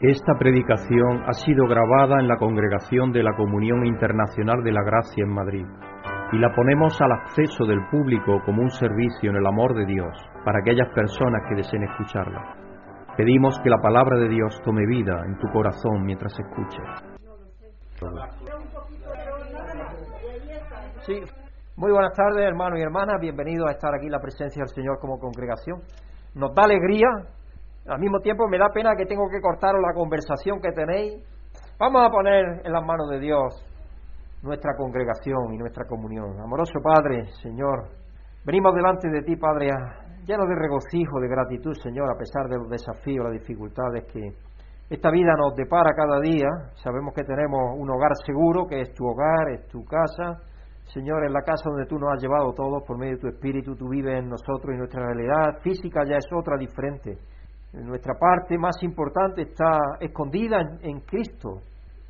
Esta 0.00 0.32
predicación 0.38 1.24
ha 1.28 1.34
sido 1.34 1.66
grabada 1.66 2.20
en 2.20 2.26
la 2.26 2.38
Congregación 2.38 3.12
de 3.12 3.22
la 3.22 3.36
Comunión 3.36 3.84
Internacional 3.84 4.64
de 4.64 4.72
la 4.72 4.82
Gracia 4.82 5.22
en 5.22 5.28
Madrid 5.28 5.66
y 6.32 6.38
la 6.38 6.54
ponemos 6.54 6.98
al 7.02 7.12
acceso 7.12 7.66
del 7.66 7.86
público 7.90 8.40
como 8.46 8.62
un 8.62 8.70
servicio 8.70 9.28
en 9.28 9.36
el 9.36 9.46
amor 9.46 9.74
de 9.74 9.84
Dios 9.84 10.16
para 10.42 10.60
aquellas 10.60 10.88
personas 10.94 11.42
que 11.46 11.54
deseen 11.54 11.82
escucharla. 11.82 12.56
Pedimos 13.14 13.60
que 13.62 13.68
la 13.68 13.76
palabra 13.76 14.16
de 14.16 14.30
Dios 14.30 14.58
tome 14.64 14.86
vida 14.86 15.20
en 15.26 15.36
tu 15.36 15.48
corazón 15.52 16.02
mientras 16.02 16.32
escuches. 16.32 16.88
Sí, 21.02 21.20
muy 21.76 21.92
buenas 21.92 22.14
tardes 22.14 22.46
hermanos 22.46 22.78
y 22.78 22.82
hermanas, 22.82 23.20
bienvenidos 23.20 23.68
a 23.68 23.72
estar 23.72 23.94
aquí 23.94 24.06
en 24.06 24.12
la 24.12 24.20
presencia 24.20 24.62
del 24.62 24.74
Señor 24.74 24.98
como 24.98 25.18
congregación. 25.18 25.82
Nos 26.34 26.54
da 26.54 26.62
alegría 26.62 27.08
al 27.86 27.98
mismo 27.98 28.20
tiempo 28.20 28.46
me 28.46 28.58
da 28.58 28.68
pena 28.68 28.94
que 28.96 29.06
tengo 29.06 29.28
que 29.30 29.40
cortaros 29.40 29.80
la 29.80 29.94
conversación 29.94 30.60
que 30.60 30.72
tenéis. 30.72 31.24
Vamos 31.78 32.06
a 32.06 32.10
poner 32.10 32.60
en 32.64 32.72
las 32.72 32.84
manos 32.84 33.08
de 33.08 33.18
Dios 33.18 33.66
nuestra 34.42 34.76
congregación 34.76 35.54
y 35.54 35.58
nuestra 35.58 35.86
comunión. 35.86 36.38
Amoroso 36.40 36.78
Padre, 36.82 37.26
Señor, 37.42 37.88
venimos 38.44 38.74
delante 38.74 39.08
de 39.08 39.22
ti, 39.22 39.36
Padre, 39.36 39.70
llenos 40.26 40.46
de 40.48 40.54
regocijo, 40.56 41.20
de 41.20 41.28
gratitud, 41.28 41.72
Señor, 41.82 42.10
a 42.10 42.18
pesar 42.18 42.48
de 42.48 42.58
los 42.58 42.68
desafíos, 42.68 43.24
las 43.24 43.40
dificultades 43.40 44.04
que 44.12 44.28
esta 44.90 45.10
vida 45.10 45.32
nos 45.38 45.56
depara 45.56 45.94
cada 45.96 46.20
día. 46.20 46.48
Sabemos 46.82 47.14
que 47.14 47.24
tenemos 47.24 47.78
un 47.78 47.88
hogar 47.90 48.12
seguro, 48.26 48.66
que 48.66 48.82
es 48.82 48.92
tu 48.92 49.06
hogar, 49.06 49.50
es 49.52 49.66
tu 49.68 49.84
casa. 49.84 50.42
Señor, 50.92 51.24
en 51.24 51.32
la 51.32 51.42
casa 51.42 51.70
donde 51.70 51.86
tú 51.86 51.98
nos 51.98 52.12
has 52.12 52.22
llevado 52.22 52.52
todos 52.52 52.82
por 52.86 52.98
medio 52.98 53.14
de 53.14 53.20
tu 53.20 53.28
Espíritu, 53.28 53.74
tú 53.74 53.88
vives 53.88 54.18
en 54.18 54.28
nosotros 54.28 54.74
y 54.74 54.78
nuestra 54.78 55.06
realidad 55.06 55.60
física 55.62 56.04
ya 56.04 56.16
es 56.16 56.26
otra 56.32 56.58
diferente 56.58 57.16
nuestra 57.72 58.14
parte 58.18 58.58
más 58.58 58.82
importante 58.82 59.42
está 59.42 59.78
escondida 60.00 60.58
en, 60.82 61.00
Cristo. 61.00 61.62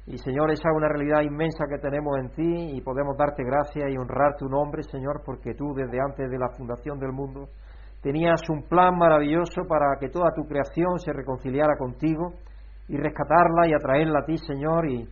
Y 0.06 0.16
Señor, 0.18 0.51
esa 0.51 0.70
es 0.70 0.77
una 0.77 0.88
realidad 0.88 1.21
inmensa 1.23 1.66
que 1.68 1.79
tenemos 1.79 2.18
en 2.18 2.30
ti 2.30 2.76
y 2.76 2.80
podemos 2.80 3.16
darte 3.16 3.45
gracias 3.45 3.90
y 3.90 3.96
honrar 3.96 4.37
tu 4.38 4.49
nombre, 4.49 4.82
Señor, 4.82 5.23
porque 5.24 5.54
tú 5.54 5.74
desde 5.74 6.01
antes 6.01 6.30
de 6.30 6.38
la 6.38 6.49
fundación 6.57 6.99
del 6.99 7.12
mundo 7.12 7.49
tenías 8.02 8.40
un 8.49 8.62
plan 8.62 8.96
maravilloso 8.96 9.62
para 9.68 9.99
que 10.01 10.09
toda 10.09 10.32
tu 10.34 10.45
creación 10.45 10.99
se 10.99 11.12
reconciliara 11.12 11.77
contigo 11.77 12.32
y 12.88 12.96
rescatarla 12.96 13.68
y 13.68 13.74
atraerla 13.74 14.21
a 14.21 14.24
ti, 14.24 14.38
Señor, 14.38 14.88
y 14.88 15.06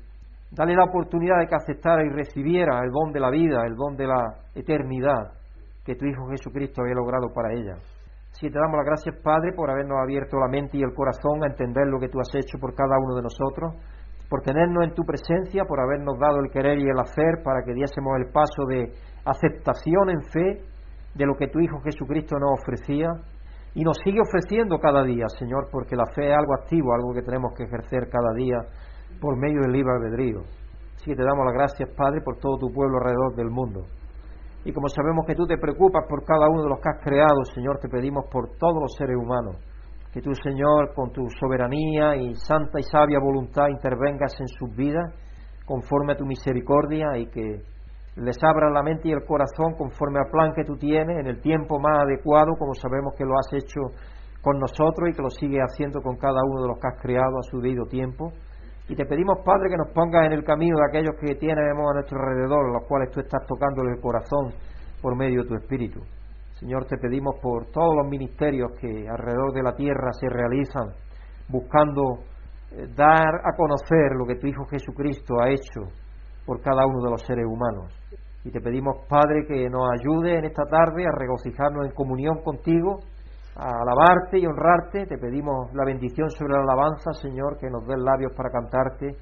darle 0.50 0.74
la 0.74 0.84
oportunidad 0.84 1.38
de 1.40 1.46
que 1.46 1.54
aceptara 1.54 2.02
y 2.02 2.08
recibiera 2.08 2.80
el 2.82 2.90
don 2.90 3.12
de 3.12 3.20
la 3.20 3.30
vida, 3.30 3.66
el 3.66 3.76
don 3.76 3.94
de 3.96 4.06
la 4.06 4.34
eternidad 4.54 5.34
que 5.84 5.94
tu 5.94 6.06
Hijo 6.06 6.28
Jesucristo 6.30 6.82
había 6.82 6.94
logrado 6.94 7.32
para 7.32 7.52
ella. 7.52 7.76
Sí, 8.32 8.48
te 8.50 8.58
damos 8.58 8.76
las 8.76 8.86
gracias, 8.86 9.16
Padre, 9.22 9.52
por 9.52 9.70
habernos 9.70 9.98
abierto 10.02 10.38
la 10.38 10.48
mente 10.48 10.76
y 10.78 10.82
el 10.82 10.94
corazón 10.94 11.42
a 11.42 11.48
entender 11.48 11.86
lo 11.88 11.98
que 11.98 12.08
tú 12.08 12.20
has 12.20 12.32
hecho 12.34 12.58
por 12.58 12.74
cada 12.74 12.96
uno 12.98 13.16
de 13.16 13.22
nosotros, 13.22 13.74
por 14.28 14.42
tenernos 14.42 14.84
en 14.84 14.94
tu 14.94 15.02
presencia, 15.02 15.64
por 15.64 15.80
habernos 15.80 16.18
dado 16.18 16.38
el 16.40 16.50
querer 16.50 16.78
y 16.78 16.88
el 16.88 16.98
hacer 17.00 17.42
para 17.42 17.62
que 17.64 17.74
diésemos 17.74 18.12
el 18.18 18.30
paso 18.30 18.64
de 18.68 18.92
aceptación 19.24 20.10
en 20.10 20.22
fe 20.22 20.62
de 21.14 21.26
lo 21.26 21.34
que 21.34 21.48
tu 21.48 21.58
Hijo 21.58 21.80
Jesucristo 21.80 22.38
nos 22.38 22.60
ofrecía 22.60 23.10
y 23.74 23.82
nos 23.82 23.96
sigue 24.04 24.20
ofreciendo 24.20 24.78
cada 24.78 25.02
día, 25.02 25.26
Señor, 25.38 25.68
porque 25.70 25.96
la 25.96 26.06
fe 26.14 26.30
es 26.30 26.36
algo 26.36 26.54
activo, 26.54 26.94
algo 26.94 27.12
que 27.14 27.22
tenemos 27.22 27.52
que 27.56 27.64
ejercer 27.64 28.08
cada 28.10 28.32
día 28.34 28.58
por 29.20 29.36
medio 29.36 29.62
del 29.62 29.72
libre 29.72 29.92
albedrío. 29.92 30.42
Así 30.96 31.10
que 31.10 31.16
te 31.16 31.24
damos 31.24 31.44
las 31.46 31.54
gracias, 31.54 31.88
Padre, 31.96 32.20
por 32.22 32.38
todo 32.38 32.58
tu 32.58 32.72
pueblo 32.72 32.98
alrededor 32.98 33.34
del 33.34 33.50
mundo. 33.50 33.82
Y 34.64 34.72
como 34.72 34.88
sabemos 34.88 35.24
que 35.26 35.34
tú 35.34 35.46
te 35.46 35.56
preocupas 35.56 36.04
por 36.08 36.24
cada 36.24 36.48
uno 36.48 36.62
de 36.62 36.68
los 36.68 36.80
que 36.80 36.90
has 36.90 37.02
creado, 37.02 37.44
Señor, 37.54 37.78
te 37.78 37.88
pedimos 37.88 38.24
por 38.30 38.56
todos 38.58 38.80
los 38.80 38.94
seres 38.96 39.16
humanos. 39.16 39.56
Que 40.12 40.20
tú, 40.20 40.34
Señor, 40.34 40.94
con 40.94 41.12
tu 41.12 41.28
soberanía 41.38 42.16
y 42.16 42.34
santa 42.34 42.80
y 42.80 42.82
sabia 42.82 43.18
voluntad 43.20 43.68
intervengas 43.68 44.38
en 44.40 44.48
sus 44.48 44.74
vidas 44.74 45.14
conforme 45.64 46.14
a 46.14 46.16
tu 46.16 46.24
misericordia 46.24 47.16
y 47.18 47.26
que 47.26 47.62
les 48.16 48.36
abra 48.42 48.70
la 48.70 48.82
mente 48.82 49.08
y 49.08 49.12
el 49.12 49.24
corazón 49.24 49.74
conforme 49.76 50.18
al 50.18 50.30
plan 50.30 50.52
que 50.54 50.64
tú 50.64 50.76
tienes 50.76 51.18
en 51.18 51.26
el 51.26 51.40
tiempo 51.40 51.78
más 51.78 52.02
adecuado, 52.02 52.56
como 52.58 52.74
sabemos 52.74 53.14
que 53.16 53.24
lo 53.24 53.34
has 53.38 53.52
hecho 53.52 53.80
con 54.42 54.58
nosotros 54.58 55.10
y 55.10 55.12
que 55.12 55.22
lo 55.22 55.30
sigues 55.30 55.60
haciendo 55.60 56.00
con 56.00 56.16
cada 56.16 56.40
uno 56.50 56.62
de 56.62 56.68
los 56.68 56.78
que 56.78 56.88
has 56.88 57.00
creado 57.00 57.38
a 57.38 57.42
su 57.42 57.60
debido 57.60 57.84
tiempo. 57.86 58.32
Y 58.88 58.96
te 58.96 59.04
pedimos, 59.04 59.38
Padre, 59.44 59.68
que 59.68 59.76
nos 59.76 59.92
pongas 59.92 60.26
en 60.26 60.32
el 60.32 60.44
camino 60.44 60.78
de 60.78 60.86
aquellos 60.88 61.14
que 61.20 61.34
tenemos 61.34 61.90
a 61.90 61.94
nuestro 61.94 62.18
alrededor, 62.18 62.72
los 62.72 62.88
cuales 62.88 63.10
tú 63.10 63.20
estás 63.20 63.46
tocando 63.46 63.82
el 63.82 64.00
corazón 64.00 64.52
por 65.02 65.14
medio 65.14 65.42
de 65.42 65.48
tu 65.48 65.54
Espíritu. 65.56 66.00
Señor, 66.58 66.86
te 66.86 66.96
pedimos 66.96 67.36
por 67.40 67.66
todos 67.66 67.94
los 67.94 68.08
ministerios 68.08 68.72
que 68.80 69.06
alrededor 69.08 69.52
de 69.52 69.62
la 69.62 69.74
tierra 69.74 70.10
se 70.12 70.28
realizan, 70.28 70.88
buscando 71.48 72.24
eh, 72.72 72.86
dar 72.96 73.36
a 73.44 73.56
conocer 73.56 74.16
lo 74.16 74.26
que 74.26 74.36
tu 74.36 74.46
Hijo 74.46 74.64
Jesucristo 74.64 75.34
ha 75.40 75.50
hecho 75.50 75.92
por 76.46 76.60
cada 76.62 76.86
uno 76.86 77.04
de 77.04 77.10
los 77.10 77.22
seres 77.22 77.44
humanos. 77.46 77.92
Y 78.42 78.50
te 78.50 78.60
pedimos, 78.60 79.04
Padre, 79.06 79.44
que 79.46 79.68
nos 79.68 79.82
ayude 80.00 80.38
en 80.38 80.46
esta 80.46 80.64
tarde 80.64 81.04
a 81.04 81.18
regocijarnos 81.18 81.86
en 81.86 81.92
comunión 81.92 82.42
contigo 82.42 83.00
a 83.58 83.82
alabarte 83.82 84.38
y 84.38 84.46
honrarte. 84.46 85.06
Te 85.06 85.18
pedimos 85.18 85.74
la 85.74 85.84
bendición 85.84 86.30
sobre 86.30 86.54
la 86.54 86.62
alabanza, 86.62 87.12
Señor, 87.12 87.58
que 87.58 87.68
nos 87.68 87.84
dé 87.86 87.96
labios 87.96 88.32
para 88.36 88.50
cantarte 88.50 89.16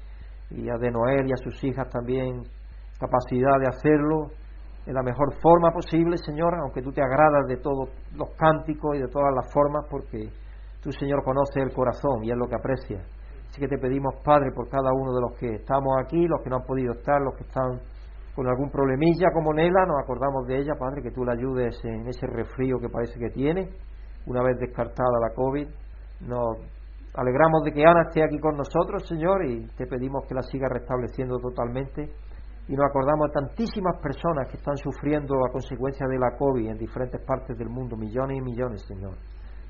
y 0.51 0.69
a 0.69 0.77
de 0.77 0.91
Noel 0.91 1.27
y 1.27 1.33
a 1.33 1.37
sus 1.37 1.61
hijas 1.63 1.89
también 1.89 2.43
capacidad 2.99 3.59
de 3.59 3.67
hacerlo 3.67 4.29
de 4.85 4.93
la 4.93 5.03
mejor 5.03 5.33
forma 5.41 5.71
posible, 5.71 6.17
Señor, 6.17 6.53
aunque 6.61 6.81
tú 6.81 6.91
te 6.93 7.01
agradas 7.01 7.45
de 7.47 7.57
todos 7.57 7.89
los 8.15 8.29
cánticos 8.37 8.95
y 8.95 8.99
de 8.99 9.07
todas 9.07 9.33
las 9.35 9.51
formas, 9.51 9.85
porque 9.89 10.29
tú, 10.81 10.91
Señor, 10.91 11.23
conoces 11.23 11.57
el 11.57 11.73
corazón 11.73 12.23
y 12.23 12.31
es 12.31 12.37
lo 12.37 12.47
que 12.47 12.55
aprecia. 12.55 13.03
Así 13.49 13.59
que 13.59 13.67
te 13.67 13.77
pedimos, 13.77 14.15
Padre, 14.23 14.51
por 14.55 14.69
cada 14.69 14.89
uno 14.93 15.13
de 15.13 15.21
los 15.21 15.37
que 15.37 15.55
estamos 15.55 15.93
aquí, 15.99 16.25
los 16.27 16.41
que 16.41 16.49
no 16.49 16.57
han 16.57 16.63
podido 16.63 16.93
estar, 16.93 17.19
los 17.21 17.35
que 17.35 17.43
están 17.43 17.81
con 18.33 18.47
algún 18.47 18.69
problemilla 18.69 19.27
como 19.33 19.51
Nela, 19.51 19.85
nos 19.85 19.99
acordamos 20.01 20.47
de 20.47 20.57
ella, 20.59 20.73
Padre, 20.79 21.01
que 21.01 21.11
tú 21.11 21.25
la 21.25 21.33
ayudes 21.33 21.75
en 21.83 22.07
ese 22.07 22.25
resfrío 22.27 22.77
que 22.79 22.87
parece 22.87 23.19
que 23.19 23.29
tiene 23.29 23.69
una 24.27 24.43
vez 24.43 24.59
descartada 24.59 25.19
la 25.19 25.33
COVID. 25.33 25.67
Nos 26.21 26.57
alegramos 27.15 27.63
de 27.63 27.71
que 27.71 27.83
Ana 27.83 28.03
esté 28.07 28.23
aquí 28.23 28.39
con 28.39 28.55
nosotros, 28.55 29.07
Señor, 29.07 29.45
y 29.45 29.65
te 29.75 29.87
pedimos 29.87 30.25
que 30.27 30.35
la 30.35 30.43
siga 30.43 30.67
restableciendo 30.69 31.39
totalmente. 31.39 32.11
Y 32.67 32.75
nos 32.75 32.85
acordamos 32.89 33.27
de 33.27 33.47
tantísimas 33.47 33.97
personas 34.01 34.49
que 34.49 34.57
están 34.57 34.75
sufriendo 34.75 35.35
a 35.45 35.51
consecuencia 35.51 36.05
de 36.07 36.19
la 36.19 36.37
COVID 36.37 36.69
en 36.69 36.77
diferentes 36.77 37.21
partes 37.25 37.57
del 37.57 37.69
mundo, 37.69 37.95
millones 37.95 38.37
y 38.37 38.41
millones, 38.41 38.85
Señor. 38.85 39.15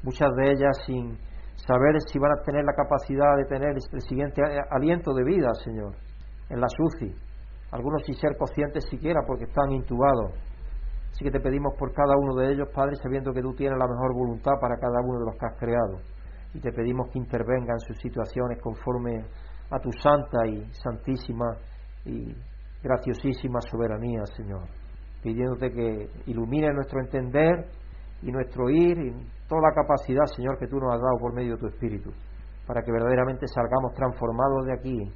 Muchas 0.01 0.33
de 0.35 0.51
ellas 0.51 0.75
sin 0.85 1.15
saber 1.55 2.01
si 2.11 2.17
van 2.17 2.31
a 2.31 2.41
tener 2.41 2.65
la 2.65 2.73
capacidad 2.73 3.37
de 3.37 3.45
tener 3.45 3.69
el 3.69 4.01
siguiente 4.01 4.41
aliento 4.71 5.13
de 5.13 5.23
vida, 5.23 5.53
Señor, 5.63 5.93
en 6.49 6.59
la 6.59 6.67
SUCI. 6.67 7.13
Algunos 7.71 8.03
sin 8.03 8.15
ser 8.15 8.35
conscientes 8.37 8.85
siquiera 8.89 9.21
porque 9.27 9.45
están 9.45 9.71
intubados. 9.71 10.33
Así 11.11 11.23
que 11.23 11.31
te 11.31 11.39
pedimos 11.39 11.73
por 11.77 11.93
cada 11.93 12.15
uno 12.17 12.35
de 12.35 12.53
ellos, 12.53 12.67
Padre, 12.73 12.95
sabiendo 13.01 13.33
que 13.33 13.41
tú 13.41 13.53
tienes 13.53 13.77
la 13.77 13.87
mejor 13.87 14.13
voluntad 14.13 14.53
para 14.61 14.77
cada 14.77 15.01
uno 15.01 15.19
de 15.19 15.25
los 15.25 15.35
que 15.37 15.45
has 15.45 15.57
creado. 15.57 15.97
Y 16.53 16.59
te 16.59 16.71
pedimos 16.71 17.09
que 17.11 17.19
intervenga 17.19 17.73
en 17.73 17.79
sus 17.79 17.97
situaciones 17.97 18.61
conforme 18.61 19.25
a 19.69 19.79
tu 19.79 19.91
santa 19.91 20.45
y 20.47 20.63
santísima 20.73 21.57
y 22.05 22.35
graciosísima 22.81 23.59
soberanía, 23.61 24.25
Señor. 24.35 24.63
Pidiéndote 25.21 25.71
que 25.71 26.09
ilumine 26.27 26.71
nuestro 26.73 27.01
entender 27.01 27.67
y 28.21 28.31
nuestro 28.31 28.65
oír 28.65 28.97
y 28.97 29.11
toda 29.47 29.61
la 29.61 29.73
capacidad, 29.73 30.25
Señor, 30.35 30.57
que 30.57 30.67
tú 30.67 30.77
nos 30.77 30.93
has 30.93 31.01
dado 31.01 31.17
por 31.19 31.33
medio 31.33 31.53
de 31.53 31.59
tu 31.59 31.67
Espíritu, 31.67 32.11
para 32.65 32.81
que 32.81 32.91
verdaderamente 32.91 33.47
salgamos 33.47 33.93
transformados 33.93 34.65
de 34.65 34.73
aquí 34.73 35.13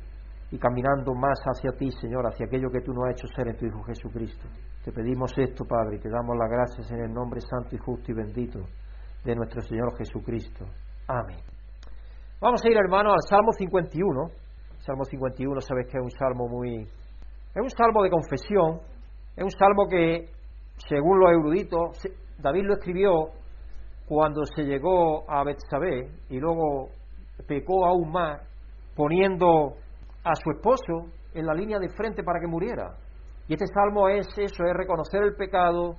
y 0.51 0.57
caminando 0.57 1.13
más 1.13 1.39
hacia 1.45 1.71
ti, 1.77 1.91
Señor, 1.91 2.25
hacia 2.27 2.45
aquello 2.45 2.69
que 2.69 2.81
tú 2.81 2.93
nos 2.93 3.05
has 3.05 3.11
hecho 3.13 3.27
ser 3.35 3.47
en 3.47 3.57
tu 3.57 3.65
Hijo 3.65 3.83
Jesucristo. 3.83 4.47
Te 4.83 4.91
pedimos 4.91 5.31
esto, 5.37 5.63
Padre, 5.63 5.97
y 5.97 5.99
te 5.99 6.09
damos 6.09 6.35
las 6.35 6.49
gracias 6.49 6.91
en 6.91 7.01
el 7.01 7.13
nombre 7.13 7.39
santo 7.39 7.75
y 7.75 7.77
justo 7.77 8.11
y 8.11 8.15
bendito 8.15 8.59
de 9.23 9.35
nuestro 9.35 9.61
Señor 9.61 9.95
Jesucristo. 9.95 10.65
Amén. 11.07 11.37
Vamos 12.41 12.65
a 12.65 12.67
ir, 12.67 12.75
hermano, 12.75 13.11
al 13.11 13.21
Salmo 13.29 13.51
51. 13.51 14.27
Salmo 14.79 15.05
51, 15.05 15.61
sabes 15.61 15.85
que 15.85 15.99
es 15.99 16.03
un 16.03 16.09
salmo 16.09 16.47
muy... 16.47 16.81
Es 16.81 17.61
un 17.61 17.69
salmo 17.69 18.01
de 18.01 18.09
confesión, 18.09 18.79
es 19.35 19.43
un 19.43 19.51
salmo 19.51 19.87
que, 19.87 20.31
según 20.77 21.19
los 21.19 21.29
eruditos, 21.29 22.01
David 22.39 22.63
lo 22.63 22.73
escribió 22.73 23.25
cuando 24.07 24.41
se 24.45 24.63
llegó 24.63 25.29
a 25.29 25.43
Betsabé 25.43 26.09
y 26.29 26.39
luego 26.39 26.89
pecó 27.47 27.85
aún 27.85 28.11
más, 28.11 28.41
poniendo 28.95 29.75
a 30.23 30.33
su 30.33 30.49
esposo 30.49 31.13
en 31.35 31.45
la 31.45 31.53
línea 31.53 31.77
de 31.77 31.89
frente 31.89 32.23
para 32.23 32.39
que 32.39 32.47
muriera. 32.47 32.97
Y 33.47 33.53
este 33.53 33.65
salmo 33.67 34.07
es 34.07 34.27
eso, 34.37 34.63
es 34.63 34.73
reconocer 34.73 35.23
el 35.23 35.35
pecado, 35.35 35.95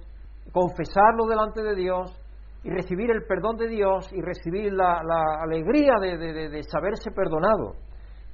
confesarlo 0.53 1.27
delante 1.27 1.62
de 1.62 1.75
Dios 1.75 2.19
y 2.65 2.71
recibir 2.71 3.11
el 3.11 3.25
perdón 3.25 3.56
de 3.56 3.69
Dios 3.69 4.12
y 4.12 4.21
recibir 4.21 4.73
la, 4.73 5.03
alegría 5.43 5.94
de, 6.00 6.17
de, 6.17 6.62
saberse 6.62 7.11
perdonado. 7.11 7.75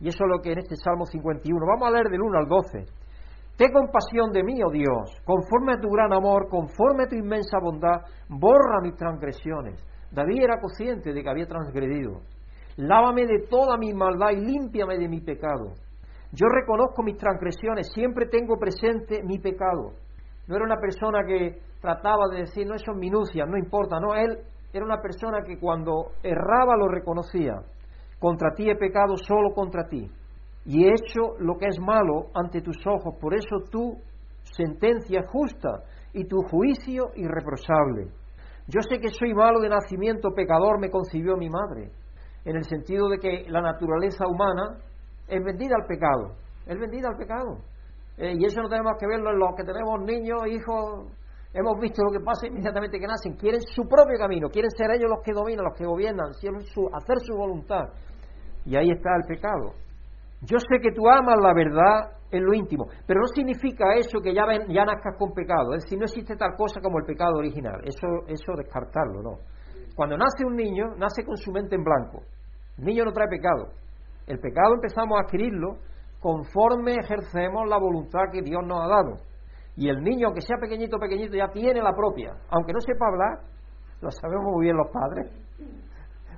Y 0.01 0.09
eso 0.09 0.25
es 0.25 0.31
lo 0.31 0.41
que 0.41 0.53
en 0.53 0.59
este 0.59 0.77
Salmo 0.77 1.07
51. 1.07 1.67
Vamos 1.67 1.89
a 1.89 1.91
leer 1.91 2.09
del 2.09 2.23
1 2.23 2.39
al 2.39 2.47
12. 2.47 2.85
Ten 3.57 3.73
compasión 3.73 4.31
de 4.31 4.45
mí, 4.45 4.63
oh 4.63 4.71
Dios, 4.71 5.21
conforme 5.25 5.73
a 5.73 5.81
tu 5.81 5.89
gran 5.89 6.13
amor, 6.13 6.49
conforme 6.49 7.05
a 7.05 7.09
tu 7.09 7.17
inmensa 7.17 7.59
bondad, 7.61 8.03
borra 8.29 8.81
mis 8.83 8.95
transgresiones. 8.95 9.85
David 10.13 10.45
era 10.45 10.61
consciente 10.61 11.13
de 11.13 11.23
que 11.23 11.29
había 11.29 11.47
transgredido. 11.47 12.21
Lávame 12.77 13.27
de 13.27 13.47
toda 13.51 13.77
mi 13.77 13.93
maldad 13.93 14.31
y 14.31 14.47
límpiame 14.47 14.97
de 14.99 15.09
mi 15.09 15.21
pecado. 15.21 15.73
Yo 16.33 16.47
reconozco 16.49 17.03
mis 17.03 17.17
transgresiones, 17.17 17.89
siempre 17.93 18.27
tengo 18.27 18.59
presente 18.59 19.23
mi 19.23 19.39
pecado. 19.39 19.93
No 20.47 20.57
era 20.57 20.65
una 20.65 20.77
persona 20.77 21.25
que 21.27 21.59
trataba 21.81 22.29
de 22.31 22.41
decir, 22.41 22.67
no, 22.67 22.75
eso 22.75 22.93
es 22.93 23.47
no 23.47 23.57
importa, 23.57 23.99
no, 24.01 24.15
él 24.15 24.39
era 24.73 24.85
una 24.85 25.01
persona 25.01 25.43
que 25.43 25.59
cuando 25.59 26.13
erraba 26.23 26.77
lo 26.77 26.89
reconocía. 26.89 27.55
Contra 28.19 28.53
ti 28.55 28.69
he 28.69 28.77
pecado 28.77 29.17
solo 29.17 29.55
contra 29.55 29.89
ti 29.89 30.11
y 30.65 30.85
he 30.85 30.91
hecho 30.91 31.39
lo 31.39 31.57
que 31.57 31.67
es 31.67 31.79
malo 31.81 32.27
ante 32.35 32.61
tus 32.61 32.77
ojos, 32.87 33.15
por 33.21 33.35
eso 33.35 33.61
tu 33.71 33.97
sentencia 34.43 35.21
es 35.21 35.31
justa 35.31 35.85
y 36.13 36.27
tu 36.27 36.37
juicio 36.43 37.11
irreprochable. 37.15 38.09
Yo 38.67 38.81
sé 38.83 38.99
que 39.01 39.09
soy 39.09 39.33
malo 39.33 39.61
de 39.61 39.71
nacimiento, 39.71 40.35
pecador 40.35 40.79
me 40.79 40.91
concibió 40.91 41.37
mi 41.37 41.49
madre, 41.49 41.91
en 42.45 42.57
el 42.57 42.65
sentido 42.65 43.09
de 43.09 43.19
que 43.19 43.45
la 43.49 43.63
naturaleza 43.63 44.27
humana 44.27 44.79
es 45.29 45.45
vendida 45.45 45.75
al 45.81 45.87
pecado, 45.87 46.35
es 46.67 46.79
vendida 46.79 47.09
al 47.09 47.17
pecado. 47.17 47.59
Eh, 48.17 48.35
y 48.37 48.45
eso 48.45 48.61
no 48.61 48.69
tenemos 48.69 48.93
que 48.99 49.07
verlo 49.07 49.31
en 49.31 49.39
los 49.39 49.55
que 49.55 49.65
tenemos 49.65 50.01
niños, 50.03 50.43
hijos, 50.49 51.07
hemos 51.53 51.79
visto 51.81 52.03
lo 52.03 52.11
que 52.11 52.25
pasa 52.25 52.47
inmediatamente 52.47 52.99
que 52.99 53.07
nacen, 53.07 53.37
quieren 53.37 53.61
su 53.61 53.83
propio 53.87 54.19
camino, 54.19 54.49
quieren 54.49 54.71
ser 54.71 54.91
ellos 54.91 55.09
los 55.09 55.23
que 55.23 55.33
dominan, 55.33 55.65
los 55.65 55.77
que 55.77 55.85
gobiernan, 55.85 56.33
quieren 56.41 56.61
hacer 56.61 57.17
su 57.21 57.37
voluntad. 57.37 57.85
Y 58.65 58.77
ahí 58.77 58.91
está 58.91 59.11
el 59.17 59.25
pecado. 59.29 59.75
Yo 60.43 60.59
sé 60.59 60.81
que 60.81 60.93
tú 60.93 61.09
amas 61.09 61.37
la 61.41 61.55
verdad 61.55 62.19
en 62.31 62.45
lo 62.45 62.53
íntimo, 62.55 62.87
pero 63.07 63.21
no 63.21 63.27
significa 63.29 63.95
eso 63.97 64.21
que 64.21 64.35
ya, 64.35 64.43
ya 64.69 64.85
nazcas 64.85 65.17
con 65.19 65.33
pecado. 65.33 65.75
Es 65.75 65.85
decir, 65.85 65.99
no 65.99 66.05
existe 66.05 66.37
tal 66.37 66.55
cosa 66.57 66.81
como 66.81 66.99
el 66.99 67.05
pecado 67.05 67.39
original. 67.39 67.81
Eso, 67.85 68.07
eso 68.27 68.53
descartarlo, 68.57 69.23
no. 69.23 69.39
Cuando 69.97 70.17
nace 70.17 70.45
un 70.45 70.55
niño, 70.55 70.95
nace 70.97 71.25
con 71.25 71.37
su 71.37 71.51
mente 71.51 71.75
en 71.75 71.83
blanco. 71.83 72.23
El 72.79 72.85
niño 72.85 73.05
no 73.05 73.13
trae 73.13 73.27
pecado. 73.29 73.73
El 74.29 74.39
pecado 74.41 74.75
empezamos 74.75 75.19
a 75.19 75.23
adquirirlo 75.23 75.79
conforme 76.21 76.97
ejercemos 76.97 77.67
la 77.67 77.79
voluntad 77.79 78.31
que 78.31 78.43
Dios 78.43 78.61
nos 78.65 78.85
ha 78.85 78.89
dado. 78.89 79.17
Y 79.75 79.89
el 79.89 80.03
niño, 80.03 80.27
aunque 80.27 80.43
sea 80.43 80.59
pequeñito, 80.61 80.99
pequeñito, 80.99 81.35
ya 81.35 81.49
tiene 81.49 81.81
la 81.81 81.95
propia. 81.95 82.35
Aunque 82.51 82.75
no 82.75 82.81
sepa 82.81 83.07
hablar, 83.07 83.39
lo 84.03 84.11
sabemos 84.11 84.53
muy 84.53 84.65
bien 84.67 84.77
los 84.77 84.89
padres. 84.93 85.33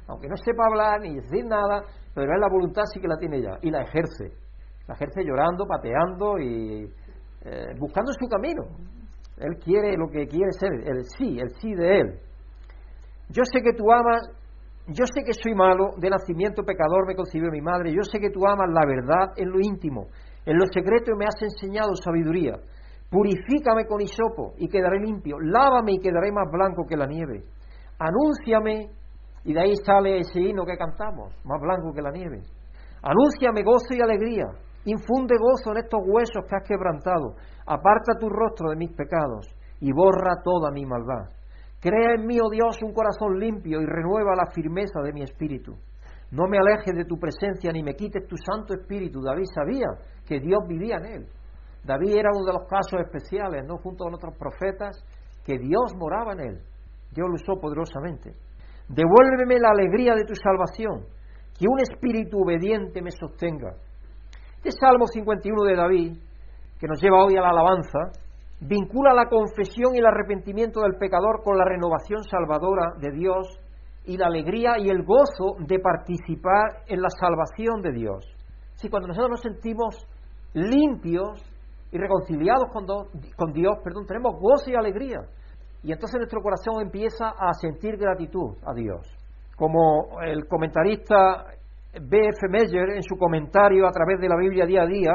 Aunque 0.07 0.29
no 0.29 0.37
sepa 0.37 0.67
hablar 0.67 1.01
ni 1.01 1.17
decir 1.17 1.45
nada, 1.45 1.83
pero 2.15 2.33
él 2.33 2.41
la 2.41 2.49
voluntad 2.49 2.83
sí 2.93 3.01
que 3.01 3.09
la 3.09 3.17
tiene 3.17 3.43
ya. 3.43 3.59
Y 3.63 3.71
la 3.71 3.83
ejerce. 3.83 4.33
La 4.87 4.95
ejerce 4.95 5.25
llorando, 5.25 5.67
pateando 5.67 6.39
y 6.39 6.85
eh, 7.43 7.75
buscando 7.79 8.13
su 8.13 8.29
camino. 8.29 8.63
Él 9.37 9.57
quiere 9.59 9.97
lo 9.97 10.09
que 10.09 10.29
quiere 10.29 10.53
ser, 10.53 10.73
el 10.87 11.05
sí, 11.17 11.41
el 11.41 11.51
sí 11.61 11.75
de 11.75 12.01
él. 12.01 12.21
Yo 13.31 13.43
sé 13.51 13.63
que 13.63 13.73
tú 13.73 13.91
amas 13.91 14.31
yo 14.88 15.05
sé 15.06 15.23
que 15.25 15.32
soy 15.32 15.55
malo, 15.55 15.91
de 15.99 16.11
nacimiento 16.11 16.62
pecador 16.65 17.06
me 17.06 17.15
concibió 17.15 17.50
mi 17.50 17.61
madre, 17.61 17.93
yo 17.93 18.03
sé 18.03 18.19
que 18.19 18.31
tú 18.31 18.47
amas 18.47 18.69
la 18.71 18.87
verdad 18.87 19.32
en 19.37 19.50
lo 19.50 19.61
íntimo, 19.61 20.06
en 20.44 20.56
lo 20.56 20.65
secreto 20.73 21.12
me 21.17 21.27
has 21.27 21.41
enseñado 21.43 21.94
sabiduría. 21.94 22.56
Purifícame 23.11 23.87
con 23.87 24.00
hisopo 24.00 24.55
y 24.59 24.69
quedaré 24.69 25.00
limpio, 25.00 25.38
lávame 25.41 25.93
y 25.93 25.99
quedaré 25.99 26.32
más 26.32 26.50
blanco 26.50 26.87
que 26.88 26.97
la 26.97 27.06
nieve. 27.06 27.43
Anúnciame, 27.99 28.91
y 29.44 29.53
de 29.53 29.61
ahí 29.61 29.75
sale 29.85 30.19
ese 30.19 30.41
himno 30.41 30.65
que 30.65 30.77
cantamos, 30.77 31.35
más 31.44 31.61
blanco 31.61 31.93
que 31.93 32.03
la 32.03 32.11
nieve. 32.11 32.41
Anúnciame 33.03 33.62
gozo 33.62 33.94
y 33.94 34.00
alegría, 34.00 34.47
infunde 34.85 35.37
gozo 35.38 35.73
en 35.73 35.79
estos 35.85 36.00
huesos 36.06 36.44
que 36.49 36.56
has 36.56 36.69
quebrantado, 36.69 37.35
aparta 37.67 38.19
tu 38.19 38.29
rostro 38.29 38.71
de 38.71 38.76
mis 38.76 38.93
pecados 38.93 39.47
y 39.81 39.93
borra 39.93 40.43
toda 40.43 40.71
mi 40.71 40.85
maldad. 40.85 41.40
Crea 41.81 42.15
en 42.15 42.27
mí, 42.27 42.38
oh 42.38 42.50
Dios, 42.50 42.77
un 42.82 42.93
corazón 42.93 43.38
limpio 43.38 43.81
y 43.81 43.87
renueva 43.87 44.37
la 44.37 44.50
firmeza 44.53 45.00
de 45.03 45.12
mi 45.12 45.23
espíritu. 45.23 45.75
No 46.31 46.47
me 46.47 46.59
alejes 46.59 46.94
de 46.94 47.06
tu 47.06 47.19
presencia 47.19 47.73
ni 47.73 47.82
me 47.82 47.94
quites 47.94 48.27
tu 48.29 48.37
santo 48.37 48.75
espíritu. 48.75 49.21
David 49.21 49.47
sabía 49.55 49.87
que 50.27 50.38
Dios 50.38 50.61
vivía 50.69 50.97
en 50.97 51.06
él. 51.06 51.27
David 51.82 52.17
era 52.17 52.29
uno 52.35 52.44
de 52.44 52.53
los 52.53 52.69
casos 52.69 53.00
especiales, 53.00 53.65
no 53.67 53.79
junto 53.79 54.05
con 54.05 54.15
otros 54.15 54.37
profetas, 54.38 55.03
que 55.44 55.59
Dios 55.59 55.94
moraba 55.97 56.35
en 56.35 56.41
él. 56.41 56.61
Dios 57.12 57.27
lo 57.27 57.35
usó 57.35 57.59
poderosamente. 57.59 58.35
Devuélveme 58.88 59.59
la 59.59 59.71
alegría 59.71 60.15
de 60.15 60.25
tu 60.25 60.35
salvación, 60.35 61.06
que 61.59 61.67
un 61.67 61.81
espíritu 61.81 62.43
obediente 62.43 63.00
me 63.00 63.11
sostenga. 63.11 63.73
Este 64.62 64.73
Salmo 64.73 65.06
51 65.06 65.65
de 65.65 65.76
David, 65.76 66.12
que 66.79 66.87
nos 66.87 67.00
lleva 67.00 67.25
hoy 67.25 67.37
a 67.37 67.41
la 67.41 67.49
alabanza, 67.49 68.12
vincula 68.61 69.15
la 69.15 69.27
confesión 69.27 69.95
y 69.95 69.99
el 69.99 70.07
arrepentimiento 70.07 70.81
del 70.81 70.97
pecador 70.97 71.43
con 71.43 71.57
la 71.57 71.65
renovación 71.65 72.23
salvadora 72.25 72.93
de 73.01 73.11
Dios 73.12 73.59
y 74.05 74.17
la 74.17 74.27
alegría 74.27 74.79
y 74.79 74.89
el 74.89 75.03
gozo 75.05 75.57
de 75.67 75.79
participar 75.79 76.83
en 76.87 77.01
la 77.01 77.09
salvación 77.11 77.81
de 77.83 77.93
Dios. 77.93 78.25
Si 78.75 78.89
cuando 78.89 79.09
nosotros 79.09 79.31
nos 79.31 79.41
sentimos 79.41 80.07
limpios 80.55 81.43
y 81.93 81.99
reconciliados 81.99 82.65
con, 82.73 82.87
con 83.37 83.53
Dios, 83.53 83.77
perdón, 83.83 84.07
tenemos 84.07 84.35
gozo 84.41 84.71
y 84.71 84.75
alegría. 84.75 85.21
Y 85.83 85.93
entonces 85.93 86.19
nuestro 86.19 86.41
corazón 86.43 86.83
empieza 86.83 87.29
a 87.29 87.53
sentir 87.55 87.97
gratitud 87.97 88.57
a 88.65 88.75
Dios. 88.75 89.07
Como 89.57 90.21
el 90.23 90.47
comentarista 90.47 91.45
B.F. 91.93 92.49
Meyer 92.49 92.91
en 92.91 93.03
su 93.03 93.17
comentario 93.17 93.87
a 93.87 93.91
través 93.91 94.21
de 94.21 94.29
la 94.29 94.37
Biblia 94.37 94.67
día 94.67 94.83
a 94.83 94.87
día 94.87 95.12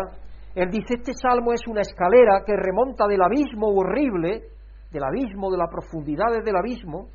él 0.56 0.70
dice, 0.72 0.96
este 0.96 1.12
salmo 1.22 1.52
es 1.52 1.60
una 1.68 1.82
escalera 1.82 2.44
que 2.46 2.56
remonta 2.56 3.08
del 3.08 3.22
abismo 3.22 3.68
horrible, 3.76 4.44
del 4.90 5.04
abismo, 5.04 5.52
de 5.52 5.58
las 5.58 5.70
profundidades 5.70 6.46
del 6.46 6.56
abismo, 6.56 7.10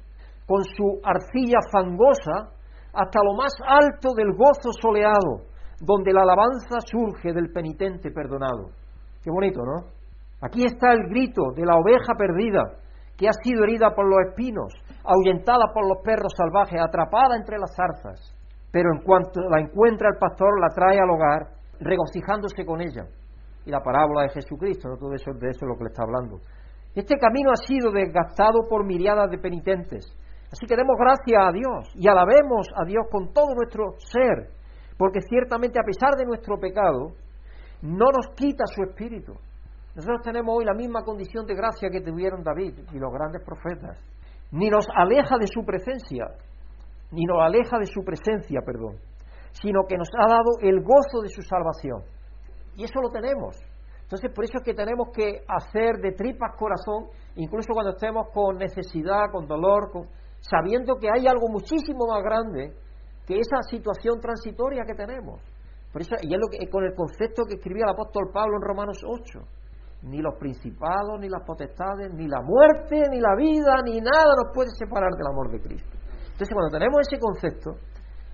con 0.46 0.62
su 0.62 1.00
arcilla 1.02 1.58
fangosa, 1.72 2.52
hasta 2.92 3.24
lo 3.24 3.32
más 3.34 3.54
alto 3.66 4.12
del 4.14 4.36
gozo 4.36 4.72
soleado, 4.82 5.48
donde 5.80 6.12
la 6.12 6.20
alabanza 6.20 6.84
surge 6.84 7.32
del 7.32 7.50
penitente 7.50 8.10
perdonado. 8.10 8.76
Qué 9.24 9.30
bonito, 9.30 9.62
¿no? 9.64 9.88
Aquí 10.42 10.66
está 10.66 10.92
el 10.92 11.08
grito 11.08 11.52
de 11.56 11.64
la 11.64 11.76
oveja 11.76 12.12
perdida, 12.18 12.76
que 13.16 13.26
ha 13.26 13.32
sido 13.42 13.64
herida 13.64 13.94
por 13.94 14.04
los 14.04 14.28
espinos, 14.28 14.74
ahuyentada 15.02 15.72
por 15.72 15.88
los 15.88 16.02
perros 16.04 16.32
salvajes, 16.36 16.78
atrapada 16.78 17.36
entre 17.36 17.56
las 17.56 17.74
zarzas. 17.74 18.36
Pero 18.70 18.92
en 18.92 19.02
cuanto 19.02 19.40
la 19.48 19.60
encuentra 19.60 20.10
el 20.10 20.18
pastor, 20.18 20.60
la 20.60 20.68
trae 20.74 20.98
al 21.00 21.08
hogar, 21.08 21.56
regocijándose 21.80 22.66
con 22.66 22.82
ella 22.82 23.06
la 23.70 23.80
parábola 23.80 24.22
de 24.22 24.30
Jesucristo, 24.30 24.88
no 24.88 24.96
todo 24.96 25.14
eso, 25.14 25.32
de 25.32 25.50
eso 25.50 25.60
es 25.64 25.68
lo 25.68 25.76
que 25.76 25.84
le 25.84 25.90
está 25.90 26.02
hablando. 26.02 26.40
Este 26.94 27.16
camino 27.16 27.50
ha 27.52 27.56
sido 27.56 27.92
desgastado 27.92 28.68
por 28.68 28.84
miriadas 28.84 29.30
de 29.30 29.38
penitentes. 29.38 30.04
Así 30.52 30.66
que 30.66 30.76
demos 30.76 30.96
gracias 30.98 31.40
a 31.40 31.52
Dios 31.52 31.92
y 31.94 32.08
alabemos 32.08 32.68
a 32.74 32.84
Dios 32.84 33.06
con 33.10 33.32
todo 33.32 33.54
nuestro 33.54 33.94
ser, 33.98 34.50
porque 34.98 35.20
ciertamente 35.20 35.78
a 35.78 35.86
pesar 35.86 36.16
de 36.16 36.26
nuestro 36.26 36.58
pecado, 36.58 37.14
no 37.82 38.06
nos 38.10 38.34
quita 38.34 38.64
su 38.66 38.82
espíritu. 38.82 39.32
Nosotros 39.94 40.22
tenemos 40.22 40.56
hoy 40.56 40.64
la 40.64 40.74
misma 40.74 41.02
condición 41.02 41.46
de 41.46 41.54
gracia 41.54 41.88
que 41.90 42.00
tuvieron 42.00 42.42
David 42.42 42.74
y 42.92 42.98
los 42.98 43.12
grandes 43.12 43.42
profetas. 43.44 43.98
Ni 44.50 44.68
nos 44.68 44.86
aleja 44.94 45.36
de 45.38 45.46
su 45.46 45.64
presencia, 45.64 46.26
ni 47.12 47.24
nos 47.24 47.40
aleja 47.40 47.78
de 47.78 47.86
su 47.86 48.02
presencia, 48.02 48.60
perdón, 48.64 48.96
sino 49.52 49.84
que 49.88 49.96
nos 49.96 50.08
ha 50.18 50.28
dado 50.28 50.58
el 50.60 50.82
gozo 50.82 51.22
de 51.22 51.28
su 51.28 51.42
salvación. 51.42 52.02
Y 52.76 52.84
eso 52.84 53.00
lo 53.00 53.10
tenemos. 53.10 53.56
Entonces, 54.10 54.32
por 54.34 54.44
eso 54.44 54.58
es 54.58 54.64
que 54.64 54.74
tenemos 54.74 55.08
que 55.14 55.44
hacer 55.46 55.98
de 56.02 56.10
tripas 56.10 56.56
corazón, 56.58 57.06
incluso 57.36 57.72
cuando 57.72 57.92
estemos 57.92 58.26
con 58.34 58.58
necesidad, 58.58 59.30
con 59.30 59.46
dolor, 59.46 59.92
sabiendo 60.40 60.96
que 60.96 61.08
hay 61.08 61.28
algo 61.28 61.46
muchísimo 61.48 62.06
más 62.08 62.20
grande 62.20 62.74
que 63.24 63.38
esa 63.38 63.62
situación 63.70 64.18
transitoria 64.20 64.82
que 64.84 64.94
tenemos. 64.94 65.40
Por 65.92 66.02
eso, 66.02 66.16
y 66.22 66.34
es 66.34 66.40
lo 66.40 66.48
que, 66.50 66.68
con 66.68 66.82
el 66.82 66.94
concepto 66.94 67.44
que 67.46 67.54
escribía 67.54 67.84
el 67.84 67.94
apóstol 67.94 68.30
Pablo 68.32 68.56
en 68.56 68.62
Romanos 68.62 68.98
8. 69.06 69.38
Ni 70.02 70.18
los 70.18 70.34
principados, 70.40 71.20
ni 71.20 71.28
las 71.28 71.44
potestades, 71.46 72.12
ni 72.12 72.26
la 72.26 72.40
muerte, 72.42 73.06
ni 73.10 73.20
la 73.20 73.36
vida, 73.36 73.78
ni 73.84 74.00
nada 74.00 74.34
nos 74.42 74.52
puede 74.52 74.70
separar 74.70 75.12
del 75.12 75.26
amor 75.28 75.52
de 75.52 75.60
Cristo. 75.60 75.96
Entonces, 76.32 76.50
cuando 76.52 76.76
tenemos 76.76 76.98
ese 77.06 77.20
concepto, 77.20 77.78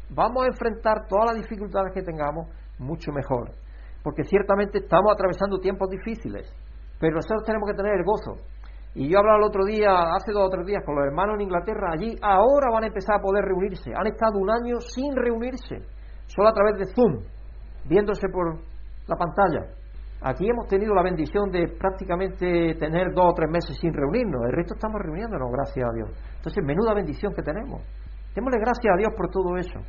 vamos 0.09 0.45
a 0.45 0.47
enfrentar 0.47 1.07
todas 1.07 1.35
las 1.35 1.43
dificultades 1.43 1.93
que 1.93 2.03
tengamos 2.03 2.49
mucho 2.79 3.13
mejor 3.13 3.66
porque 4.07 4.23
ciertamente 4.23 4.79
estamos 4.79 5.13
atravesando 5.13 5.59
tiempos 5.59 5.91
difíciles, 5.91 6.47
pero 7.01 7.17
nosotros 7.17 7.43
tenemos 7.45 7.69
que 7.69 7.75
tener 7.75 7.99
el 7.99 8.05
gozo. 8.05 8.39
Y 8.95 9.11
yo 9.11 9.19
hablaba 9.19 9.39
el 9.39 9.43
otro 9.43 9.65
día, 9.65 10.15
hace 10.15 10.31
dos 10.31 10.47
o 10.47 10.49
tres 10.49 10.65
días, 10.65 10.85
con 10.87 10.95
los 10.95 11.07
hermanos 11.07 11.35
en 11.35 11.41
Inglaterra, 11.41 11.91
allí 11.91 12.15
ahora 12.23 12.71
van 12.71 12.85
a 12.85 12.87
empezar 12.87 13.17
a 13.17 13.21
poder 13.21 13.43
reunirse. 13.45 13.91
Han 13.93 14.07
estado 14.07 14.39
un 14.39 14.49
año 14.49 14.79
sin 14.79 15.11
reunirse, 15.11 15.83
solo 16.27 16.51
a 16.51 16.53
través 16.55 16.79
de 16.79 16.95
Zoom, 16.95 17.19
viéndose 17.89 18.29
por 18.29 18.55
la 19.09 19.17
pantalla. 19.17 19.75
Aquí 20.23 20.49
hemos 20.49 20.69
tenido 20.69 20.95
la 20.95 21.03
bendición 21.03 21.51
de 21.51 21.67
prácticamente 21.67 22.77
tener 22.79 23.13
dos 23.13 23.33
o 23.33 23.35
tres 23.35 23.51
meses 23.51 23.77
sin 23.81 23.93
reunirnos, 23.93 24.41
el 24.47 24.53
resto 24.53 24.75
estamos 24.75 25.03
reuniéndonos, 25.03 25.51
gracias 25.51 25.85
a 25.85 25.93
Dios. 25.93 26.11
Entonces, 26.37 26.63
menuda 26.63 26.95
bendición 26.95 27.35
que 27.35 27.43
tenemos. 27.43 27.83
Démosle 28.37 28.61
gracias 28.61 28.95
a 28.95 28.99
Dios 28.99 29.11
por 29.17 29.29
todo 29.31 29.57
eso 29.57 29.81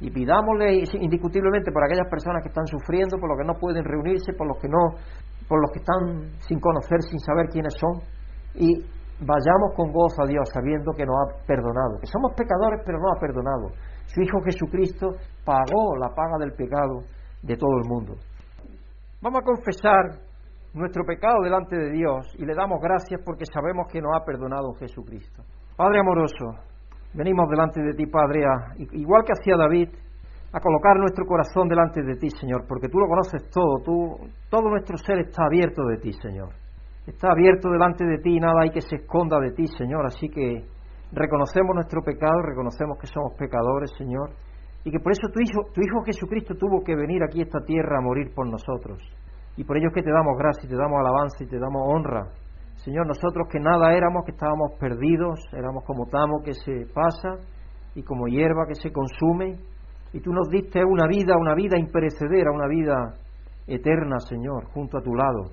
y 0.00 0.10
pidámosle 0.10 0.84
indiscutiblemente 1.00 1.72
por 1.72 1.84
aquellas 1.84 2.08
personas 2.10 2.42
que 2.42 2.48
están 2.48 2.66
sufriendo, 2.66 3.16
por 3.18 3.30
los 3.30 3.38
que 3.38 3.46
no 3.46 3.54
pueden 3.58 3.84
reunirse, 3.84 4.32
por 4.34 4.46
los 4.46 4.58
que 4.58 4.68
no, 4.68 4.96
por 5.48 5.60
los 5.60 5.70
que 5.72 5.80
están 5.80 6.36
sin 6.40 6.60
conocer, 6.60 7.00
sin 7.02 7.18
saber 7.20 7.48
quiénes 7.48 7.74
son, 7.80 8.02
y 8.54 8.76
vayamos 9.20 9.72
con 9.74 9.92
gozo 9.92 10.22
a 10.22 10.26
Dios 10.26 10.48
sabiendo 10.52 10.92
que 10.92 11.06
nos 11.06 11.16
ha 11.16 11.46
perdonado, 11.46 11.98
que 12.00 12.06
somos 12.06 12.32
pecadores 12.36 12.82
pero 12.84 12.98
nos 12.98 13.16
ha 13.16 13.20
perdonado, 13.20 13.72
Su 14.06 14.20
Hijo 14.20 14.40
Jesucristo 14.44 15.08
pagó 15.44 15.96
la 15.96 16.08
paga 16.14 16.36
del 16.38 16.52
pecado 16.52 17.00
de 17.42 17.56
todo 17.56 17.78
el 17.82 17.88
mundo. 17.88 18.14
Vamos 19.22 19.40
a 19.40 19.44
confesar 19.44 20.20
nuestro 20.74 21.04
pecado 21.04 21.42
delante 21.42 21.74
de 21.74 21.90
Dios 21.90 22.26
y 22.36 22.44
le 22.44 22.54
damos 22.54 22.80
gracias 22.82 23.20
porque 23.24 23.46
sabemos 23.46 23.86
que 23.90 24.00
nos 24.00 24.12
ha 24.14 24.24
perdonado 24.24 24.74
Jesucristo. 24.74 25.42
Padre 25.74 26.00
amoroso, 26.00 26.75
venimos 27.16 27.48
delante 27.48 27.82
de 27.82 27.94
ti, 27.94 28.06
Padre, 28.06 28.44
igual 28.92 29.24
que 29.24 29.32
hacía 29.32 29.56
David, 29.56 29.88
a 30.52 30.60
colocar 30.60 30.96
nuestro 30.96 31.26
corazón 31.26 31.68
delante 31.68 32.02
de 32.02 32.16
ti, 32.16 32.28
Señor, 32.30 32.64
porque 32.68 32.88
tú 32.88 32.98
lo 32.98 33.08
conoces 33.08 33.50
todo, 33.50 33.82
tú, 33.84 34.16
todo 34.48 34.68
nuestro 34.68 34.96
ser 34.96 35.18
está 35.18 35.44
abierto 35.44 35.84
de 35.84 35.98
ti, 35.98 36.12
Señor. 36.12 36.50
Está 37.06 37.30
abierto 37.32 37.70
delante 37.70 38.04
de 38.04 38.18
ti 38.18 38.36
y 38.36 38.40
nada 38.40 38.62
hay 38.62 38.70
que 38.70 38.80
se 38.80 38.96
esconda 38.96 39.38
de 39.38 39.52
ti, 39.52 39.66
Señor. 39.66 40.06
Así 40.06 40.28
que 40.28 40.64
reconocemos 41.12 41.74
nuestro 41.74 42.02
pecado, 42.02 42.42
reconocemos 42.42 42.98
que 42.98 43.06
somos 43.06 43.34
pecadores, 43.38 43.92
Señor, 43.96 44.30
y 44.84 44.90
que 44.90 44.98
por 44.98 45.12
eso 45.12 45.28
tu 45.32 45.40
Hijo, 45.40 45.70
tu 45.72 45.80
Hijo 45.80 46.02
Jesucristo 46.04 46.54
tuvo 46.54 46.82
que 46.82 46.96
venir 46.96 47.22
aquí 47.22 47.40
a 47.40 47.44
esta 47.44 47.60
tierra 47.60 47.98
a 47.98 48.02
morir 48.02 48.32
por 48.34 48.48
nosotros. 48.48 48.98
Y 49.56 49.64
por 49.64 49.76
ello 49.76 49.88
es 49.88 49.94
que 49.94 50.02
te 50.02 50.10
damos 50.10 50.36
gracia, 50.38 50.68
te 50.68 50.76
damos 50.76 50.98
alabanza 50.98 51.42
y 51.42 51.46
te 51.46 51.58
damos 51.58 51.82
honra. 51.86 52.28
Señor, 52.86 53.04
nosotros 53.04 53.48
que 53.50 53.58
nada 53.58 53.94
éramos, 53.94 54.24
que 54.24 54.30
estábamos 54.30 54.78
perdidos, 54.78 55.40
éramos 55.52 55.82
como 55.84 56.06
tamo 56.06 56.40
que 56.44 56.54
se 56.54 56.86
pasa 56.94 57.34
y 57.96 58.04
como 58.04 58.28
hierba 58.28 58.64
que 58.68 58.76
se 58.76 58.92
consume, 58.92 59.56
y 60.12 60.20
tú 60.20 60.32
nos 60.32 60.48
diste 60.48 60.84
una 60.84 61.08
vida, 61.08 61.36
una 61.36 61.56
vida 61.56 61.76
imperecedera, 61.76 62.52
una 62.52 62.68
vida 62.68 63.16
eterna, 63.66 64.20
Señor, 64.20 64.66
junto 64.66 64.98
a 64.98 65.02
tu 65.02 65.16
lado. 65.16 65.50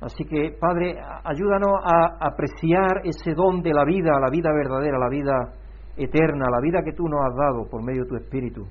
Así 0.00 0.24
que, 0.24 0.56
Padre, 0.58 0.96
ayúdanos 1.22 1.68
a 1.84 2.16
apreciar 2.26 3.02
ese 3.04 3.34
don 3.34 3.60
de 3.60 3.74
la 3.74 3.84
vida, 3.84 4.18
la 4.18 4.30
vida 4.30 4.50
verdadera, 4.50 4.98
la 4.98 5.10
vida 5.10 5.52
eterna, 5.98 6.46
la 6.50 6.62
vida 6.62 6.80
que 6.82 6.94
tú 6.94 7.06
nos 7.06 7.20
has 7.26 7.36
dado 7.36 7.68
por 7.70 7.84
medio 7.84 8.04
de 8.04 8.08
tu 8.08 8.16
Espíritu, 8.16 8.64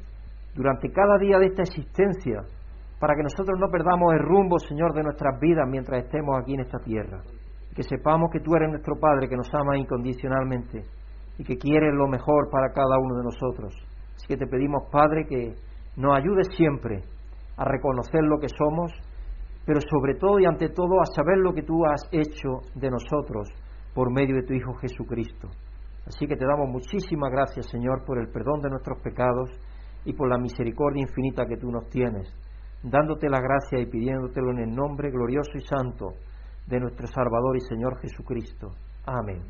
durante 0.55 0.89
cada 0.91 1.19
día 1.19 1.37
de 1.37 1.45
esta 1.45 1.61
existencia, 1.61 2.41
para 2.99 3.13
que 3.13 3.21
nosotros 3.21 3.59
no 3.59 3.67
perdamos 3.69 4.13
el 4.13 4.25
rumbo, 4.25 4.57
Señor, 4.57 4.93
de 4.93 5.03
nuestras 5.03 5.39
vidas 5.39 5.69
mientras 5.69 6.05
estemos 6.05 6.41
aquí 6.41 6.55
en 6.55 6.61
esta 6.61 6.79
tierra. 6.79 7.21
Que 7.79 7.83
sepamos 7.83 8.29
que 8.29 8.41
tú 8.41 8.55
eres 8.55 8.67
nuestro 8.67 9.00
Padre, 9.00 9.29
que 9.29 9.38
nos 9.38 9.48
ama 9.53 9.77
incondicionalmente 9.77 10.83
y 11.38 11.45
que 11.45 11.55
quieres 11.55 11.93
lo 11.93 12.09
mejor 12.09 12.50
para 12.51 12.74
cada 12.74 13.00
uno 13.00 13.15
de 13.15 13.24
nosotros. 13.24 13.74
Así 14.15 14.27
que 14.27 14.36
te 14.36 14.48
pedimos, 14.48 14.83
Padre, 14.91 15.25
que 15.25 15.55
nos 15.95 16.17
ayudes 16.17 16.50
siempre 16.57 17.05
a 17.55 17.63
reconocer 17.63 18.21
lo 18.24 18.38
que 18.38 18.50
somos 18.50 18.91
pero 19.69 19.81
sobre 19.88 20.15
todo 20.15 20.39
y 20.39 20.45
ante 20.45 20.69
todo 20.69 21.00
a 21.00 21.05
saber 21.05 21.38
lo 21.38 21.53
que 21.53 21.62
tú 21.62 21.86
has 21.86 22.01
hecho 22.12 22.62
de 22.74 22.89
nosotros 22.89 23.50
por 23.93 24.12
medio 24.12 24.36
de 24.38 24.41
tu 24.41 24.53
Hijo 24.55 24.74
Jesucristo. 24.81 25.48
Así 26.07 26.25
que 26.25 26.36
te 26.36 26.43
damos 26.43 26.69
muchísimas 26.69 27.29
gracias, 27.29 27.67
Señor, 27.69 28.03
por 28.03 28.17
el 28.17 28.29
perdón 28.29 28.62
de 28.62 28.71
nuestros 28.71 29.00
pecados 29.03 29.51
y 30.05 30.13
por 30.13 30.27
la 30.27 30.39
misericordia 30.39 31.03
infinita 31.03 31.45
que 31.45 31.57
tú 31.57 31.69
nos 31.69 31.88
tienes, 31.89 32.33
dándote 32.81 33.29
la 33.29 33.39
gracia 33.39 33.79
y 33.79 33.86
pidiéndotelo 33.86 34.51
en 34.53 34.69
el 34.69 34.75
nombre 34.75 35.12
glorioso 35.12 35.51
y 35.53 35.62
santo 35.62 36.15
de 36.69 36.79
nuestro 36.79 37.07
Salvador 37.07 37.57
y 37.57 37.61
Señor 37.61 37.99
Jesucristo. 37.99 38.71
Amén. 39.05 39.41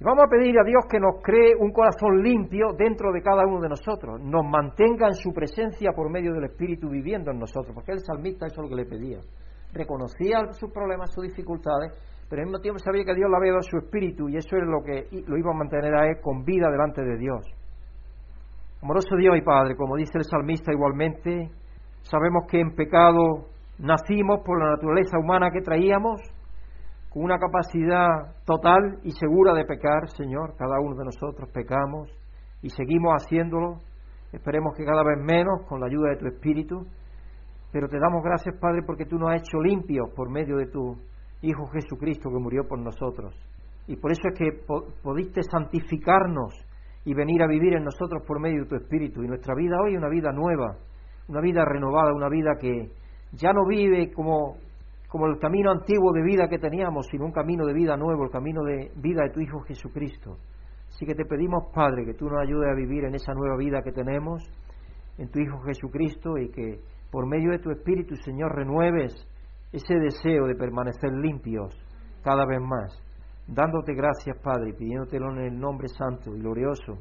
Y 0.00 0.04
vamos 0.04 0.24
a 0.24 0.28
pedir 0.28 0.58
a 0.58 0.64
Dios 0.64 0.84
que 0.88 0.98
nos 0.98 1.22
cree 1.22 1.54
un 1.58 1.72
corazón 1.72 2.22
limpio 2.22 2.72
dentro 2.76 3.12
de 3.12 3.22
cada 3.22 3.46
uno 3.46 3.60
de 3.60 3.68
nosotros, 3.68 4.20
nos 4.20 4.44
mantenga 4.44 5.08
en 5.08 5.14
su 5.14 5.32
presencia 5.32 5.92
por 5.92 6.10
medio 6.10 6.32
del 6.32 6.44
Espíritu 6.44 6.88
viviendo 6.88 7.30
en 7.30 7.38
nosotros, 7.38 7.74
porque 7.74 7.92
el 7.92 8.00
salmista 8.00 8.46
eso 8.46 8.62
es 8.62 8.70
lo 8.70 8.76
que 8.76 8.82
le 8.82 8.88
pedía. 8.88 9.18
Reconocía 9.72 10.52
sus 10.52 10.70
problemas, 10.70 11.12
sus 11.12 11.24
dificultades, 11.24 11.92
pero 12.28 12.42
al 12.42 12.46
mismo 12.46 12.60
tiempo 12.60 12.78
sabía 12.78 13.04
que 13.04 13.14
Dios 13.14 13.28
le 13.28 13.36
había 13.36 13.52
dado 13.52 13.62
su 13.62 13.76
espíritu 13.78 14.28
y 14.28 14.36
eso 14.36 14.56
es 14.56 14.62
lo 14.66 14.82
que 14.82 15.08
lo 15.26 15.36
iba 15.36 15.50
a 15.50 15.58
mantener 15.58 15.94
a 15.94 16.08
él 16.08 16.20
con 16.22 16.44
vida 16.44 16.70
delante 16.70 17.02
de 17.02 17.16
Dios. 17.18 17.44
Amoroso 18.82 19.16
Dios 19.16 19.36
y 19.36 19.42
Padre, 19.42 19.76
como 19.76 19.96
dice 19.96 20.18
el 20.18 20.24
salmista 20.24 20.72
igualmente, 20.72 21.50
sabemos 22.02 22.44
que 22.50 22.60
en 22.60 22.74
pecado 22.74 23.53
nacimos 23.78 24.40
por 24.44 24.58
la 24.62 24.70
naturaleza 24.70 25.18
humana 25.18 25.50
que 25.50 25.60
traíamos, 25.60 26.20
con 27.10 27.22
una 27.22 27.38
capacidad 27.38 28.34
total 28.44 28.98
y 29.04 29.12
segura 29.12 29.52
de 29.54 29.64
pecar, 29.64 30.08
Señor. 30.16 30.56
Cada 30.56 30.80
uno 30.80 30.96
de 30.96 31.04
nosotros 31.04 31.48
pecamos 31.52 32.10
y 32.60 32.70
seguimos 32.70 33.14
haciéndolo. 33.14 33.78
Esperemos 34.32 34.74
que 34.76 34.84
cada 34.84 35.04
vez 35.04 35.18
menos 35.22 35.64
con 35.68 35.80
la 35.80 35.86
ayuda 35.86 36.10
de 36.10 36.16
tu 36.16 36.26
Espíritu. 36.26 36.84
Pero 37.70 37.88
te 37.88 38.00
damos 38.00 38.22
gracias, 38.22 38.56
Padre, 38.60 38.82
porque 38.84 39.06
tú 39.06 39.16
nos 39.16 39.30
has 39.30 39.42
hecho 39.42 39.60
limpios 39.60 40.10
por 40.16 40.28
medio 40.28 40.56
de 40.56 40.66
tu 40.66 40.96
Hijo 41.42 41.66
Jesucristo 41.68 42.30
que 42.30 42.38
murió 42.38 42.66
por 42.66 42.80
nosotros. 42.80 43.34
Y 43.86 43.96
por 43.96 44.10
eso 44.10 44.22
es 44.32 44.38
que 44.38 44.64
pudiste 45.02 45.42
santificarnos 45.42 46.54
y 47.04 47.14
venir 47.14 47.42
a 47.42 47.46
vivir 47.46 47.74
en 47.74 47.84
nosotros 47.84 48.22
por 48.26 48.40
medio 48.40 48.62
de 48.62 48.68
tu 48.68 48.76
Espíritu. 48.76 49.22
Y 49.22 49.28
nuestra 49.28 49.54
vida 49.54 49.76
hoy 49.84 49.92
es 49.92 49.98
una 49.98 50.08
vida 50.08 50.32
nueva, 50.32 50.78
una 51.28 51.40
vida 51.40 51.64
renovada, 51.64 52.12
una 52.14 52.28
vida 52.28 52.52
que 52.58 52.90
ya 53.36 53.52
no 53.52 53.66
vive 53.66 54.12
como 54.12 54.56
como 55.14 55.28
el 55.28 55.38
camino 55.38 55.70
antiguo 55.70 56.12
de 56.12 56.24
vida 56.24 56.48
que 56.48 56.58
teníamos, 56.58 57.06
sino 57.06 57.24
un 57.24 57.30
camino 57.30 57.64
de 57.64 57.72
vida 57.72 57.96
nuevo, 57.96 58.24
el 58.24 58.30
camino 58.30 58.64
de 58.64 58.90
vida 58.96 59.22
de 59.22 59.30
tu 59.30 59.38
Hijo 59.38 59.60
Jesucristo. 59.60 60.38
Así 60.88 61.06
que 61.06 61.14
te 61.14 61.24
pedimos, 61.24 61.72
Padre, 61.72 62.04
que 62.04 62.14
tú 62.14 62.28
nos 62.28 62.40
ayudes 62.42 62.68
a 62.68 62.74
vivir 62.74 63.04
en 63.04 63.14
esa 63.14 63.32
nueva 63.32 63.56
vida 63.56 63.80
que 63.80 63.92
tenemos 63.92 64.42
en 65.16 65.30
tu 65.30 65.38
Hijo 65.38 65.60
Jesucristo 65.60 66.36
y 66.36 66.50
que 66.50 66.80
por 67.12 67.28
medio 67.28 67.52
de 67.52 67.60
tu 67.60 67.70
Espíritu, 67.70 68.16
Señor, 68.16 68.56
renueves 68.56 69.14
ese 69.70 69.94
deseo 70.00 70.48
de 70.48 70.56
permanecer 70.56 71.12
limpios 71.12 71.72
cada 72.24 72.44
vez 72.44 72.60
más. 72.60 73.00
Dándote 73.46 73.94
gracias, 73.94 74.36
Padre, 74.42 74.70
y 74.70 74.72
pidiéndotelo 74.72 75.30
en 75.30 75.38
el 75.46 75.60
nombre 75.60 75.86
santo 75.86 76.34
y 76.34 76.40
glorioso 76.40 76.98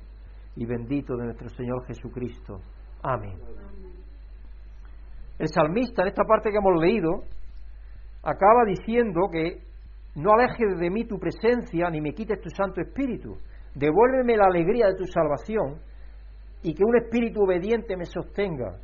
y 0.55 0.67
bendito 0.67 1.15
de 1.17 1.25
nuestro 1.25 1.49
Señor 1.49 1.83
Jesucristo. 1.87 2.59
Amén. 3.01 3.39
El 5.39 5.47
salmista, 5.47 6.03
en 6.03 6.09
esta 6.09 6.23
parte 6.23 6.51
que 6.51 6.57
hemos 6.57 6.79
leído, 6.79 7.23
acaba 8.23 8.65
diciendo 8.65 9.21
que 9.31 9.61
no 10.15 10.33
alejes 10.33 10.79
de 10.79 10.89
mí 10.89 11.05
tu 11.05 11.17
presencia 11.17 11.89
ni 11.89 12.01
me 12.01 12.13
quites 12.13 12.39
tu 12.39 12.49
Santo 12.49 12.81
Espíritu. 12.81 13.37
Devuélveme 13.75 14.37
la 14.37 14.45
alegría 14.45 14.87
de 14.87 14.95
tu 14.95 15.05
salvación 15.05 15.79
y 16.61 16.73
que 16.73 16.83
un 16.83 16.95
espíritu 16.97 17.43
obediente 17.43 17.97
me 17.97 18.05
sostenga. 18.05 18.77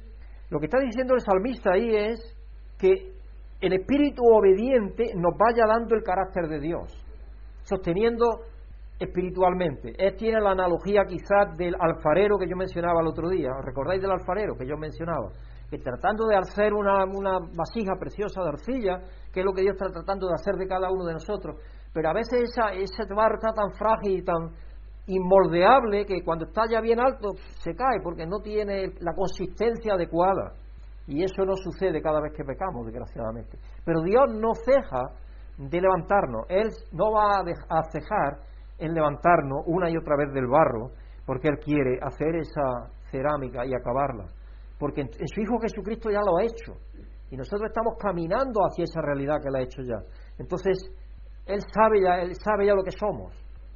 Lo 0.49 0.59
que 0.59 0.65
está 0.65 0.79
diciendo 0.79 1.13
el 1.13 1.21
salmista 1.21 1.71
ahí 1.73 1.95
es 1.95 2.35
que 2.77 3.13
el 3.61 3.73
espíritu 3.73 4.23
obediente 4.23 5.11
nos 5.15 5.33
vaya 5.37 5.65
dando 5.67 5.95
el 5.95 6.03
carácter 6.03 6.47
de 6.47 6.59
Dios, 6.59 6.91
sosteniendo 7.63 8.25
espiritualmente. 8.99 9.93
Él 9.97 10.15
tiene 10.17 10.41
la 10.41 10.51
analogía 10.51 11.03
quizás 11.07 11.55
del 11.57 11.75
alfarero 11.79 12.37
que 12.37 12.49
yo 12.49 12.55
mencionaba 12.55 13.01
el 13.01 13.07
otro 13.07 13.29
día. 13.29 13.51
¿Os 13.57 13.65
recordáis 13.65 14.01
del 14.01 14.11
alfarero 14.11 14.55
que 14.57 14.65
yo 14.65 14.75
mencionaba? 14.77 15.29
Que 15.69 15.77
tratando 15.77 16.27
de 16.27 16.35
hacer 16.35 16.73
una, 16.73 17.05
una 17.05 17.39
vasija 17.39 17.93
preciosa 17.99 18.41
de 18.41 18.49
arcilla, 18.49 18.99
que 19.31 19.41
es 19.41 19.45
lo 19.45 19.53
que 19.53 19.61
Dios 19.61 19.75
está 19.75 19.91
tratando 19.91 20.27
de 20.27 20.33
hacer 20.33 20.55
de 20.55 20.67
cada 20.67 20.91
uno 20.91 21.05
de 21.05 21.13
nosotros. 21.13 21.57
Pero 21.93 22.09
a 22.09 22.13
veces 22.13 22.49
esa, 22.49 23.15
barro 23.15 23.35
está 23.35 23.53
tan 23.53 23.71
frágil 23.73 24.19
y 24.19 24.23
tan 24.23 24.51
inmoldeable 25.07 26.05
que 26.05 26.23
cuando 26.23 26.45
está 26.45 26.63
ya 26.69 26.81
bien 26.81 26.99
alto 26.99 27.31
se 27.59 27.73
cae 27.73 27.99
porque 28.03 28.25
no 28.25 28.39
tiene 28.39 28.93
la 28.99 29.13
consistencia 29.13 29.93
adecuada. 29.93 30.53
Y 31.07 31.23
eso 31.23 31.43
no 31.43 31.55
sucede 31.55 32.01
cada 32.01 32.21
vez 32.21 32.33
que 32.33 32.43
pecamos, 32.43 32.85
desgraciadamente. 32.85 33.57
Pero 33.83 34.01
Dios 34.01 34.25
no 34.29 34.53
ceja 34.53 35.09
de 35.57 35.81
levantarnos. 35.81 36.45
Él 36.49 36.69
no 36.91 37.11
va 37.11 37.39
a 37.39 37.83
cejar 37.91 38.39
en 38.77 38.93
levantarnos 38.93 39.63
una 39.65 39.89
y 39.89 39.97
otra 39.97 40.15
vez 40.17 40.31
del 40.33 40.47
barro 40.47 40.91
porque 41.25 41.47
Él 41.47 41.59
quiere 41.59 41.99
hacer 42.01 42.35
esa 42.35 42.89
cerámica 43.11 43.65
y 43.65 43.73
acabarla. 43.73 44.25
Porque 44.79 45.01
en 45.01 45.27
su 45.27 45.41
Hijo 45.41 45.59
Jesucristo 45.59 46.09
ya 46.09 46.21
lo 46.25 46.37
ha 46.37 46.43
hecho. 46.43 46.73
Y 47.29 47.37
nosotros 47.37 47.69
estamos 47.69 47.95
caminando 47.99 48.61
hacia 48.61 48.85
esa 48.85 49.01
realidad 49.01 49.35
que 49.41 49.49
Él 49.49 49.55
ha 49.55 49.61
hecho 49.61 49.81
ya. 49.83 50.01
Entonces, 50.39 50.77
Él 51.45 51.59
sabe 51.73 52.01
ya, 52.01 52.21
Él 52.21 52.33
sabe 52.35 52.65
ya 52.65 52.73
lo 52.73 52.83
que 52.83 52.91
somos. 52.91 53.33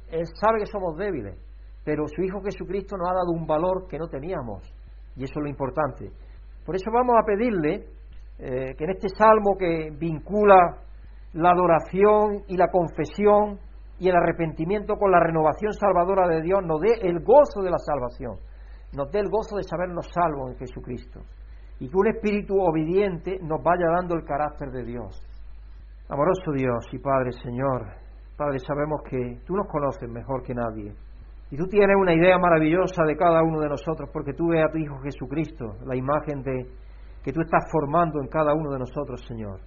Él 0.08 0.26
sabe 0.40 0.60
que 0.60 0.66
somos 0.66 0.96
débiles. 0.96 1.38
Pero 1.84 2.08
su 2.08 2.22
Hijo 2.22 2.40
Jesucristo 2.40 2.96
nos 2.96 3.10
ha 3.10 3.14
dado 3.14 3.30
un 3.32 3.46
valor 3.46 3.86
que 3.86 3.98
no 3.98 4.08
teníamos. 4.08 4.64
Y 5.16 5.24
eso 5.24 5.34
es 5.36 5.42
lo 5.42 5.48
importante. 5.48 6.10
Por 6.64 6.74
eso 6.74 6.90
vamos 6.90 7.14
a 7.20 7.24
pedirle 7.24 7.86
eh, 8.38 8.74
que 8.74 8.84
en 8.84 8.90
este 8.90 9.08
salmo 9.10 9.56
que 9.58 9.90
vincula 9.90 10.78
la 11.34 11.50
adoración 11.50 12.44
y 12.48 12.56
la 12.56 12.68
confesión 12.68 13.58
y 13.98 14.08
el 14.08 14.16
arrepentimiento 14.16 14.96
con 14.96 15.10
la 15.10 15.20
renovación 15.20 15.72
salvadora 15.72 16.26
de 16.28 16.42
Dios, 16.42 16.60
nos 16.64 16.80
dé 16.80 16.94
el 17.02 17.20
gozo 17.20 17.62
de 17.62 17.70
la 17.70 17.78
salvación, 17.78 18.38
nos 18.96 19.10
dé 19.10 19.20
el 19.20 19.28
gozo 19.28 19.56
de 19.56 19.64
sabernos 19.64 20.06
salvos 20.12 20.52
en 20.52 20.58
Jesucristo 20.58 21.20
y 21.78 21.88
que 21.88 21.96
un 21.96 22.06
espíritu 22.06 22.54
obediente 22.60 23.38
nos 23.42 23.62
vaya 23.62 23.86
dando 23.96 24.14
el 24.14 24.24
carácter 24.24 24.70
de 24.70 24.84
Dios. 24.84 25.20
Amoroso 26.08 26.52
Dios 26.52 26.86
y 26.92 26.98
Padre 26.98 27.32
Señor, 27.32 28.04
Padre, 28.36 28.58
sabemos 28.58 29.02
que 29.08 29.40
tú 29.46 29.54
nos 29.54 29.66
conoces 29.68 30.08
mejor 30.08 30.42
que 30.42 30.54
nadie. 30.54 30.92
Y 31.50 31.56
tú 31.56 31.66
tienes 31.66 31.96
una 31.96 32.14
idea 32.14 32.36
maravillosa 32.38 33.04
de 33.04 33.16
cada 33.16 33.42
uno 33.42 33.60
de 33.60 33.68
nosotros 33.68 34.10
porque 34.12 34.32
tú 34.32 34.48
ves 34.48 34.64
a 34.64 34.72
tu 34.72 34.78
Hijo 34.78 34.98
Jesucristo, 35.02 35.76
la 35.86 35.94
imagen 35.94 36.42
de 36.42 36.66
que 37.22 37.32
tú 37.32 37.40
estás 37.40 37.70
formando 37.70 38.20
en 38.20 38.28
cada 38.28 38.54
uno 38.54 38.72
de 38.72 38.78
nosotros, 38.80 39.24
Señor. 39.26 39.60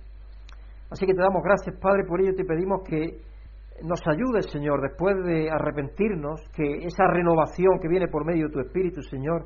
Así 0.90 1.06
que 1.06 1.14
te 1.14 1.22
damos 1.22 1.42
gracias, 1.44 1.76
Padre, 1.80 2.04
por 2.08 2.22
ello 2.22 2.36
te 2.36 2.44
pedimos 2.44 2.82
que 2.88 3.22
nos 3.84 4.02
ayude, 4.08 4.42
Señor, 4.44 4.82
después 4.82 5.16
de 5.26 5.50
arrepentirnos, 5.50 6.42
que 6.54 6.86
esa 6.86 7.08
renovación 7.08 7.80
que 7.82 7.88
viene 7.88 8.08
por 8.08 8.26
medio 8.26 8.48
de 8.48 8.54
tu 8.54 8.60
Espíritu, 8.60 9.02
Señor, 9.02 9.46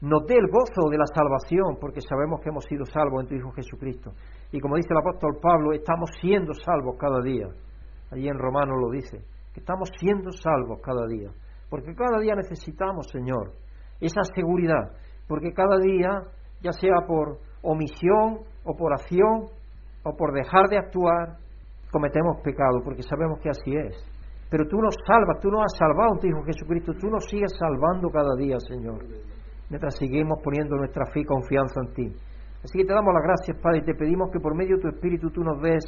nos 0.00 0.26
dé 0.26 0.34
el 0.34 0.46
gozo 0.46 0.88
de 0.90 0.98
la 0.98 1.06
salvación, 1.06 1.76
porque 1.80 2.00
sabemos 2.00 2.40
que 2.40 2.50
hemos 2.50 2.64
sido 2.64 2.84
salvos 2.84 3.22
en 3.22 3.28
tu 3.28 3.34
Hijo 3.34 3.50
Jesucristo. 3.52 4.12
Y 4.52 4.60
como 4.60 4.76
dice 4.76 4.88
el 4.90 4.98
apóstol 4.98 5.38
Pablo, 5.42 5.72
estamos 5.72 6.10
siendo 6.20 6.54
salvos 6.54 6.96
cada 6.98 7.20
día. 7.20 7.48
Allí 8.10 8.28
en 8.28 8.38
Romanos 8.38 8.76
lo 8.80 8.90
dice, 8.90 9.18
que 9.52 9.60
estamos 9.60 9.90
siendo 9.98 10.30
salvos 10.30 10.80
cada 10.82 11.06
día. 11.06 11.30
Porque 11.68 11.94
cada 11.94 12.20
día 12.20 12.34
necesitamos, 12.34 13.08
Señor, 13.08 13.52
esa 14.00 14.22
seguridad. 14.34 14.92
Porque 15.26 15.52
cada 15.52 15.78
día, 15.78 16.22
ya 16.62 16.72
sea 16.72 17.06
por 17.06 17.38
omisión 17.62 18.40
o 18.64 18.76
por 18.76 18.92
acción 18.92 19.46
o 20.04 20.16
por 20.16 20.32
dejar 20.32 20.68
de 20.68 20.78
actuar, 20.78 21.38
cometemos 21.90 22.40
pecado, 22.42 22.80
porque 22.84 23.02
sabemos 23.02 23.38
que 23.40 23.50
así 23.50 23.74
es. 23.74 23.96
Pero 24.50 24.66
tú 24.66 24.80
nos 24.80 24.94
salvas, 25.06 25.40
tú 25.40 25.50
nos 25.50 25.62
has 25.62 25.76
salvado, 25.76 26.18
tu 26.18 26.26
Hijo 26.26 26.42
Jesucristo, 26.44 26.92
tú 26.98 27.08
nos 27.08 27.24
sigues 27.26 27.52
salvando 27.58 28.08
cada 28.10 28.34
día, 28.36 28.56
Señor, 28.60 29.04
mientras 29.68 29.96
seguimos 29.96 30.38
poniendo 30.42 30.76
nuestra 30.76 31.04
fe 31.12 31.20
y 31.20 31.24
confianza 31.24 31.80
en 31.84 31.92
ti. 31.92 32.16
Así 32.64 32.78
que 32.78 32.84
te 32.84 32.94
damos 32.94 33.12
las 33.12 33.22
gracias, 33.22 33.56
Padre, 33.62 33.78
y 33.78 33.84
te 33.84 33.94
pedimos 33.94 34.30
que 34.32 34.40
por 34.40 34.56
medio 34.56 34.76
de 34.76 34.82
tu 34.82 34.88
Espíritu 34.88 35.30
tú 35.30 35.44
nos 35.44 35.60
des 35.60 35.84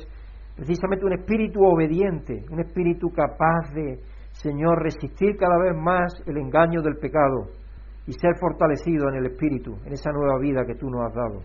precisamente 0.55 1.07
un 1.07 1.15
espíritu 1.15 1.65
obediente, 1.65 2.45
un 2.51 2.61
espíritu 2.61 3.11
capaz 3.11 3.73
de, 3.75 3.99
Señor, 4.33 4.83
resistir 4.83 5.37
cada 5.37 5.59
vez 5.59 5.75
más 5.75 6.13
el 6.27 6.37
engaño 6.37 6.83
del 6.83 6.99
pecado 6.99 7.49
y 8.07 8.13
ser 8.13 8.37
fortalecido 8.39 9.09
en 9.09 9.17
el 9.17 9.27
espíritu, 9.27 9.77
en 9.87 9.93
esa 9.93 10.13
nueva 10.13 10.39
vida 10.39 10.67
que 10.67 10.75
tú 10.75 10.91
nos 10.91 11.07
has 11.07 11.15
dado. 11.15 11.41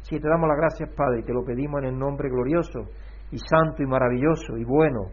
Así 0.00 0.16
que 0.16 0.20
te 0.20 0.28
damos 0.28 0.48
las 0.48 0.58
gracias, 0.58 0.90
Padre, 0.96 1.20
y 1.20 1.24
te 1.24 1.32
lo 1.32 1.44
pedimos 1.44 1.80
en 1.82 1.90
el 1.90 1.98
nombre 1.98 2.28
glorioso 2.28 2.90
y 3.30 3.38
santo 3.38 3.82
y 3.82 3.86
maravilloso 3.86 4.56
y 4.56 4.64
bueno 4.64 5.10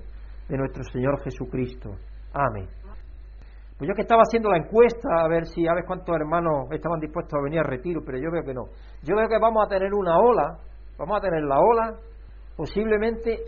de 0.47 0.57
nuestro 0.57 0.83
Señor 0.83 1.21
Jesucristo. 1.23 1.95
Amén. 2.33 2.67
Pues 3.77 3.89
yo 3.89 3.95
que 3.95 4.03
estaba 4.03 4.21
haciendo 4.21 4.49
la 4.49 4.57
encuesta 4.57 5.09
a 5.23 5.27
ver 5.27 5.45
si 5.45 5.67
a 5.67 5.73
ver 5.73 5.85
cuántos 5.85 6.15
hermanos 6.15 6.67
estaban 6.71 6.99
dispuestos 6.99 7.33
a 7.39 7.43
venir 7.43 7.59
al 7.59 7.65
retiro, 7.65 8.01
pero 8.05 8.17
yo 8.17 8.29
veo 8.31 8.43
que 8.43 8.53
no. 8.53 8.65
Yo 9.01 9.15
veo 9.15 9.27
que 9.27 9.39
vamos 9.39 9.65
a 9.65 9.69
tener 9.69 9.93
una 9.93 10.19
ola, 10.19 10.57
vamos 10.97 11.17
a 11.17 11.21
tener 11.21 11.43
la 11.43 11.59
ola 11.59 11.97
posiblemente 12.55 13.39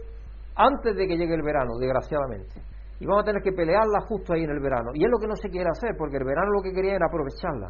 antes 0.56 0.96
de 0.96 1.08
que 1.08 1.16
llegue 1.16 1.36
el 1.36 1.44
verano, 1.44 1.78
desgraciadamente. 1.80 2.60
Y 3.00 3.06
vamos 3.06 3.24
a 3.24 3.26
tener 3.26 3.44
que 3.44 3.52
pelearla 3.52 4.02
justo 4.08 4.34
ahí 4.34 4.44
en 4.44 4.50
el 4.50 4.60
verano. 4.60 4.92
Y 4.94 5.04
es 5.04 5.12
lo 5.12 5.20
que 5.20 5.28
no 5.28 5.36
se 5.36 5.50
quiere 5.50 5.70
hacer, 5.70 5.96
porque 5.98 6.18
el 6.18 6.24
verano 6.24 6.52
lo 6.52 6.62
que 6.62 6.72
quería 6.72 6.96
era 6.96 7.06
aprovecharla. 7.08 7.70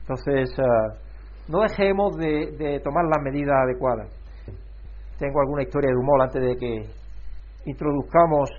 Entonces, 0.00 0.58
eh, 0.58 0.62
no 1.48 1.60
dejemos 1.60 2.16
de 2.16 2.80
tomar 2.82 3.04
las 3.04 3.22
medidas 3.22 3.56
adecuadas 3.62 4.23
tengo 5.18 5.40
alguna 5.40 5.62
historia 5.62 5.90
de 5.90 5.96
humor 5.96 6.22
antes 6.22 6.42
de 6.42 6.56
que 6.56 7.70
introduzcamos 7.70 8.50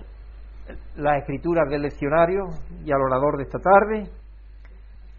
las 0.96 1.18
escrituras 1.18 1.68
del 1.68 1.82
leccionario 1.82 2.44
y 2.84 2.90
al 2.92 3.00
orador 3.00 3.36
de 3.36 3.44
esta 3.44 3.58
tarde. 3.58 4.10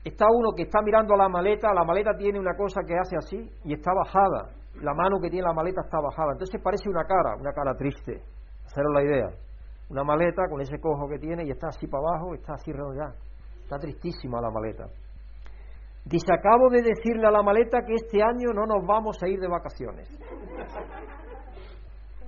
Está 0.04 0.26
uno 0.30 0.52
que 0.56 0.64
está 0.64 0.82
mirando 0.82 1.14
a 1.14 1.18
la 1.18 1.30
maleta, 1.30 1.74
la 1.74 1.84
maleta 1.84 2.12
tiene 2.18 2.40
una 2.40 2.56
cosa 2.56 2.82
que 2.88 2.98
hace 2.98 3.18
así 3.18 3.50
y 3.66 3.74
está 3.74 3.92
bajada, 3.94 4.50
la 4.82 4.94
mano 4.94 5.20
que 5.22 5.30
tiene 5.30 5.46
la 5.48 5.54
maleta 5.54 5.82
está 5.82 6.00
bajada, 6.00 6.32
entonces 6.34 6.62
parece 6.62 6.90
una 6.90 7.04
cara, 7.04 7.36
una 7.40 7.52
cara 7.52 7.76
triste, 7.76 8.22
haceros 8.66 8.94
la 8.94 9.04
idea. 9.04 9.30
Una 9.90 10.04
maleta 10.04 10.44
con 10.50 10.60
ese 10.60 10.80
cojo 10.80 11.08
que 11.08 11.18
tiene 11.18 11.46
y 11.46 11.52
está 11.52 11.68
así 11.68 11.88
para 11.88 12.04
abajo, 12.04 12.34
está 12.34 12.54
así 12.56 12.72
redondeada, 12.74 13.16
está 13.64 13.78
tristísima 13.78 14.42
la 14.42 14.50
maleta. 14.50 14.86
Dice, 16.04 16.34
acabo 16.34 16.70
de 16.70 16.82
decirle 16.82 17.28
a 17.28 17.32
la 17.32 17.42
maleta 17.42 17.82
que 17.86 17.94
este 17.94 18.22
año 18.22 18.54
no 18.54 18.66
nos 18.66 18.86
vamos 18.86 19.18
a 19.22 19.28
ir 19.28 19.40
de 19.40 19.48
vacaciones. 19.48 20.10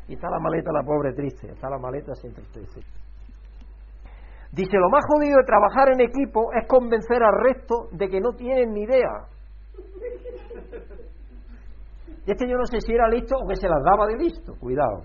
Y 0.10 0.16
está 0.16 0.28
la 0.28 0.40
maleta, 0.40 0.72
la 0.74 0.82
pobre 0.82 1.14
triste, 1.14 1.52
está 1.52 1.70
la 1.70 1.78
maleta 1.78 2.16
sin 2.16 2.34
tristeza. 2.34 2.80
Dice, 4.52 4.78
lo 4.78 4.90
más 4.90 5.06
jodido 5.06 5.38
de 5.38 5.44
trabajar 5.44 5.90
en 5.94 6.02
equipo 6.02 6.52
es 6.60 6.68
convencer 6.68 7.22
al 7.22 7.36
resto 7.44 7.90
de 7.92 8.10
que 8.10 8.20
no 8.20 8.34
tienen 8.34 8.74
ni 8.74 8.86
idea. 8.86 9.28
Y 12.26 12.32
este 12.32 12.50
yo 12.50 12.58
no 12.58 12.66
sé 12.66 12.82
si 12.82 12.92
era 12.92 13.08
listo 13.08 13.36
o 13.38 13.48
que 13.48 13.56
se 13.56 13.70
las 13.70 13.84
daba 13.84 14.08
de 14.08 14.18
listo, 14.18 14.56
cuidado. 14.60 15.04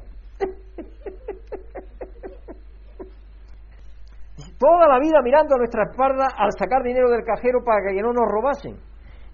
Toda 4.59 4.89
la 4.89 4.99
vida 4.99 5.21
mirando 5.23 5.57
a 5.57 5.59
nuestra 5.59 5.83
espalda 5.91 6.29
al 6.35 6.51
sacar 6.59 6.83
dinero 6.83 7.11
del 7.11 7.25
cajero 7.25 7.63
para 7.63 7.93
que 7.93 8.01
no 8.01 8.15
nos 8.15 8.27
robasen. 8.27 8.79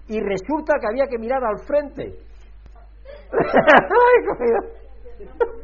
Y 0.09 0.19
resulta 0.19 0.73
que 0.81 0.87
había 0.87 1.07
que 1.07 1.17
mirar 1.17 1.45
al 1.45 1.59
frente. 1.65 2.17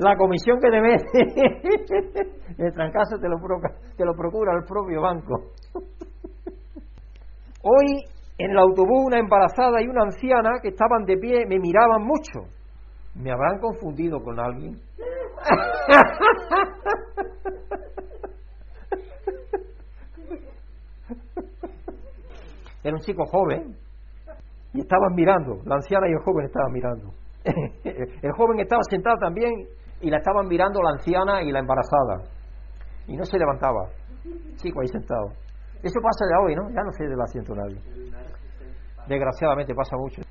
la 0.00 0.16
comisión 0.16 0.58
que 0.60 0.70
te 0.70 0.80
mete 0.80 1.04
el 2.64 2.72
trancazo 2.72 3.18
te 3.18 3.28
lo, 3.28 3.36
te 3.96 4.04
lo 4.04 4.14
procura 4.14 4.52
el 4.56 4.64
propio 4.64 5.02
banco. 5.02 5.52
Hoy 7.62 8.02
en 8.38 8.50
el 8.52 8.58
autobús 8.58 9.04
una 9.06 9.18
embarazada 9.18 9.82
y 9.82 9.86
una 9.86 10.04
anciana 10.04 10.60
que 10.62 10.68
estaban 10.68 11.04
de 11.04 11.18
pie 11.18 11.44
me 11.46 11.58
miraban 11.58 12.02
mucho. 12.02 12.48
¿Me 13.14 13.30
habrán 13.30 13.58
confundido 13.60 14.22
con 14.22 14.40
alguien? 14.40 14.76
Era 22.82 22.94
un 22.94 23.00
chico 23.00 23.26
joven 23.26 23.76
y 24.72 24.80
estaban 24.80 25.14
mirando, 25.14 25.60
la 25.66 25.74
anciana 25.74 26.08
y 26.08 26.12
el 26.12 26.20
joven 26.20 26.46
estaban 26.46 26.72
mirando. 26.72 27.12
el 27.44 28.32
joven 28.32 28.60
estaba 28.60 28.80
sentado 28.88 29.18
también 29.18 29.50
y 30.00 30.10
la 30.10 30.18
estaban 30.18 30.46
mirando 30.46 30.82
la 30.82 30.90
anciana 30.90 31.42
y 31.42 31.50
la 31.50 31.60
embarazada. 31.60 32.22
Y 33.06 33.16
no 33.16 33.24
se 33.24 33.38
levantaba. 33.38 33.88
Chico 34.56 34.80
ahí 34.80 34.88
sentado. 34.88 35.28
Eso 35.82 36.00
pasa 36.00 36.26
de 36.26 36.36
hoy, 36.42 36.54
¿no? 36.54 36.68
Ya 36.70 36.82
no 36.82 36.92
se 36.92 37.04
del 37.04 37.20
asiento 37.20 37.54
nadie. 37.54 37.80
Desgraciadamente 39.06 39.74
pasa 39.74 39.96
mucho. 39.96 40.22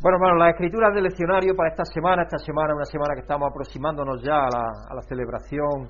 Bueno, 0.00 0.16
hermano, 0.16 0.36
las 0.36 0.50
escrituras 0.50 0.94
del 0.94 1.04
leccionario 1.04 1.54
para 1.54 1.70
esta 1.70 1.84
semana, 1.84 2.22
esta 2.22 2.38
semana, 2.38 2.74
una 2.74 2.84
semana 2.84 3.14
que 3.14 3.20
estamos 3.20 3.48
aproximándonos 3.50 4.22
ya 4.22 4.44
a 4.44 4.48
la, 4.50 4.64
a 4.88 4.94
la 4.94 5.02
celebración 5.02 5.88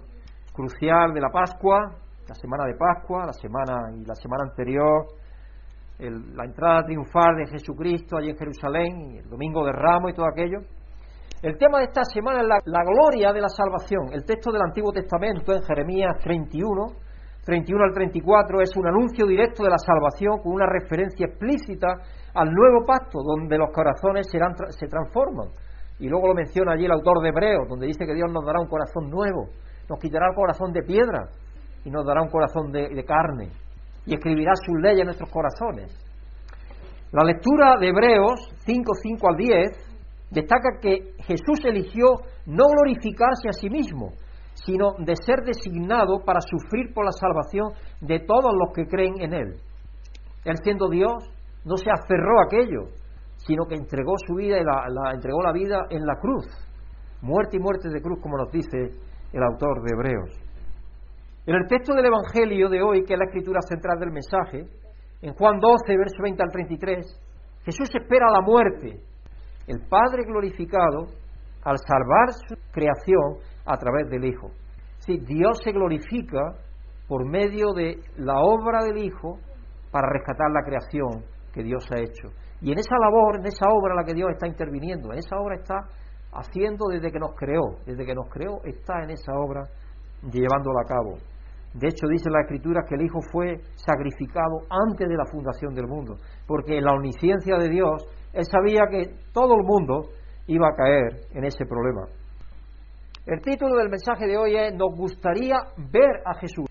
crucial 0.52 1.14
de 1.14 1.20
la 1.20 1.30
Pascua, 1.30 1.94
la 2.28 2.34
semana 2.34 2.64
de 2.66 2.74
Pascua, 2.74 3.26
la 3.26 3.32
semana 3.32 3.90
y 3.94 4.04
la 4.04 4.14
semana 4.14 4.44
anterior 4.50 5.06
la 6.10 6.44
entrada 6.44 6.84
triunfal 6.84 7.36
de 7.36 7.46
Jesucristo 7.46 8.16
allí 8.16 8.30
en 8.30 8.36
Jerusalén, 8.36 9.16
el 9.22 9.28
domingo 9.28 9.64
de 9.64 9.72
Ramos 9.72 10.10
y 10.10 10.14
todo 10.14 10.26
aquello. 10.26 10.58
El 11.42 11.58
tema 11.58 11.78
de 11.78 11.86
esta 11.86 12.04
semana 12.04 12.40
es 12.40 12.46
la, 12.46 12.84
gloria 12.84 13.32
de 13.32 13.40
la 13.40 13.48
salvación. 13.48 14.12
El 14.12 14.24
texto 14.24 14.52
del 14.52 14.62
Antiguo 14.62 14.92
Testamento 14.92 15.52
en 15.52 15.60
Jeremías 15.64 16.16
31, 16.22 16.86
31 17.44 17.84
al 17.84 17.92
34 17.92 18.60
es 18.60 18.76
un 18.76 18.86
anuncio 18.86 19.26
directo 19.26 19.64
de 19.64 19.70
la 19.70 19.78
salvación 19.78 20.38
con 20.38 20.52
una 20.52 20.66
referencia 20.66 21.26
explícita 21.26 21.98
al 22.34 22.48
nuevo 22.48 22.86
pacto 22.86 23.18
donde 23.26 23.58
los 23.58 23.70
corazones 23.72 24.30
serán, 24.30 24.54
se 24.70 24.86
transforman. 24.86 25.48
Y 25.98 26.08
luego 26.08 26.28
lo 26.28 26.34
menciona 26.34 26.74
allí 26.74 26.84
el 26.84 26.92
autor 26.92 27.20
de 27.20 27.30
Hebreos, 27.30 27.66
donde 27.68 27.88
dice 27.88 28.06
que 28.06 28.14
Dios 28.14 28.30
nos 28.30 28.46
dará 28.46 28.60
un 28.60 28.68
corazón 28.68 29.10
nuevo, 29.10 29.48
nos 29.90 29.98
quitará 29.98 30.28
el 30.28 30.36
corazón 30.36 30.72
de 30.72 30.82
piedra 30.82 31.26
y 31.84 31.90
nos 31.90 32.06
dará 32.06 32.22
un 32.22 32.30
corazón 32.30 32.70
de 32.70 33.04
carne 33.04 33.50
y 34.06 34.14
escribirá 34.14 34.52
sus 34.54 34.80
leyes 34.80 35.00
en 35.00 35.06
nuestros 35.06 35.30
corazones. 35.30 35.90
La 37.10 37.24
lectura 37.24 37.78
de 37.80 37.88
Hebreos 37.88 38.40
5, 38.64 38.94
5 38.94 39.28
al 39.28 39.36
10 39.36 39.91
destaca 40.32 40.80
que 40.80 41.12
Jesús 41.18 41.60
eligió 41.64 42.06
no 42.46 42.64
glorificarse 42.66 43.48
a 43.48 43.52
sí 43.52 43.68
mismo, 43.68 44.12
sino 44.54 44.94
de 44.98 45.14
ser 45.16 45.40
designado 45.44 46.20
para 46.24 46.40
sufrir 46.40 46.92
por 46.94 47.04
la 47.04 47.12
salvación 47.12 47.72
de 48.00 48.20
todos 48.20 48.52
los 48.58 48.74
que 48.74 48.86
creen 48.86 49.20
en 49.20 49.34
Él. 49.34 49.56
Él 50.44 50.56
siendo 50.62 50.88
Dios, 50.88 51.30
no 51.64 51.76
se 51.76 51.90
aferró 51.90 52.40
a 52.40 52.44
aquello, 52.46 52.88
sino 53.36 53.66
que 53.66 53.76
entregó 53.76 54.14
su 54.26 54.34
vida 54.34 54.58
y 54.58 54.64
la, 54.64 55.12
entregó 55.12 55.42
la 55.42 55.52
vida 55.52 55.86
en 55.90 56.04
la 56.04 56.16
cruz, 56.16 56.46
muerte 57.20 57.56
y 57.56 57.60
muerte 57.60 57.88
de 57.88 58.00
cruz, 58.00 58.18
como 58.20 58.38
nos 58.38 58.50
dice 58.50 58.90
el 59.32 59.42
autor 59.42 59.82
de 59.82 59.94
Hebreos. 59.94 60.30
En 61.46 61.56
el 61.56 61.66
texto 61.66 61.94
del 61.94 62.06
Evangelio 62.06 62.68
de 62.68 62.82
hoy, 62.82 63.04
que 63.04 63.14
es 63.14 63.18
la 63.18 63.26
escritura 63.26 63.60
central 63.62 63.98
del 63.98 64.12
mensaje, 64.12 64.64
en 65.20 65.34
Juan 65.34 65.58
12, 65.58 65.96
verso 65.96 66.22
20 66.22 66.42
al 66.42 66.50
33, 66.50 67.20
Jesús 67.64 67.88
espera 67.94 68.26
la 68.30 68.40
muerte, 68.40 69.00
el 69.66 69.80
Padre 69.88 70.24
glorificado, 70.24 71.06
al 71.64 71.76
salvar 71.78 72.32
su 72.32 72.56
creación 72.72 73.38
a 73.64 73.76
través 73.76 74.10
del 74.10 74.24
Hijo. 74.24 74.50
Si 74.98 75.18
Dios 75.18 75.58
se 75.62 75.72
glorifica 75.72 76.54
por 77.06 77.28
medio 77.28 77.72
de 77.72 77.98
la 78.16 78.40
obra 78.40 78.84
del 78.84 78.98
Hijo 78.98 79.38
para 79.90 80.08
rescatar 80.08 80.50
la 80.50 80.64
creación 80.64 81.24
que 81.52 81.62
Dios 81.62 81.84
ha 81.92 82.00
hecho. 82.00 82.28
Y 82.60 82.72
en 82.72 82.78
esa 82.78 82.96
labor, 82.98 83.36
en 83.38 83.46
esa 83.46 83.66
obra 83.68 83.92
en 83.92 83.98
la 83.98 84.04
que 84.04 84.14
Dios 84.14 84.30
está 84.30 84.46
interviniendo, 84.46 85.12
en 85.12 85.18
esa 85.18 85.36
obra 85.36 85.56
está 85.56 85.86
haciendo 86.32 86.86
desde 86.88 87.12
que 87.12 87.18
nos 87.18 87.34
creó, 87.34 87.78
desde 87.84 88.06
que 88.06 88.14
nos 88.14 88.28
creó 88.30 88.62
está 88.64 89.02
en 89.02 89.10
esa 89.10 89.32
obra 89.34 89.68
llevándola 90.22 90.80
a 90.82 90.88
cabo. 90.88 91.18
De 91.74 91.88
hecho, 91.88 92.06
dice 92.06 92.30
la 92.30 92.42
Escritura 92.42 92.82
que 92.86 92.94
el 92.94 93.02
Hijo 93.02 93.20
fue 93.32 93.60
sacrificado 93.76 94.60
antes 94.68 95.08
de 95.08 95.16
la 95.16 95.24
fundación 95.30 95.74
del 95.74 95.86
mundo, 95.86 96.16
porque 96.46 96.78
en 96.78 96.84
la 96.84 96.92
omnisciencia 96.92 97.56
de 97.56 97.68
Dios, 97.68 98.06
Él 98.32 98.44
sabía 98.44 98.86
que 98.90 99.14
todo 99.32 99.54
el 99.54 99.64
mundo 99.64 100.10
iba 100.46 100.68
a 100.68 100.74
caer 100.74 101.26
en 101.34 101.44
ese 101.44 101.66
problema. 101.66 102.06
El 103.26 103.40
título 103.40 103.76
del 103.76 103.88
mensaje 103.88 104.26
de 104.26 104.36
hoy 104.36 104.56
es 104.56 104.74
Nos 104.74 104.96
gustaría 104.96 105.56
ver 105.76 106.22
a 106.24 106.34
Jesús. 106.40 106.66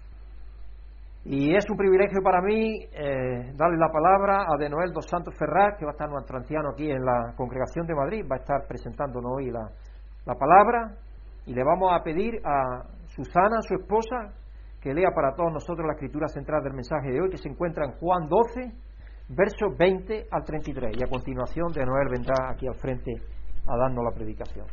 Y 1.23 1.55
es 1.55 1.69
un 1.69 1.77
privilegio 1.77 2.19
para 2.23 2.41
mí 2.41 2.83
eh, 2.91 3.53
darle 3.55 3.77
la 3.77 3.91
palabra 3.91 4.43
a 4.49 4.57
De 4.57 4.67
Noel 4.67 4.91
dos 4.91 5.05
Santos 5.07 5.35
Ferrar, 5.37 5.77
que 5.77 5.85
va 5.85 5.91
a 5.91 5.93
estar 5.93 6.09
nuestro 6.09 6.37
anciano 6.37 6.69
aquí 6.71 6.89
en 6.89 7.05
la 7.05 7.33
congregación 7.37 7.85
de 7.85 7.93
Madrid, 7.93 8.25
va 8.29 8.37
a 8.37 8.39
estar 8.39 8.67
presentándonos 8.67 9.31
hoy 9.37 9.51
la, 9.51 9.69
la 10.25 10.35
palabra. 10.35 10.97
Y 11.45 11.53
le 11.53 11.63
vamos 11.63 11.91
a 11.93 12.03
pedir 12.03 12.41
a 12.43 12.83
Susana, 13.07 13.61
su 13.61 13.75
esposa, 13.75 14.33
que 14.81 14.93
lea 14.93 15.11
para 15.13 15.35
todos 15.35 15.53
nosotros 15.53 15.85
la 15.85 15.93
escritura 15.93 16.27
central 16.27 16.63
del 16.63 16.73
mensaje 16.73 17.11
de 17.11 17.21
hoy, 17.21 17.29
que 17.29 17.37
se 17.37 17.49
encuentra 17.49 17.85
en 17.85 17.91
Juan 17.99 18.27
12, 18.27 18.73
versos 19.35 19.77
20 19.77 20.27
al 20.31 20.43
33. 20.43 20.97
Y 20.97 21.03
a 21.03 21.07
continuación, 21.07 21.71
De 21.73 21.85
Noel 21.85 22.09
vendrá 22.09 22.51
aquí 22.51 22.67
al 22.67 22.75
frente 22.75 23.13
a 23.67 23.77
darnos 23.77 24.03
la 24.03 24.11
predicación. 24.11 24.67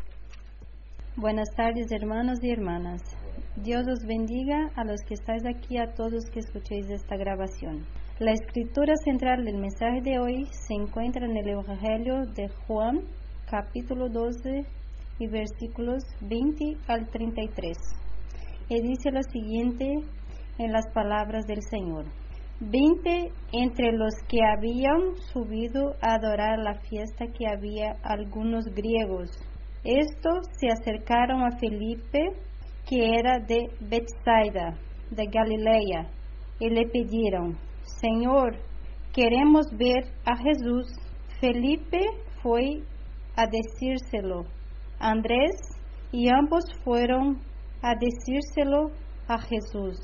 Buenas 1.17 1.49
tardes, 1.57 1.91
hermanos 1.91 2.39
y 2.43 2.51
hermanas. 2.51 3.03
Dios 3.57 3.87
os 3.89 4.07
bendiga 4.07 4.71
a 4.77 4.85
los 4.85 5.01
que 5.03 5.15
estáis 5.15 5.43
aquí, 5.47 5.79
a 5.79 5.93
todos 5.95 6.31
que 6.33 6.41
escuchéis 6.41 6.89
esta 6.91 7.17
grabación. 7.17 7.85
La 8.21 8.33
escritura 8.33 8.95
central 9.05 9.45
del 9.45 9.59
mensaje 9.59 10.01
de 10.03 10.19
hoy 10.19 10.47
se 10.51 10.75
encuentra 10.75 11.27
en 11.27 11.37
el 11.37 11.49
Evangelio 11.49 12.25
de 12.37 12.49
Juan, 12.67 13.01
capítulo 13.51 14.09
12 14.09 14.65
y 15.19 15.27
versículos 15.27 16.05
20 16.21 16.77
al 16.87 17.09
33. 17.09 17.77
Y 18.69 18.81
dice 18.83 19.11
lo 19.11 19.23
siguiente 19.23 19.87
en 20.59 20.73
las 20.73 20.87
palabras 20.93 21.47
del 21.47 21.63
Señor. 21.63 22.05
Veinte 22.61 23.33
entre 23.53 23.93
los 23.93 24.15
que 24.29 24.39
habían 24.45 25.17
subido 25.33 25.95
a 26.03 26.15
adorar 26.15 26.59
la 26.59 26.75
fiesta 26.75 27.27
que 27.27 27.47
había 27.47 27.97
algunos 28.03 28.65
griegos 28.67 29.31
estos 29.85 30.47
se 30.61 30.69
acercaron 30.69 31.43
a 31.43 31.57
Felipe, 31.57 32.33
que 32.87 33.15
era 33.19 33.39
de 33.39 33.71
Bethsaida, 33.81 34.77
de 35.11 35.27
Galilea, 35.27 36.11
y 36.59 36.69
le 36.69 36.87
pidieron, 36.89 37.57
Señor, 38.01 38.57
queremos 39.15 39.67
ver 39.79 40.05
a 40.27 40.37
Jesús. 40.37 40.93
Felipe 41.41 42.01
fue 42.43 42.83
a 43.37 43.47
decírselo 43.47 44.45
Andrés 44.99 45.57
y 46.11 46.29
ambos 46.29 46.65
fueron 46.85 47.41
a 47.81 47.95
decírselo 47.95 48.91
a 49.29 49.39
Jesús. 49.39 49.97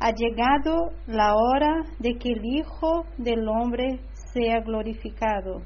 Ha 0.00 0.12
llegado 0.12 0.92
la 1.08 1.34
hora 1.34 1.82
de 1.98 2.14
que 2.18 2.30
el 2.30 2.44
Hijo 2.44 3.04
del 3.16 3.48
Hombre 3.48 3.98
sea 4.32 4.60
glorificado. 4.60 5.62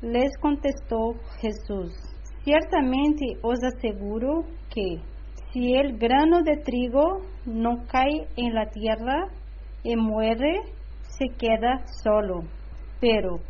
Les 0.00 0.30
contestó 0.40 1.12
Jesús. 1.40 1.92
Ciertamente 2.44 3.26
os 3.42 3.58
aseguro 3.62 4.44
que 4.70 5.02
si 5.52 5.74
el 5.74 5.98
grano 5.98 6.42
de 6.42 6.56
trigo 6.56 7.20
no 7.44 7.84
cae 7.86 8.26
en 8.36 8.54
la 8.54 8.70
tierra 8.70 9.28
y 9.82 9.96
muere, 9.96 10.62
se 11.02 11.26
queda 11.36 11.84
solo, 12.02 12.40
pero 13.00 13.40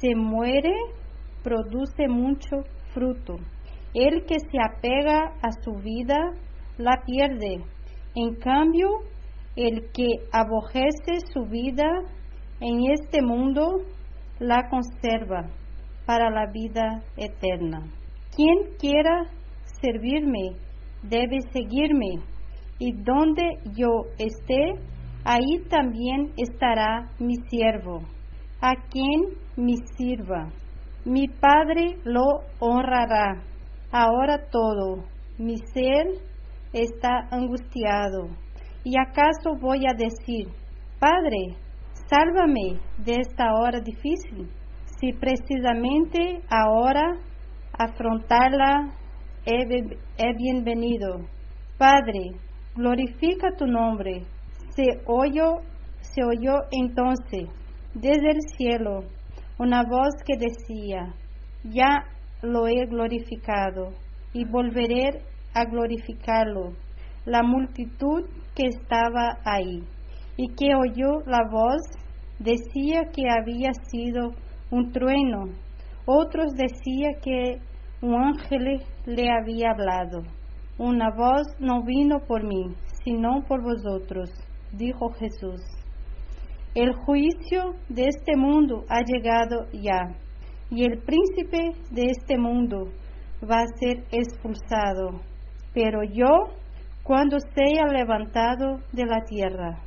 si 0.00 0.14
muere, 0.14 0.74
produce 1.42 2.08
mucho 2.08 2.64
fruto. 2.92 3.36
El 3.94 4.24
que 4.26 4.38
se 4.40 4.58
apega 4.60 5.32
a 5.40 5.52
su 5.62 5.72
vida 5.72 6.32
la 6.78 7.02
pierde. 7.06 7.64
En 8.14 8.34
cambio, 8.36 8.88
el 9.58 9.90
que 9.92 10.06
abojece 10.32 11.18
su 11.32 11.44
vida 11.46 11.90
en 12.60 12.92
este 12.92 13.22
mundo 13.22 13.80
la 14.38 14.68
conserva 14.70 15.48
para 16.06 16.30
la 16.30 16.46
vida 16.52 17.02
eterna. 17.16 17.80
Quien 18.36 18.76
quiera 18.78 19.24
servirme 19.80 20.52
debe 21.02 21.38
seguirme, 21.52 22.22
y 22.78 22.92
donde 23.02 23.58
yo 23.76 24.04
esté, 24.18 24.74
ahí 25.24 25.58
también 25.68 26.32
estará 26.36 27.10
mi 27.18 27.34
siervo, 27.50 28.02
a 28.60 28.74
quien 28.88 29.36
me 29.56 29.74
sirva. 29.96 30.52
Mi 31.04 31.26
Padre 31.26 31.96
lo 32.04 32.24
honrará. 32.60 33.42
Ahora 33.90 34.38
todo, 34.50 35.04
mi 35.36 35.56
ser 35.74 36.06
está 36.72 37.26
angustiado. 37.32 38.28
¿Y 38.84 38.94
acaso 38.98 39.56
voy 39.60 39.80
a 39.86 39.94
decir, 39.94 40.48
Padre, 40.98 41.56
sálvame 42.08 42.80
de 43.04 43.16
esta 43.20 43.54
hora 43.54 43.80
difícil? 43.80 44.48
Si 45.00 45.12
precisamente 45.12 46.40
ahora 46.50 47.18
afrontarla 47.72 48.94
es 49.44 50.36
bienvenido. 50.36 51.20
Padre, 51.76 52.32
glorifica 52.74 53.48
tu 53.56 53.66
nombre. 53.66 54.24
Se 54.70 54.84
oyó, 55.06 55.60
se 56.00 56.22
oyó 56.24 56.58
entonces 56.70 57.48
desde 57.94 58.30
el 58.30 58.40
cielo 58.56 59.04
una 59.58 59.82
voz 59.82 60.14
que 60.24 60.36
decía, 60.38 61.14
ya 61.64 62.04
lo 62.42 62.66
he 62.68 62.86
glorificado 62.86 63.90
y 64.32 64.44
volveré 64.44 65.22
a 65.54 65.64
glorificarlo. 65.64 66.72
La 67.28 67.42
multitud 67.42 68.24
que 68.54 68.68
estaba 68.68 69.36
ahí 69.44 69.82
y 70.38 70.48
que 70.54 70.74
oyó 70.74 71.20
la 71.26 71.46
voz 71.50 71.82
decía 72.38 73.02
que 73.12 73.24
había 73.28 73.70
sido 73.90 74.30
un 74.70 74.92
trueno. 74.92 75.44
Otros 76.06 76.52
decía 76.54 77.10
que 77.22 77.58
un 78.00 78.14
ángel 78.14 78.80
le 79.04 79.28
había 79.30 79.72
hablado. 79.72 80.22
Una 80.78 81.10
voz 81.14 81.46
no 81.60 81.82
vino 81.82 82.20
por 82.26 82.44
mí, 82.44 82.74
sino 83.04 83.42
por 83.46 83.62
vosotros, 83.62 84.30
dijo 84.72 85.10
Jesús. 85.10 85.60
El 86.74 86.94
juicio 86.94 87.74
de 87.90 88.06
este 88.06 88.36
mundo 88.36 88.84
ha 88.88 89.02
llegado 89.04 89.66
ya, 89.74 90.14
y 90.70 90.84
el 90.84 91.02
príncipe 91.02 91.72
de 91.90 92.06
este 92.06 92.38
mundo 92.38 92.88
va 93.42 93.58
a 93.58 93.78
ser 93.78 94.06
expulsado. 94.12 95.20
Pero 95.74 96.02
yo, 96.04 96.54
cuando 97.08 97.38
sea 97.40 97.86
levantado 97.86 98.80
de 98.92 99.06
la 99.06 99.24
tierra, 99.24 99.78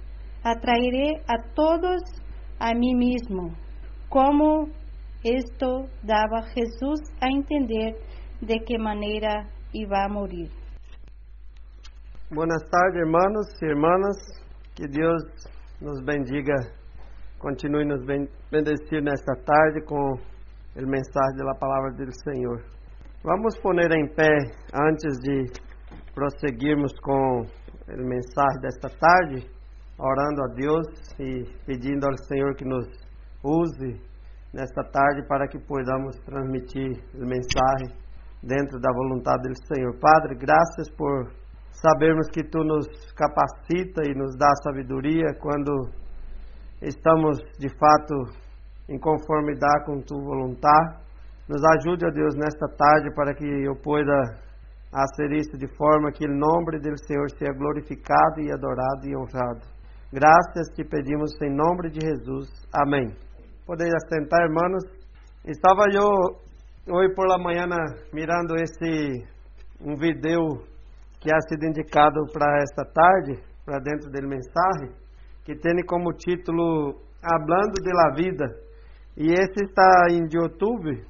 atraeré 0.44 1.22
a 1.28 1.54
todos 1.54 2.02
a 2.58 2.74
mí 2.74 2.96
mismo, 2.96 3.56
como 4.10 4.66
esto 5.24 5.86
daba 6.02 6.42
Jesús 6.56 7.00
a 7.22 7.28
entender 7.30 7.94
de 8.42 8.58
qué 8.66 8.80
manera 8.80 9.48
iba 9.72 10.04
a 10.04 10.10
morir. 10.10 10.50
Buenas 12.32 12.64
tardes, 12.72 13.04
hermanos 13.04 13.46
y 13.62 13.66
hermanas. 13.68 14.18
Que 14.74 14.88
Dios 14.88 15.22
nos 15.80 16.04
bendiga, 16.04 16.56
continue 17.38 17.86
nos 17.86 18.04
bendecir 18.04 19.04
nesta 19.04 19.36
tarde 19.46 19.86
com 19.86 19.96
o 19.96 20.88
mensaje 20.88 21.38
da 21.38 21.54
palavra 21.54 21.92
do 21.92 22.12
Senhor. 22.24 22.66
Vamos 23.24 23.60
poner 23.62 23.92
em 23.92 24.08
pé 24.08 24.32
antes 24.74 25.20
de 25.20 25.71
prosseguirmos 26.14 26.92
com 27.02 27.42
o 27.42 27.46
mensagem 27.88 28.62
desta 28.62 28.90
tarde, 28.90 29.50
orando 29.98 30.44
a 30.44 30.54
Deus 30.56 30.88
e 31.20 31.44
pedindo 31.66 32.06
ao 32.06 32.18
Senhor 32.26 32.56
que 32.56 32.66
nos 32.66 32.86
use 33.44 34.00
nesta 34.54 34.84
tarde 34.84 35.28
para 35.28 35.48
que 35.48 35.60
podamos 35.60 36.18
transmitir 36.26 37.02
a 37.16 37.26
mensagem 37.26 37.96
dentro 38.44 38.80
da 38.80 38.90
vontade 38.92 39.48
do 39.48 39.74
Senhor. 39.74 39.98
Padre, 40.00 40.36
graças 40.36 40.90
por 40.98 41.32
sabermos 41.72 42.28
que 42.30 42.44
Tu 42.44 42.64
nos 42.64 42.88
capacita 43.14 44.02
e 44.06 44.14
nos 44.14 44.36
dá 44.38 44.50
sabedoria 44.64 45.34
quando 45.40 45.90
estamos 46.82 47.38
de 47.58 47.70
fato 47.70 48.14
em 48.90 49.00
conformidade 49.00 49.86
com 49.86 50.02
Tua 50.02 50.20
vontade. 50.20 51.02
Nos 51.48 51.62
ajude, 51.78 52.06
ó 52.06 52.12
Deus, 52.12 52.36
nesta 52.36 52.68
tarde 52.68 53.14
para 53.16 53.34
que 53.34 53.46
eu 53.46 53.76
possa 53.76 54.51
fazer 54.92 55.32
isso 55.32 55.58
de 55.58 55.68
forma 55.76 56.12
que 56.12 56.26
o 56.26 56.38
nome 56.38 56.80
do 56.80 56.98
Senhor 57.06 57.30
seja 57.32 57.54
glorificado 57.54 58.42
e 58.42 58.52
adorado 58.52 59.08
e 59.08 59.16
honrado. 59.16 59.62
Graças 60.12 60.68
te 60.76 60.84
pedimos 60.84 61.32
em 61.42 61.56
nome 61.56 61.90
de 61.90 62.06
Jesus. 62.06 62.50
Amém. 62.74 63.16
Podem 63.66 63.88
assentar, 63.88 64.42
hermanos. 64.42 64.84
Estava 65.46 65.86
eu 65.94 66.06
hoje 66.94 67.16
por 67.16 67.26
la 67.28 67.38
manhã 67.38 67.66
mirando 68.14 68.56
esse 68.58 69.26
um 69.80 69.96
vídeo 69.96 70.62
que 71.22 71.34
ha 71.34 71.40
sido 71.48 71.66
indicado 71.66 72.20
para 72.34 72.58
esta 72.58 72.84
tarde, 72.84 73.42
para 73.64 73.80
dentro 73.80 74.12
do 74.12 74.28
mensagem, 74.28 74.92
que 75.46 75.56
tem 75.56 75.86
como 75.86 76.14
título 76.14 77.00
Hablando 77.24 77.74
de 77.82 77.94
la 77.94 78.14
Vida. 78.14 78.46
E 79.16 79.32
esse 79.32 79.64
está 79.64 80.08
em 80.10 80.28
YouTube, 80.32 81.06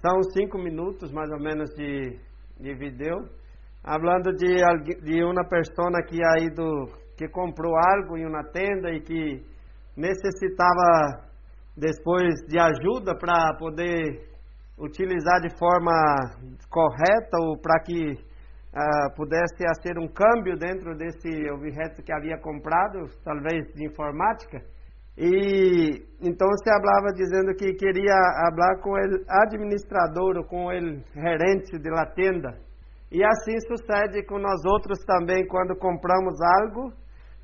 são 0.00 0.22
cinco 0.32 0.56
minutos 0.56 1.12
mais 1.12 1.30
ou 1.30 1.38
menos 1.38 1.68
de, 1.74 2.18
de 2.60 2.74
vídeo, 2.74 3.16
falando 3.82 4.32
de, 4.36 4.56
de 5.02 5.24
uma 5.24 5.48
pessoa 5.48 6.02
que 6.06 6.18
ha 6.22 6.42
ido, 6.42 6.86
que 7.16 7.28
comprou 7.28 7.72
algo 7.74 8.16
em 8.16 8.26
uma 8.26 8.44
tenda 8.52 8.90
e 8.90 9.00
que 9.00 9.42
necessitava 9.96 11.30
depois 11.76 12.34
de 12.48 12.58
ajuda 12.58 13.16
para 13.18 13.56
poder 13.58 14.28
utilizar 14.78 15.40
de 15.40 15.56
forma 15.58 15.92
correta 16.70 17.36
ou 17.40 17.58
para 17.58 17.80
que 17.82 18.12
uh, 18.12 19.14
pudesse 19.16 19.64
ser 19.82 19.98
um 19.98 20.08
câmbio 20.08 20.56
dentro 20.56 20.96
desse 20.96 21.50
objeto 21.50 22.02
que 22.02 22.12
havia 22.12 22.38
comprado, 22.38 23.08
talvez 23.24 23.66
de 23.74 23.86
informática. 23.86 24.58
E 25.16 26.10
então 26.22 26.48
se 26.62 26.70
falava 26.70 27.12
dizendo 27.14 27.54
que 27.54 27.72
queria 27.74 28.14
falar 28.50 28.80
com 28.82 28.90
o 28.90 28.96
administrador 29.42 30.46
com 30.46 30.66
o 30.66 30.72
gerente 31.14 31.78
da 31.78 32.06
tenda. 32.06 32.58
E 33.10 33.24
assim 33.24 33.58
sucede 33.66 34.24
com 34.26 34.38
nós 34.38 34.64
outros 34.64 34.98
também 35.04 35.46
quando 35.46 35.76
compramos 35.76 36.38
algo, 36.60 36.92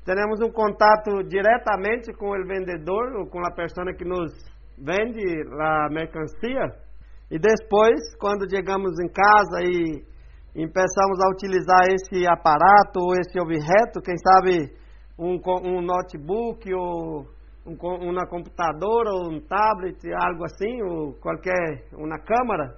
temos 0.05 0.39
um 0.41 0.49
contato 0.49 1.21
diretamente 1.27 2.13
com 2.13 2.29
o 2.29 2.47
vendedor 2.47 3.13
ou 3.17 3.27
com 3.27 3.45
a 3.45 3.51
pessoa 3.51 3.93
que 3.93 4.05
nos 4.05 4.31
vende 4.77 5.21
a 5.59 5.89
mercancia. 5.89 6.87
E 7.29 7.37
depois, 7.37 8.15
quando 8.17 8.49
chegamos 8.49 8.97
em 9.01 9.09
casa 9.09 9.61
e 9.63 10.05
começamos 10.53 11.19
a 11.21 11.29
utilizar 11.33 11.83
esse 11.89 12.25
aparato 12.25 12.99
ou 12.99 13.13
esse 13.15 13.37
objeto, 13.37 14.01
quem 14.01 14.15
sabe 14.17 14.71
um, 15.19 15.37
um 15.65 15.81
notebook 15.81 16.73
ou 16.73 17.25
um, 17.67 18.09
uma 18.09 18.25
computadora 18.25 19.09
ou 19.11 19.31
um 19.31 19.41
tablet, 19.41 19.99
algo 20.13 20.45
assim, 20.45 20.81
ou 20.81 21.13
qualquer, 21.19 21.83
uma 21.93 22.17
câmera, 22.19 22.73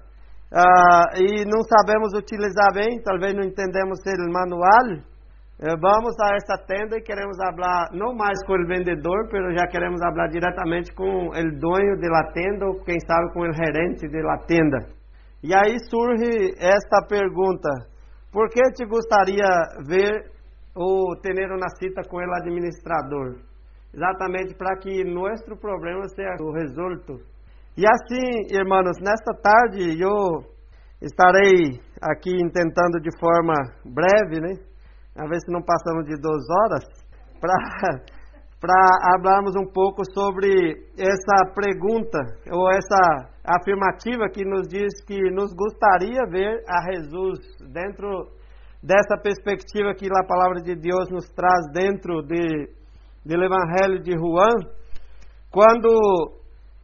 uh, 0.51 1.21
e 1.21 1.45
não 1.45 1.61
sabemos 1.61 2.13
utilizar 2.17 2.73
bem, 2.73 3.01
talvez 3.03 3.33
não 3.35 3.43
entendemos 3.43 3.99
o 3.99 4.31
manual, 4.33 4.97
uh, 4.97 5.77
vamos 5.79 6.15
a 6.19 6.35
essa 6.35 6.57
tenda 6.65 6.97
e 6.97 7.03
queremos 7.03 7.37
falar 7.37 7.89
não 7.93 8.15
mais 8.15 8.43
com 8.47 8.53
o 8.53 8.67
vendedor, 8.67 9.29
mas 9.31 9.55
já 9.55 9.67
queremos 9.67 9.99
falar 10.01 10.27
diretamente 10.27 10.91
com 10.93 11.27
o 11.27 11.59
dono 11.59 11.99
da 12.01 12.31
tenda 12.33 12.65
ou 12.65 12.83
quem 12.83 12.99
sabe 13.01 13.31
com 13.33 13.41
o 13.41 13.53
gerente 13.53 14.09
da 14.09 14.37
tenda. 14.47 14.99
E 15.43 15.53
aí 15.55 15.77
surge 15.89 16.53
esta 16.59 17.05
pergunta: 17.07 17.69
por 18.31 18.49
que 18.49 18.61
te 18.73 18.85
gostaria 18.85 19.47
ver 19.87 20.31
ou 20.75 21.15
ter 21.21 21.49
uma 21.49 21.69
cita 21.77 22.01
com 22.09 22.17
o 22.17 22.33
administrador? 22.35 23.48
Exatamente 23.93 24.55
para 24.55 24.77
que 24.77 25.03
nosso 25.03 25.55
problema 25.59 26.07
seja 26.09 26.35
resolto. 26.53 27.19
E 27.77 27.83
assim, 27.85 28.55
irmãos, 28.55 28.97
nesta 29.01 29.33
tarde 29.41 30.01
eu 30.01 30.43
estarei 31.01 31.79
aqui 32.01 32.31
tentando 32.53 32.99
de 32.99 33.09
forma 33.19 33.53
breve, 33.85 34.41
né? 34.41 34.53
A 35.15 35.27
ver 35.27 35.39
se 35.39 35.51
não 35.51 35.61
passamos 35.61 36.05
de 36.05 36.15
duas 36.19 36.43
horas, 36.49 36.85
para 37.39 38.19
para 38.59 38.75
falarmos 39.23 39.55
um 39.55 39.71
pouco 39.71 40.03
sobre 40.13 40.73
essa 40.97 41.53
pergunta 41.55 42.19
ou 42.51 42.69
essa 42.69 43.29
afirmativa 43.45 44.27
que 44.29 44.43
nos 44.43 44.67
diz 44.67 44.89
que 45.07 45.17
nos 45.31 45.53
gostaria 45.53 46.25
ver 46.29 46.61
a 46.67 46.91
Jesus 46.91 47.39
dentro 47.71 48.27
dessa 48.83 49.17
perspectiva 49.21 49.93
que 49.93 50.07
a 50.07 50.27
palavra 50.27 50.61
de 50.61 50.75
Deus 50.75 51.09
nos 51.09 51.29
traz 51.29 51.71
dentro 51.73 52.21
de 52.21 52.67
do 53.25 53.33
Evangelho 53.33 54.01
de 54.01 54.11
Juan, 54.17 54.69
quando 55.51 55.89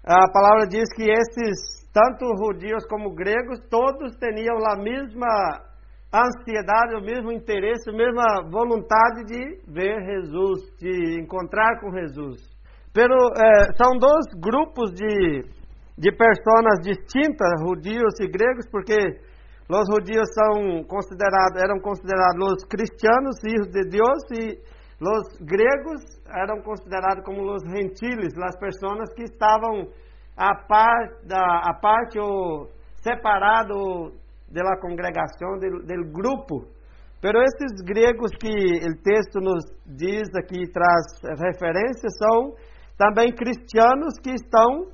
a 0.03 0.29
palavra 0.31 0.67
diz 0.67 0.87
que 0.95 1.09
esses, 1.09 1.89
tanto 1.93 2.25
judeus 2.37 2.85
como 2.87 3.13
gregos, 3.13 3.59
todos 3.69 4.15
tinham 4.17 4.57
a 4.69 4.75
mesma 4.75 5.65
ansiedade, 6.13 6.95
o 6.95 7.01
mesmo 7.01 7.31
interesse, 7.31 7.89
a 7.89 7.93
mesma 7.93 8.23
vontade 8.49 9.25
de 9.25 9.71
ver 9.71 9.99
Jesus, 10.05 10.61
de 10.79 11.19
encontrar 11.21 11.79
com 11.79 11.91
Jesus. 11.91 12.41
Pero 12.93 13.13
eh, 13.13 13.73
são 13.75 13.97
dois 13.97 14.25
grupos 14.39 14.91
de, 14.93 15.43
de 15.97 16.11
pessoas 16.11 16.79
distintas, 16.81 17.59
judeus 17.59 18.13
e 18.21 18.27
gregos, 18.27 18.65
porque 18.71 18.95
os 19.67 19.85
judeus 19.91 20.27
são 20.33 20.83
considerados, 20.83 21.61
eram 21.61 21.79
considerados 21.81 22.53
os 22.53 22.65
cristianos, 22.65 23.35
filhos 23.41 23.67
de 23.67 23.89
Deus, 23.89 24.23
e 24.31 24.74
os 25.01 25.37
gregos 25.41 26.01
eram 26.33 26.61
considerados 26.61 27.23
como 27.25 27.41
os 27.53 27.63
gentiles, 27.63 28.33
as 28.41 28.57
pessoas 28.57 29.13
que 29.13 29.23
estavam 29.23 29.87
a, 30.37 30.55
par, 30.67 31.09
da, 31.23 31.69
a 31.69 31.73
parte 31.73 32.17
ou 32.19 32.69
separado 33.01 34.13
da 34.49 34.79
congregação, 34.79 35.59
do 35.59 36.11
grupo. 36.11 36.67
Pero 37.21 37.41
esses 37.41 37.81
gregos 37.83 38.31
que 38.39 38.47
o 38.47 39.03
texto 39.03 39.39
nos 39.41 39.65
diz 39.85 40.29
aqui, 40.35 40.71
traz 40.71 41.03
referência, 41.41 42.09
são 42.09 42.53
também 42.97 43.33
cristianos 43.33 44.13
que 44.21 44.31
estão 44.31 44.87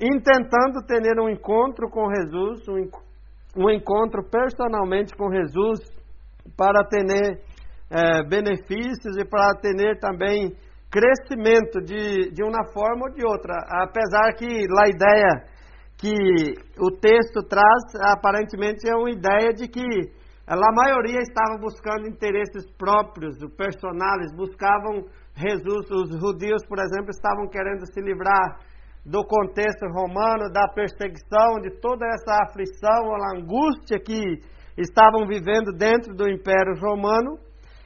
intentando 0.00 0.84
ter 0.86 1.20
um 1.20 1.28
encontro 1.28 1.88
com 1.90 2.08
Jesus, 2.14 2.68
um, 2.68 3.64
um 3.64 3.70
encontro 3.70 4.22
personalmente 4.30 5.14
com 5.16 5.30
Jesus, 5.30 5.80
para 6.56 6.84
ter 6.84 7.04
eh, 7.90 8.22
benefícios 8.28 9.16
e 9.18 9.24
para 9.24 9.54
ter 9.60 9.98
também 9.98 10.52
crescimento 10.90 11.80
de, 11.80 12.30
de 12.30 12.42
uma 12.42 12.64
forma 12.72 13.08
ou 13.08 13.14
de 13.14 13.24
outra. 13.24 13.54
Apesar 13.82 14.32
que 14.34 14.46
a 14.46 14.88
ideia 14.88 15.44
que 15.98 16.14
o 16.78 16.90
texto 17.00 17.42
traz, 17.48 18.14
aparentemente 18.14 18.88
é 18.88 18.94
uma 18.94 19.10
ideia 19.10 19.52
de 19.52 19.66
que 19.68 19.84
a 20.46 20.72
maioria 20.72 21.18
estava 21.20 21.58
buscando 21.60 22.08
interesses 22.08 22.64
próprios, 22.78 23.36
personais, 23.56 24.34
buscavam 24.34 25.04
Jesus. 25.36 25.90
Os 25.90 26.20
judeus, 26.20 26.64
por 26.66 26.78
exemplo, 26.78 27.10
estavam 27.10 27.48
querendo 27.48 27.84
se 27.92 28.00
livrar 28.00 28.58
do 29.04 29.24
contexto 29.24 29.86
romano, 29.92 30.50
da 30.50 30.68
perseguição, 30.68 31.60
de 31.60 31.70
toda 31.80 32.06
essa 32.06 32.44
aflição, 32.44 33.14
a 33.14 33.36
angústia 33.36 33.98
que 33.98 34.40
estavam 34.76 35.26
vivendo 35.26 35.72
dentro 35.76 36.14
do 36.14 36.28
Império 36.28 36.74
Romano. 36.80 37.38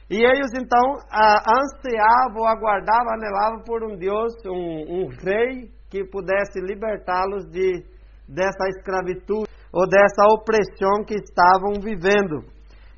E 0.09 0.17
eles 0.23 0.51
então 0.53 0.93
ansiavam, 1.11 2.45
aguardavam, 2.45 3.13
anelavam 3.13 3.63
por 3.65 3.83
um 3.83 3.95
Deus, 3.97 4.33
um, 4.45 5.03
um 5.03 5.07
rei 5.07 5.69
que 5.89 6.03
pudesse 6.03 6.59
libertá-los 6.59 7.45
de 7.49 7.83
dessa 8.27 8.67
escravidão 8.69 9.43
ou 9.71 9.87
dessa 9.87 10.25
opressão 10.31 11.03
que 11.05 11.15
estavam 11.15 11.81
vivendo. 11.81 12.43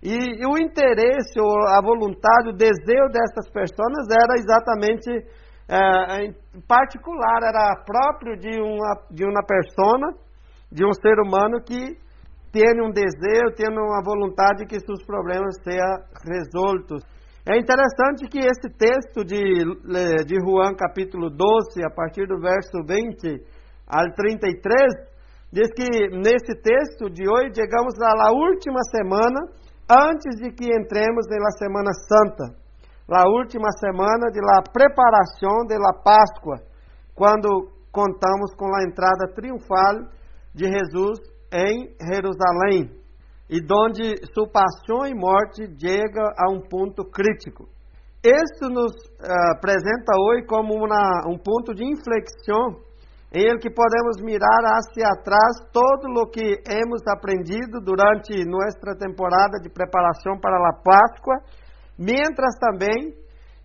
E, 0.03 0.41
e, 0.41 0.45
o 0.45 0.57
interesse, 0.57 1.39
ou 1.39 1.67
a 1.67 1.81
vontade, 1.81 2.49
o 2.49 2.55
desejo 2.55 3.09
dessas 3.11 3.49
pessoas 3.51 4.05
era 4.11 4.35
exatamente 4.37 5.09
é, 5.67 6.25
em 6.25 6.61
particular, 6.67 7.41
era 7.41 7.83
próprio 7.83 8.37
de 8.37 8.61
uma, 8.61 9.01
de 9.09 9.25
uma 9.25 9.43
persona, 9.43 10.13
de 10.71 10.85
um 10.85 10.93
ser 10.93 11.19
humano 11.19 11.59
que 11.63 11.97
tem 12.55 12.81
um 12.81 12.89
desejo, 12.89 13.51
tem 13.57 13.67
uma 13.67 14.01
vontade 14.01 14.65
que 14.65 14.79
seus 14.79 15.03
problemas 15.03 15.57
sejam 15.61 15.99
resoltos. 16.23 17.03
É 17.45 17.59
interessante 17.59 18.29
que 18.31 18.39
esse 18.39 18.69
texto 18.79 19.25
de, 19.25 19.59
de 20.25 20.35
Juan, 20.39 20.73
capítulo 20.73 21.29
12, 21.29 21.83
a 21.85 21.93
partir 21.93 22.25
do 22.27 22.39
verso 22.39 22.79
20 22.87 23.43
ao 23.85 24.07
33, 24.15 24.63
diz 25.51 25.67
que 25.75 26.15
nesse 26.15 26.55
texto 26.63 27.09
de 27.11 27.27
hoje 27.27 27.51
chegamos 27.53 27.93
à 28.01 28.31
última 28.31 28.79
semana 28.89 29.51
antes 29.91 30.39
de 30.39 30.49
que 30.55 30.65
entremos 30.65 31.27
na 31.27 31.51
Semana 31.59 31.91
Santa, 32.07 32.55
a 33.11 33.29
última 33.29 33.69
semana 33.77 34.31
de 34.31 34.39
la 34.39 34.63
preparação 34.71 35.67
de 35.67 35.75
la 35.75 35.93
Páscoa, 36.01 36.63
quando 37.13 37.69
contamos 37.91 38.55
com 38.55 38.73
a 38.73 38.83
entrada 38.83 39.27
triunfal 39.35 40.07
de 40.55 40.65
Jesus 40.65 41.34
em 41.51 41.95
Jerusalém, 42.11 42.89
e 43.49 43.61
donde 43.61 44.15
sua 44.33 44.47
paixão 44.49 45.05
e 45.05 45.13
morte 45.13 45.63
chega 45.79 46.33
a 46.37 46.51
um 46.51 46.61
ponto 46.61 47.03
crítico. 47.05 47.67
Isso 48.23 48.69
nos 48.73 48.91
uh, 48.91 49.55
apresenta 49.55 50.13
hoje 50.17 50.47
como 50.47 50.73
uma, 50.73 51.21
um 51.29 51.37
ponto 51.37 51.73
de 51.75 51.83
inflexão 51.83 52.83
em 53.31 53.57
que 53.59 53.69
podemos 53.69 54.21
mirar 54.21 54.63
hacia 54.77 55.07
atrás 55.09 55.69
todo 55.71 56.07
o 56.21 56.27
que 56.27 56.57
hemos 56.69 57.01
aprendido 57.07 57.81
durante 57.83 58.45
nossa 58.45 58.97
temporada 58.97 59.59
de 59.61 59.69
preparação 59.69 60.39
para 60.39 60.55
a 60.55 60.73
Páscoa, 60.73 61.35
mientras 61.99 62.55
também 62.59 63.13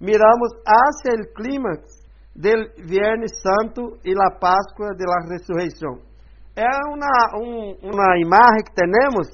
miramos 0.00 0.50
hacia 0.66 1.14
o 1.14 1.34
clímax 1.34 2.00
del 2.34 2.68
Viernes 2.84 3.30
Santo 3.40 3.96
e 4.04 4.12
la 4.12 4.30
Páscoa 4.38 4.94
de 4.96 5.04
la 5.04 5.30
Ressurreição 5.30 6.09
é 6.56 6.68
uma, 6.88 7.38
um, 7.38 7.76
uma 7.82 8.18
imagem 8.18 8.64
que 8.64 8.74
temos 8.74 9.28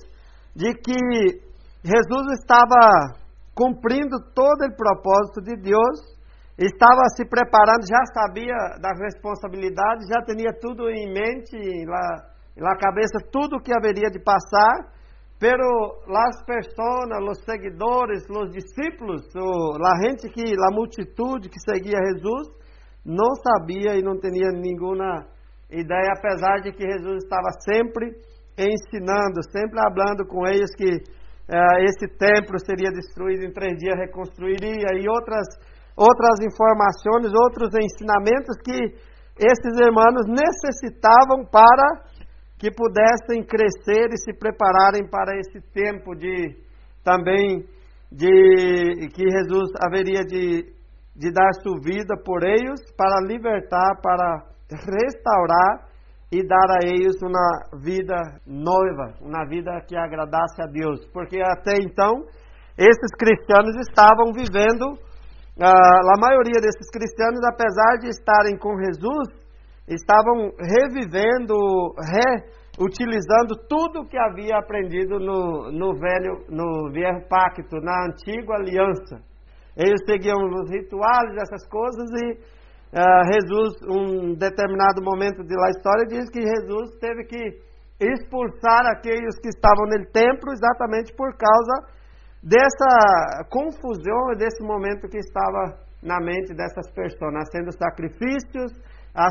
de 0.55 0.73
que 0.75 1.47
Jesus 1.83 2.41
estava 2.41 3.15
cumprindo 3.55 4.17
todo 4.35 4.67
o 4.67 4.77
propósito 4.77 5.41
de 5.43 5.57
Deus, 5.57 6.17
estava 6.59 7.03
se 7.17 7.25
preparando, 7.29 7.89
já 7.89 8.05
sabia 8.13 8.55
da 8.81 8.91
responsabilidade, 9.03 10.07
já 10.09 10.23
tinha 10.25 10.53
tudo 10.61 10.91
em 10.91 11.13
mente, 11.13 11.57
lá 11.87 12.37
na 12.57 12.77
cabeça, 12.77 13.19
tudo 13.31 13.57
o 13.57 13.63
que 13.63 13.73
haveria 13.77 14.11
de 14.11 14.19
passar, 14.19 14.93
pero 15.39 15.63
as 16.09 16.43
pessoas, 16.45 17.07
os 17.31 17.45
seguidores, 17.45 18.25
os 18.31 18.51
discípulos, 18.51 19.23
a 19.37 20.07
gente 20.07 20.29
que, 20.31 20.55
a 20.55 20.71
multitude 20.73 21.51
que 21.51 21.61
seguia 21.61 21.99
Jesus, 22.13 22.49
não 23.05 23.35
sabia 23.37 23.95
e 23.97 24.03
não 24.03 24.19
tinha 24.19 24.51
nenhuma 24.53 25.27
ideia, 25.71 26.13
apesar 26.17 26.61
de 26.63 26.73
que 26.73 26.83
Jesus 26.83 27.25
estava 27.25 27.51
sempre 27.65 28.13
ensinando, 28.57 29.43
sempre 29.51 29.77
falando 29.77 30.27
com 30.27 30.47
eles 30.47 30.75
que 30.77 30.89
uh, 30.89 31.79
esse 31.85 32.09
templo 32.17 32.59
seria 32.59 32.91
destruído 32.91 33.45
em 33.45 33.53
três 33.53 33.77
dias, 33.79 33.99
reconstruiria, 33.99 34.95
e 34.95 35.09
outras, 35.09 35.47
outras 35.97 36.39
informações, 36.41 37.33
outros 37.35 37.71
ensinamentos 37.75 38.57
que 38.65 38.95
esses 39.39 39.79
irmãos 39.79 40.25
necessitavam 40.27 41.45
para 41.51 42.07
que 42.59 42.71
pudessem 42.71 43.45
crescer 43.45 44.09
e 44.11 44.17
se 44.17 44.33
prepararem 44.39 45.07
para 45.11 45.37
esse 45.39 45.61
tempo 45.73 46.15
de 46.15 46.57
também 47.05 47.67
de 48.11 49.09
que 49.15 49.29
Jesus 49.29 49.71
haveria 49.85 50.23
de, 50.25 50.73
de 51.15 51.33
dar 51.33 51.53
sua 51.63 51.79
vida 51.85 52.17
por 52.25 52.43
eles 52.43 52.81
para 52.97 53.21
libertar, 53.27 54.01
para 54.03 54.56
restaurar 54.71 55.87
e 56.33 56.47
dar 56.47 56.71
a 56.71 56.85
eles 56.85 57.17
uma 57.23 57.79
vida 57.83 58.17
noiva, 58.47 59.15
uma 59.21 59.47
vida 59.47 59.71
que 59.87 59.97
agradasse 59.97 60.61
a 60.61 60.67
Deus, 60.67 61.07
porque 61.13 61.41
até 61.41 61.77
então 61.79 62.25
esses 62.77 63.11
cristianos 63.19 63.75
estavam 63.89 64.33
vivendo, 64.35 64.99
ah, 65.61 66.01
a 66.15 66.21
maioria 66.21 66.61
desses 66.61 66.91
cristianos, 66.93 67.41
apesar 67.49 67.99
de 68.01 68.09
estarem 68.09 68.59
com 68.59 68.77
Jesus, 68.77 69.47
estavam 69.89 70.51
revivendo, 70.59 71.55
reutilizando 72.77 73.55
tudo 73.69 74.07
que 74.07 74.19
havia 74.19 74.59
aprendido 74.59 75.19
no, 75.19 75.71
no 75.71 75.95
velho, 75.95 76.45
no 76.51 76.93
velho 76.93 77.27
pacto, 77.29 77.77
na 77.81 78.07
antiga 78.07 78.57
aliança. 78.57 79.23
Eles 79.77 80.01
seguiam 80.05 80.37
os 80.37 80.71
rituais, 80.71 81.37
essas 81.37 81.67
coisas 81.69 82.11
e 82.11 82.56
uh, 82.93 83.33
Jesus, 83.33 83.75
um 83.89 84.35
determinado 84.35 85.03
momento 85.03 85.43
de 85.45 85.55
lá 85.55 85.71
história, 85.71 86.07
diz 86.07 86.31
que 86.31 86.41
Jesus 86.41 86.97
teve 87.01 87.25
que 87.25 87.67
expulsar 88.01 88.87
aqueles 88.87 89.39
que 89.41 89.49
estavam 89.49 89.87
no 89.87 90.05
templo 90.13 90.53
exatamente 90.53 91.15
por 91.15 91.35
causa 91.37 91.97
dessa 92.43 93.49
confusão 93.51 94.33
e 94.33 94.39
desse 94.39 94.63
momento 94.63 95.09
que 95.09 95.19
estava 95.19 95.79
na 96.03 96.21
mente 96.21 96.55
dessas 96.55 96.91
pessoas, 96.93 97.33
nascendo 97.33 97.73
sacrifícios, 97.73 98.73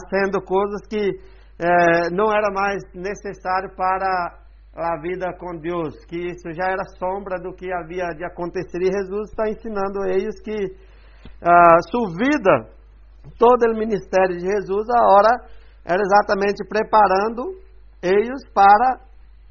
sendo 0.10 0.42
coisas 0.42 0.82
que 0.90 1.12
eh, 1.60 2.10
não 2.12 2.32
era 2.32 2.52
mais 2.52 2.84
necessário 2.94 3.70
para 3.76 4.40
a 4.76 5.00
vida 5.00 5.32
com 5.40 5.56
Deus, 5.58 5.94
que 6.06 6.18
isso 6.18 6.52
já 6.52 6.66
era 6.66 6.84
sombra 7.00 7.38
do 7.40 7.54
que 7.54 7.72
havia 7.72 8.10
de 8.10 8.26
acontecer. 8.26 8.82
E 8.82 8.92
Jesus 8.92 9.30
está 9.30 9.48
ensinando 9.48 10.02
a 10.02 10.10
eles 10.10 10.42
que 10.42 10.76
a 11.42 11.80
sua 11.90 12.10
vida 12.18 12.76
todo 13.38 13.64
o 13.72 13.78
ministério 13.78 14.38
de 14.38 14.46
Jesus, 14.46 14.86
a 14.90 15.04
hora 15.12 15.30
era 15.86 16.02
exatamente 16.02 16.64
preparando 16.68 17.54
eles 18.02 18.42
para 18.54 19.00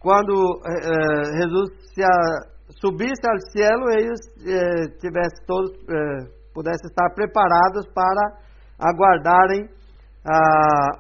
quando 0.00 0.32
eh, 0.66 0.70
eh 0.70 1.24
Jesus 1.38 1.70
a, 2.00 2.54
subisse 2.80 3.22
ao 3.26 3.38
cielo, 3.52 3.90
eles 3.90 4.20
eh, 4.46 4.98
tivessem 5.00 5.46
todos 5.46 5.72
eh, 5.88 6.44
pudessem 6.54 6.88
estar 6.88 7.10
preparados 7.14 7.86
para 7.92 8.38
aguardarem 8.78 9.68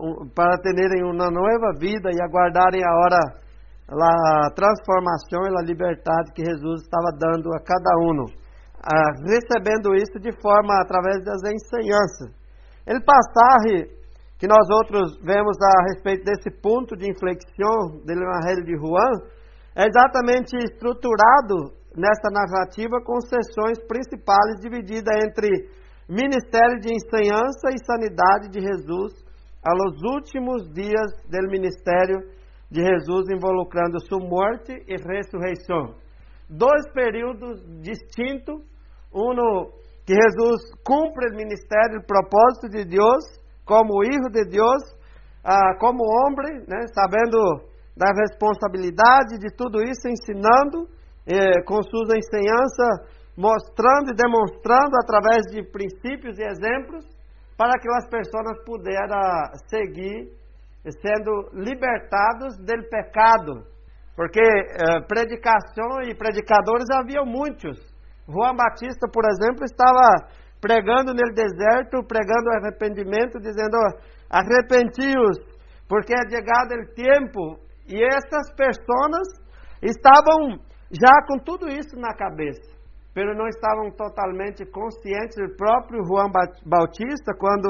um, 0.00 0.28
para 0.34 0.58
terem 0.58 1.02
uma 1.04 1.30
nova 1.30 1.78
vida 1.78 2.10
e 2.12 2.22
aguardarem 2.22 2.82
a 2.84 2.92
hora 2.98 3.20
a 3.88 4.50
transformação 4.54 5.44
e 5.44 5.58
a 5.58 5.62
liberdade 5.62 6.32
que 6.34 6.44
Jesus 6.44 6.82
estava 6.82 7.10
dando 7.18 7.52
a 7.54 7.60
cada 7.60 7.96
um, 8.00 8.24
ah, 8.82 9.12
recebendo 9.24 9.94
isso 9.94 10.18
de 10.20 10.32
forma 10.40 10.80
através 10.80 11.22
das 11.22 11.40
ensinanças. 11.44 12.43
Ele 12.86 13.00
passagem 13.00 13.88
que 14.38 14.46
nós 14.46 14.68
outros 14.68 15.16
vemos 15.22 15.56
a 15.60 15.82
respeito 15.88 16.24
desse 16.24 16.50
ponto 16.60 16.96
de 16.96 17.08
inflexão 17.10 18.00
do 18.04 18.12
Evangelho 18.12 18.64
de 18.64 18.76
Juan 18.76 19.12
é 19.76 19.86
exatamente 19.86 20.56
estruturado 20.56 21.72
nesta 21.96 22.30
narrativa 22.30 23.00
com 23.04 23.20
sessões 23.20 23.78
principais 23.86 24.60
divididas 24.60 25.14
entre 25.24 25.48
ministério 26.08 26.78
de 26.80 26.92
ensinança 26.92 27.70
e 27.72 27.84
sanidade 27.86 28.50
de 28.50 28.60
Jesus 28.60 29.24
aos 29.64 30.02
últimos 30.14 30.68
dias 30.72 31.10
do 31.24 31.50
ministério 31.50 32.20
de 32.70 32.82
Jesus 32.82 33.26
involucrando 33.30 33.98
sua 34.06 34.18
morte 34.18 34.72
e 34.86 34.96
ressurreição. 34.96 35.94
Dois 36.50 36.90
períodos 36.92 37.62
distintos, 37.80 38.60
um 39.14 39.32
que 40.06 40.14
Jesus 40.14 40.60
cumpre 40.84 41.30
o 41.30 41.36
ministério, 41.36 42.00
o 42.00 42.06
propósito 42.06 42.68
de 42.68 42.84
Deus, 42.84 43.24
como 43.64 44.04
Hijo 44.04 44.28
de 44.30 44.44
Deus, 44.44 44.82
ah, 45.44 45.74
como 45.78 46.04
homem, 46.04 46.64
né, 46.68 46.86
sabendo 46.94 47.38
da 47.96 48.10
responsabilidade 48.12 49.38
de 49.38 49.54
tudo 49.56 49.82
isso, 49.82 50.08
ensinando 50.08 50.88
eh, 51.26 51.62
com 51.64 51.80
suas 51.82 52.10
ensinanças, 52.16 53.08
mostrando 53.36 54.10
e 54.10 54.14
demonstrando 54.14 54.94
através 55.02 55.42
de 55.50 55.62
princípios 55.70 56.38
e 56.38 56.42
exemplos, 56.42 57.04
para 57.56 57.78
que 57.80 57.88
as 57.88 58.08
pessoas 58.08 58.64
pudessem 58.66 59.08
seguir 59.68 60.28
sendo 61.00 61.50
libertados 61.52 62.56
do 62.58 62.88
pecado. 62.90 63.64
Porque 64.16 64.40
eh, 64.40 65.00
predicação 65.08 66.02
e 66.02 66.14
predicadores 66.14 66.84
havia 66.90 67.24
muitos, 67.24 67.78
João 68.28 68.56
Batista, 68.56 69.06
por 69.12 69.24
exemplo, 69.26 69.64
estava 69.64 70.28
pregando 70.60 71.12
no 71.12 71.34
deserto, 71.34 72.02
pregando 72.08 72.50
arrependimento, 72.50 73.38
dizendo: 73.38 73.76
arrepentios, 74.30 75.36
porque 75.88 76.14
é 76.14 76.30
chegado 76.30 76.72
o 76.72 76.94
tempo. 76.94 77.60
E 77.86 78.02
essas 78.02 78.50
pessoas 78.56 79.28
estavam 79.82 80.58
já 80.90 81.12
com 81.28 81.38
tudo 81.38 81.68
isso 81.68 81.96
na 81.96 82.14
cabeça, 82.14 82.72
mas 83.14 83.36
não 83.36 83.46
estavam 83.46 83.90
totalmente 83.90 84.64
conscientes. 84.64 85.36
O 85.36 85.56
próprio 85.56 86.02
João 86.04 86.30
Batista, 86.64 87.34
quando 87.38 87.68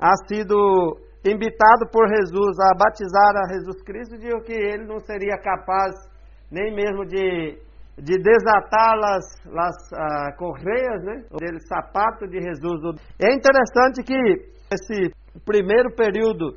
ha 0.00 0.12
sido 0.26 0.98
invitado 1.24 1.88
por 1.92 2.08
Jesus 2.08 2.58
a 2.58 2.76
batizar 2.76 3.36
a 3.36 3.54
Jesus 3.54 3.82
Cristo, 3.82 4.18
disse 4.18 4.40
que 4.44 4.52
ele 4.52 4.86
não 4.86 4.98
seria 4.98 5.38
capaz 5.38 5.94
nem 6.50 6.74
mesmo 6.74 7.06
de 7.06 7.58
de 7.96 8.18
desatar 8.18 8.98
as, 9.04 9.24
as 9.46 9.76
uh, 9.92 10.36
correias 10.36 11.02
né, 11.04 11.24
do 11.30 11.66
sapato 11.68 12.26
de 12.26 12.40
Jesus. 12.40 13.00
É 13.20 13.32
interessante 13.34 14.02
que 14.02 14.18
esse 14.72 15.12
primeiro 15.44 15.94
período, 15.94 16.56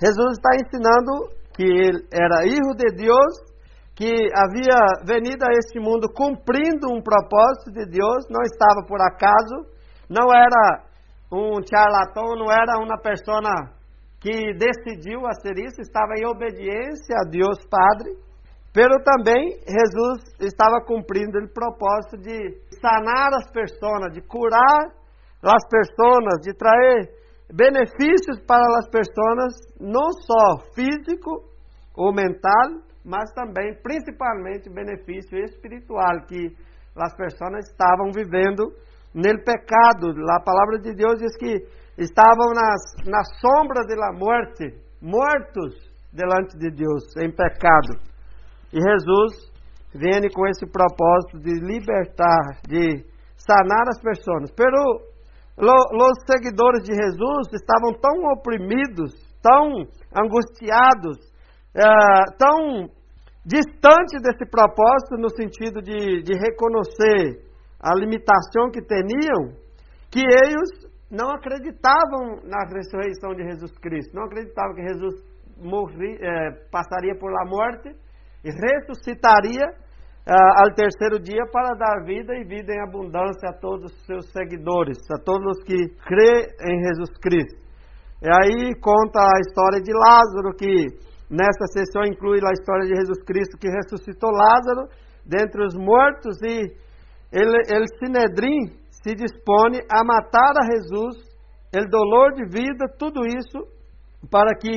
Jesus 0.00 0.32
está 0.32 0.50
ensinando 0.56 1.28
que 1.54 1.62
ele 1.62 2.04
era 2.12 2.42
filho 2.42 2.74
de 2.74 2.96
Deus, 2.96 3.54
que 3.94 4.10
havia 4.34 5.06
venido 5.06 5.44
a 5.44 5.52
este 5.52 5.78
mundo 5.78 6.08
cumprindo 6.12 6.90
um 6.90 7.00
propósito 7.00 7.70
de 7.72 7.86
Deus, 7.86 8.26
não 8.28 8.42
estava 8.42 8.84
por 8.86 9.00
acaso, 9.00 9.70
não 10.10 10.34
era 10.34 10.82
um 11.32 11.60
charlatão, 11.64 12.34
não 12.36 12.50
era 12.50 12.78
uma 12.78 12.98
pessoa 12.98 13.40
que 14.20 14.54
decidiu 14.54 15.26
a 15.26 15.34
ser 15.34 15.58
isso, 15.58 15.80
estava 15.80 16.14
em 16.16 16.26
obediência 16.26 17.14
a 17.20 17.28
Deus 17.28 17.58
Padre. 17.70 18.10
Pero 18.74 18.90
também 19.04 19.60
Jesus 19.62 20.34
estava 20.40 20.84
cumprindo 20.84 21.38
o 21.38 21.48
propósito 21.48 22.18
de 22.18 22.58
sanar 22.80 23.30
as 23.32 23.48
pessoas, 23.52 24.12
de 24.12 24.20
curar 24.22 24.90
as 25.44 25.62
pessoas, 25.68 26.40
de 26.42 26.52
trazer 26.54 27.08
benefícios 27.52 28.40
para 28.44 28.64
as 28.80 28.88
pessoas, 28.90 29.54
não 29.78 30.10
só 30.10 30.72
físico 30.74 31.44
ou 31.94 32.12
mental, 32.12 32.82
mas 33.04 33.30
também, 33.32 33.78
principalmente, 33.80 34.68
benefício 34.68 35.38
espiritual 35.44 36.26
que 36.26 36.56
as 36.96 37.14
pessoas 37.14 37.68
estavam 37.70 38.10
vivendo 38.12 38.72
no 39.14 39.44
pecado. 39.44 40.10
A 40.32 40.42
palavra 40.42 40.80
de 40.80 40.92
Deus 40.94 41.20
diz 41.20 41.36
que 41.36 41.64
estavam 41.96 42.48
nas, 42.52 43.06
na 43.06 43.22
sombra 43.38 43.84
da 43.86 44.12
morte, 44.18 44.74
mortos 45.00 45.94
delante 46.12 46.58
de 46.58 46.70
Deus, 46.70 47.04
em 47.18 47.30
pecado. 47.30 48.13
E 48.74 48.80
Jesus 48.80 49.54
vem 49.94 50.28
com 50.34 50.46
esse 50.48 50.66
propósito 50.66 51.38
de 51.38 51.54
libertar, 51.62 52.58
de 52.66 53.06
sanar 53.36 53.86
as 53.88 54.00
pessoas. 54.02 54.50
Pero 54.50 54.74
os 55.56 56.18
seguidores 56.26 56.82
de 56.82 56.92
Jesus 56.92 57.52
estavam 57.54 57.94
tão 58.02 58.32
oprimidos, 58.32 59.14
tão 59.40 59.86
angustiados, 60.18 61.18
eh, 61.76 62.24
tão 62.36 62.88
distantes 63.46 64.20
desse 64.22 64.44
propósito 64.50 65.18
no 65.18 65.30
sentido 65.30 65.80
de, 65.80 66.22
de 66.22 66.32
reconhecer 66.34 67.44
a 67.80 67.94
limitação 67.94 68.72
que 68.72 68.82
tinham, 68.82 69.54
que 70.10 70.20
eles 70.20 70.90
não 71.08 71.30
acreditavam 71.30 72.40
na 72.42 72.66
ressurreição 72.74 73.34
de 73.36 73.44
Jesus 73.44 73.70
Cristo, 73.78 74.16
não 74.16 74.24
acreditavam 74.24 74.74
que 74.74 74.82
Jesus 74.82 75.14
morri, 75.58 76.18
eh, 76.20 76.50
passaria 76.72 77.14
por 77.14 77.30
la 77.30 77.44
morte 77.44 78.03
e 78.44 78.50
ressuscitaria 78.50 79.64
uh, 79.64 80.62
ao 80.62 80.74
terceiro 80.74 81.18
dia 81.18 81.44
para 81.50 81.74
dar 81.74 82.04
vida 82.04 82.34
e 82.36 82.44
vida 82.44 82.72
em 82.72 82.82
abundância 82.82 83.48
a 83.48 83.58
todos 83.58 83.90
os 83.90 84.06
seus 84.06 84.30
seguidores, 84.30 84.98
a 85.10 85.18
todos 85.24 85.56
os 85.56 85.64
que 85.64 85.88
crê 86.04 86.54
em 86.60 86.84
Jesus 86.84 87.10
Cristo. 87.22 87.64
E 88.22 88.28
aí 88.28 88.74
conta 88.80 89.20
a 89.20 89.40
história 89.40 89.80
de 89.80 89.92
Lázaro, 89.92 90.54
que 90.56 90.86
nesta 91.30 91.66
sessão 91.72 92.04
inclui 92.04 92.38
a 92.44 92.52
história 92.52 92.86
de 92.86 92.94
Jesus 92.94 93.22
Cristo 93.24 93.58
que 93.58 93.68
ressuscitou 93.68 94.30
Lázaro, 94.30 94.88
dentre 95.26 95.64
os 95.64 95.74
mortos 95.74 96.36
e 96.42 96.84
ele, 97.32 97.56
ele 97.68 97.86
Sinedrim 97.98 98.84
se 98.90 99.14
dispõe 99.14 99.80
a 99.90 100.04
matar 100.04 100.52
a 100.56 100.66
Jesus, 100.70 101.16
o 101.74 101.90
dolor 101.90 102.32
de 102.34 102.44
vida, 102.46 102.86
tudo 102.98 103.26
isso 103.26 103.58
para 104.30 104.54
que 104.54 104.70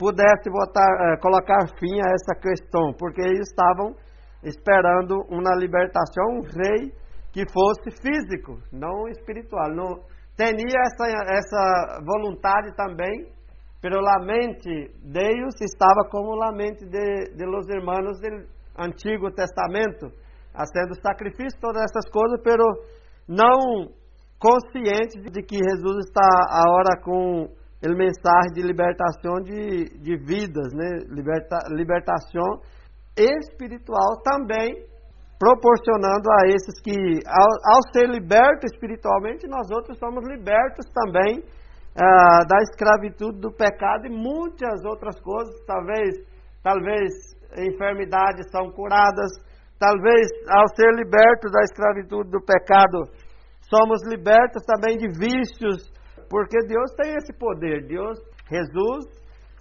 pudesse 0.00 0.48
votar, 0.48 0.88
eh, 0.88 1.16
colocar 1.20 1.60
fim 1.78 2.00
a 2.00 2.08
essa 2.16 2.34
questão, 2.40 2.94
porque 2.98 3.20
eles 3.20 3.50
estavam 3.50 3.94
esperando 4.42 5.20
uma 5.28 5.54
libertação, 5.54 6.24
um 6.38 6.40
rei 6.40 6.90
que 7.30 7.44
fosse 7.52 7.90
físico, 8.00 8.56
não 8.72 9.06
espiritual. 9.08 9.68
Não, 9.74 10.00
tinha 10.34 10.80
essa, 10.80 11.04
essa 11.28 12.00
vontade 12.02 12.74
também, 12.74 13.28
pero 13.82 14.00
la 14.00 14.24
mente 14.24 14.90
de 15.04 15.20
ellos 15.20 15.54
estava 15.60 16.08
como 16.10 16.34
la 16.34 16.50
mente 16.50 16.86
de, 16.86 17.36
de 17.36 17.44
los 17.44 17.68
hermanos 17.68 18.18
do 18.20 18.48
Antigo 18.82 19.30
Testamento, 19.30 20.08
fazendo 20.52 20.94
sacrifício, 21.02 21.60
todas 21.60 21.82
essas 21.82 22.10
coisas, 22.10 22.40
pero 22.42 22.64
não 23.28 23.92
consciente 24.38 25.20
de 25.30 25.42
que 25.42 25.56
Jesus 25.56 26.06
está 26.06 26.26
agora 26.48 26.98
com 27.04 27.59
o 27.88 27.96
mensagem 27.96 28.52
de 28.52 28.62
libertação 28.62 29.40
de, 29.42 29.84
de 30.00 30.16
vidas, 30.18 30.72
né? 30.74 30.98
Liberta, 31.08 31.58
libertação 31.70 32.60
espiritual 33.16 34.20
também 34.22 34.90
proporcionando 35.38 36.28
a 36.30 36.48
esses 36.48 36.78
que, 36.84 36.92
ao, 37.26 37.74
ao 37.74 37.80
ser 37.94 38.06
liberto 38.10 38.66
espiritualmente, 38.66 39.48
nós 39.48 39.70
outros 39.70 39.98
somos 39.98 40.22
libertos 40.28 40.84
também 40.92 41.42
ah, 41.96 42.44
da 42.46 42.60
escravitude 42.60 43.40
do 43.40 43.50
pecado 43.50 44.06
e 44.06 44.10
muitas 44.10 44.84
outras 44.84 45.18
coisas, 45.20 45.54
talvez, 45.66 46.14
talvez 46.62 47.08
enfermidades 47.56 48.50
são 48.50 48.70
curadas, 48.70 49.32
talvez 49.78 50.28
ao 50.46 50.68
ser 50.76 50.92
libertos 50.94 51.50
da 51.50 51.62
escravitude 51.62 52.30
do 52.30 52.44
pecado, 52.44 53.08
somos 53.62 54.06
libertos 54.06 54.62
também 54.66 54.98
de 54.98 55.08
vícios, 55.08 55.90
porque 56.30 56.56
Deus 56.66 56.92
tem 56.96 57.16
esse 57.16 57.32
poder. 57.32 57.86
Deus, 57.88 58.16
Jesus, 58.48 59.04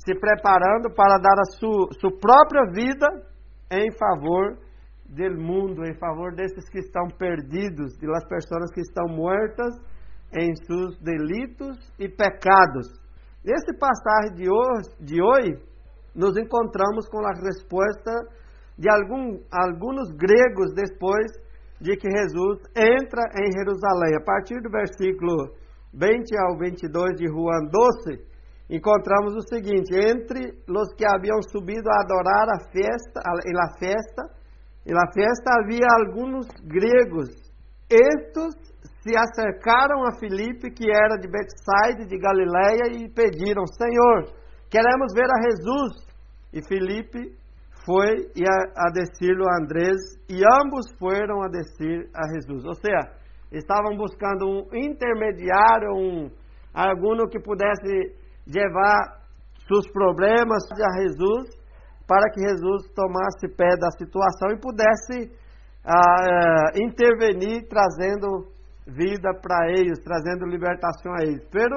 se 0.06 0.14
preparando 0.14 0.94
para 0.94 1.18
dar 1.18 1.40
a 1.42 1.52
sua, 1.58 1.90
sua 2.00 2.12
própria 2.12 2.72
vida 2.72 3.08
em 3.72 3.92
favor 3.98 4.56
do 5.10 5.42
mundo, 5.42 5.84
em 5.84 5.98
favor 5.98 6.36
desses 6.36 6.70
que 6.70 6.78
estão 6.78 7.08
perdidos, 7.18 7.98
de 7.98 8.06
las 8.06 8.24
pessoas 8.28 8.72
que 8.72 8.82
estão 8.82 9.08
mortas 9.08 9.76
em 10.38 10.56
seus 10.56 11.00
delitos 11.02 11.76
e 11.98 12.08
pecados. 12.08 12.88
Nesse 13.44 13.76
passagem 13.80 14.36
de 14.36 14.52
hoje, 14.52 14.90
de 15.00 15.22
hoje, 15.24 15.58
nos 16.14 16.38
encontramos 16.38 17.10
com 17.10 17.26
a 17.26 17.34
resposta 17.34 18.12
de 18.78 18.88
algum, 18.92 19.40
alguns 19.52 20.12
gregos 20.12 20.74
depois 20.76 21.32
de 21.82 21.96
que 21.96 22.10
Jesus 22.12 22.60
entra 22.76 23.24
em 23.42 23.52
Jerusalém. 23.58 24.16
A 24.18 24.24
partir 24.24 24.62
do 24.62 24.70
versículo 24.70 25.56
20 25.94 26.38
ao 26.38 26.58
22 26.58 27.16
de 27.18 27.28
Juan 27.28 27.66
12, 27.72 28.22
encontramos 28.70 29.36
o 29.36 29.48
seguinte: 29.48 29.96
entre 29.96 30.54
os 30.68 30.94
que 30.96 31.06
haviam 31.06 31.42
subido 31.52 31.90
a 31.90 32.02
adorar 32.04 32.48
a 32.50 32.60
festa, 32.72 33.22
em 33.46 33.54
la 33.54 33.70
festa, 33.78 34.24
em 34.86 34.94
la 34.94 35.08
festa 35.12 35.50
havia 35.60 35.88
alguns 36.00 36.48
gregos. 36.66 37.30
Estes 37.90 38.70
se 39.02 39.18
acercaram 39.18 40.04
a 40.04 40.20
Filipe, 40.20 40.70
que 40.72 40.90
era 40.90 41.18
de 41.18 41.28
Betsaida, 41.28 42.06
de 42.06 42.18
Galiléia, 42.18 42.94
e 42.94 43.10
pediram: 43.10 43.66
Senhor, 43.66 44.32
queremos 44.70 45.14
ver 45.14 45.26
a 45.26 45.42
Jesus. 45.42 46.08
E 46.54 46.62
Filipe 46.68 47.36
foi 47.86 48.30
a, 48.46 48.88
a 48.88 48.92
decir-lo 48.92 49.46
a 49.50 49.64
Andrés, 49.64 49.98
e 50.30 50.42
ambos 50.62 50.86
foram 51.00 51.42
a 51.42 51.48
descer 51.48 52.10
a 52.14 52.28
Jesus. 52.34 52.64
Ou 52.66 52.76
seja, 52.76 53.19
estavam 53.52 53.98
buscando 53.98 54.46
um 54.46 54.68
intermediário, 54.76 55.92
um 55.94 56.30
alguno 56.74 57.28
que 57.28 57.40
pudesse 57.40 58.16
levar 58.48 59.20
seus 59.68 59.90
problemas 59.92 60.64
a 60.72 61.02
Jesus, 61.02 61.60
para 62.08 62.30
que 62.32 62.42
Jesus 62.42 62.90
tomasse 62.96 63.48
pé 63.56 63.70
da 63.78 63.92
situação 63.92 64.52
e 64.52 64.60
pudesse 64.60 65.32
ah, 65.86 65.94
ah, 65.94 66.72
intervenir, 66.76 67.68
trazendo 67.68 68.48
vida 68.88 69.32
para 69.40 69.70
eles, 69.70 70.00
trazendo 70.00 70.46
libertação 70.46 71.14
a 71.14 71.24
eles. 71.24 71.48
Pero 71.52 71.76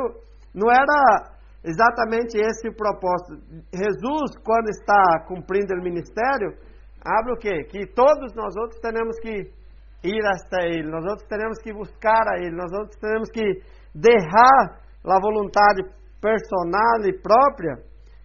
não 0.55 0.71
era 0.71 1.33
exatamente 1.65 2.39
esse 2.39 2.69
o 2.69 2.75
propósito. 2.75 3.41
Jesus, 3.73 4.37
quando 4.43 4.69
está 4.69 5.25
cumprindo 5.29 5.75
o 5.75 5.83
ministério, 5.83 6.57
abre 7.05 7.33
o 7.33 7.37
quê? 7.37 7.65
Que 7.65 7.87
todos 7.87 8.35
nós 8.35 8.57
outros 8.57 8.81
temos 8.81 9.19
que 9.21 9.51
ir 10.05 10.23
até 10.27 10.69
Ele, 10.69 10.91
nós 10.91 11.05
outros 11.05 11.29
temos 11.29 11.59
que 11.63 11.73
buscar 11.73 12.23
a 12.29 12.39
Ele, 12.39 12.57
nós 12.57 12.73
outros 12.73 12.99
temos 12.99 13.29
que 13.31 13.43
deixar 13.95 14.81
a 15.05 15.21
vontade 15.21 15.83
personal 16.21 17.05
e 17.05 17.13
própria, 17.21 17.77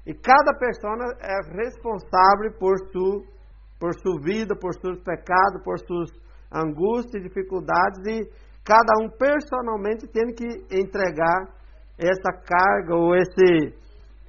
e 0.05 0.13
cada 0.13 0.53
pessoa 0.57 0.95
é 1.21 1.63
responsável 1.63 2.51
por 2.59 2.77
sua 2.91 3.37
por 3.79 3.93
vida, 4.23 4.55
por 4.55 4.73
seus 4.73 4.99
pecados, 5.03 5.63
por 5.63 5.77
suas 5.79 6.09
angústias, 6.51 7.23
dificuldades 7.23 7.99
e 8.07 8.27
cada 8.63 8.93
um 9.01 9.09
personalmente 9.09 10.07
tem 10.07 10.33
que 10.33 10.75
entregar 10.75 11.47
essa 11.97 12.31
carga 12.45 12.95
ou 12.95 13.15
esse, 13.15 13.73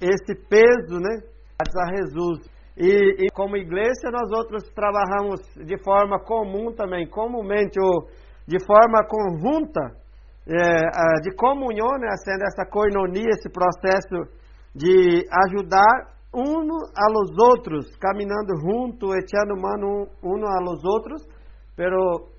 esse 0.01 0.35
peso 0.47 0.99
né, 0.99 1.21
a 1.59 1.95
Jesus. 1.95 2.39
E, 2.79 3.25
e, 3.25 3.29
como 3.33 3.57
igreja, 3.57 4.09
nós 4.09 4.31
outros 4.31 4.63
trabalhamos 4.73 5.41
de 5.65 5.77
forma 5.83 6.17
comum 6.17 6.71
também, 6.73 7.09
comumente 7.09 7.77
ou 7.77 8.07
de 8.47 8.57
forma 8.65 9.05
conjunta, 9.05 9.99
é, 10.47 11.21
de 11.21 11.35
comunhão, 11.35 11.91
né, 11.99 12.07
sendo 12.23 12.43
essa 12.43 12.65
coinonia, 12.65 13.27
esse 13.31 13.49
processo 13.51 14.31
de 14.73 15.25
ajudar 15.45 16.19
um 16.33 16.55
a 16.95 17.11
los 17.11 17.31
outros, 17.51 17.95
caminhando 17.97 18.55
junto, 18.61 19.07
echando 19.13 19.59
mano 19.59 20.07
um 20.23 20.45
a 20.45 20.61
los 20.61 20.81
outros, 20.85 21.27
pero 21.75 22.29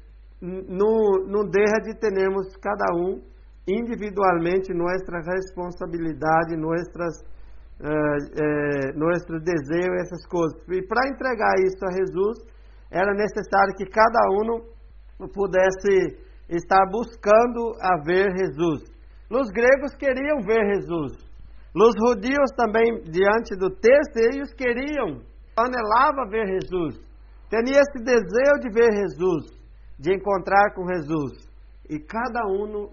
não, 0.41 1.27
não 1.27 1.45
deixa 1.45 1.83
de 1.83 1.95
termos 1.99 2.57
cada 2.57 2.87
um 2.95 3.21
individualmente 3.69 4.73
nossa 4.73 5.21
responsabilidade, 5.35 6.57
nossas 6.57 7.23
uh, 7.81 8.19
uh, 8.21 8.99
nosso 8.99 9.41
desejo, 9.43 9.93
essas 10.01 10.27
coisas. 10.27 10.57
E 10.69 10.83
para 10.87 11.09
entregar 11.09 11.55
isso 11.65 11.85
a 11.85 11.93
Jesus, 11.93 12.39
era 12.91 13.13
necessário 13.15 13.75
que 13.77 13.87
cada 13.87 14.21
um 14.31 15.29
pudesse 15.29 16.19
estar 16.49 16.87
buscando 16.91 17.75
a 17.81 18.03
ver 18.05 18.31
Jesus. 18.37 18.83
Os 19.31 19.49
gregos 19.51 19.95
queriam 19.97 20.41
ver 20.43 20.75
Jesus. 20.75 21.31
Os 21.75 21.95
judeus 22.05 22.51
também, 22.57 23.03
diante 23.05 23.57
do 23.57 23.71
texto, 23.71 24.17
eles 24.17 24.53
queriam, 24.55 25.23
anelavam 25.57 26.29
ver 26.29 26.47
Jesus. 26.47 27.01
Tinha 27.49 27.81
esse 27.81 28.05
desejo 28.05 28.61
de 28.61 28.71
ver 28.73 28.93
Jesus 28.93 29.61
de 29.99 30.15
encontrar 30.15 30.75
com 30.75 30.87
Jesus. 30.87 31.49
E 31.89 31.99
cada 31.99 32.41
um, 32.47 32.89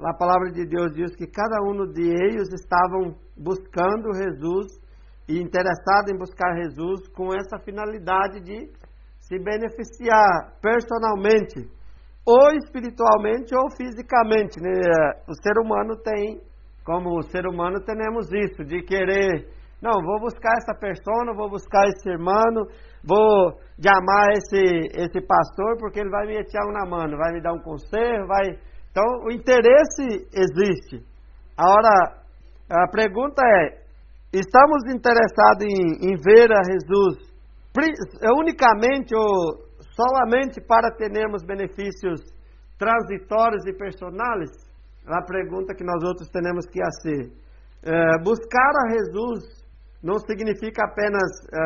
a 0.00 0.14
palavra 0.14 0.50
de 0.50 0.66
Deus 0.66 0.92
diz 0.94 1.14
que 1.14 1.26
cada 1.26 1.62
um 1.62 1.86
de 1.92 2.02
eles 2.02 2.48
estavam 2.52 3.14
buscando 3.36 4.12
Jesus 4.14 4.80
e 5.28 5.40
interessado 5.40 6.10
em 6.10 6.18
buscar 6.18 6.54
Jesus 6.56 7.08
com 7.08 7.34
essa 7.34 7.58
finalidade 7.58 8.40
de 8.40 8.70
se 9.20 9.38
beneficiar 9.38 10.58
personalmente, 10.60 11.70
ou 12.26 12.48
espiritualmente 12.56 13.54
ou 13.54 13.70
fisicamente. 13.76 14.60
Né? 14.60 14.70
O 15.28 15.34
ser 15.34 15.58
humano 15.58 15.96
tem, 16.02 16.40
como 16.84 17.22
ser 17.22 17.46
humano, 17.46 17.80
temos 17.80 18.30
isso, 18.32 18.64
de 18.64 18.82
querer, 18.82 19.48
não, 19.80 20.00
vou 20.02 20.20
buscar 20.20 20.52
essa 20.58 20.74
pessoa, 20.74 21.34
vou 21.34 21.50
buscar 21.50 21.86
esse 21.88 22.08
irmão, 22.08 22.66
vou 23.04 23.58
chamar 23.80 24.32
esse, 24.32 24.88
esse 24.94 25.20
pastor 25.26 25.76
porque 25.78 26.00
ele 26.00 26.10
vai 26.10 26.26
me 26.26 26.36
echar 26.36 26.64
na 26.72 26.84
mão, 26.84 27.08
vai 27.16 27.32
me 27.32 27.42
dar 27.42 27.52
um 27.52 27.62
conselho, 27.62 28.26
vai. 28.26 28.58
Então 28.92 29.24
o 29.24 29.32
interesse 29.32 30.28
existe. 30.36 31.02
Agora, 31.56 32.20
a 32.70 32.88
pergunta 32.88 33.42
é: 33.42 33.80
estamos 34.32 34.84
interessados 34.84 35.64
em, 35.64 36.12
em 36.12 36.16
ver 36.20 36.52
a 36.52 36.62
Jesus 36.62 37.32
unicamente 38.38 39.14
ou 39.16 39.64
solamente 39.96 40.60
para 40.60 40.94
termos 40.94 41.42
benefícios 41.42 42.20
transitórios 42.78 43.64
e 43.66 43.72
personais? 43.72 44.50
A 45.06 45.22
pergunta 45.22 45.74
que 45.74 45.82
nós 45.82 46.04
outros 46.04 46.28
temos 46.28 46.66
que 46.66 46.78
fazer. 46.78 47.32
É, 47.84 48.22
buscar 48.22 48.72
a 48.84 48.90
Jesus 48.90 49.62
não 50.02 50.18
significa 50.18 50.84
apenas 50.84 51.30
é, 51.52 51.58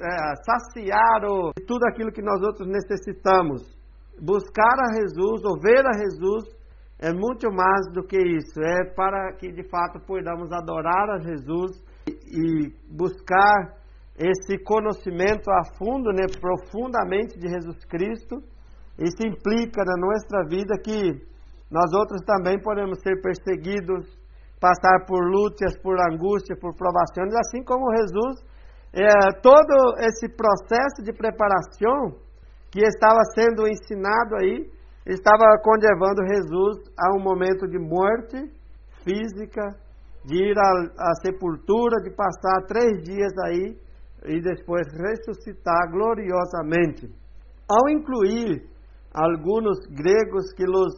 é, 0.00 0.34
saciar 0.44 1.24
o, 1.24 1.52
tudo 1.66 1.86
aquilo 1.88 2.10
que 2.10 2.22
nós 2.22 2.42
outros 2.42 2.66
necessitamos. 2.68 3.75
Buscar 4.20 4.74
a 4.80 4.94
Jesus 5.00 5.44
ou 5.44 5.60
ver 5.60 5.84
a 5.86 5.92
Jesus 5.92 6.56
é 6.98 7.12
muito 7.12 7.50
mais 7.52 7.92
do 7.92 8.02
que 8.02 8.16
isso. 8.16 8.60
É 8.60 8.94
para 8.94 9.32
que 9.34 9.52
de 9.52 9.68
fato 9.68 10.00
podamos 10.06 10.50
adorar 10.52 11.10
a 11.10 11.18
Jesus 11.18 11.82
e, 12.08 12.12
e 12.12 12.74
buscar 12.90 13.76
esse 14.18 14.58
conhecimento 14.64 15.50
a 15.50 15.62
fundo, 15.76 16.10
né, 16.10 16.24
profundamente 16.40 17.38
de 17.38 17.48
Jesus 17.48 17.84
Cristo, 17.84 18.36
isso 18.98 19.26
implica 19.26 19.84
na 19.84 19.96
nossa 19.98 20.48
vida 20.48 20.74
que 20.82 21.20
nós 21.70 21.92
outros 21.92 22.22
também 22.24 22.58
podemos 22.62 22.98
ser 23.02 23.20
perseguidos, 23.20 24.06
passar 24.58 25.04
por 25.06 25.20
lutas, 25.20 25.76
por 25.82 25.96
angústias, 26.10 26.58
por 26.58 26.74
provações, 26.74 27.34
assim 27.34 27.62
como 27.62 27.94
Jesus, 27.94 28.40
é, 28.94 29.40
todo 29.42 29.98
esse 29.98 30.28
processo 30.34 31.02
de 31.04 31.12
preparação 31.12 32.16
que 32.70 32.80
estava 32.80 33.20
sendo 33.34 33.66
ensinado 33.66 34.36
aí, 34.36 34.70
estava 35.06 35.44
conlevando 35.62 36.26
Jesus 36.26 36.78
a 36.98 37.16
um 37.16 37.22
momento 37.22 37.66
de 37.68 37.78
morte 37.78 38.36
física, 39.04 39.76
de 40.24 40.34
ir 40.34 40.58
à, 40.58 41.10
à 41.10 41.14
sepultura, 41.22 42.02
de 42.02 42.10
passar 42.10 42.66
três 42.66 43.02
dias 43.04 43.32
aí 43.44 43.78
e 44.24 44.40
depois 44.40 44.86
ressuscitar 44.92 45.90
gloriosamente. 45.92 47.08
Ao 47.68 47.88
incluir 47.88 48.68
alguns 49.14 49.78
gregos 49.90 50.52
que 50.56 50.64
los, 50.64 50.94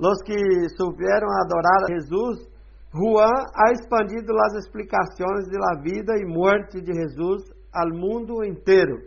los 0.00 0.22
que 0.24 0.36
souberam 0.76 1.28
adorar 1.44 1.84
a 1.84 1.94
Jesus, 1.94 2.50
Juan 2.94 3.32
ha 3.54 3.72
expandido 3.72 4.32
as 4.38 4.64
explicações 4.64 5.48
da 5.48 5.80
vida 5.82 6.14
e 6.18 6.26
morte 6.26 6.80
de 6.80 6.92
Jesus 6.92 7.42
ao 7.72 7.88
mundo 7.88 8.44
inteiro. 8.44 8.98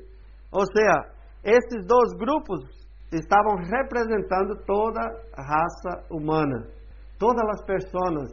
Ou 0.52 0.66
seja, 0.66 1.15
esses 1.46 1.86
dois 1.86 2.12
grupos 2.18 2.60
estavam 3.14 3.56
representando 3.56 4.56
toda 4.66 5.00
a 5.38 5.42
raça 5.42 6.04
humana, 6.12 6.68
todas 7.20 7.44
as 7.54 7.66
pessoas, 7.66 8.32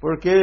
porque 0.00 0.38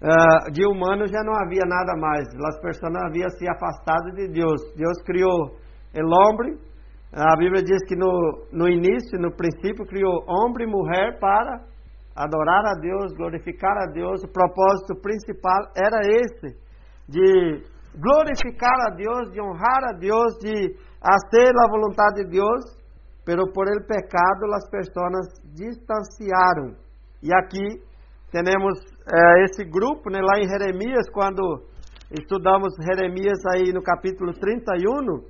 uh, 0.00 0.50
de 0.50 0.66
humano 0.66 1.06
já 1.06 1.22
não 1.22 1.34
havia 1.36 1.64
nada 1.66 1.94
mais, 2.00 2.26
as 2.28 2.60
pessoas 2.60 2.96
haviam 3.04 3.28
se 3.30 3.46
afastado 3.48 4.12
de 4.14 4.28
Deus. 4.28 4.62
Deus 4.74 5.02
criou 5.04 5.54
o 5.94 6.14
homem, 6.14 6.58
a 7.12 7.36
Bíblia 7.36 7.62
diz 7.62 7.78
que 7.86 7.96
no, 7.96 8.46
no 8.52 8.68
início, 8.68 9.18
no 9.18 9.30
princípio, 9.30 9.86
criou 9.86 10.24
homem 10.26 10.66
e 10.66 10.70
mulher 10.70 11.18
para 11.20 11.60
adorar 12.16 12.64
a 12.66 12.80
Deus, 12.80 13.12
glorificar 13.16 13.76
a 13.78 13.92
Deus. 13.92 14.22
O 14.24 14.32
propósito 14.32 15.00
principal 15.00 15.70
era 15.76 16.00
esse, 16.04 16.58
de 17.08 17.62
glorificar 17.94 18.76
a 18.88 18.94
Deus, 18.94 19.32
de 19.32 19.40
honrar 19.40 19.84
a 19.90 19.98
Deus, 19.98 20.38
de 20.40 20.76
fazer 21.00 21.52
a 21.56 21.68
vontade 21.68 22.24
de 22.24 22.30
Deus, 22.30 22.76
pero 23.24 23.50
por 23.52 23.68
el 23.68 23.84
pecado 23.84 24.52
as 24.54 24.68
pessoas 24.70 25.26
distanciaram. 25.54 26.76
E 27.22 27.34
aqui 27.34 27.82
temos 28.30 28.78
é, 29.12 29.44
esse 29.44 29.64
grupo, 29.64 30.10
né, 30.10 30.20
lá 30.20 30.38
em 30.38 30.48
Jeremias, 30.48 31.08
quando 31.12 31.64
estudamos 32.10 32.74
Jeremias 32.80 33.38
aí 33.54 33.72
no 33.72 33.82
capítulo 33.82 34.32
31, 34.32 35.24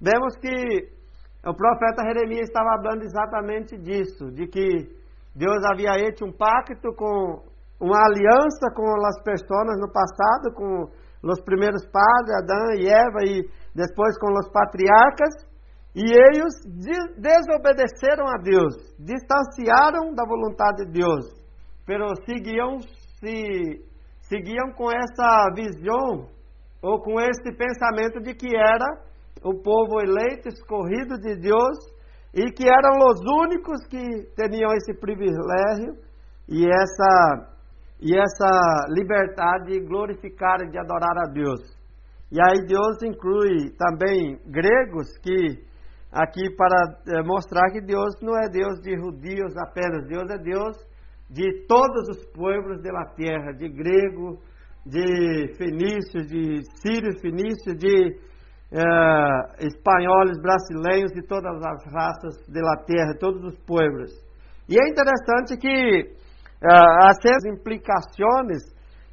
vemos 0.00 0.36
que 0.36 0.98
o 1.46 1.54
profeta 1.54 2.02
Jeremias 2.04 2.48
estava 2.48 2.82
falando 2.82 3.02
exatamente 3.02 3.78
disso, 3.78 4.30
de 4.32 4.46
que 4.46 4.98
Deus 5.34 5.64
havia 5.72 5.94
feito 5.94 6.24
um 6.24 6.32
pacto 6.32 6.92
com 6.96 7.42
uma 7.80 7.98
aliança 8.06 8.74
com 8.74 8.84
as 9.06 9.22
pessoas 9.22 9.78
no 9.78 9.90
passado, 9.92 10.52
com 10.54 10.88
os 11.22 11.40
primeiros 11.42 11.84
padres, 11.86 12.42
Adão 12.42 12.72
e 12.74 12.88
Eva, 12.88 13.18
e 13.24 13.48
depois 13.78 14.18
com 14.18 14.32
os 14.32 14.50
patriarcas, 14.50 15.46
e 15.94 16.02
eles 16.02 16.52
desobedeceram 17.16 18.26
a 18.26 18.36
Deus, 18.42 18.74
distanciaram 18.98 20.12
da 20.14 20.24
vontade 20.26 20.84
de 20.84 20.92
Deus, 20.98 21.26
pero 21.86 22.06
seguiam 22.26 22.80
se 23.20 23.86
seguiam 24.22 24.72
com 24.76 24.90
essa 24.90 25.46
visão 25.54 26.28
ou 26.82 27.00
com 27.00 27.18
esse 27.20 27.50
pensamento 27.56 28.20
de 28.20 28.34
que 28.34 28.54
era 28.54 28.86
o 29.42 29.54
povo 29.62 30.00
eleito, 30.00 30.48
escorrido 30.48 31.18
de 31.18 31.36
Deus 31.40 31.78
e 32.34 32.52
que 32.52 32.68
eram 32.68 32.98
os 33.08 33.20
únicos 33.44 33.86
que 33.88 34.04
tinham 34.36 34.72
esse 34.74 34.94
privilégio 35.00 35.94
e 36.48 36.66
essa 36.66 37.54
e 38.00 38.16
essa 38.16 38.86
liberdade 38.90 39.72
de 39.72 39.80
glorificar 39.80 40.60
e 40.60 40.70
de 40.70 40.78
adorar 40.78 41.18
a 41.18 41.32
Deus. 41.32 41.77
E 42.30 42.38
aí 42.40 42.66
Deus 42.66 43.02
inclui 43.02 43.70
também 43.78 44.38
gregos 44.46 45.16
que 45.22 45.66
aqui 46.12 46.54
para 46.56 46.98
eh, 47.06 47.22
mostrar 47.22 47.70
que 47.70 47.80
Deus 47.80 48.14
não 48.22 48.36
é 48.36 48.48
Deus 48.48 48.80
de 48.80 48.96
judeus 48.96 49.56
apenas, 49.56 50.06
Deus 50.06 50.30
é 50.30 50.38
Deus 50.38 50.76
de 51.30 51.66
todos 51.66 52.08
os 52.08 52.26
povos 52.32 52.82
da 52.82 53.04
terra, 53.14 53.52
de 53.52 53.68
grego, 53.68 54.38
de 54.86 55.54
fenícios, 55.56 56.26
de 56.26 56.62
sírios, 56.80 57.20
fenícios, 57.20 57.76
de 57.76 58.16
uh, 58.72 59.66
espanhóis, 59.66 60.40
brasileiros 60.40 61.12
e 61.16 61.26
todas 61.26 61.54
as 61.62 61.92
raças 61.92 62.46
da 62.48 62.76
terra, 62.86 63.18
todos 63.20 63.44
os 63.44 63.58
povos. 63.66 64.10
E 64.68 64.80
é 64.80 64.88
interessante 64.88 65.58
que 65.58 66.00
uh, 66.62 67.08
essas 67.08 67.44
implicações, 67.44 68.62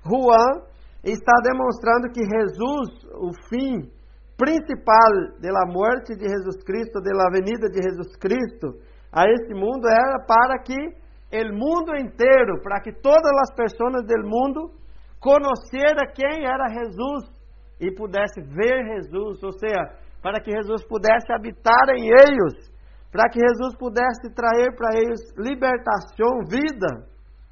Juan 0.05 0.63
está 1.12 1.34
demonstrando 1.43 2.12
que 2.12 2.24
Jesus, 2.24 3.06
o 3.14 3.32
fim 3.49 3.91
principal 4.38 5.39
da 5.39 5.66
morte 5.72 6.16
de 6.16 6.28
Jesus 6.28 6.64
Cristo, 6.64 6.99
da 7.01 7.30
venida 7.32 7.70
de 7.70 7.82
Jesus 7.82 8.16
Cristo 8.18 8.80
a 9.12 9.24
este 9.30 9.53
mundo, 9.53 9.88
era 9.88 10.20
para 10.26 10.60
que 10.60 10.76
o 10.76 11.53
mundo 11.53 11.95
inteiro, 11.95 12.62
para 12.62 12.82
que 12.82 12.91
todas 12.91 13.32
as 13.43 13.56
pessoas 13.56 14.03
do 14.06 14.28
mundo 14.28 14.72
conheceram 15.20 16.12
quem 16.14 16.45
era 16.45 16.68
Jesus 16.68 17.36
e 17.80 17.91
pudesse 17.91 18.41
ver 18.41 18.86
Jesus, 18.86 19.41
ou 19.43 19.51
seja, 19.53 20.06
para 20.22 20.39
que 20.39 20.51
Jesus 20.51 20.84
pudesse 20.86 21.32
habitar 21.32 21.89
em 21.95 22.10
eles, 22.10 22.74
para 23.12 23.30
que 23.30 23.39
Jesus 23.39 23.78
pudesse 23.78 24.34
trazer 24.34 24.76
para 24.76 24.97
eles 24.99 25.22
libertação, 25.38 26.43
vida 26.49 27.08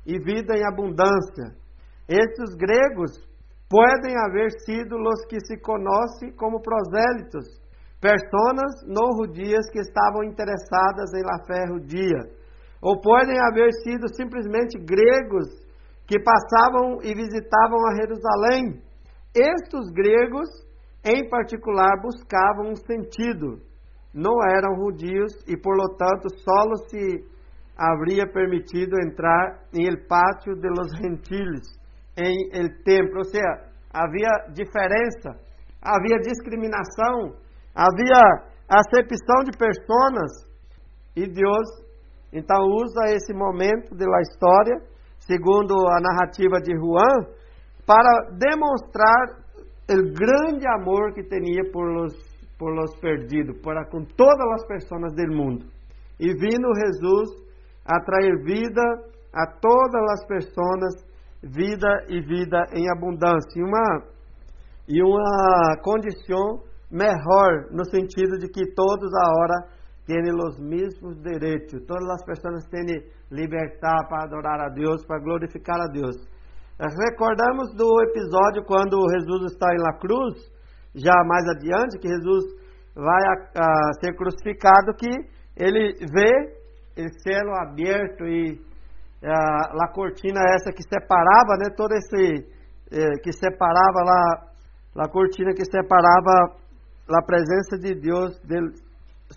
e 0.06 0.20
vida 0.20 0.58
em 0.58 0.66
abundância. 0.66 1.56
Esses 2.08 2.56
gregos 2.56 3.12
podem 3.74 4.14
haver 4.16 4.52
sido 4.64 4.96
os 5.02 5.26
que 5.26 5.40
se 5.48 5.58
conhecem 5.58 6.32
como 6.38 6.62
prosélitos, 6.62 7.60
pessoas 8.00 8.86
não 8.86 9.18
judias 9.18 9.66
que 9.72 9.80
estavam 9.80 10.24
interessadas 10.24 11.12
em 11.16 11.24
la 11.26 11.44
fé 11.48 11.66
judia, 11.66 12.22
ou 12.80 13.02
podem 13.02 13.36
haver 13.42 13.74
sido 13.82 14.08
simplesmente 14.14 14.78
gregos 14.78 15.50
que 16.06 16.22
passavam 16.22 17.00
e 17.02 17.16
visitavam 17.16 17.80
a 17.88 17.96
Jerusalém. 17.96 18.80
Estes 19.34 19.90
gregos, 19.92 20.50
em 21.04 21.28
particular, 21.28 22.00
buscavam 22.00 22.74
um 22.74 22.76
sentido. 22.76 23.58
Não 24.14 24.36
eram 24.56 24.76
judios 24.86 25.34
e, 25.48 25.58
por 25.58 25.76
lo 25.76 25.96
tanto, 25.98 26.30
só 26.38 26.76
se 26.90 27.26
havia 27.76 28.32
permitido 28.32 29.02
entrar 29.02 29.64
em 29.74 29.88
el 29.88 30.06
pátio 30.06 30.54
de 30.54 30.70
los 30.70 30.92
gentiles, 31.02 31.83
em 32.18 32.50
el 32.54 32.84
templo. 32.84 33.20
Ou 33.20 33.26
seja, 33.26 33.74
havia 33.94 34.54
diferença, 34.54 35.40
havia 35.82 36.18
discriminação, 36.20 37.36
havia 37.76 38.54
acepção 38.70 39.44
de 39.46 39.58
pessoas. 39.58 40.32
E 41.16 41.28
Deus, 41.28 41.84
então, 42.32 42.58
usa 42.66 43.14
esse 43.14 43.34
momento 43.34 43.96
da 43.96 44.22
história, 44.22 44.82
segundo 45.20 45.74
a 45.90 46.02
narrativa 46.02 46.60
de 46.60 46.76
Juan, 46.76 47.30
para 47.86 48.32
demonstrar 48.38 49.44
o 49.90 50.02
grande 50.14 50.68
amor 50.68 51.14
que 51.14 51.24
tinha 51.24 51.72
por 51.72 51.86
los, 51.86 52.14
por 52.58 52.74
los 52.74 52.98
perdidos, 53.00 53.62
para 53.62 53.86
com 53.86 54.04
todas 54.04 54.48
as 54.56 54.66
pessoas 54.66 55.14
do 55.14 55.36
mundo. 55.36 55.66
E 56.20 56.34
vindo 56.34 56.74
Jesus 56.76 57.44
a 57.86 58.00
trazer 58.00 58.44
vida 58.44 58.82
a 59.34 59.48
todas 59.60 60.12
as 60.14 60.26
pessoas, 60.26 61.13
vida 61.44 61.90
e 62.08 62.22
vida 62.22 62.64
em 62.74 62.90
abundância. 62.90 63.60
E 63.60 63.64
uma, 63.64 64.04
e 64.88 65.04
uma 65.04 65.78
condição 65.84 66.64
melhor, 66.90 67.72
no 67.72 67.84
sentido 67.86 68.38
de 68.38 68.48
que 68.48 68.74
todos 68.74 69.12
agora 69.14 69.68
têm 70.06 70.22
os 70.32 70.60
mesmos 70.60 71.22
direitos, 71.22 71.86
todas 71.88 72.10
as 72.10 72.26
pessoas 72.26 72.66
têm 72.68 72.86
liberdade 73.32 74.08
para 74.08 74.24
adorar 74.24 74.60
a 74.62 74.70
Deus, 74.70 75.06
para 75.06 75.20
glorificar 75.20 75.80
a 75.80 75.88
Deus. 75.88 76.16
Recordamos 76.80 77.74
do 77.76 77.88
episódio 78.10 78.64
quando 78.66 79.10
Jesus 79.12 79.54
está 79.54 79.74
em 79.74 79.82
la 79.82 79.98
cruz, 79.98 80.36
já 80.96 81.24
mais 81.26 81.48
adiante, 81.50 82.00
que 82.00 82.08
Jesus 82.08 82.46
vai 82.96 83.24
a, 83.26 83.62
a 83.62 83.94
ser 84.02 84.16
crucificado, 84.16 84.94
que 84.98 85.10
ele 85.56 85.94
vê 86.12 86.64
o 86.98 87.10
céu 87.22 87.56
aberto 87.62 88.26
e 88.26 88.60
a, 89.30 89.92
cortina 89.94 90.42
essa 90.56 90.72
que 90.72 90.84
separava, 90.84 91.58
né, 91.60 91.70
todo 91.76 91.94
esse 91.94 92.46
eh, 92.92 93.20
que 93.24 93.32
separava 93.32 94.04
lá, 94.04 95.04
a 95.06 95.10
cortina 95.10 95.54
que 95.54 95.66
separava 95.66 96.56
a 97.10 97.22
presença 97.26 97.78
de 97.78 97.96
Deus 97.96 98.40
do 98.42 98.74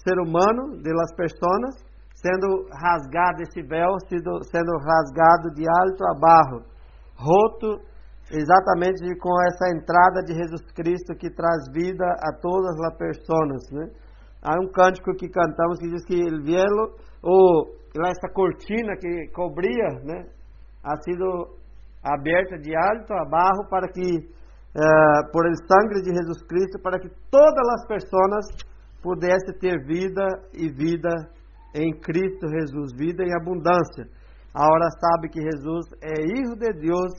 ser 0.02 0.18
humano, 0.18 0.82
das 0.82 1.14
pessoas, 1.16 1.76
sendo 2.14 2.66
rasgado 2.72 3.42
esse 3.42 3.62
véu, 3.62 3.92
sendo, 4.08 4.42
sendo 4.44 4.72
rasgado 4.78 5.54
de 5.54 5.64
alto 5.68 6.04
a 6.04 6.18
barro 6.18 6.76
roto 7.16 7.80
exatamente 8.30 9.18
com 9.20 9.32
essa 9.42 9.70
entrada 9.70 10.22
de 10.22 10.34
Jesus 10.34 10.62
Cristo 10.74 11.14
que 11.14 11.30
traz 11.30 11.68
vida 11.72 12.04
a 12.04 12.32
todas 12.40 12.78
as 12.80 12.96
pessoas, 12.96 13.70
né? 13.70 13.88
Há 14.42 14.54
um 14.60 14.70
cântico 14.70 15.14
que 15.14 15.28
cantamos 15.28 15.78
que 15.78 15.88
diz 15.88 16.04
que 16.04 16.22
o 17.22 17.66
ou 17.98 18.06
essa 18.06 18.28
cortina 18.32 18.96
que 18.96 19.28
cobria, 19.32 20.00
né, 20.04 20.26
ha 20.84 20.96
sido 21.02 21.56
aberta 22.02 22.58
de 22.58 22.76
alto 22.76 23.12
a 23.12 23.24
barro 23.24 23.68
para 23.68 23.88
que, 23.88 24.00
eh, 24.00 25.30
por 25.32 25.46
el 25.46 25.54
sangue 25.66 26.02
de 26.02 26.14
Jesus 26.14 26.42
Cristo, 26.46 26.80
para 26.82 26.98
que 26.98 27.08
todas 27.30 27.68
as 27.74 27.86
pessoas 27.86 28.46
pudessem 29.02 29.58
ter 29.60 29.84
vida 29.84 30.26
e 30.52 30.68
vida 30.70 31.10
em 31.74 31.92
Cristo 32.00 32.48
Jesus, 32.48 32.92
vida 32.96 33.22
em 33.24 33.34
abundância. 33.40 34.06
Agora 34.54 34.88
sabe 34.98 35.28
que 35.28 35.40
Jesus 35.40 35.86
é 36.02 36.26
Filho 36.26 36.56
de 36.56 36.72
Deus 36.80 37.12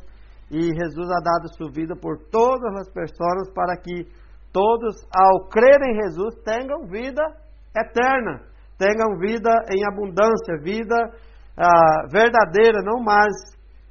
e 0.49 0.61
Jesus 0.61 1.09
ha 1.11 1.21
dado 1.21 1.53
sua 1.55 1.71
vida 1.71 1.95
por 1.95 2.17
todas 2.31 2.73
as 2.81 2.89
pessoas 2.91 3.51
para 3.53 3.77
que 3.77 4.07
todos, 4.51 4.95
ao 5.13 5.47
crer 5.49 5.79
em 5.83 6.01
Jesus, 6.01 6.35
tenham 6.43 6.87
vida 6.87 7.21
eterna, 7.75 8.41
tenham 8.77 9.17
vida 9.19 9.49
em 9.71 9.85
abundância, 9.91 10.57
vida 10.61 10.95
ah, 11.57 12.07
verdadeira, 12.11 12.81
não 12.83 13.03
mais 13.03 13.33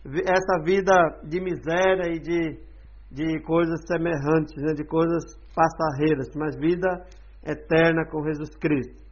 essa 0.05 0.63
vida 0.65 0.95
de 1.25 1.41
miséria 1.41 2.15
e 2.15 2.21
de, 2.21 2.61
de 3.11 3.43
coisas 3.43 3.81
semelhantes, 3.87 4.55
né, 4.57 4.73
de 4.75 4.85
coisas 4.85 5.25
passageiras, 5.55 6.29
mas 6.37 6.57
vida 6.57 6.89
eterna 7.45 8.05
com 8.11 8.25
Jesus 8.25 8.51
Cristo. 8.57 9.05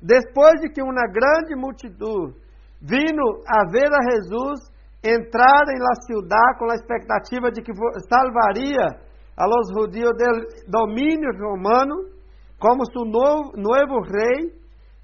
Depois 0.00 0.60
de 0.60 0.70
que 0.70 0.82
uma 0.82 1.06
grande 1.08 1.54
multidão 1.56 2.32
vindo 2.80 3.42
a 3.46 3.68
ver 3.70 3.90
a 3.92 4.10
Jesus 4.10 4.60
entrar 5.02 5.64
em 5.68 5.78
la 5.78 5.94
ciudad 6.06 6.58
com 6.58 6.70
a 6.70 6.74
expectativa 6.74 7.50
de 7.50 7.62
que 7.62 7.72
salvaria 8.08 8.86
a 9.36 9.46
los 9.46 9.70
judíos 9.72 10.12
del 10.16 10.46
dominio 10.68 11.30
romano 11.38 11.94
como 12.58 12.84
su 12.86 13.04
nuevo, 13.04 13.52
nuevo 13.56 14.00
rey, 14.02 14.52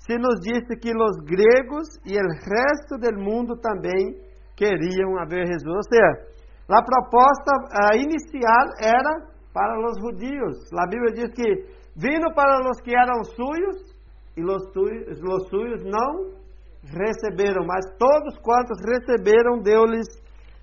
se 0.07 0.19
nos 0.19 0.41
disse 0.41 0.77
que 0.77 0.91
os 0.91 1.17
gregos 1.25 1.89
e 2.05 2.17
o 2.17 2.29
resto 2.29 2.99
do 2.99 3.21
mundo 3.21 3.57
também 3.57 4.21
queriam 4.57 5.15
ver 5.29 5.47
Jesus. 5.47 5.75
Ou 5.75 5.83
seja, 5.83 6.35
a 6.69 6.83
proposta 6.83 7.97
inicial 7.97 8.67
era 8.81 9.35
para 9.53 9.79
os 9.81 9.99
judíos. 10.01 10.57
A 10.79 10.87
Bíblia 10.87 11.13
diz 11.13 11.35
que 11.35 11.75
vindo 11.97 12.33
para 12.35 12.69
os 12.69 12.81
que 12.83 12.95
eram 12.95 13.25
suyos 13.25 13.95
e 14.37 14.43
os 14.43 14.73
suyos, 14.73 15.21
os 15.23 15.49
suyos 15.49 15.85
não 15.85 16.35
receberam, 16.83 17.65
mas 17.67 17.85
todos 17.99 18.37
quantos 18.43 18.79
receberam, 18.85 19.63
deu-lhes 19.63 20.07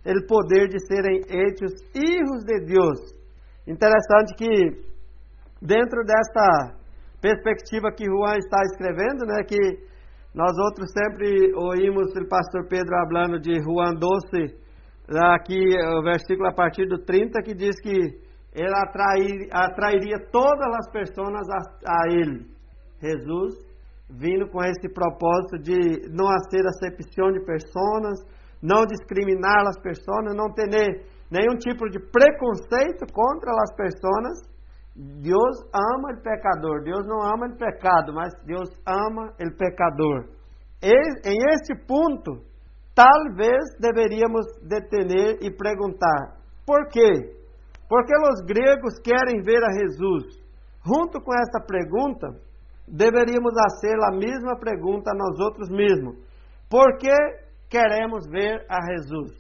o 0.06 0.28
poder 0.28 0.68
de 0.68 0.80
serem 0.86 1.22
hechos 1.30 1.74
filhos 1.92 2.44
de 2.46 2.66
Deus 2.66 3.22
Interessante 3.68 4.34
que, 4.36 4.48
dentro 5.62 6.04
dessa 6.04 6.81
perspectiva 7.22 7.92
que 7.92 8.06
Juan 8.06 8.38
está 8.38 8.58
escrevendo, 8.64 9.26
né, 9.26 9.44
que 9.48 9.58
nós 10.34 10.52
outros 10.58 10.90
sempre 10.92 11.54
ouvimos 11.56 12.12
o 12.16 12.28
pastor 12.28 12.68
Pedro 12.68 12.96
falando 13.08 13.40
de 13.40 13.62
Juan 13.62 13.94
12, 13.96 14.56
aqui 15.34 15.60
o 15.98 16.02
versículo 16.04 16.48
a 16.48 16.54
partir 16.54 16.88
do 16.88 17.04
30, 17.04 17.42
que 17.44 17.54
diz 17.54 17.80
que 17.82 17.92
ele 18.54 18.76
atrair, 18.76 19.50
atrairia 19.52 20.18
todas 20.32 20.76
as 20.76 20.92
pessoas 20.92 21.48
a, 21.50 22.04
a 22.04 22.14
ele. 22.14 22.46
Jesus 23.02 23.72
vindo 24.12 24.48
com 24.50 24.62
esse 24.64 24.90
propósito 24.94 25.58
de 25.60 26.10
não 26.12 26.28
ser 26.50 26.66
acepção 26.68 27.32
de 27.32 27.40
pessoas, 27.46 28.20
não 28.62 28.86
discriminar 28.86 29.68
as 29.68 29.80
pessoas, 29.80 30.36
não 30.36 30.52
ter 30.54 30.68
nenhum 31.30 31.56
tipo 31.58 31.90
de 31.90 32.00
preconceito 32.00 33.06
contra 33.14 33.52
as 33.52 33.76
pessoas. 33.76 34.51
Deus 34.96 35.58
ama 35.74 36.14
o 36.14 36.22
pecador. 36.22 36.84
Deus 36.84 37.06
não 37.08 37.22
ama 37.22 37.48
o 37.48 37.58
pecado, 37.58 38.14
mas 38.14 38.34
Deus 38.46 38.70
ama 38.86 39.34
o 39.39 39.58
pecador. 39.58 40.28
Em 40.84 41.38
este 41.54 41.76
ponto, 41.88 42.44
talvez 42.94 43.64
deveríamos 43.80 44.46
detener 44.68 45.38
e 45.42 45.52
perguntar: 45.52 46.38
por 46.66 46.88
quê? 46.89 47.38
Porque 47.88 48.14
os 48.16 48.46
gregos 48.46 49.00
querem 49.04 49.42
ver 49.44 49.64
a 49.64 49.72
Jesus. 49.74 50.42
Junto 50.86 51.22
com 51.22 51.34
essa 51.34 51.60
pergunta, 51.66 52.28
deveríamos 52.88 53.54
fazer 53.54 53.96
a 54.04 54.12
mesma 54.18 54.58
pergunta 54.60 55.12
a 55.12 55.16
nós 55.16 55.39
outros 55.39 55.70
mesmos. 55.70 56.18
Por 56.70 56.98
que 56.98 57.16
queremos 57.70 58.28
ver 58.30 58.66
a 58.70 58.80
Jesus? 58.92 59.32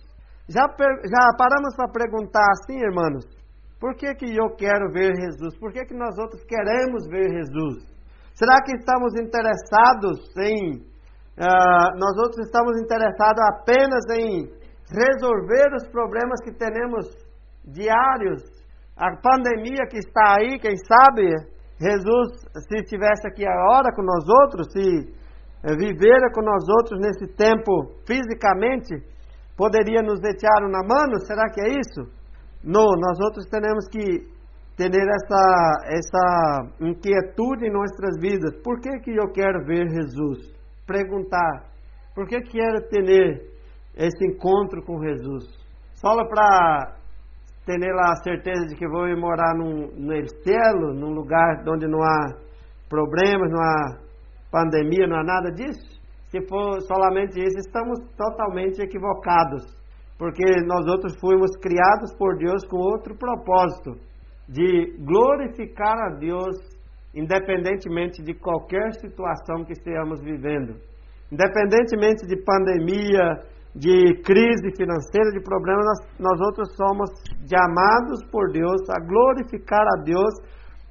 Já, 0.47 0.67
já 0.67 1.37
paramos 1.37 1.75
para 1.75 1.91
perguntar 1.91 2.45
assim, 2.51 2.77
irmãos, 2.77 3.25
por 3.81 3.95
que, 3.95 4.13
que 4.13 4.37
eu 4.37 4.55
quero 4.55 4.91
ver 4.93 5.11
Jesus? 5.15 5.57
Por 5.57 5.73
que, 5.73 5.83
que 5.83 5.95
nós 5.95 6.15
outros 6.19 6.43
queremos 6.45 7.07
ver 7.09 7.27
Jesus? 7.33 7.81
Será 8.35 8.61
que 8.63 8.77
estamos 8.77 9.11
interessados 9.19 10.19
em. 10.37 10.85
Uh, 11.31 11.89
nós 11.97 12.15
outros 12.23 12.45
estamos 12.45 12.79
interessados 12.79 13.41
apenas 13.49 14.03
em 14.19 14.45
resolver 14.85 15.73
os 15.75 15.87
problemas 15.89 16.39
que 16.43 16.53
temos 16.53 17.09
diários? 17.65 18.43
A 18.95 19.17
pandemia 19.17 19.87
que 19.89 19.97
está 19.97 20.35
aí, 20.37 20.59
quem 20.59 20.75
sabe, 20.77 21.25
Jesus, 21.79 22.29
se 22.69 22.83
estivesse 22.83 23.27
aqui 23.27 23.47
agora 23.47 23.89
com 23.95 24.03
nós 24.03 24.23
outros, 24.43 24.67
se 24.73 25.21
vivera 25.79 26.29
com 26.35 26.43
nós 26.43 26.63
outros 26.77 26.99
nesse 26.99 27.33
tempo 27.35 27.97
fisicamente, 28.05 29.01
poderia 29.57 30.03
nos 30.03 30.19
deixar 30.21 30.61
na 30.69 30.85
mão? 30.85 31.19
Será 31.25 31.49
que 31.49 31.61
é 31.61 31.79
isso? 31.79 32.20
Não, 32.63 32.85
nós 32.85 33.19
outros 33.19 33.45
temos 33.49 33.87
que 33.89 34.29
ter 34.77 34.91
essa, 34.93 35.83
essa 35.87 36.73
inquietude 36.79 37.67
em 37.67 37.71
nossas 37.71 38.19
vidas. 38.19 38.55
Por 38.63 38.79
que, 38.79 38.99
que 38.99 39.11
eu 39.11 39.31
quero 39.31 39.65
ver 39.65 39.87
Jesus? 39.89 40.53
Perguntar. 40.85 41.71
Por 42.13 42.27
que 42.27 42.39
quero 42.41 42.87
ter 42.89 43.51
esse 43.95 44.25
encontro 44.25 44.83
com 44.83 45.01
Jesus? 45.01 45.45
Só 45.95 46.15
para 46.27 46.95
ter 47.65 47.79
a 47.83 48.15
certeza 48.23 48.65
de 48.67 48.75
que 48.75 48.87
vou 48.87 49.07
morar 49.17 49.55
num, 49.55 49.87
no 49.95 50.13
céu, 50.43 50.93
num 50.93 51.13
lugar 51.13 51.63
onde 51.67 51.87
não 51.87 52.01
há 52.01 52.35
problemas, 52.89 53.51
não 53.51 53.61
há 53.61 53.97
pandemia, 54.51 55.07
não 55.07 55.17
há 55.17 55.23
nada 55.23 55.51
disso? 55.51 56.01
Se 56.29 56.41
for 56.47 56.81
somente 56.81 57.39
isso, 57.39 57.57
estamos 57.59 57.99
totalmente 58.17 58.81
equivocados, 58.81 59.63
porque 60.21 60.45
nós 60.67 60.85
outros 60.85 61.19
fomos 61.19 61.49
criados 61.57 62.13
por 62.13 62.37
Deus 62.37 62.63
com 62.69 62.77
outro 62.77 63.17
propósito, 63.17 63.97
de 64.47 64.95
glorificar 64.99 65.97
a 65.97 66.09
Deus 66.19 66.57
independentemente 67.11 68.21
de 68.21 68.35
qualquer 68.35 68.93
situação 69.01 69.65
que 69.65 69.73
estejamos 69.73 70.21
vivendo. 70.21 70.75
Independentemente 71.31 72.27
de 72.27 72.37
pandemia, 72.37 73.41
de 73.73 74.21
crise 74.21 74.69
financeira, 74.77 75.31
de 75.31 75.41
problemas, 75.41 75.83
nós, 75.85 76.19
nós 76.19 76.39
outros 76.45 76.69
somos 76.75 77.09
chamados 77.49 78.21
por 78.31 78.51
Deus 78.51 78.79
a 78.91 79.03
glorificar 79.03 79.81
a 79.81 80.03
Deus 80.03 80.35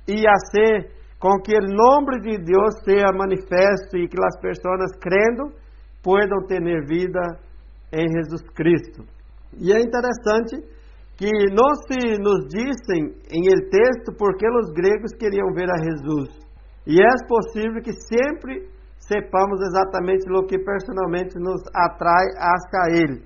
e 0.08 0.26
a 0.26 0.34
ser 0.50 0.90
com 1.20 1.38
que 1.40 1.54
o 1.54 1.68
nome 1.68 2.18
de 2.18 2.36
Deus 2.36 2.82
seja 2.84 3.06
manifesto 3.16 3.96
e 3.96 4.08
que 4.08 4.16
as 4.24 4.40
pessoas 4.40 4.90
crendo 5.00 5.54
possam 6.02 6.48
ter 6.48 6.60
vida 6.84 7.38
em 7.92 8.08
Jesus 8.08 8.42
Cristo. 8.56 9.19
E 9.59 9.72
é 9.72 9.80
interessante 9.80 10.57
que 11.16 11.30
não 11.53 11.74
se 11.86 12.18
nos 12.18 12.48
dissem 12.48 13.14
em 13.30 13.46
el 13.53 13.68
texto 13.68 14.16
porque 14.16 14.46
os 14.48 14.72
gregos 14.72 15.12
queriam 15.18 15.53
ver 15.53 15.70
a 15.70 15.76
Jesus. 15.76 16.28
E 16.86 16.96
é 16.96 17.26
possível 17.28 17.82
que 17.82 17.92
sempre 17.92 18.68
sepamos 18.96 19.61
exatamente 19.61 20.24
o 20.32 20.46
que 20.46 20.59
personalmente 20.59 21.38
nos 21.38 21.61
atrai 21.74 22.26
hacia 22.38 23.03
ele. 23.03 23.22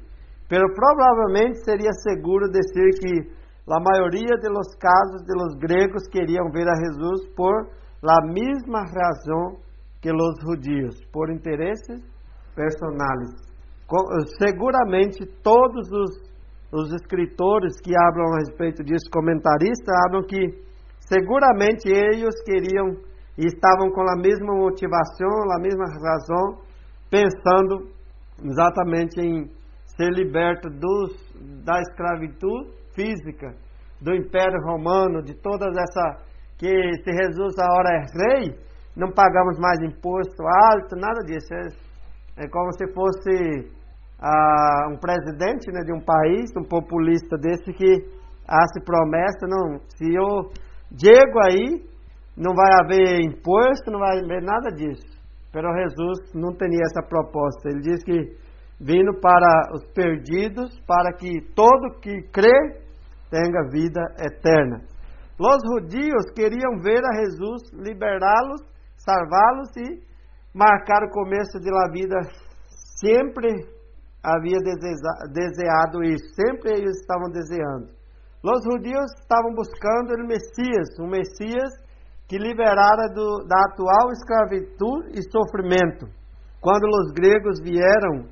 Pero 0.49 0.66
provavelmente 0.75 1.64
seria 1.64 1.93
seguro 1.93 2.49
dizer 2.51 2.91
que 3.01 3.45
a 3.68 3.81
maioria 3.81 4.37
dos 4.43 4.75
casos 4.77 5.22
de 5.25 5.35
los 5.35 5.55
gregos 5.59 6.07
queriam 6.09 6.51
ver 6.53 6.68
a 6.68 6.77
Jesus 6.77 7.29
por 7.35 7.70
la 8.03 8.20
mesma 8.27 8.81
razão 8.81 9.57
que 10.03 10.11
os 10.11 10.35
judíos, 10.43 10.97
por 11.12 11.31
interesses 11.31 12.03
personais. 12.55 13.43
Seguramente 14.39 15.26
todos 15.43 15.91
os, 15.93 16.11
os 16.72 16.93
escritores 16.95 17.80
que 17.80 17.93
falam 17.93 18.35
a 18.35 18.39
respeito 18.39 18.82
disso, 18.82 19.11
comentaristas, 19.12 19.95
falam 20.09 20.22
que 20.26 20.64
seguramente 21.01 21.89
eles 21.89 22.35
queriam 22.45 22.97
e 23.37 23.47
estavam 23.47 23.91
com 23.91 24.03
a 24.03 24.16
mesma 24.16 24.55
motivação, 24.55 25.28
a 25.53 25.61
mesma 25.61 25.85
razão, 25.85 26.62
pensando 27.11 27.91
exatamente 28.43 29.20
em 29.20 29.51
ser 29.97 30.11
liberto 30.11 30.68
dos, 30.70 31.64
da 31.64 31.80
escravidão 31.80 32.72
física, 32.95 33.55
do 34.01 34.14
Império 34.14 34.61
Romano, 34.64 35.22
de 35.22 35.35
todas 35.35 35.76
essa 35.76 36.24
que 36.59 36.68
se 37.03 37.12
Jesus 37.12 37.55
agora 37.59 37.91
é 37.91 38.41
rei, 38.41 38.59
não 38.97 39.11
pagamos 39.12 39.59
mais 39.59 39.80
imposto 39.82 40.43
alto, 40.43 40.97
nada 40.97 41.20
disso. 41.26 41.84
É, 42.37 42.49
como 42.49 42.72
se 42.72 42.93
fosse 42.93 43.70
ah, 44.20 44.89
um 44.91 44.99
presidente 44.99 45.70
né, 45.70 45.80
de 45.85 45.93
um 45.93 46.01
país, 46.01 46.51
um 46.57 46.64
populista 46.64 47.37
desse 47.37 47.72
que 47.72 48.24
hace 48.49 48.85
promessa, 48.85 49.47
não, 49.47 49.78
se 49.97 50.14
eu 50.14 50.51
chego 50.99 51.39
aí, 51.45 51.82
não 52.37 52.55
vai 52.55 52.72
haver 52.82 53.20
imposto, 53.20 53.91
não 53.91 54.01
vai 54.01 54.18
haver 54.18 54.43
nada 54.43 54.70
disso. 54.70 55.14
Pero 55.53 55.72
Jesus 55.72 56.35
não 56.35 56.53
tinha 56.57 56.82
essa 56.82 57.07
proposta. 57.09 57.68
Ele 57.68 57.80
diz 57.80 58.03
que 58.03 58.37
vindo 58.80 59.14
para 59.20 59.72
os 59.72 59.85
perdidos, 59.93 60.78
para 60.87 61.12
que 61.12 61.41
todo 61.55 62.01
que 62.01 62.22
crê 62.32 62.82
tenha 63.30 63.70
vida 63.70 64.01
eterna. 64.18 64.80
Os 65.39 65.59
judios 65.64 66.30
queriam 66.35 66.80
ver 66.82 67.03
a 67.05 67.14
Jesus 67.20 67.62
liberá-los, 67.72 68.62
salvá-los 68.97 69.76
e 69.76 70.14
marcar 70.55 71.02
o 71.02 71.11
começo 71.11 71.59
da 71.59 71.90
vida. 71.90 72.16
Sempre 73.00 73.50
havia 74.22 74.59
desejado 74.61 76.02
isso, 76.05 76.24
sempre 76.34 76.78
eles 76.78 76.96
estavam 77.00 77.28
desejando. 77.30 77.92
Os 78.42 78.62
judios 78.62 79.11
estavam 79.20 79.52
buscando 79.55 80.14
o 80.14 80.26
Messias, 80.26 80.88
um 81.00 81.09
Messias 81.09 81.72
que 82.28 82.38
liberara 82.38 83.09
do, 83.12 83.44
da 83.46 83.57
atual 83.68 84.11
escravidão 84.12 85.09
e 85.12 85.20
sofrimento. 85.30 86.07
Quando 86.61 86.84
os 86.84 87.12
gregos 87.12 87.61
vieram, 87.62 88.28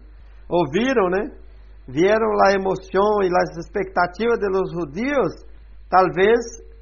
ouviram, 0.48 1.10
né? 1.10 1.36
Vieram 1.88 2.30
a 2.46 2.52
emoção 2.52 3.22
e 3.22 3.26
as 3.26 3.56
expectativas 3.58 4.38
dos 4.38 4.70
judios, 4.72 5.44
talvez 5.90 6.38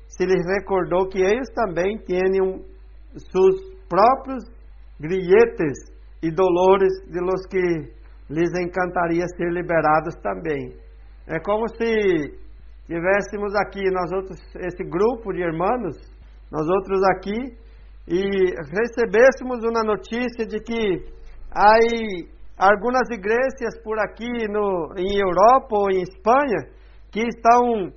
se 0.06 0.26
lhes 0.26 0.46
recordou 0.46 1.08
que 1.08 1.18
eles 1.18 1.48
também 1.54 1.96
tinham 2.04 2.62
seus 3.32 3.56
próprios 3.88 4.44
grilletes 5.00 5.90
e 6.22 6.30
dolores 6.30 6.92
de 7.08 7.20
los 7.20 7.46
que 7.48 7.58
lhes 8.28 8.50
encantaria 8.60 9.26
ser 9.36 9.50
liberados 9.50 10.14
também. 10.22 10.76
É 11.26 11.40
como 11.40 11.66
se 11.68 12.38
tivéssemos 12.86 13.54
aqui 13.56 13.80
nós 13.90 14.12
outros 14.12 14.38
esse 14.56 14.84
grupo 14.84 15.32
de 15.32 15.42
irmãos, 15.42 15.96
nós 16.52 16.66
outros 16.68 17.00
aqui 17.16 17.56
e 18.06 18.54
recebêssemos 18.78 19.64
uma 19.64 19.82
notícia 19.82 20.44
de 20.46 20.58
que 20.60 21.04
há 21.54 21.76
algumas 22.58 23.08
igrejas 23.10 23.80
por 23.82 23.98
aqui 23.98 24.48
no, 24.48 24.92
em 24.98 25.18
Europa 25.18 25.68
ou 25.70 25.90
em 25.90 26.02
Espanha 26.02 26.68
que 27.10 27.20
estão 27.20 27.92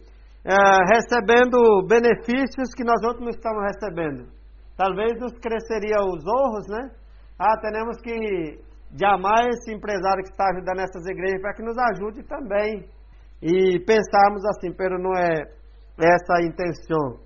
é, 0.46 0.56
recebendo 0.94 1.86
benefícios 1.88 2.74
que 2.76 2.84
nós 2.84 3.02
outros 3.04 3.22
não 3.22 3.30
estamos 3.30 3.64
recebendo. 3.64 4.43
Talvez 4.76 5.20
nos 5.20 5.34
cresceria 5.40 5.98
os 6.02 6.24
olhos, 6.26 6.68
né? 6.68 6.90
Ah, 7.38 7.58
temos 7.60 8.02
que 8.02 8.60
chamar 9.00 9.50
esse 9.50 9.74
empresário 9.74 10.24
que 10.24 10.32
está 10.32 10.50
ajudando 10.50 10.80
essas 10.80 11.06
igrejas 11.06 11.42
para 11.42 11.54
que 11.54 11.64
nos 11.64 11.78
ajude 11.78 12.24
também 12.24 12.88
e 13.42 13.80
pensarmos 13.86 14.46
assim, 14.46 14.72
pero 14.74 14.98
não 14.98 15.14
é 15.16 15.34
essa 16.00 16.38
a 16.38 16.44
intenção. 16.44 17.20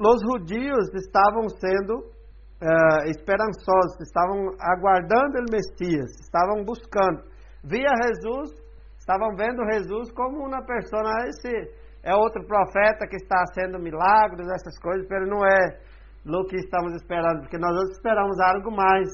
Os 0.00 0.20
judios 0.22 0.92
estavam 0.94 1.48
sendo 1.48 1.98
uh, 1.98 3.04
esperançosos, 3.06 4.00
estavam 4.00 4.50
aguardando 4.58 5.38
o 5.38 5.52
Messias, 5.52 6.10
estavam 6.20 6.64
buscando. 6.64 7.22
Via 7.62 7.90
Jesus, 8.02 8.50
estavam 8.98 9.36
vendo 9.36 9.62
Jesus 9.72 10.10
como 10.12 10.46
uma 10.46 10.64
pessoa, 10.64 11.02
ah, 11.04 11.28
esse 11.28 11.82
é 12.02 12.14
outro 12.14 12.44
profeta 12.46 13.06
que 13.06 13.16
está 13.16 13.44
fazendo 13.54 13.78
milagres, 13.78 14.48
essas 14.48 14.78
coisas, 14.80 15.06
pero 15.06 15.26
não 15.26 15.46
é 15.46 15.78
o 16.24 16.44
que 16.44 16.56
estamos 16.56 16.94
esperando, 16.94 17.40
porque 17.40 17.58
nós 17.58 17.76
esperamos 17.90 18.38
algo 18.40 18.70
mais. 18.70 19.08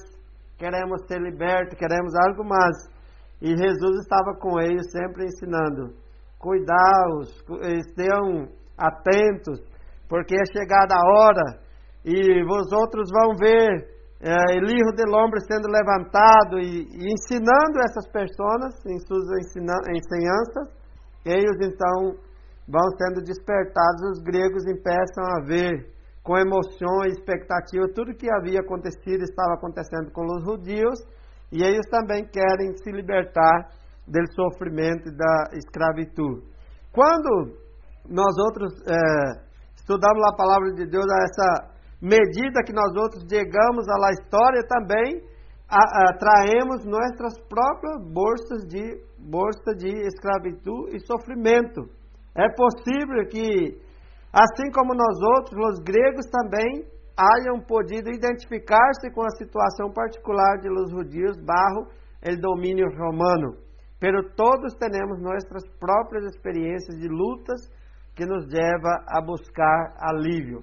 Queremos 0.59 1.07
ser 1.07 1.21
libertos, 1.21 1.79
queremos 1.79 2.13
algo 2.27 2.45
mais. 2.45 2.77
E 3.41 3.57
Jesus 3.57 4.01
estava 4.01 4.35
com 4.41 4.61
eles, 4.61 4.91
sempre 4.91 5.25
ensinando 5.25 5.95
cuidados, 6.39 7.43
estejam 7.63 8.49
atentos, 8.77 9.61
porque 10.09 10.35
é 10.35 10.45
chegada 10.53 10.95
a 10.95 11.11
hora 11.13 11.61
e 12.05 12.45
vós 12.45 12.71
outros 12.73 13.11
vão 13.11 13.37
ver 13.37 13.99
é, 14.21 14.57
Elijo 14.57 14.93
del 14.97 15.15
Hombre 15.15 15.41
sendo 15.47 15.69
levantado 15.69 16.59
e, 16.59 16.87
e, 16.91 17.13
ensinando 17.13 17.79
essas 17.81 18.07
pessoas 18.11 18.75
em 18.87 18.99
suas 19.01 19.25
ensinanças, 19.39 20.75
eles 21.25 21.57
então 21.61 22.15
vão 22.69 22.89
sendo 22.99 23.23
despertados, 23.23 24.03
os 24.13 24.23
gregos 24.23 24.67
empeçam 24.67 25.25
a 25.25 25.45
ver 25.45 25.98
com 26.29 26.37
emoção 26.37 27.07
e 27.07 27.09
expectativa 27.09 27.89
tudo 27.95 28.15
que 28.15 28.31
havia 28.31 28.61
acontecido 28.61 29.23
estava 29.23 29.55
acontecendo 29.55 30.13
com 30.13 30.27
os 30.27 30.45
judeus 30.45 31.01
e 31.51 31.65
eles 31.65 31.89
também 31.89 32.23
querem 32.29 32.77
se 32.77 32.93
libertar 32.93 33.71
do 34.07 34.21
sofrimento 34.35 35.11
da 35.17 35.57
escravidão. 35.57 36.45
Quando 36.93 37.57
nós 38.11 38.37
outros 38.45 38.75
é, 38.85 39.41
estudamos 39.75 40.23
a 40.29 40.37
palavra 40.37 40.75
de 40.75 40.85
Deus, 40.85 41.07
a 41.09 41.25
essa 41.25 41.79
medida 42.03 42.63
que 42.63 42.75
nós 42.75 42.95
outros 42.95 43.25
chegamos 43.25 43.89
à 43.89 44.11
história 44.13 44.61
também, 44.69 45.23
a, 45.67 45.81
a, 45.81 46.19
traemos 46.19 46.85
nossas 46.85 47.41
próprias 47.49 48.05
bolsas 48.13 48.69
de 48.69 48.85
bolsa 49.19 49.75
de 49.79 49.89
escravidão 50.07 50.89
e 50.93 51.01
sofrimento. 51.07 51.89
É 52.37 52.49
possível 52.55 53.27
que, 53.31 53.81
assim 54.33 54.71
como 54.73 54.95
nós 54.95 55.17
outros, 55.37 55.57
os 55.75 55.79
gregos 55.85 56.27
também 56.31 56.87
hayam 57.19 57.61
podido 57.61 58.11
identificar-se 58.11 59.11
com 59.13 59.23
a 59.23 59.31
situação 59.31 59.93
particular 59.93 60.59
de 60.61 60.69
los 60.69 60.91
judios 60.91 61.37
barro 61.45 61.89
o 62.23 62.41
domínio 62.41 62.87
romano. 62.97 63.57
Pero 64.01 64.23
todos 64.37 64.75
temos 64.75 65.21
nossas 65.21 65.69
próprias 65.81 66.25
experiências 66.25 66.97
de 66.99 67.09
lutas 67.09 67.61
que 68.15 68.25
nos 68.25 68.47
leva 68.47 69.05
a 69.09 69.21
buscar 69.21 69.95
alívio. 69.99 70.63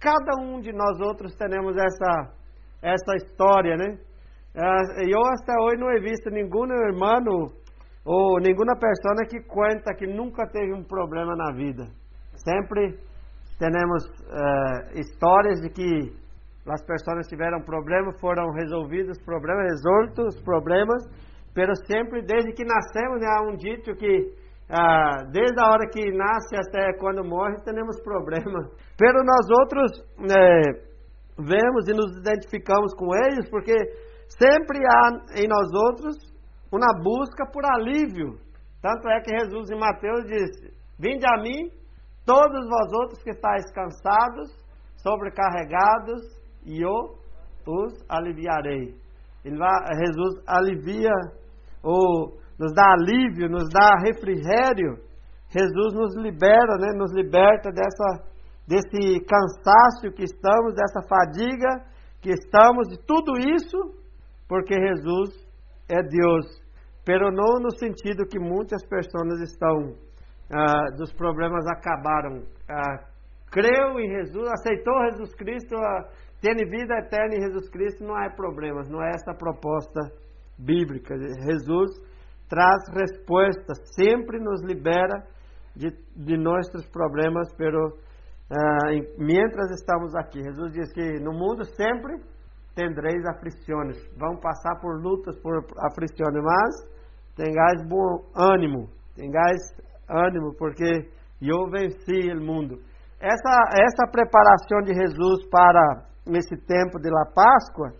Cada 0.00 0.42
um 0.42 0.60
de 0.60 0.72
nós 0.72 0.98
outros 1.00 1.34
temos 1.34 1.76
essa 1.76 2.40
essa 2.82 3.14
história, 3.16 3.76
né? 3.76 3.98
É, 4.54 5.14
eu 5.14 5.20
até 5.20 5.52
hoje 5.60 5.76
não 5.76 5.92
he 5.92 6.00
visto 6.00 6.30
nenhum 6.30 6.64
irmão 6.88 7.52
ou 8.04 8.40
nenhuma 8.40 8.74
pessoa 8.74 9.26
que 9.28 9.40
conta 9.42 9.94
que 9.94 10.06
nunca 10.06 10.46
teve 10.48 10.72
um 10.72 10.82
problema 10.82 11.36
na 11.36 11.52
vida. 11.52 11.84
Sempre 12.44 12.98
temos 13.58 14.04
uh, 14.04 14.98
histórias 14.98 15.60
de 15.60 15.70
que 15.70 16.12
as 16.68 16.82
pessoas 16.84 17.26
tiveram 17.26 17.60
problemas, 17.62 18.18
foram 18.20 18.50
resolvidos 18.52 19.18
problemas, 19.24 19.72
resoltos 19.72 20.40
problemas 20.42 21.04
pero 21.54 21.74
sempre 21.86 22.22
desde 22.22 22.52
que 22.52 22.64
nascemos, 22.64 23.20
né, 23.20 23.26
há 23.26 23.42
um 23.42 23.56
dito 23.56 23.94
que 23.94 24.32
ah, 24.70 25.24
desde 25.32 25.60
a 25.60 25.68
hora 25.68 25.88
que 25.90 26.12
nasce 26.12 26.54
até 26.56 26.96
quando 26.98 27.24
morre 27.24 27.56
temos 27.64 28.00
problemas. 28.02 28.70
Pero 28.96 29.24
nós 29.24 29.50
outros 29.60 29.90
é, 30.30 30.62
vemos 31.36 31.88
e 31.88 31.92
nos 31.92 32.16
identificamos 32.18 32.94
com 32.94 33.12
eles 33.16 33.50
porque 33.50 33.74
sempre 34.28 34.78
há 34.78 35.40
em 35.40 35.48
nós 35.48 35.68
outros 35.88 36.14
uma 36.70 36.94
busca 37.02 37.46
por 37.52 37.64
alívio. 37.66 38.38
Tanto 38.80 39.08
é 39.08 39.20
que 39.20 39.36
Jesus 39.36 39.70
em 39.70 39.78
Mateus 39.78 40.24
disse: 40.26 40.72
Vinde 40.96 41.26
a 41.26 41.42
mim, 41.42 41.68
todos 42.30 42.68
vós 42.68 42.92
outros 42.92 43.22
que 43.24 43.30
estáis 43.30 43.68
cansados, 43.72 44.52
sobrecarregados, 45.02 46.22
e 46.64 46.80
eu 46.80 47.18
os 47.66 48.04
aliviarei. 48.08 48.94
Ele 49.44 49.56
vai, 49.56 49.70
Jesus 49.96 50.40
alivia 50.46 51.10
ou 51.82 52.38
nos 52.56 52.72
dá 52.72 52.92
alívio, 52.92 53.48
nos 53.48 53.68
dá 53.70 53.96
refrigério, 54.04 54.98
Jesus 55.48 55.92
nos 55.94 56.14
libera, 56.16 56.76
né, 56.78 56.92
nos 56.94 57.12
liberta 57.12 57.70
dessa, 57.72 58.24
desse 58.68 59.18
cansaço 59.24 60.14
que 60.14 60.22
estamos, 60.22 60.74
dessa 60.74 61.02
fadiga 61.08 61.84
que 62.20 62.30
estamos, 62.30 62.86
de 62.88 62.98
tudo 63.06 63.32
isso, 63.38 63.78
porque 64.46 64.74
Jesus 64.74 65.30
é 65.88 66.00
Deus. 66.02 66.46
Pero 67.04 67.32
não 67.32 67.58
no 67.60 67.76
sentido 67.76 68.26
que 68.26 68.38
muitas 68.38 68.86
pessoas 68.86 69.40
estão, 69.40 69.96
ah, 70.52 70.90
dos 70.96 71.12
problemas 71.12 71.66
acabaram. 71.66 72.42
Ah, 72.68 73.04
creu 73.50 73.98
em 73.98 74.08
Jesus, 74.08 74.48
aceitou 74.52 74.94
Jesus 75.10 75.34
Cristo, 75.34 75.76
ah, 75.76 76.08
tem 76.40 76.54
vida 76.54 76.94
eterna 76.98 77.34
em 77.34 77.42
Jesus 77.42 77.68
Cristo, 77.70 78.04
não 78.04 78.16
há 78.16 78.30
problemas, 78.30 78.88
não 78.88 79.02
é 79.02 79.10
essa 79.10 79.32
a 79.32 79.36
proposta 79.36 80.00
bíblica. 80.58 81.14
Jesus 81.18 81.90
traz 82.48 82.82
respostas, 82.92 83.78
sempre 83.94 84.38
nos 84.38 84.62
libera 84.62 85.22
de, 85.76 85.90
de 86.16 86.36
nossos 86.36 86.86
problemas, 86.90 87.52
pero 87.56 87.88
uh, 87.88 89.22
mientras 89.22 89.70
estamos 89.70 90.14
aqui. 90.16 90.42
Jesus 90.42 90.72
diz 90.72 90.92
que 90.92 91.22
no 91.22 91.32
mundo 91.32 91.64
sempre 91.64 92.16
tendreis 92.74 93.22
aflições, 93.28 93.98
vão 94.16 94.36
passar 94.40 94.80
por 94.80 95.00
lutas, 95.02 95.38
por 95.40 95.64
aflições, 95.90 96.34
mas 96.42 96.90
tenhais 97.36 97.86
bom 97.88 98.24
ânimo, 98.34 98.88
tenhais 99.14 99.60
ânimo, 100.10 100.54
porque 100.58 101.08
eu 101.40 101.70
venci 101.70 102.30
o 102.32 102.44
mundo. 102.44 102.78
Essa, 103.20 103.52
essa 103.80 104.10
preparação 104.10 104.80
de 104.82 104.94
Jesus 104.94 105.48
para 105.50 106.04
esse 106.36 106.56
tempo 106.66 106.98
de 106.98 107.10
la 107.10 107.26
Páscoa 107.34 107.92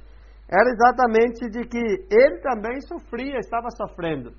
era 0.48 0.68
exatamente 0.70 1.48
de 1.48 1.68
que 1.68 1.78
ele 2.10 2.40
também 2.40 2.80
sofria, 2.80 3.38
estava 3.38 3.68
sofrendo. 3.70 4.32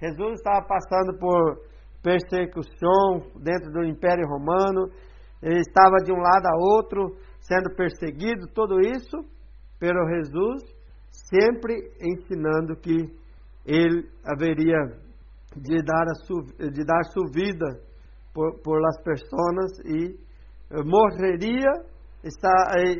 Jesus 0.00 0.34
estava 0.34 0.66
passando 0.66 1.18
por 1.18 1.60
persecução 2.02 3.30
dentro 3.40 3.72
do 3.72 3.84
Império 3.84 4.26
Romano, 4.28 4.90
ele 5.42 5.60
estava 5.60 5.96
de 6.04 6.12
um 6.12 6.18
lado 6.18 6.46
a 6.46 6.56
outro 6.76 7.16
sendo 7.40 7.74
perseguido, 7.74 8.46
tudo 8.54 8.80
isso, 8.80 9.16
pero 9.78 10.06
Jesus 10.08 10.62
sempre 11.10 11.74
ensinando 12.00 12.76
que 12.76 12.96
ele 13.64 14.08
haveria 14.24 15.03
de 15.56 15.82
dar, 15.82 16.08
a 16.08 16.14
su, 16.24 16.42
de 16.58 16.84
dar 16.84 17.04
sua 17.04 17.28
vida 17.32 17.80
por, 18.32 18.60
por 18.62 18.80
las 18.80 19.00
pessoas 19.02 19.78
e 19.84 20.16
morreria, 20.84 21.70
está, 22.22 22.50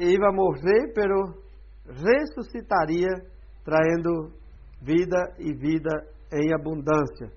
ia 0.00 0.32
morrer, 0.32 0.92
pero 0.94 1.44
ressuscitaria, 1.86 3.10
trazendo 3.64 4.32
vida 4.80 5.34
e 5.38 5.52
vida 5.54 5.90
em 6.32 6.52
abundância. 6.54 7.30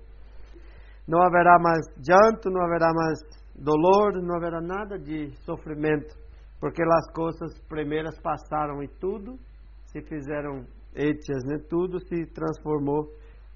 Não 1.06 1.22
haverá 1.22 1.58
mais 1.58 1.86
llanto, 2.06 2.50
não 2.50 2.62
haverá 2.62 2.92
mais 2.92 3.18
dolor, 3.56 4.22
não 4.22 4.36
haverá 4.36 4.60
nada 4.60 4.98
de 4.98 5.30
sofrimento, 5.44 6.14
porque 6.60 6.82
as 6.82 7.12
coisas 7.12 7.58
primeiras 7.68 8.20
passaram 8.20 8.82
e 8.82 8.88
tudo 9.00 9.36
se 9.84 10.02
fizeram 10.02 10.66
hechas, 10.94 11.44
né? 11.46 11.58
Tudo 11.68 11.98
se 12.00 12.26
transformou 12.26 13.08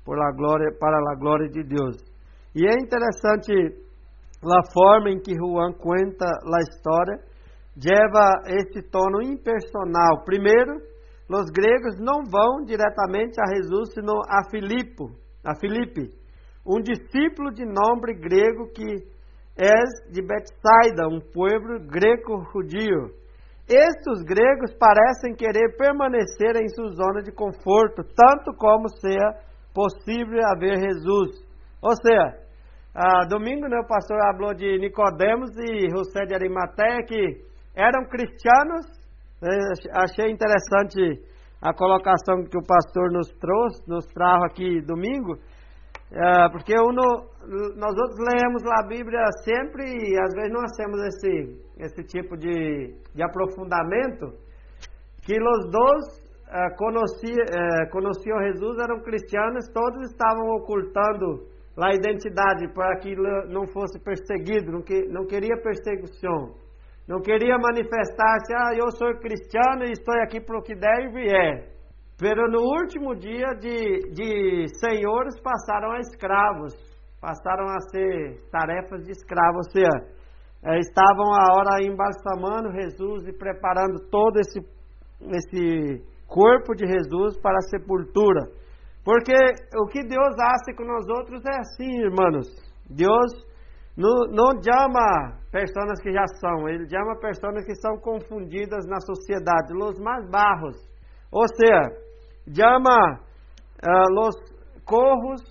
por 0.05 0.19
la 0.19 0.31
glória, 0.33 0.71
para 0.79 0.97
a 0.97 1.19
glória 1.19 1.49
de 1.49 1.63
Deus. 1.63 1.97
E 2.55 2.67
é 2.67 2.75
interessante 2.75 3.53
a 4.45 4.73
forma 4.73 5.11
em 5.11 5.21
que 5.21 5.35
Juan 5.35 5.73
conta 5.73 6.27
a 6.27 6.59
história, 6.69 7.19
leva 7.77 8.43
esse 8.47 8.83
tono 8.91 9.23
impersonal. 9.23 10.25
Primeiro, 10.25 10.75
os 11.31 11.51
gregos 11.51 11.97
não 11.99 12.23
vão 12.31 12.65
diretamente 12.65 13.41
a 13.41 13.55
Jesus, 13.55 13.95
senão 13.95 14.21
a 14.29 14.51
Filipe, 14.51 15.05
a 15.45 15.55
Filipe, 15.55 16.13
um 16.67 16.81
discípulo 16.81 17.51
de 17.53 17.65
nome 17.65 18.15
grego 18.15 18.69
que 18.75 19.13
é 19.57 20.11
de 20.11 20.23
Betsaida, 20.23 21.09
um 21.09 21.21
povo 21.21 21.79
greco-judio. 21.89 23.15
Estes 23.69 24.23
gregos 24.25 24.75
parecem 24.75 25.35
querer 25.35 25.77
permanecer 25.77 26.57
em 26.57 26.69
sua 26.69 26.89
zona 26.91 27.23
de 27.23 27.33
conforto, 27.33 28.03
tanto 28.03 28.53
como 28.59 28.89
seja 28.89 29.52
possível 29.75 30.41
haver 30.53 30.81
Jesus. 30.81 31.45
Ou 31.83 31.93
seja, 31.97 32.43
ah, 32.95 33.27
domingo 33.29 33.67
né, 33.69 33.79
o 33.79 33.87
pastor 33.87 34.19
falou 34.37 34.55
de 34.55 34.79
Nicodemos 34.79 35.51
e 35.59 35.89
José 35.91 36.27
de 36.27 36.35
Arimateia 36.35 37.05
que 37.07 37.41
eram 37.75 38.05
cristianos. 38.05 38.87
Achei 39.95 40.31
interessante 40.31 41.01
a 41.61 41.73
colocação 41.73 42.45
que 42.45 42.59
o 42.59 42.67
pastor 42.67 43.11
nos 43.13 43.29
trouxe, 43.39 43.89
nos 43.89 44.05
trajo 44.07 44.45
aqui 44.45 44.81
domingo, 44.83 45.39
é, 46.13 46.49
porque 46.51 46.75
uno, 46.75 47.03
nós 47.77 47.95
outros 47.97 48.19
lemos 48.19 48.63
a 48.79 48.87
Bíblia 48.87 49.25
sempre 49.45 49.85
e 49.85 50.21
às 50.21 50.35
vezes 50.35 50.53
não 50.53 50.61
hacemos 50.61 51.01
esse, 51.07 51.63
esse 51.79 52.05
tipo 52.05 52.37
de, 52.37 52.95
de 53.15 53.23
aprofundamento, 53.23 54.37
que 55.23 55.35
os 55.41 55.71
dois 55.71 56.22
é, 56.53 56.71
conhecia, 56.77 57.45
é, 57.49 57.87
conheciam 57.87 58.39
Jesus, 58.43 58.79
eram 58.79 59.01
cristianos, 59.01 59.67
todos 59.73 60.11
estavam 60.11 60.47
ocultando 60.57 61.49
a 61.79 61.95
identidade 61.95 62.69
para 62.75 62.99
que 62.99 63.17
não 63.49 63.67
fosse 63.69 63.99
perseguido, 64.05 64.71
não, 64.71 64.83
que, 64.83 65.09
não 65.09 65.25
queria 65.25 65.57
perseguição, 65.63 66.55
não 67.09 67.23
queria 67.23 67.57
manifestar-se, 67.57 68.55
ah, 68.55 68.77
eu 68.77 68.91
sou 68.91 69.15
cristiano 69.19 69.85
e 69.85 69.93
estou 69.93 70.15
aqui 70.23 70.41
para 70.41 70.59
o 70.59 70.63
que 70.63 70.75
der 70.75 71.07
e 71.07 71.13
vier. 71.13 71.73
Pero 72.19 72.47
no 72.51 72.61
último 72.61 73.17
dia 73.17 73.55
de, 73.59 74.11
de 74.13 74.67
senhores 74.79 75.41
passaram 75.41 75.93
a 75.93 76.01
escravos, 76.01 76.75
passaram 77.21 77.65
a 77.65 77.81
ser 77.91 78.39
tarefas 78.51 79.05
de 79.05 79.13
escravos, 79.13 79.67
ou 79.67 79.73
seja, 79.73 80.23
é, 80.65 80.79
estavam 80.79 81.33
a 81.35 81.57
hora 81.57 81.83
embalsamando 81.83 82.71
Jesus 82.73 83.27
e 83.27 83.33
preparando 83.33 83.99
todo 84.11 84.39
esse, 84.39 84.61
esse 85.33 86.12
corpo 86.33 86.75
de 86.75 86.87
Jesus 86.87 87.39
para 87.41 87.59
a 87.59 87.69
sepultura. 87.69 88.41
Porque 89.05 89.37
o 89.77 89.87
que 89.87 90.03
Deus 90.03 90.35
hace 90.41 90.75
com 90.75 90.85
nós 90.85 91.05
outros 91.19 91.45
é 91.45 91.59
assim, 91.59 92.01
irmãos. 92.01 92.49
Deus 92.89 93.33
não, 93.97 94.15
não 94.31 94.63
chama 94.63 95.37
pessoas 95.51 96.01
que 96.01 96.11
já 96.13 96.27
são, 96.41 96.69
Ele 96.69 96.89
chama 96.89 97.19
pessoas 97.21 97.65
que 97.67 97.75
são 97.75 97.99
confundidas 97.99 98.87
na 98.87 99.01
sociedade, 99.01 99.77
os 99.77 99.99
mais 100.01 100.27
barros. 100.31 100.77
Ou 101.31 101.47
seja, 101.49 101.91
chama 102.55 103.21
uh, 103.85 104.15
los 104.15 104.35
corros, 104.85 105.43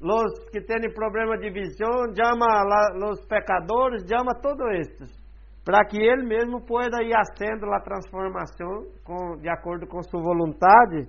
los 0.00 0.48
que 0.50 0.60
têm 0.60 0.92
problema 0.92 1.38
de 1.38 1.50
visão, 1.50 2.12
chama 2.14 2.46
la, 2.64 3.06
los 3.06 3.24
pecadores, 3.26 4.04
chama 4.08 4.34
todos 4.40 4.66
estes, 4.80 5.23
para 5.64 5.84
que 5.86 5.96
ele 5.96 6.26
mesmo 6.26 6.60
pueda 6.60 7.02
ir 7.02 7.14
haciendo 7.16 7.72
a 7.72 7.80
transformação 7.80 8.84
com, 9.02 9.36
de 9.40 9.48
acordo 9.48 9.86
com 9.86 10.02
sua 10.02 10.20
vontade 10.20 11.08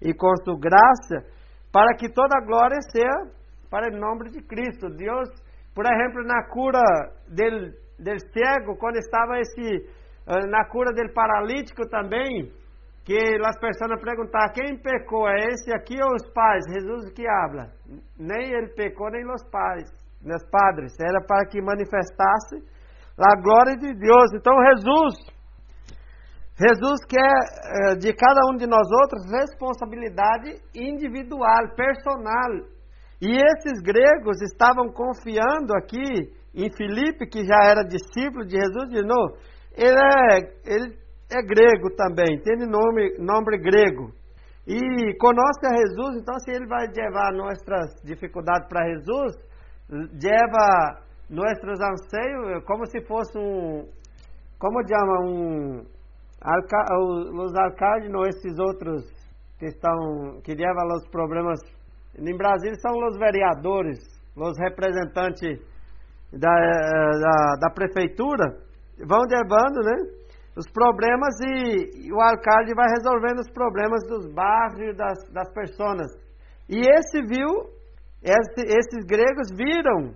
e 0.00 0.12
com 0.12 0.28
sua 0.44 0.58
graça, 0.58 1.24
para 1.72 1.94
que 1.94 2.12
toda 2.12 2.36
a 2.36 2.44
glória 2.44 2.80
seja 2.90 3.30
para 3.70 3.88
o 3.88 3.98
nome 3.98 4.30
de 4.30 4.42
Cristo. 4.42 4.90
Deus, 4.90 5.28
por 5.74 5.86
exemplo, 5.86 6.24
na 6.24 6.42
cura 6.48 6.82
del, 7.28 7.72
del 7.98 8.18
cego, 8.18 8.76
quando 8.76 8.96
estava 8.96 9.38
esse, 9.38 9.86
eh, 10.26 10.46
na 10.48 10.68
cura 10.68 10.92
del 10.92 11.12
paralítico 11.14 11.88
também, 11.88 12.50
que 13.04 13.18
as 13.44 13.58
pessoas 13.58 14.00
perguntavam 14.00 14.52
quem 14.52 14.76
pecou, 14.80 15.28
é 15.28 15.36
esse 15.48 15.72
aqui 15.74 15.96
ou 16.02 16.14
os 16.14 16.32
pais? 16.32 16.64
Jesus 16.72 17.12
que 17.14 17.26
habla. 17.26 17.70
Nem 18.18 18.52
ele 18.52 18.68
pecou, 18.74 19.10
nem 19.10 19.24
os 19.26 19.42
pais, 19.50 19.90
os 20.24 20.50
padres. 20.50 20.92
Era 21.00 21.20
para 21.26 21.46
que 21.46 21.60
manifestasse 21.60 22.62
a 23.18 23.40
glória 23.40 23.76
de 23.76 23.94
Deus. 23.94 24.32
Então 24.34 24.54
Jesus, 24.70 25.14
Jesus 26.56 27.00
quer 27.08 27.34
eh, 27.90 27.96
de 27.96 28.12
cada 28.12 28.40
um 28.52 28.56
de 28.56 28.66
nós 28.66 28.86
outros 29.02 29.24
responsabilidade 29.30 30.60
individual, 30.74 31.74
personal. 31.76 32.68
E 33.20 33.36
esses 33.36 33.80
gregos 33.82 34.40
estavam 34.42 34.92
confiando 34.92 35.74
aqui 35.76 36.32
em 36.54 36.70
Filipe, 36.76 37.26
que 37.26 37.44
já 37.46 37.64
era 37.64 37.84
discípulo 37.84 38.44
de 38.44 38.56
Jesus, 38.56 38.90
de 38.90 39.02
novo. 39.02 39.36
Ele, 39.74 39.98
é, 39.98 40.38
ele 40.66 40.96
é 41.30 41.42
grego 41.42 41.94
também, 41.96 42.40
tem 42.42 42.56
nome, 42.68 43.16
nome 43.18 43.58
grego. 43.58 44.12
E 44.66 45.16
conosce 45.18 45.66
a 45.66 45.76
Jesus, 45.76 46.20
então 46.20 46.38
se 46.40 46.50
ele 46.50 46.66
vai 46.66 46.86
levar 46.86 47.32
nossas 47.32 47.94
dificuldades 48.04 48.68
para 48.68 48.86
Jesus, 48.90 49.34
leva 49.90 51.00
nossos 51.32 51.80
anseios 51.80 52.64
como 52.66 52.86
se 52.86 53.00
fosse 53.06 53.38
um, 53.38 53.88
como 54.58 54.86
chama, 54.86 55.20
um, 55.26 55.84
alca, 56.40 56.84
os 57.00 57.54
alcaldes, 57.56 58.10
esses 58.28 58.58
outros 58.58 59.04
que 59.58 59.66
estão, 59.66 60.40
que 60.44 60.54
levam 60.54 60.86
os 60.94 61.08
problemas, 61.08 61.58
em 62.16 62.36
Brasília 62.36 62.74
são 62.76 62.92
os 63.06 63.18
vereadores, 63.18 63.98
os 64.36 64.58
representantes 64.58 65.58
da, 66.32 66.52
eh, 66.52 67.20
da, 67.20 67.56
da 67.60 67.70
prefeitura, 67.74 68.58
vão 69.06 69.22
levando, 69.28 69.80
né? 69.84 70.22
os 70.56 70.70
problemas 70.70 71.34
e, 71.40 72.12
o 72.12 72.20
alcalde 72.20 72.74
vai 72.74 72.86
resolvendo 72.90 73.40
os 73.40 73.50
problemas 73.50 74.02
dos 74.06 74.32
bairros 74.32 74.96
das, 74.96 75.18
das 75.32 75.52
pessoas. 75.52 76.12
E 76.68 76.80
esse 76.80 77.22
viu, 77.22 77.48
esse, 78.22 78.66
esses 78.66 79.04
gregos 79.06 79.48
viram, 79.56 80.14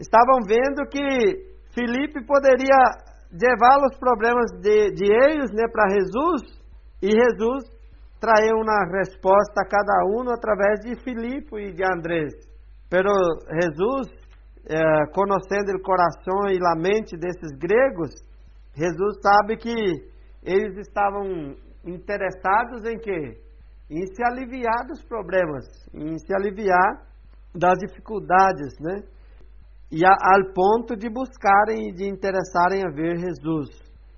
estavam 0.00 0.40
vendo 0.48 0.88
que 0.88 1.50
Filipe 1.74 2.24
poderia 2.24 2.80
levar 3.30 3.86
os 3.86 3.96
problemas 3.98 4.50
de, 4.60 4.90
de 4.92 5.04
eles 5.04 5.52
né, 5.52 5.68
para 5.70 5.88
Jesus, 5.90 6.42
e 7.02 7.10
Jesus 7.10 7.64
traiu 8.18 8.56
uma 8.56 8.84
resposta 8.98 9.60
a 9.60 9.68
cada 9.68 10.04
um 10.06 10.28
através 10.30 10.80
de 10.80 10.96
Filipe 11.04 11.56
e 11.56 11.72
de 11.72 11.84
Andrés. 11.84 12.32
Pero 12.88 13.10
Jesus, 13.62 14.08
eh, 14.66 15.06
conhecendo 15.14 15.76
o 15.76 15.82
coração 15.82 16.50
e 16.50 16.58
a 16.66 16.74
mente 16.74 17.16
desses 17.16 17.56
gregos, 17.56 18.10
Jesus 18.74 19.18
sabe 19.22 19.56
que 19.56 19.74
eles 20.42 20.76
estavam 20.76 21.54
interessados 21.84 22.84
em 22.84 22.98
quê? 22.98 23.40
Em 23.88 24.06
se 24.06 24.22
aliviar 24.24 24.86
dos 24.86 25.02
problemas, 25.04 25.64
em 25.94 26.18
se 26.18 26.34
aliviar 26.34 27.06
das 27.54 27.78
dificuldades, 27.78 28.78
né? 28.80 29.02
E 29.90 30.04
a, 30.04 30.10
ao 30.10 30.52
ponto 30.54 30.96
de 30.96 31.08
buscarem 31.08 31.88
e 31.88 31.92
de 31.92 32.08
interessarem 32.08 32.84
a 32.84 32.90
ver 32.90 33.16
Jesus. 33.18 33.68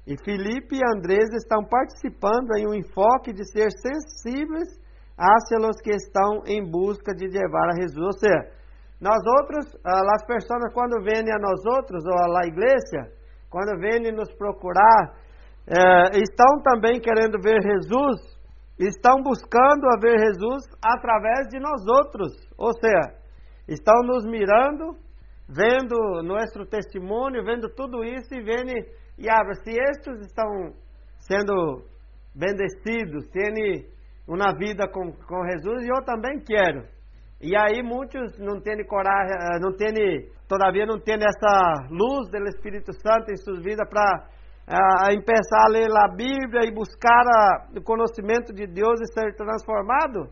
E 0.07 0.17
Felipe 0.25 0.77
e 0.77 0.97
Andrés 0.97 1.31
estão 1.33 1.65
participando 1.65 2.57
em 2.59 2.67
um 2.67 2.75
enfoque 2.75 3.33
de 3.33 3.45
ser 3.51 3.71
sensíveis 3.71 4.69
hacia 5.17 5.59
os 5.59 5.81
que 5.81 5.91
estão 5.91 6.43
em 6.47 6.69
busca 6.69 7.15
de 7.15 7.27
levar 7.27 7.71
a 7.71 7.81
Jesus. 7.81 8.05
Ou 8.05 8.19
seja, 8.19 8.51
nós 9.01 9.19
outros, 9.39 9.75
ah, 9.85 10.03
as 10.15 10.27
pessoas 10.27 10.73
quando 10.75 11.03
vêm 11.03 11.23
a 11.33 11.39
nós 11.39 11.65
outros, 11.65 12.05
ou 12.05 12.37
a 12.37 12.47
igreja, 12.47 13.11
quando 13.51 13.79
vêm 13.81 14.13
nos 14.13 14.33
procurar, 14.35 15.15
é, 15.67 16.19
estão 16.19 16.61
também 16.63 17.01
querendo 17.01 17.41
ver 17.41 17.61
Jesus, 17.63 18.21
estão 18.79 19.23
buscando 19.23 19.87
a 19.87 20.01
ver 20.01 20.19
Jesus 20.19 20.65
através 20.83 21.49
de 21.49 21.61
nós 21.61 21.87
outros. 21.87 22.33
Ou 22.59 22.73
seja, 22.81 23.15
estão 23.69 23.95
nos 24.03 24.25
mirando 24.25 24.97
vendo 25.49 26.23
nosso 26.23 26.65
testemunho, 26.67 27.45
vendo 27.45 27.69
tudo 27.75 28.05
isso 28.05 28.35
e 28.35 28.43
vem 28.43 28.65
e 29.19 29.29
abre. 29.29 29.55
Se 29.57 29.71
estes 29.71 30.27
estão 30.27 30.73
sendo 31.19 31.85
bendecidos, 32.35 33.29
têm 33.31 33.87
uma 34.27 34.53
vida 34.57 34.89
com, 34.89 35.13
com 35.13 35.47
Jesus, 35.51 35.87
eu 35.87 36.05
também 36.05 36.41
quero. 36.41 36.85
E 37.41 37.57
aí 37.57 37.83
muitos 37.83 38.39
não 38.39 38.61
têm 38.61 38.85
coragem, 38.87 39.35
eh, 39.35 39.59
não 39.61 39.73
têm, 39.77 40.31
todavia 40.49 40.87
não 40.87 41.01
têm 41.01 41.17
essa 41.17 41.89
luz 41.91 42.31
do 42.31 42.39
Espírito 42.49 42.93
Santo 42.93 43.33
em 43.33 43.37
suas 43.37 43.61
vidas 43.63 43.89
para 43.89 44.29
uh, 44.69 45.11
eh, 45.11 45.21
começar 45.21 45.67
a 45.67 45.71
ler 45.71 45.91
a 45.91 46.09
Bíblia 46.09 46.65
e 46.65 46.73
buscar 46.73 47.25
a, 47.27 47.67
o 47.77 47.83
conhecimento 47.83 48.53
de 48.53 48.67
Deus 48.69 49.01
e 49.01 49.13
ser 49.13 49.35
transformado, 49.35 50.31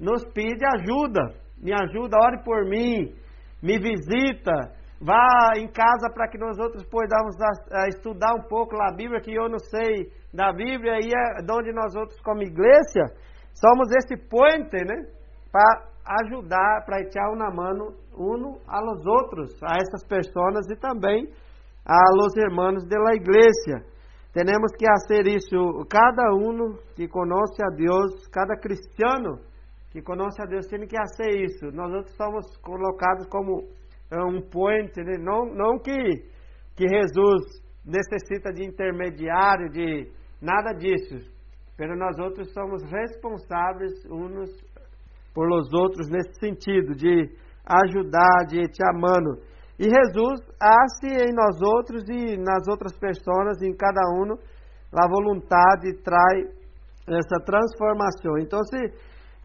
nos 0.00 0.24
pede 0.34 0.64
ajuda. 0.66 1.32
Me 1.56 1.72
ajuda, 1.72 2.18
ore 2.20 2.42
por 2.44 2.64
mim, 2.68 3.14
me 3.62 3.78
visita, 3.78 4.72
vá 5.00 5.52
em 5.56 5.68
casa 5.68 6.10
para 6.12 6.28
que 6.28 6.38
nós 6.38 6.58
outros 6.58 6.84
a 7.72 7.88
estudar 7.88 8.34
um 8.34 8.48
pouco 8.48 8.76
a 8.80 8.92
Bíblia, 8.92 9.20
que 9.20 9.34
eu 9.34 9.48
não 9.48 9.58
sei 9.58 10.10
da 10.32 10.52
Bíblia, 10.52 10.98
e 11.00 11.08
é 11.08 11.42
de 11.42 11.52
onde 11.52 11.72
nós 11.72 11.94
outros 11.94 12.20
como 12.20 12.42
igreja 12.42 13.06
somos 13.54 13.88
esse 13.90 14.16
ponte, 14.28 14.84
né? 14.84 14.96
Para 15.50 15.88
ajudar, 16.22 16.84
para 16.84 17.00
echar 17.00 17.30
uma 17.30 17.50
mano 17.50 17.94
uno 18.16 18.58
a 18.66 18.80
los 18.80 19.06
outros, 19.06 19.50
a 19.62 19.76
essas 19.76 20.04
pessoas 20.06 20.68
e 20.70 20.76
também 20.76 21.28
a 21.84 21.98
los 22.14 22.34
la 22.34 23.14
igreja. 23.14 23.84
Temos 24.32 24.72
que 24.76 24.86
fazer 24.86 25.26
isso, 25.26 25.86
cada 25.90 26.34
um 26.34 26.76
que 26.94 27.08
conhece 27.08 27.62
a 27.62 27.74
Deus, 27.74 28.28
cada 28.28 28.56
cristiano 28.56 29.40
que 29.90 30.02
conhece 30.02 30.42
a 30.42 30.46
Deus 30.46 30.66
tem 30.66 30.86
que 30.86 30.96
fazer 30.96 31.44
isso. 31.44 31.66
Nós 31.72 31.92
outros 31.92 32.14
somos 32.16 32.56
colocados 32.58 33.26
como 33.28 33.68
é, 34.10 34.22
um 34.22 34.40
ponte, 34.40 35.02
né? 35.02 35.18
não, 35.18 35.46
não 35.46 35.78
que, 35.78 35.92
que 36.76 36.88
Jesus 36.88 37.62
necessita 37.84 38.52
de 38.52 38.64
intermediário, 38.64 39.70
de 39.70 40.10
nada 40.40 40.72
disso. 40.72 41.16
Mas 41.78 41.98
nós 41.98 42.18
outros 42.18 42.52
somos 42.52 42.82
responsáveis 42.82 43.92
uns 44.10 44.50
por 45.34 45.48
los 45.48 45.72
outros 45.72 46.08
nesse 46.10 46.34
sentido, 46.40 46.94
de 46.96 47.30
ajudar, 47.64 48.46
de 48.48 48.62
te 48.68 48.82
amando. 48.90 49.40
E 49.78 49.84
Jesus 49.84 50.40
hace 50.60 51.06
em 51.06 51.32
nós 51.32 51.62
outros 51.62 52.02
e 52.08 52.36
nas 52.36 52.66
outras 52.68 52.98
pessoas, 52.98 53.62
em 53.62 53.72
cada 53.76 54.00
um, 54.18 54.32
a 54.92 55.06
vontade 55.06 56.02
traz 56.02 56.48
essa 57.06 57.38
transformação. 57.44 58.38
Então, 58.40 58.58
se, 58.64 58.76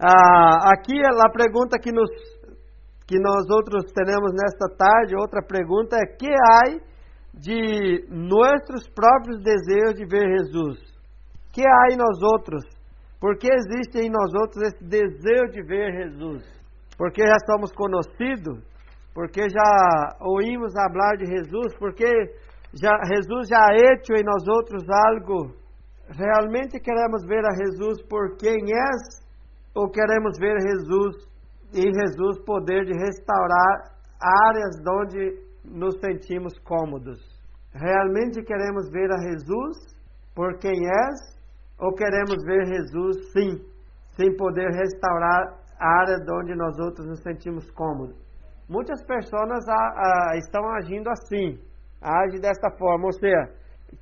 ah, 0.03 0.73
aqui 0.73 0.99
a 1.01 1.29
pergunta 1.29 1.79
que, 1.79 1.91
nos, 1.91 2.09
que 3.07 3.19
nós 3.19 3.49
outros 3.49 3.91
temos 3.93 4.31
nesta 4.33 4.75
tarde, 4.77 5.15
outra 5.15 5.41
pergunta 5.41 5.95
é: 5.97 6.05
que 6.17 6.27
há 6.27 6.77
de 7.33 8.05
nossos 8.09 8.89
próprios 8.93 9.41
desejos 9.41 9.95
de 9.95 10.05
ver 10.05 10.27
Jesus? 10.37 10.79
Que 11.51 11.61
há 11.65 11.93
em 11.93 11.97
nós 11.97 12.21
outros 12.21 12.63
por 13.23 13.37
que 13.37 13.47
existe 13.47 13.99
em 13.99 14.09
nós 14.09 14.33
outros 14.33 14.61
esse 14.63 14.83
desejo 14.83 15.53
de 15.53 15.63
ver 15.63 15.93
Jesus? 15.93 16.43
Porque 16.97 17.25
já 17.25 17.37
somos 17.45 17.71
conhecidos? 17.71 18.61
Porque 19.13 19.47
já 19.47 20.17
ouvimos 20.19 20.73
falar 20.73 21.15
de 21.15 21.27
Jesus? 21.27 21.73
Porque 21.79 22.03
já, 22.73 22.91
Jesus 23.05 23.47
já 23.47 23.59
ha 23.59 23.77
hecho 23.77 24.11
em 24.11 24.25
nós 24.25 24.45
outros 24.45 24.83
algo? 25.07 25.55
Realmente 26.09 26.81
queremos 26.81 27.25
ver 27.25 27.45
a 27.45 27.55
Jesus 27.55 28.01
por 28.09 28.35
quem 28.35 28.57
é? 28.57 29.22
Ou 29.75 29.89
queremos 29.89 30.37
ver 30.39 30.59
Jesus 30.61 31.27
e 31.73 31.81
Jesus 31.81 32.39
poder 32.45 32.85
de 32.85 32.93
restaurar 32.93 33.93
áreas 34.21 34.75
onde 34.87 35.41
nos 35.65 35.99
sentimos 35.99 36.57
cômodos? 36.59 37.19
Realmente 37.73 38.43
queremos 38.43 38.89
ver 38.91 39.11
a 39.11 39.17
Jesus 39.17 39.97
por 40.35 40.57
quem 40.59 40.73
és 40.73 41.33
ou 41.79 41.93
queremos 41.93 42.43
ver 42.45 42.65
Jesus, 42.65 43.31
sim, 43.31 43.59
sem 44.15 44.35
poder 44.37 44.69
restaurar 44.69 45.57
a 45.79 45.99
área 46.01 46.17
onde 46.39 46.55
nós 46.55 46.77
outros 46.79 47.05
nos 47.07 47.21
sentimos 47.21 47.69
cômodos? 47.71 48.15
Muitas 48.69 49.03
pessoas 49.03 49.67
a, 49.67 49.73
a, 49.73 50.37
estão 50.37 50.63
agindo 50.75 51.09
assim, 51.09 51.59
agem 52.01 52.39
desta 52.39 52.69
forma, 52.77 53.05
ou 53.05 53.13
seja, 53.13 53.51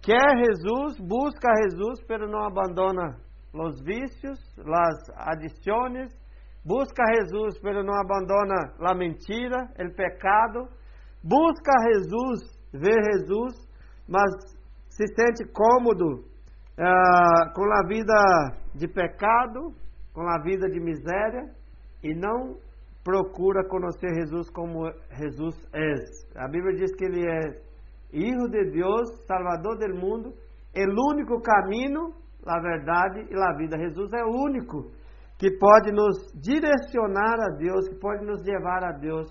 quer 0.01 0.37
Jesus, 0.37 0.99
busca 0.99 1.49
Jesus, 1.63 2.03
pero 2.07 2.29
não 2.29 2.45
abandona 2.45 3.17
os 3.53 3.81
vícios, 3.81 4.39
as 4.57 5.09
adições, 5.27 6.09
busca 6.65 7.03
Jesus, 7.15 7.59
pero 7.59 7.83
não 7.83 7.93
abandona 7.93 8.73
a 8.79 8.93
mentira, 8.95 9.57
o 9.79 9.95
pecado, 9.95 10.67
busca 11.23 11.71
Jesus, 11.93 12.61
vê 12.73 12.91
Jesus, 13.13 13.53
mas 14.07 14.31
se 14.89 15.05
sente 15.15 15.51
cômodo 15.51 16.25
ah, 16.77 17.51
com 17.53 17.63
a 17.73 17.87
vida 17.87 18.57
de 18.75 18.87
pecado, 18.87 19.73
com 20.13 20.27
a 20.27 20.41
vida 20.41 20.69
de 20.69 20.79
miséria 20.79 21.49
e 22.03 22.13
não 22.13 22.57
procura 23.03 23.67
conhecer 23.67 24.13
Jesus 24.15 24.49
como 24.49 24.91
Jesus 25.17 25.55
é. 25.73 26.39
A 26.43 26.47
Bíblia 26.47 26.75
diz 26.75 26.95
que 26.95 27.05
ele 27.05 27.25
é 27.27 27.71
Hijo 28.13 28.49
de 28.49 28.71
Deus, 28.71 29.25
Salvador 29.25 29.77
do 29.77 29.95
mundo, 29.95 30.33
é 30.73 30.83
o 30.85 31.13
único 31.13 31.41
caminho, 31.41 32.13
a 32.45 32.59
verdade 32.59 33.27
e 33.29 33.35
a 33.35 33.57
vida. 33.57 33.77
Jesus 33.77 34.11
é 34.13 34.23
o 34.23 34.43
único 34.45 34.91
que 35.37 35.49
pode 35.57 35.91
nos 35.91 36.17
direcionar 36.35 37.39
a 37.39 37.57
Deus, 37.57 37.87
que 37.87 37.95
pode 37.95 38.25
nos 38.25 38.43
levar 38.43 38.83
a 38.83 38.91
Deus. 38.91 39.27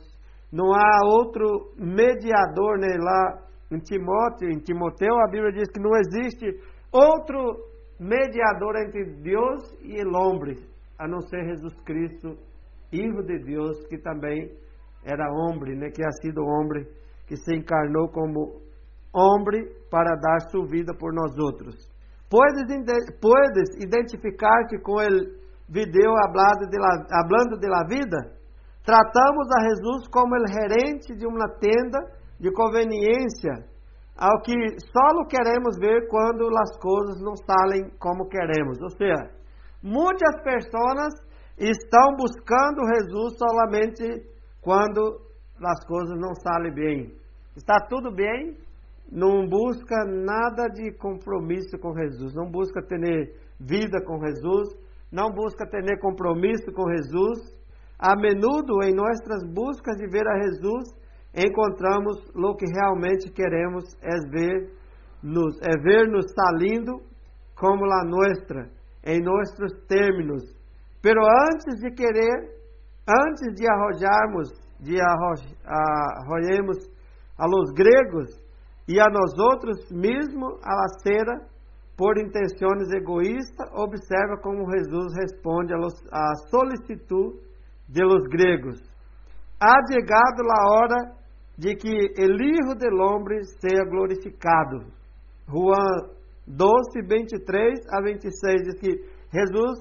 Não 0.53 0.75
há 0.75 1.07
outro 1.07 1.73
mediador 1.77 2.79
né, 2.79 2.97
lá 2.99 3.51
em 3.71 3.79
Timóteo, 3.79 4.51
em 4.51 4.59
Timoteu, 4.59 5.15
a 5.21 5.31
Bíblia 5.31 5.53
diz 5.53 5.71
que 5.71 5.81
não 5.81 5.93
existe 5.97 6.61
outro 6.93 7.39
mediador 8.01 8.77
entre 8.77 9.05
Deus 9.23 9.63
e 9.83 10.03
o 10.03 10.17
homem, 10.17 10.57
a 10.99 11.07
não 11.07 11.21
ser 11.21 11.45
Jesus 11.45 11.81
Cristo, 11.83 12.37
Filho 12.91 13.23
de 13.23 13.39
Deus, 13.45 13.87
que 13.87 13.99
também 13.99 14.51
era 15.05 15.31
homem, 15.31 15.77
né, 15.77 15.91
que 15.91 16.05
ha 16.05 16.11
sido 16.21 16.43
homem, 16.43 16.85
que 17.29 17.37
se 17.37 17.55
encarnou 17.55 18.09
como 18.09 18.61
homem 19.15 19.69
para 19.89 20.17
dar 20.17 20.41
sua 20.51 20.67
vida 20.67 20.93
por 20.99 21.13
nós 21.13 21.39
outros. 21.39 21.90
Puedes, 22.31 23.75
identificar-te 23.83 24.79
com 24.83 24.93
o 24.93 25.09
vídeo 25.69 26.15
de 26.71 26.79
la, 26.79 27.07
hablando 27.21 27.59
de 27.59 27.69
la 27.69 27.85
vida? 27.89 28.39
Tratamos 28.85 29.49
a 29.59 29.65
Jesus 29.65 30.09
como 30.09 30.37
o 30.37 30.47
gerente 30.47 31.17
de 31.17 31.27
uma 31.27 31.49
tenda 31.59 31.99
de 32.39 32.53
conveniência 32.53 33.69
ao 34.17 34.41
que 34.43 34.55
só 34.93 35.25
queremos 35.29 35.77
ver 35.81 36.07
quando 36.09 36.47
as 36.57 36.79
coisas 36.79 37.21
não 37.21 37.35
saem 37.37 37.91
como 37.99 38.29
queremos. 38.29 38.81
Ou 38.81 38.91
seja, 38.91 39.31
muitas 39.83 40.41
pessoas 40.45 41.15
estão 41.59 42.17
buscando 42.17 42.81
Jesus 42.95 43.37
solamente 43.39 44.31
quando 44.61 45.21
as 45.65 45.85
coisas 45.85 46.17
não 46.19 46.35
saem 46.35 46.75
bem. 46.75 47.21
Está 47.57 47.81
tudo 47.89 48.15
bem, 48.15 48.57
não 49.11 49.49
busca 49.49 50.05
nada 50.05 50.69
de 50.69 50.93
compromisso 50.93 51.77
com 51.79 51.93
Jesus, 51.95 52.35
não 52.35 52.51
busca 52.51 52.81
ter 52.83 53.35
vida 53.59 54.01
com 54.05 54.21
Jesus, 54.25 54.69
não 55.11 55.31
busca 55.31 55.67
ter 55.69 55.99
compromisso 55.99 56.71
com 56.73 56.89
Jesus. 56.91 57.59
A 57.99 58.17
menudo 58.17 58.83
em 58.83 58.95
nossas 58.95 59.45
buscas 59.53 59.97
de 59.97 60.07
ver 60.09 60.27
a 60.27 60.41
Jesus, 60.41 60.95
encontramos 61.35 62.17
o 62.35 62.55
que 62.55 62.65
realmente 62.73 63.31
queremos 63.31 63.85
é 64.03 64.19
ver 64.31 64.71
nos 65.23 65.61
é 65.61 65.77
ver 65.83 66.09
nos 66.09 66.25
salindo 66.33 67.03
como 67.55 67.85
la 67.85 68.05
nuestra 68.05 68.71
em 69.05 69.21
nossos 69.21 69.87
términos. 69.87 70.43
Pero 71.03 71.21
antes 71.23 71.81
de 71.81 71.91
querer, 71.91 72.61
antes 73.07 73.55
de 73.55 73.67
arrojarmos, 73.69 74.49
de 74.81 74.99
arrojarmos 75.01 76.79
a 77.37 77.47
los 77.47 77.71
gregos 77.75 78.50
e 78.91 78.99
a 78.99 79.07
nós 79.07 79.39
outros 79.39 79.79
mesmo 79.93 80.59
a 80.65 80.75
la 80.75 80.89
cera 81.01 81.47
por 81.97 82.19
intenções 82.19 82.91
egoístas, 82.91 83.71
observa 83.73 84.37
como 84.43 84.69
Jesus 84.69 85.15
responde 85.15 85.73
à 85.75 86.35
solicitude 86.51 87.39
de 87.89 88.03
los 88.03 88.27
gregos. 88.29 88.81
Ha 89.63 89.77
chegado 89.87 90.43
a 90.51 90.73
hora 90.73 91.15
de 91.57 91.77
que 91.77 91.93
el 92.19 92.35
Hijo 92.41 92.75
del 92.75 93.01
Hombre 93.01 93.45
seja 93.61 93.85
glorificado. 93.85 94.91
Juan 95.47 96.11
12, 96.49 97.03
23 97.07 97.79
a 97.93 98.01
26 98.03 98.63
diz 98.63 98.81
que 98.81 98.91
Jesus, 99.31 99.79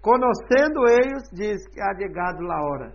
conhecendo 0.00 0.86
eles, 0.86 1.24
diz 1.32 1.66
que 1.72 1.80
ha 1.80 1.92
chegado 1.96 2.52
a 2.52 2.62
hora. 2.62 2.92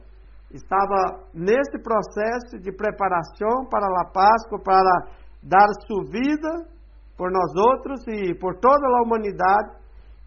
Estava 0.51 1.25
nesse 1.33 1.77
processo 1.83 2.59
de 2.61 2.71
preparação 2.71 3.67
para 3.69 3.87
a 4.01 4.05
Páscoa, 4.05 4.59
para 4.63 5.19
dar 5.41 5.67
sua 5.87 6.03
vida 6.05 6.67
por 7.17 7.31
nós 7.31 7.55
outros 7.55 8.01
e 8.07 8.33
por 8.35 8.55
toda 8.59 8.85
a 8.87 9.03
humanidade. 9.03 9.77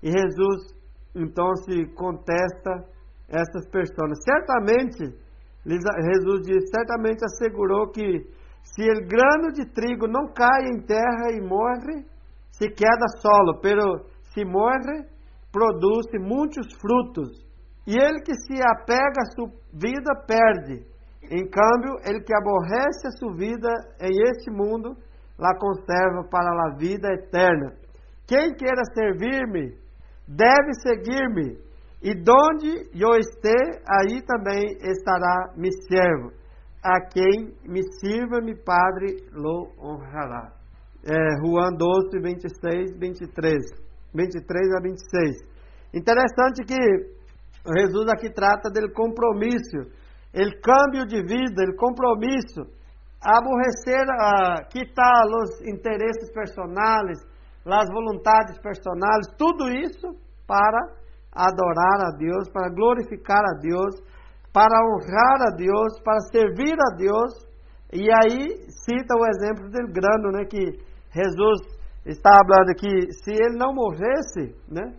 E 0.02 0.10
Jesus 0.10 0.74
então 1.14 1.54
se 1.56 1.86
contesta 1.94 2.84
essas 3.28 3.68
pessoas. 3.70 4.18
Certamente 4.24 5.16
Jesus 5.64 6.42
diz: 6.44 6.64
certamente 6.70 7.24
assegurou 7.24 7.90
que 7.90 8.26
se 8.62 8.82
o 8.82 9.06
grano 9.06 9.52
de 9.52 9.64
trigo 9.72 10.06
não 10.06 10.32
cai 10.32 10.66
em 10.66 10.80
terra 10.82 11.30
e 11.32 11.40
morre, 11.40 12.04
se 12.50 12.68
queda 12.68 13.06
solo, 13.18 13.60
pero 13.60 14.06
se 14.34 14.44
morre, 14.44 15.06
produz 15.50 16.06
muitos 16.20 16.66
frutos. 16.80 17.46
E 17.86 17.96
ele 17.96 18.20
que 18.20 18.34
se 18.34 18.62
apega 18.62 19.20
a 19.20 19.30
sua 19.34 19.48
vida 19.72 20.14
perde. 20.26 20.86
Em 21.30 21.48
câmbio, 21.48 21.96
ele 22.04 22.20
que 22.20 22.34
aborrece 22.34 23.06
a 23.06 23.16
sua 23.18 23.34
vida 23.34 23.68
em 24.00 24.10
este 24.30 24.50
mundo, 24.50 24.96
la 25.38 25.56
conserva 25.58 26.24
para 26.30 26.50
a 26.66 26.76
vida 26.76 27.08
eterna. 27.12 27.72
Quem 28.26 28.54
queira 28.54 28.82
servir-me, 28.94 29.76
deve 30.28 30.72
seguir-me. 30.86 31.58
E 32.02 32.14
donde 32.14 32.90
eu 32.94 33.16
esteja, 33.16 33.80
aí 33.88 34.20
também 34.22 34.76
estará 34.82 35.52
me 35.56 35.70
servo. 35.86 36.32
A 36.82 37.00
quem 37.06 37.54
me 37.64 37.80
sirva, 38.00 38.40
me 38.40 38.56
Padre, 38.56 39.24
lo 39.32 39.70
honrará. 39.78 40.52
É, 41.04 41.14
Juan 41.44 41.74
12, 41.76 42.18
26, 42.20 42.98
23. 42.98 43.56
23 44.14 44.72
a 44.74 44.80
26. 44.82 45.52
Interessante 45.94 46.64
que 46.64 46.74
Jesus 47.66 48.08
aqui 48.08 48.32
trata 48.32 48.70
do 48.70 48.92
compromisso, 48.92 49.90
o 50.34 50.60
câmbio 50.62 51.06
de 51.06 51.22
vida, 51.22 51.62
o 51.70 51.76
compromisso, 51.76 52.62
aborrecer, 53.22 54.06
uh, 54.08 54.68
quitar 54.70 55.26
os 55.26 55.60
interesses 55.62 56.32
personais, 56.32 57.18
as 57.66 57.88
vontades 57.88 58.58
personais, 58.58 59.26
tudo 59.38 59.68
isso 59.68 60.08
para 60.46 61.02
adorar 61.32 62.08
a 62.08 62.16
Deus, 62.16 62.48
para 62.52 62.74
glorificar 62.74 63.40
a 63.40 63.58
Deus, 63.60 64.02
para 64.52 64.76
honrar 64.84 65.48
a 65.48 65.56
Deus, 65.56 66.00
para 66.02 66.20
servir 66.30 66.74
a 66.74 66.96
Deus. 66.96 67.46
E 67.92 68.08
aí 68.10 68.48
cita 68.68 69.14
o 69.14 69.26
exemplo 69.26 69.70
do 69.70 69.92
grano, 69.92 70.32
né, 70.32 70.44
que 70.44 70.78
Jesus 71.14 71.60
está 72.04 72.30
falando 72.30 72.74
que 72.74 73.12
se 73.12 73.30
ele 73.30 73.56
não 73.56 73.72
morresse, 73.74 74.56
né, 74.68 74.92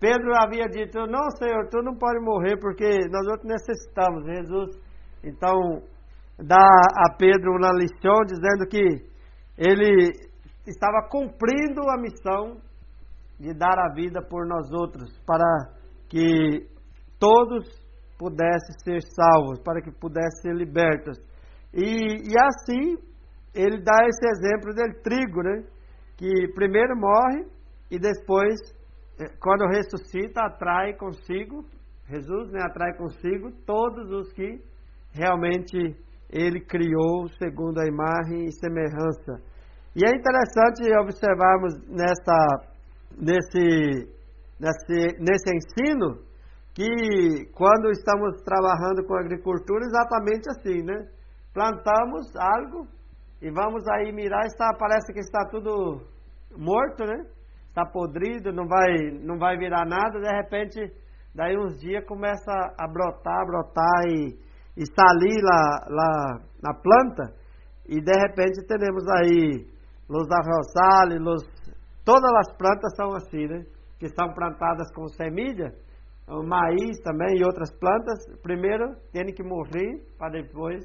Pedro 0.00 0.32
havia 0.42 0.66
dito: 0.66 0.98
Não, 1.06 1.30
Senhor, 1.36 1.68
tu 1.68 1.82
não 1.82 1.94
pode 1.94 2.18
morrer 2.20 2.58
porque 2.58 2.88
nós 3.10 3.26
outros 3.28 3.44
necessitamos. 3.44 4.24
Jesus, 4.24 4.80
então, 5.22 5.82
dá 6.38 6.66
a 7.06 7.14
Pedro 7.16 7.52
uma 7.52 7.70
lição 7.72 8.16
dizendo 8.26 8.66
que 8.66 8.82
ele 9.58 10.10
estava 10.66 11.06
cumprindo 11.10 11.82
a 11.90 12.00
missão 12.00 12.56
de 13.38 13.52
dar 13.54 13.78
a 13.78 13.92
vida 13.94 14.22
por 14.22 14.46
nós 14.46 14.70
outros, 14.72 15.18
para 15.26 15.44
que 16.08 16.66
todos 17.18 17.68
pudessem 18.18 18.74
ser 18.84 19.02
salvos, 19.02 19.60
para 19.62 19.80
que 19.80 19.90
pudessem 19.90 20.42
ser 20.42 20.54
libertos. 20.54 21.18
E, 21.72 22.30
e 22.30 22.34
assim, 22.38 22.96
ele 23.54 23.82
dá 23.82 24.06
esse 24.06 24.26
exemplo 24.26 24.74
do 24.74 25.02
trigo, 25.02 25.42
né? 25.42 25.64
Que 26.16 26.52
primeiro 26.54 26.94
morre 26.96 27.46
e 27.90 27.98
depois, 27.98 28.58
quando 29.40 29.66
ressuscita, 29.68 30.42
atrai 30.42 30.94
consigo, 30.94 31.64
Jesus 32.08 32.50
né, 32.50 32.60
atrai 32.62 32.96
consigo 32.96 33.52
todos 33.66 34.10
os 34.10 34.32
que 34.32 34.60
realmente 35.12 35.96
ele 36.30 36.60
criou 36.60 37.28
segundo 37.38 37.78
a 37.80 37.86
imagem 37.86 38.44
e 38.44 38.52
semelhança. 38.52 39.42
E 39.94 40.04
é 40.04 40.10
interessante 40.10 40.92
observarmos 40.96 41.74
nessa, 41.88 42.70
nesse 43.20 44.20
nesse, 44.60 45.16
nesse 45.18 45.50
ensino 45.56 46.22
que 46.74 47.46
quando 47.54 47.90
estamos 47.90 48.42
trabalhando 48.42 49.04
com 49.06 49.14
agricultura, 49.14 49.80
exatamente 49.84 50.48
assim, 50.50 50.82
né? 50.82 51.08
Plantamos 51.52 52.26
algo 52.36 52.86
e 53.42 53.50
vamos 53.50 53.82
aí 53.88 54.12
mirar, 54.12 54.44
está, 54.46 54.72
parece 54.78 55.12
que 55.12 55.20
está 55.20 55.46
tudo 55.50 56.02
morto, 56.56 57.04
né? 57.04 57.24
Está 57.70 57.86
podrido, 57.86 58.52
não 58.52 58.66
vai, 58.66 59.10
não 59.22 59.38
vai 59.38 59.56
virar 59.56 59.86
nada, 59.86 60.18
de 60.18 60.28
repente, 60.28 60.92
daí 61.32 61.56
uns 61.56 61.78
dias 61.80 62.04
começa 62.04 62.50
a 62.76 62.88
brotar, 62.88 63.46
brotar 63.46 64.02
e, 64.08 64.36
e 64.76 64.84
salir 64.86 65.40
lá, 65.40 65.86
lá 65.88 66.40
na 66.60 66.74
planta, 66.74 67.32
e 67.88 68.00
de 68.00 68.12
repente 68.12 68.66
teremos 68.66 69.04
aí 69.08 69.66
los 70.08 70.26
arrozales, 70.32 71.20
los, 71.20 71.44
todas 72.04 72.32
as 72.40 72.56
plantas 72.56 72.92
são 72.96 73.14
assim, 73.14 73.46
né? 73.46 73.62
que 74.00 74.06
estão 74.06 74.34
plantadas 74.34 74.92
com 74.92 75.06
semilha, 75.06 75.72
o 76.26 76.42
maíz 76.42 76.98
também 77.04 77.38
e 77.38 77.44
outras 77.44 77.70
plantas, 77.78 78.18
primeiro 78.42 78.96
tem 79.12 79.26
que 79.26 79.44
morrer 79.44 80.04
para 80.18 80.30
depois 80.30 80.84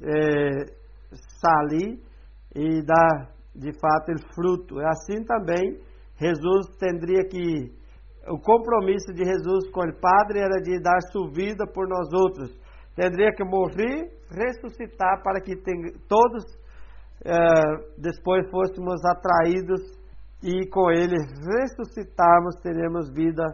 é, 0.00 0.66
sair 1.12 2.00
e 2.54 2.82
dar 2.84 3.30
de 3.54 3.72
fato 3.78 4.12
o 4.12 4.34
fruto. 4.34 4.80
É 4.80 4.86
assim 4.88 5.24
também 5.24 5.80
Jesus 6.20 6.76
teria 6.78 7.24
que 7.24 7.72
o 8.28 8.38
compromisso 8.38 9.12
de 9.14 9.24
Jesus 9.24 9.70
com 9.70 9.80
o 9.80 10.00
Padre 10.00 10.40
era 10.40 10.60
de 10.60 10.78
dar 10.80 11.00
sua 11.10 11.30
vida 11.30 11.66
por 11.66 11.88
nós 11.88 12.12
outros. 12.12 12.54
Teria 12.94 13.32
que 13.32 13.44
morrer, 13.44 14.12
ressuscitar 14.30 15.22
para 15.22 15.40
que 15.40 15.56
todos 16.06 16.44
é, 17.24 17.32
depois 17.98 18.50
fôssemos 18.50 19.00
atraídos 19.04 19.80
e 20.42 20.66
com 20.68 20.90
ele 20.90 21.16
ressuscitarmos, 21.16 22.56
teremos 22.62 23.10
vida 23.12 23.44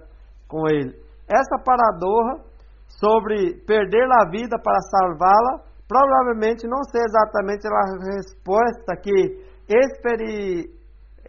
com 0.49 0.69
ele. 0.69 0.95
Essa 1.29 1.59
paradoxa 1.65 2.45
sobre 2.89 3.55
perder 3.67 4.07
a 4.13 4.31
vida 4.31 4.57
para 4.63 4.81
salvá-la, 4.91 5.65
provavelmente 5.89 6.67
não 6.67 6.83
seja 6.85 7.05
exatamente 7.05 7.67
a 7.67 8.15
resposta 8.15 8.97
que 9.03 9.45
esperi, 9.69 10.71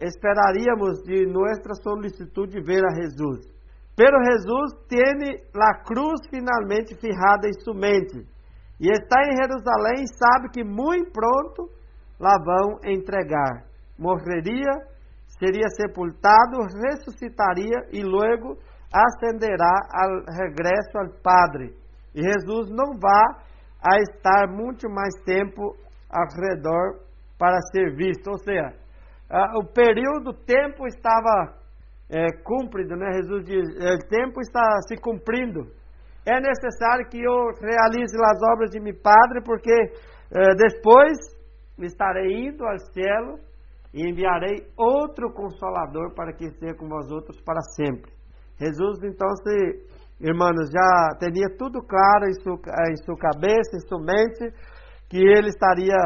esperaríamos 0.00 1.02
de 1.02 1.26
nossa 1.26 1.74
solicitude 1.82 2.60
ver 2.62 2.84
a 2.84 2.94
Jesus. 2.94 3.46
Pero 3.96 4.16
Jesus 4.22 4.86
tem 4.88 5.40
a 5.60 5.82
cruz 5.82 6.20
finalmente 6.30 6.94
firrada 7.00 7.48
em 7.48 7.60
sua 7.64 7.74
mente 7.74 8.24
e 8.80 8.88
está 8.90 9.22
em 9.22 9.36
Jerusalém 9.36 10.04
e 10.04 10.14
sabe 10.14 10.50
que 10.50 10.62
muito 10.62 11.10
pronto 11.10 11.68
lá 12.20 12.36
vão 12.44 12.78
entregar. 12.84 13.64
Morreria 13.98 14.86
seria 15.38 15.68
sepultado, 15.70 16.58
ressuscitaria 16.86 17.88
e 17.92 18.02
logo 18.04 18.56
ascenderá 18.92 19.74
ao 19.92 20.24
regresso 20.32 20.96
ao 20.96 21.08
Padre. 21.20 21.74
E 22.14 22.22
Jesus 22.22 22.70
não 22.70 22.98
vai 22.98 23.48
a 23.82 23.96
estar 23.98 24.48
muito 24.48 24.88
mais 24.88 25.14
tempo 25.24 25.76
ao 26.08 26.26
redor 26.40 27.00
para 27.38 27.58
ser 27.72 27.94
visto. 27.96 28.28
Ou 28.28 28.38
seja, 28.38 28.74
o 29.30 29.64
período, 29.64 30.30
o 30.30 30.44
tempo 30.44 30.86
estava 30.86 31.54
é, 32.10 32.32
cumprido, 32.42 32.96
né? 32.96 33.12
Jesus 33.12 33.44
diz, 33.44 33.68
é, 33.78 33.94
o 33.94 34.08
tempo 34.08 34.40
está 34.40 34.80
se 34.86 34.96
cumprindo. 34.96 35.70
É 36.26 36.40
necessário 36.40 37.08
que 37.08 37.18
eu 37.18 37.52
realize 37.60 38.16
as 38.16 38.42
obras 38.52 38.70
de 38.70 38.80
meu 38.80 38.94
Padre, 39.02 39.42
porque 39.44 39.72
é, 39.72 40.54
depois 40.56 41.16
estarei 41.78 42.48
indo 42.48 42.64
ao 42.64 42.78
céu 42.78 43.38
e 43.92 44.08
enviarei 44.08 44.66
outro 44.76 45.32
consolador 45.32 46.14
para 46.14 46.32
que 46.32 46.46
esteja 46.46 46.74
com 46.74 46.88
vós 46.88 47.10
outros 47.10 47.40
para 47.42 47.60
sempre. 47.76 48.12
Jesus, 48.58 48.98
então, 49.04 49.28
se, 49.36 49.86
irmãos, 50.20 50.70
já 50.72 51.18
teria 51.18 51.46
tudo 51.56 51.80
claro 51.82 52.26
em 52.26 52.34
sua, 52.42 52.58
em 52.90 52.96
sua 53.04 53.16
cabeça, 53.16 53.76
em 53.76 53.88
sua 53.88 54.00
mente, 54.00 54.52
que 55.08 55.18
ele 55.18 55.48
estaria 55.48 55.96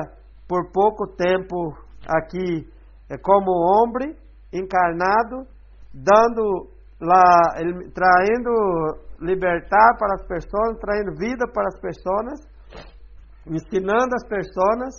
por 0.47 0.71
pouco 0.71 1.07
tempo 1.17 1.73
aqui 2.07 2.71
é, 3.13 3.19
como 3.19 3.51
homem 3.53 4.17
encarnado, 4.53 5.47
dando 5.93 6.71
lá, 6.99 7.53
traindo 7.93 8.51
libertar 9.21 9.97
para 9.99 10.15
as 10.15 10.27
pessoas, 10.27 10.79
traindo 10.81 11.19
vida 11.19 11.47
para 11.53 11.69
as 11.69 11.79
pessoas, 11.79 12.41
ensinando 13.47 14.15
as 14.15 14.27
pessoas 14.27 14.97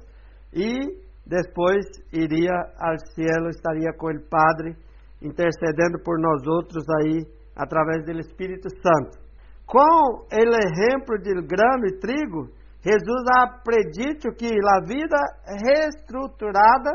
e 0.53 1.01
depois 1.25 1.85
iria 2.11 2.53
ao 2.79 2.97
cielo, 3.15 3.49
estaria 3.49 3.91
com 3.97 4.11
o 4.11 4.29
Padre, 4.29 4.75
intercedendo 5.21 5.97
por 6.03 6.19
nós 6.19 6.45
outros 6.45 6.83
aí, 7.01 7.25
através 7.55 8.05
do 8.05 8.11
Espírito 8.19 8.69
Santo. 8.69 9.23
Com 9.65 9.79
o 9.79 10.25
exemplo 10.29 11.17
de 11.19 11.33
grano 11.47 11.87
e 11.87 11.99
trigo, 11.99 12.49
Jesus 12.81 13.23
ha 13.37 13.47
predito 13.63 14.29
que 14.37 14.47
a 14.47 14.85
vida 14.85 15.17
reestruturada 15.65 16.91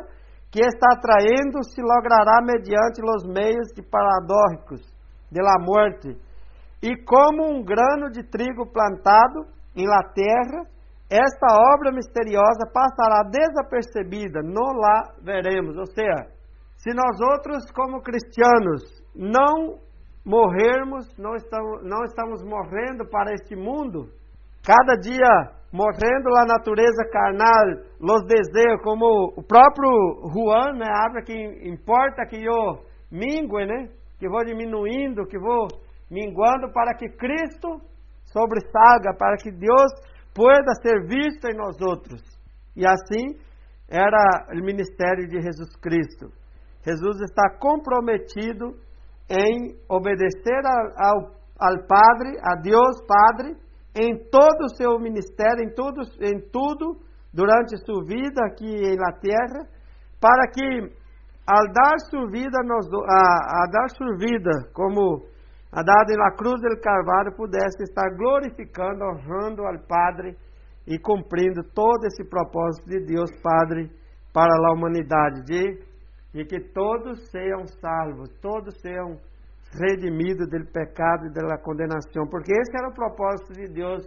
que 0.50 0.60
está 0.60 0.96
traindo 1.00 1.62
se 1.62 1.80
logrará 1.82 2.40
mediante 2.42 3.02
os 3.02 3.24
meios 3.26 3.68
de 3.74 3.82
paradójicos 3.82 4.80
de 5.30 5.42
la 5.42 5.58
morte. 5.60 6.16
E 6.82 6.96
como 7.04 7.44
um 7.44 7.62
grano 7.62 8.10
de 8.10 8.22
trigo 8.22 8.70
plantado 8.72 9.46
em 9.76 9.86
la 9.86 10.02
terra, 10.14 10.64
esta 11.10 11.46
obra 11.74 11.92
misteriosa 11.92 12.70
passará 12.72 13.28
desapercebida, 13.30 14.40
não 14.42 14.72
lá 14.72 15.14
veremos. 15.22 15.76
Ou 15.76 15.86
seja, 15.86 16.28
se 16.76 16.94
nós 16.94 17.20
outros, 17.20 17.70
como 17.72 18.02
cristianos, 18.02 19.02
não 19.14 19.78
morrermos, 20.24 21.06
não 21.18 21.34
estamos, 21.34 21.82
não 21.82 22.04
estamos 22.04 22.42
morrendo 22.44 23.08
para 23.10 23.32
este 23.32 23.56
mundo, 23.56 24.10
cada 24.64 24.94
dia 25.00 25.57
morrendo 25.72 26.34
a 26.36 26.46
natureza 26.46 27.04
carnal, 27.10 27.84
os 28.00 28.24
desejos, 28.26 28.82
como 28.82 29.34
o 29.36 29.42
próprio 29.42 29.90
Juan, 30.32 30.78
né, 30.78 30.86
habla 30.88 31.22
que 31.22 31.34
importa 31.68 32.26
que 32.26 32.42
eu 32.42 32.84
mingue, 33.10 33.66
né, 33.66 33.88
que 34.18 34.28
vou 34.28 34.44
diminuindo, 34.44 35.26
que 35.26 35.38
vou 35.38 35.68
minguando 36.10 36.72
para 36.72 36.94
que 36.94 37.08
Cristo 37.08 37.80
sobressalga, 38.24 39.14
para 39.18 39.36
que 39.36 39.50
Deus 39.50 39.92
pueda 40.34 40.72
ser 40.82 41.06
visto 41.06 41.46
em 41.46 41.56
nós 41.56 41.80
outros. 41.80 42.22
E 42.76 42.86
assim 42.86 43.36
era 43.88 44.46
o 44.52 44.64
ministério 44.64 45.26
de 45.28 45.40
Jesus 45.40 45.74
Cristo. 45.76 46.30
Jesus 46.84 47.20
está 47.20 47.58
comprometido 47.58 48.76
em 49.28 49.76
obedecer 49.88 50.62
ao, 50.96 51.32
ao 51.58 51.86
Padre, 51.86 52.38
a 52.42 52.54
Deus 52.60 53.02
Padre, 53.06 53.56
em 53.98 54.16
todo 54.30 54.64
o 54.64 54.76
seu 54.76 54.98
ministério, 55.00 55.64
em 55.64 55.74
tudo, 55.74 56.02
em 56.22 56.40
tudo, 56.52 57.00
durante 57.34 57.76
sua 57.84 58.04
vida 58.04 58.44
aqui 58.46 58.96
na 58.96 59.12
terra, 59.18 59.66
para 60.20 60.46
que, 60.52 60.94
ao 61.44 61.64
dar 61.72 61.98
sua 62.08 62.30
vida, 62.30 62.58
a, 62.60 63.64
a 63.64 63.66
dar 63.66 63.88
sua 63.90 64.16
vida, 64.16 64.50
como 64.72 65.26
a 65.72 65.82
dada 65.82 66.14
na 66.16 66.30
cruz 66.30 66.60
do 66.60 66.80
Calvário, 66.80 67.36
pudesse 67.36 67.82
estar 67.82 68.08
glorificando, 68.16 69.04
honrando 69.04 69.66
ao 69.66 69.78
Padre 69.86 70.36
e 70.86 70.98
cumprindo 70.98 71.62
todo 71.74 72.06
esse 72.06 72.24
propósito 72.24 72.88
de 72.88 73.04
Deus 73.04 73.30
Padre 73.42 73.90
para 74.32 74.54
a 74.68 74.72
humanidade, 74.72 75.42
de, 75.44 75.82
de 76.32 76.44
que 76.44 76.60
todos 76.72 77.28
sejam 77.30 77.66
salvos, 77.66 78.30
todos 78.40 78.80
sejam 78.80 79.18
redimido 79.74 80.46
do 80.46 80.72
pecado 80.72 81.26
e 81.26 81.32
da 81.32 81.58
condenação, 81.58 82.26
porque 82.30 82.52
esse 82.52 82.76
era 82.76 82.88
o 82.88 82.94
propósito 82.94 83.52
de 83.52 83.72
Deus 83.72 84.02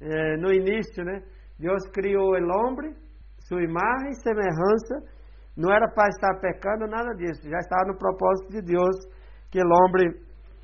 eh, 0.00 0.36
no 0.38 0.52
início, 0.52 1.04
né? 1.04 1.22
Deus 1.58 1.88
criou 1.92 2.32
o 2.32 2.50
homem, 2.58 2.94
sua 3.48 3.62
imagem 3.62 4.10
e 4.10 4.20
semelhança, 4.22 4.94
não 5.56 5.72
era 5.72 5.88
para 5.88 6.08
estar 6.08 6.38
pecando, 6.40 6.86
nada 6.86 7.14
disso, 7.14 7.48
já 7.48 7.58
estava 7.58 7.86
no 7.86 7.98
propósito 7.98 8.52
de 8.52 8.62
Deus 8.62 8.96
que 9.50 9.60
o 9.60 9.68
homem, 9.68 10.12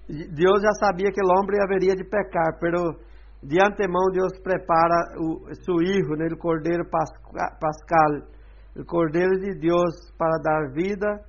Deus 0.09 0.61
já 0.61 0.73
sabia 0.81 1.11
que 1.11 1.21
o 1.23 1.31
homem 1.31 1.63
haveria 1.63 1.95
de 1.95 2.05
pecar, 2.05 2.59
pero 2.61 2.99
de 3.43 3.59
antemão 3.59 4.11
Deus 4.13 4.39
prepara 4.43 5.15
o 5.19 5.55
seu 5.65 5.79
filho, 5.79 6.17
né, 6.17 6.27
o 6.31 6.37
Cordeiro 6.37 6.85
Pascal, 6.91 8.29
o 8.77 8.85
Cordeiro 8.85 9.39
de 9.41 9.59
Deus 9.59 10.13
para 10.19 10.39
dar 10.43 10.73
vida, 10.73 11.21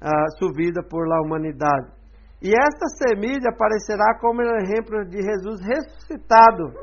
a 0.00 0.28
sua 0.38 0.50
vida 0.56 0.82
por 0.88 1.06
la 1.06 1.20
humanidade. 1.20 2.01
E 2.42 2.50
esta 2.50 2.88
semilha 2.98 3.50
aparecerá 3.54 4.18
como 4.20 4.42
exemplo 4.42 5.04
de 5.06 5.22
Jesus 5.22 5.60
ressuscitado, 5.64 6.74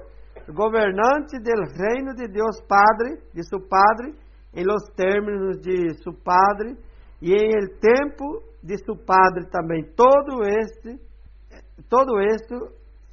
governante 0.53 1.37
do 1.37 1.51
reino 1.75 2.15
de 2.15 2.29
Deus 2.29 2.61
Padre, 2.65 3.19
de 3.33 3.43
seu 3.43 3.59
Padre, 3.67 4.15
em 4.55 4.63
los 4.63 4.81
términos 4.95 5.59
de 5.59 6.01
seu 6.01 6.13
Padre 6.13 6.77
e 7.21 7.33
em 7.33 7.51
el 7.53 7.77
tempo 7.77 8.41
de 8.63 8.77
seu 8.77 8.95
Padre 8.95 9.49
também. 9.51 9.83
Todo 9.97 10.45
este, 10.47 10.97
todo 11.89 12.21
esto 12.21 12.55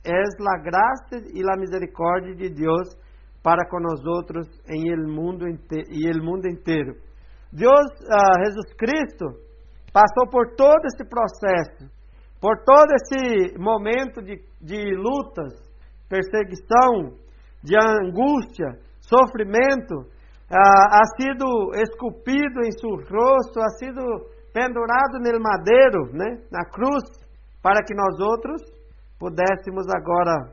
é 0.04 0.14
a 0.14 0.62
graça 0.62 1.26
e 1.34 1.42
a 1.42 1.58
misericórdia 1.58 2.32
de 2.32 2.48
Deus 2.48 2.96
para 3.42 3.68
com 3.68 3.80
nós 3.80 4.06
outros 4.06 4.46
em 4.68 4.88
el 4.92 5.04
mundo 5.08 5.48
e 5.48 6.08
el 6.08 6.22
mundo 6.22 6.48
inteiro. 6.48 6.94
Deus, 7.52 7.86
uh, 8.02 8.44
Jesus 8.44 8.72
Cristo, 8.78 9.26
passou 9.92 10.30
por 10.30 10.54
todo 10.54 10.84
esse 10.86 11.04
processo 11.08 11.95
por 12.40 12.62
todo 12.64 12.92
esse 12.94 13.58
momento 13.58 14.22
de, 14.22 14.40
de 14.60 14.94
lutas, 14.96 15.52
perseguição, 16.08 17.16
de 17.62 17.74
angústia, 17.76 18.78
sofrimento, 19.00 20.06
ah, 20.50 21.00
ha 21.00 21.04
sido 21.20 21.46
esculpido 21.74 22.60
em 22.64 22.72
seu 22.72 22.90
rosto, 22.90 23.60
ha 23.60 23.68
sido 23.78 24.02
pendurado 24.52 25.18
no 25.18 25.40
madeiro, 25.42 26.12
né, 26.12 26.42
na 26.50 26.64
cruz, 26.70 27.04
para 27.62 27.82
que 27.84 27.94
nós 27.94 28.18
outros 28.20 28.62
pudéssemos 29.18 29.86
agora 29.94 30.52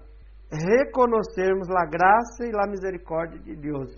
reconhecermos 0.51 1.69
a 1.69 1.85
graça 1.85 2.45
e 2.45 2.51
a 2.55 2.69
misericórdia 2.69 3.39
de 3.39 3.55
Deus. 3.55 3.91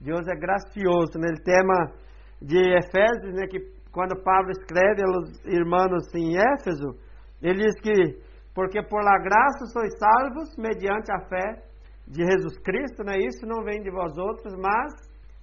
Deus 0.00 0.26
é 0.26 0.34
gracioso, 0.34 1.18
né? 1.18 1.28
O 1.32 1.42
tema 1.42 1.92
de 2.40 2.58
Efésios, 2.58 3.34
né, 3.34 3.46
que 3.46 3.60
quando 3.92 4.20
Paulo 4.22 4.50
escreve 4.50 5.02
aos 5.04 5.44
irmãos 5.44 6.12
em 6.14 6.36
Éfeso, 6.36 6.98
ele 7.42 7.64
diz 7.64 7.80
que, 7.80 8.20
porque 8.54 8.82
por 8.82 9.02
la 9.02 9.18
graça 9.18 9.66
sois 9.72 9.92
salvos 9.98 10.56
mediante 10.56 11.10
a 11.12 11.20
fé 11.28 11.62
de 12.06 12.24
Jesus 12.24 12.58
Cristo, 12.62 13.02
né? 13.04 13.18
Isso 13.18 13.46
não 13.46 13.64
vem 13.64 13.82
de 13.82 13.90
vós 13.90 14.16
outros, 14.16 14.54
mas 14.58 14.92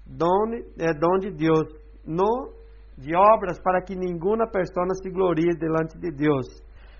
dom, 0.05 0.55
é 0.79 0.93
dom 0.93 1.17
de 1.19 1.31
Deus, 1.31 1.67
não 2.05 2.57
de 2.97 3.15
obras 3.15 3.59
para 3.61 3.81
que 3.81 3.95
nenhuma 3.95 4.47
pessoa 4.47 4.93
se 5.01 5.09
glorie 5.09 5.57
delante 5.57 5.97
de 5.97 6.11
Deus. 6.11 6.45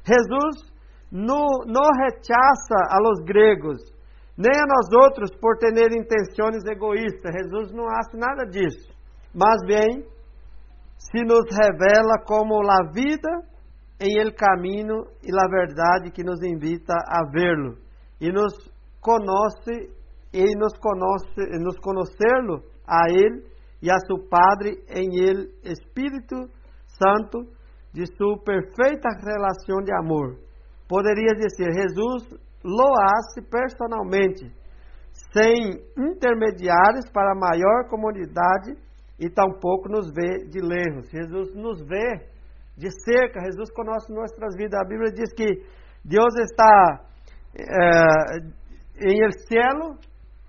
Jesus 0.04 0.72
não, 1.12 1.46
não 1.66 1.90
rechaça 2.04 2.78
a 2.90 2.98
los 3.02 3.20
gregos, 3.26 3.80
nem 4.38 4.56
a 4.56 4.66
nós 4.66 5.06
outros 5.06 5.32
por 5.40 5.58
ter 5.58 5.74
intenções 5.92 6.64
egoístas. 6.66 7.34
Jesus 7.34 7.74
não 7.74 7.86
acha 7.88 8.16
nada 8.16 8.46
disso. 8.46 8.90
Mas 9.34 9.60
bem, 9.68 10.06
se 10.98 11.24
nos 11.24 11.44
revela 11.52 12.24
como 12.26 12.56
a 12.64 12.92
vida 12.94 13.30
em 14.00 14.18
el 14.20 14.34
caminho 14.34 15.04
e 15.22 15.32
la 15.32 15.48
verdade 15.48 16.12
que 16.12 16.24
nos 16.24 16.42
invita 16.42 16.94
a 16.94 17.30
vê-lo 17.30 17.78
e 18.20 18.32
nos 18.32 18.54
conoce 19.02 19.92
e 20.32 20.44
nos 20.58 20.78
conoce 20.80 21.60
nos 21.60 21.78
conhecerlo 21.80 22.64
a 22.88 23.10
ele 23.10 23.44
e 23.82 23.90
a 23.90 23.98
seu 24.00 24.18
Padre 24.30 24.84
em 24.90 25.20
el 25.20 25.50
Espírito 25.64 26.36
Santo 26.88 27.40
de 27.94 28.06
sua 28.16 28.38
perfeita 28.44 29.10
relação 29.24 29.84
de 29.84 29.94
amor. 29.94 30.38
Poderia 30.88 31.34
dizer, 31.34 31.72
Jesus 31.72 32.40
loasse 32.64 33.42
personalmente, 33.50 34.52
sem 35.34 35.82
intermediários 35.98 37.10
para 37.12 37.36
maior 37.36 37.88
comunidade 37.90 38.74
e 39.20 39.30
tampouco 39.30 39.90
nos 39.90 40.12
vê 40.12 40.46
de 40.48 40.60
lejos. 40.62 41.10
Jesus 41.10 41.54
nos 41.56 41.82
vê 41.82 42.28
de 42.80 42.90
cerca, 43.04 43.44
Jesus 43.44 43.70
conosco 43.72 44.14
nossas 44.14 44.56
vidas. 44.56 44.80
A 44.80 44.88
Bíblia 44.88 45.12
diz 45.12 45.34
que 45.34 45.48
Deus 46.04 46.34
está 46.40 47.04
é, 47.54 48.38
em 49.06 49.22
el 49.22 49.34
cielo, 49.48 49.98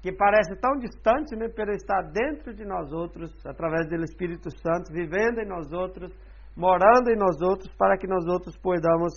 que 0.00 0.12
parece 0.12 0.54
tão 0.60 0.78
distante, 0.78 1.34
né, 1.36 1.48
pero 1.54 1.72
está 1.72 2.00
dentro 2.02 2.54
de 2.54 2.64
nós 2.64 2.92
outros, 2.92 3.34
através 3.44 3.88
do 3.88 3.96
Espírito 4.04 4.48
Santo, 4.58 4.92
vivendo 4.92 5.40
em 5.40 5.48
nós 5.48 5.72
outros, 5.72 6.12
morando 6.56 7.10
em 7.10 7.16
nós 7.16 7.42
outros, 7.42 7.74
para 7.76 7.98
que 7.98 8.06
nós 8.06 8.24
outros 8.26 8.56
podamos 8.58 9.12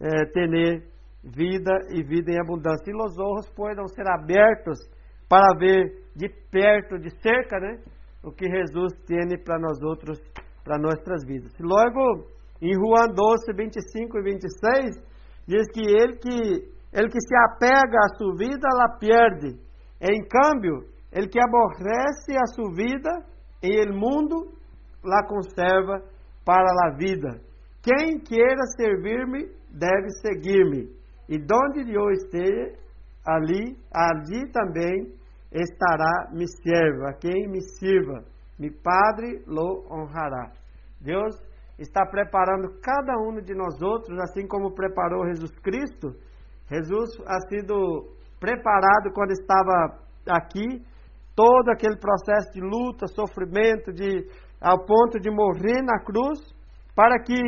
é, 0.00 0.26
ter 0.26 0.82
vida 1.22 1.78
e 1.90 2.02
vida 2.02 2.32
em 2.32 2.40
abundância. 2.40 2.90
E 2.90 2.94
os 2.94 3.18
olhos 3.18 3.48
podem 3.50 3.86
ser 3.88 4.06
abertos 4.10 4.78
para 5.28 5.56
ver 5.56 6.02
de 6.16 6.28
perto, 6.50 6.98
de 6.98 7.10
cerca, 7.22 7.60
né, 7.60 7.78
o 8.24 8.32
que 8.32 8.50
Jesus 8.50 8.92
tem 9.06 9.38
para 9.44 9.60
nós 9.60 9.80
outros, 9.80 10.18
para 10.64 10.76
nossas 10.76 11.24
vidas. 11.24 11.52
Logo, 11.60 12.37
em 12.60 12.74
Juan 12.74 13.08
12, 13.14 13.52
25 13.54 14.18
e 14.18 14.22
26, 14.22 14.96
diz 15.46 15.66
que 15.72 15.80
ele 15.80 16.16
que, 16.16 16.68
ele 16.92 17.08
que 17.08 17.20
se 17.20 17.34
apega 17.36 17.98
à 17.98 18.16
sua 18.16 18.34
vida, 18.36 18.66
ela 18.70 18.98
perde. 18.98 19.58
Em 20.00 20.26
câmbio, 20.28 20.86
ele 21.12 21.28
que 21.28 21.40
aborrece 21.40 22.36
a 22.36 22.46
sua 22.46 22.72
vida, 22.74 23.10
em 23.62 23.74
el 23.74 23.92
mundo, 23.92 24.52
la 25.04 25.26
conserva 25.26 26.02
para 26.44 26.68
a 26.86 26.96
vida. 26.96 27.40
Quem 27.82 28.18
queira 28.18 28.66
servir-me, 28.76 29.48
deve 29.70 30.10
seguir-me. 30.20 30.88
E 31.28 31.38
donde 31.38 31.92
eu 31.92 32.10
esteja, 32.10 32.74
ali, 33.24 33.76
ali 33.92 34.50
também 34.50 35.12
estará 35.52 36.30
me 36.32 36.46
serva. 36.62 37.12
Quem 37.20 37.48
me 37.48 37.60
sirva, 37.60 38.24
mi 38.58 38.70
Padre 38.70 39.42
lo 39.46 39.86
honrará. 39.90 40.52
Deus 41.00 41.36
está 41.78 42.04
preparando 42.06 42.80
cada 42.82 43.16
um 43.18 43.40
de 43.40 43.54
nós 43.54 43.80
outros, 43.80 44.18
assim 44.20 44.46
como 44.46 44.74
preparou 44.74 45.26
Jesus 45.26 45.52
Cristo. 45.60 46.10
Jesus 46.68 47.10
ha 47.26 47.40
sido 47.48 48.14
preparado 48.40 49.12
quando 49.14 49.30
estava 49.30 49.98
aqui, 50.28 50.84
todo 51.34 51.70
aquele 51.70 51.96
processo 51.96 52.52
de 52.52 52.60
luta, 52.60 53.06
sofrimento, 53.06 53.92
de 53.92 54.26
ao 54.60 54.84
ponto 54.84 55.20
de 55.20 55.30
morrer 55.30 55.82
na 55.82 56.00
cruz, 56.00 56.40
para 56.94 57.22
que 57.22 57.40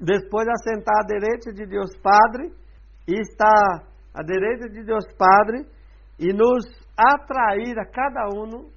depois 0.00 0.46
assentar 0.48 1.02
à 1.02 1.06
direita 1.06 1.52
de 1.52 1.64
Deus 1.64 1.96
Padre 2.02 2.52
e 3.06 3.20
estar 3.20 3.86
à 4.12 4.22
direita 4.22 4.68
de 4.68 4.82
Deus 4.84 5.04
Padre 5.16 5.64
e 6.18 6.32
nos 6.32 6.64
atrair 6.96 7.78
a 7.78 7.86
cada 7.86 8.28
um 8.34 8.68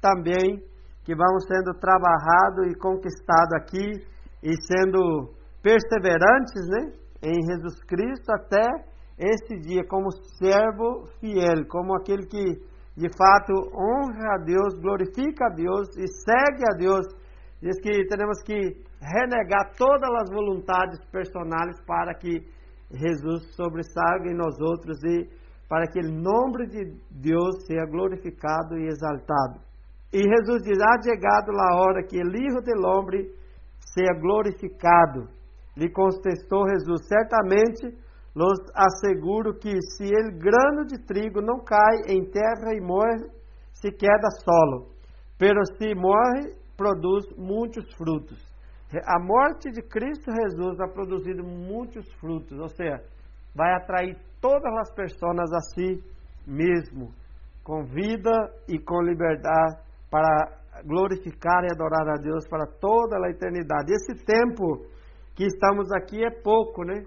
também 0.00 0.62
que 1.04 1.14
vão 1.14 1.40
sendo 1.40 1.78
trabalhado 1.78 2.66
e 2.68 2.74
conquistado 2.78 3.54
aqui 3.56 4.06
e 4.46 4.54
sendo 4.62 5.34
perseverantes 5.60 6.62
né, 6.68 6.92
em 7.20 7.42
Jesus 7.50 7.82
Cristo 7.82 8.30
até 8.30 8.62
esse 9.18 9.58
dia, 9.58 9.82
como 9.88 10.12
servo 10.38 11.08
fiel, 11.18 11.66
como 11.68 11.96
aquele 11.96 12.24
que 12.26 12.44
de 12.96 13.08
fato 13.18 13.52
honra 13.74 14.36
a 14.36 14.44
Deus, 14.44 14.78
glorifica 14.80 15.46
a 15.46 15.54
Deus 15.54 15.88
e 15.98 16.06
segue 16.06 16.62
a 16.64 16.76
Deus. 16.78 17.06
Diz 17.60 17.80
que 17.80 18.06
temos 18.06 18.40
que 18.44 18.84
renegar 19.02 19.72
todas 19.76 20.08
as 20.22 20.30
vontades 20.30 21.04
personais 21.10 21.80
para 21.84 22.14
que 22.14 22.40
Jesus 22.92 23.52
sobressaia 23.56 24.30
em 24.30 24.36
nós 24.36 24.60
outros 24.60 25.02
e 25.02 25.28
para 25.68 25.88
que 25.88 25.98
o 25.98 26.12
nome 26.12 26.68
de 26.68 26.84
Deus 27.10 27.66
seja 27.66 27.84
glorificado 27.86 28.78
e 28.78 28.86
exaltado. 28.86 29.60
E 30.12 30.22
Jesus 30.22 30.62
diz: 30.62 30.78
Ha 30.78 31.02
chegado 31.02 31.50
a 31.50 31.80
hora 31.80 32.06
que 32.06 32.16
o 32.16 32.36
Hijo 32.36 32.60
del 32.62 32.84
Hombre 32.86 33.34
seja 33.96 34.12
glorificado. 34.20 35.28
Lhe 35.74 35.90
contestou 35.90 36.68
Jesus: 36.68 37.08
Certamente 37.08 37.96
los 38.34 38.58
asseguro 38.74 39.58
que 39.58 39.80
se 39.96 40.04
el 40.04 40.38
grano 40.38 40.84
de 40.84 40.98
trigo 41.06 41.40
não 41.40 41.64
cai 41.64 42.14
em 42.14 42.22
terra 42.30 42.74
e 42.74 42.80
morre, 42.80 43.30
se 43.72 43.90
queda 43.90 44.28
solo, 44.44 44.90
pero 45.38 45.64
se 45.78 45.94
morre, 45.94 46.54
produz 46.76 47.24
muitos 47.38 47.90
frutos. 47.94 48.38
A 48.92 49.18
morte 49.18 49.70
de 49.70 49.82
Cristo 49.82 50.30
Jesus 50.30 50.80
ha 50.80 50.88
produzido 50.88 51.42
muitos 51.42 52.10
frutos, 52.20 52.58
ou 52.58 52.68
seja, 52.68 53.02
vai 53.54 53.74
atrair 53.74 54.16
todas 54.40 54.72
as 54.80 54.94
pessoas 54.94 55.52
a 55.52 55.60
si 55.74 56.02
mesmo, 56.46 57.10
com 57.64 57.84
vida 57.84 58.32
e 58.68 58.78
com 58.78 59.02
liberdade, 59.02 59.78
para 60.10 60.60
glorificar 60.84 61.64
e 61.64 61.72
adorar 61.72 62.08
a 62.08 62.20
Deus 62.20 62.46
para 62.48 62.66
toda 62.80 63.16
a 63.16 63.30
eternidade. 63.30 63.92
Esse 63.92 64.24
tempo 64.24 64.86
que 65.34 65.44
estamos 65.44 65.90
aqui 65.92 66.24
é 66.24 66.30
pouco, 66.30 66.84
né? 66.84 67.04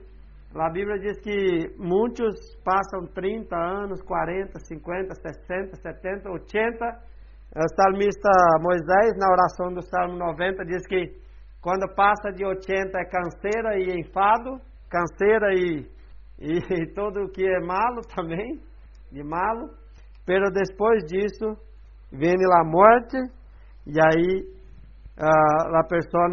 A 0.55 0.69
Bíblia 0.69 0.97
diz 0.97 1.19
que 1.21 1.75
muitos 1.77 2.33
passam 2.63 3.05
30 3.13 3.55
anos, 3.55 4.01
40, 4.01 4.59
50, 4.59 5.13
60, 5.13 5.75
70, 5.75 6.29
80. 6.29 6.85
O 7.55 7.67
salmista 7.75 8.29
Moisés, 8.59 9.17
na 9.17 9.31
oração 9.31 9.73
do 9.73 9.81
Salmo 9.81 10.17
90, 10.17 10.65
diz 10.65 10.87
que 10.87 11.19
quando 11.61 11.93
passa 11.93 12.31
de 12.31 12.45
80 12.45 12.97
é 12.97 13.05
canseira 13.05 13.77
e 13.77 13.99
enfado, 13.99 14.59
canseira 14.89 15.53
e, 15.53 15.85
e, 16.39 16.57
e 16.81 16.93
tudo 16.93 17.25
o 17.25 17.29
que 17.29 17.45
é 17.45 17.59
malo 17.59 18.01
também, 18.15 18.59
de 19.11 19.23
malo. 19.23 19.69
Pero 20.25 20.49
depois 20.51 21.03
disso, 21.05 21.57
vem 22.11 22.33
a 22.33 22.63
morte, 22.63 23.17
e 23.90 23.99
aí 23.99 24.45
a, 25.18 25.80
a 25.80 25.84
pessoa, 25.84 26.30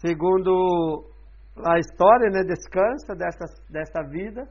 segundo 0.00 1.04
a 1.64 1.78
história, 1.78 2.30
né, 2.30 2.42
descansa 2.42 3.14
dessa, 3.14 3.44
dessa 3.70 4.02
vida, 4.08 4.42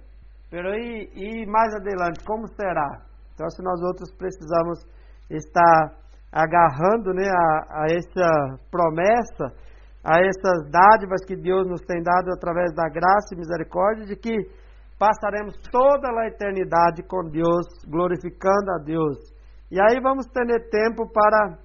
pero 0.49 0.69
e, 0.73 1.09
e 1.13 1.45
mais 1.45 1.73
adiante, 1.75 2.23
como 2.25 2.47
será? 2.47 3.01
Então, 3.33 3.49
se 3.49 3.61
nós 3.63 3.81
outros 3.81 4.13
precisamos 4.15 4.85
estar 5.29 5.97
agarrando 6.31 7.13
né, 7.13 7.27
a, 7.27 7.83
a 7.83 7.85
essa 7.91 8.57
promessa, 8.71 9.51
a 10.03 10.19
essas 10.21 10.69
dádivas 10.71 11.25
que 11.25 11.35
Deus 11.35 11.67
nos 11.67 11.81
tem 11.81 12.01
dado 12.01 12.31
através 12.31 12.73
da 12.73 12.87
graça 12.89 13.33
e 13.33 13.37
misericórdia, 13.37 14.05
de 14.05 14.15
que 14.15 14.35
passaremos 14.97 15.55
toda 15.71 16.07
a 16.09 16.27
eternidade 16.27 17.03
com 17.03 17.29
Deus, 17.29 17.65
glorificando 17.87 18.71
a 18.71 18.83
Deus. 18.83 19.17
E 19.71 19.81
aí 19.81 19.99
vamos 20.01 20.27
ter 20.27 20.45
tempo 20.69 21.11
para 21.11 21.57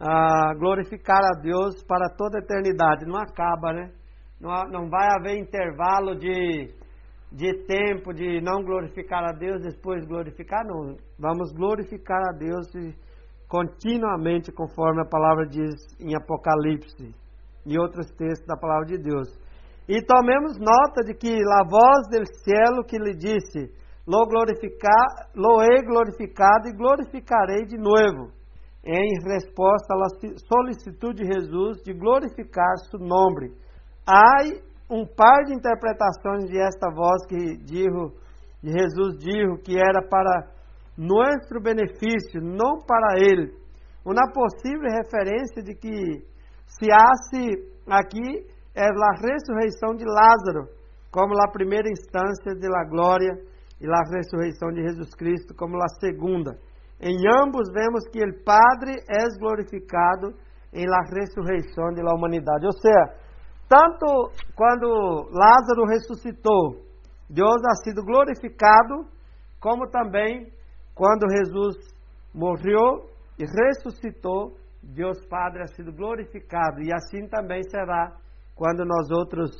ah, 0.00 0.54
glorificar 0.58 1.20
a 1.22 1.40
Deus 1.40 1.82
para 1.84 2.08
toda 2.16 2.38
a 2.38 2.42
eternidade. 2.42 3.04
Não 3.04 3.16
acaba, 3.16 3.72
né? 3.72 3.90
Não, 4.40 4.50
não 4.70 4.88
vai 4.88 5.06
haver 5.10 5.38
intervalo 5.38 6.16
de, 6.16 6.72
de 7.30 7.66
tempo 7.66 8.14
de 8.14 8.40
não 8.40 8.62
glorificar 8.64 9.22
a 9.22 9.32
Deus, 9.32 9.60
depois 9.62 10.06
glorificar, 10.06 10.64
não. 10.64 10.96
Vamos 11.18 11.52
glorificar 11.52 12.22
a 12.30 12.32
Deus 12.32 12.66
continuamente, 13.46 14.50
conforme 14.50 15.02
a 15.02 15.08
palavra 15.08 15.46
diz 15.46 15.74
em 16.00 16.16
Apocalipse 16.16 17.14
e 17.66 17.78
outros 17.78 18.06
textos 18.12 18.46
da 18.46 18.56
palavra 18.56 18.86
de 18.86 18.96
Deus. 18.96 19.28
E 19.86 20.00
tomemos 20.02 20.56
nota 20.58 21.02
de 21.04 21.14
que 21.14 21.34
a 21.34 21.64
voz 21.68 22.08
do 22.08 22.24
cielo 22.44 22.84
que 22.84 22.96
lhe 22.96 23.14
disse: 23.14 23.74
Lo, 24.06 24.24
glorificar, 24.26 25.28
lo 25.34 25.62
he 25.62 25.82
glorificado 25.82 26.68
e 26.68 26.72
glorificarei 26.72 27.66
de 27.66 27.76
novo, 27.76 28.32
em 28.84 29.12
resposta 29.22 29.94
à 29.94 30.08
solicitude 30.38 31.22
de 31.22 31.32
Jesus 31.32 31.82
de 31.82 31.92
glorificar 31.92 32.76
seu 32.90 32.98
nome 32.98 33.52
há 34.06 34.42
um 34.90 35.06
par 35.06 35.44
de 35.44 35.54
interpretações 35.54 36.50
de 36.50 36.58
esta 36.58 36.90
voz 36.90 37.24
que 37.26 37.56
dijo, 37.64 38.12
de 38.62 38.72
Jesus 38.72 39.18
dijo 39.18 39.62
que 39.62 39.78
era 39.78 40.02
para 40.08 40.50
nosso 40.96 41.60
benefício, 41.62 42.40
não 42.42 42.82
para 42.84 43.18
ele. 43.18 43.54
Uma 44.04 44.32
possível 44.32 44.90
referência 44.90 45.62
de 45.62 45.74
que 45.74 46.26
se 46.66 46.90
hace 46.90 47.48
aqui 47.88 48.46
é 48.74 48.84
a 48.84 49.20
ressurreição 49.20 49.94
de 49.94 50.04
Lázaro, 50.04 50.68
como 51.12 51.34
a 51.40 51.52
primeira 51.52 51.88
instância 51.88 52.54
de 52.54 52.68
la 52.68 52.84
glória 52.84 53.32
e 53.80 53.86
a 53.86 54.16
ressurreição 54.16 54.70
de 54.70 54.82
Jesus 54.82 55.14
Cristo 55.14 55.54
como 55.54 55.76
a 55.76 55.88
segunda. 56.00 56.58
Em 57.00 57.16
ambos 57.42 57.72
vemos 57.72 58.06
que 58.12 58.22
o 58.22 58.44
Padre 58.44 58.92
é 59.08 59.38
glorificado 59.38 60.34
em 60.72 60.86
la 60.86 61.00
ressurreição 61.10 61.92
de 61.94 62.02
la 62.02 62.14
humanidade. 62.14 62.66
Ou 62.66 62.72
seja, 62.72 63.14
tanto 63.68 64.30
quando 64.54 65.30
Lázaro 65.30 65.86
ressuscitou, 65.88 66.84
Deus 67.28 67.62
ha 67.64 67.74
sido 67.84 68.04
glorificado, 68.04 69.06
como 69.60 69.88
também 69.88 70.52
quando 70.94 71.30
Jesus 71.30 71.76
morreu 72.34 73.08
e 73.38 73.44
ressuscitou, 73.44 74.56
Deus 74.82 75.24
Padre 75.26 75.62
ha 75.62 75.66
sido 75.68 75.92
glorificado. 75.92 76.82
E 76.82 76.92
assim 76.92 77.26
também 77.28 77.62
será 77.62 78.12
quando 78.54 78.84
nós 78.84 79.10
outros, 79.10 79.50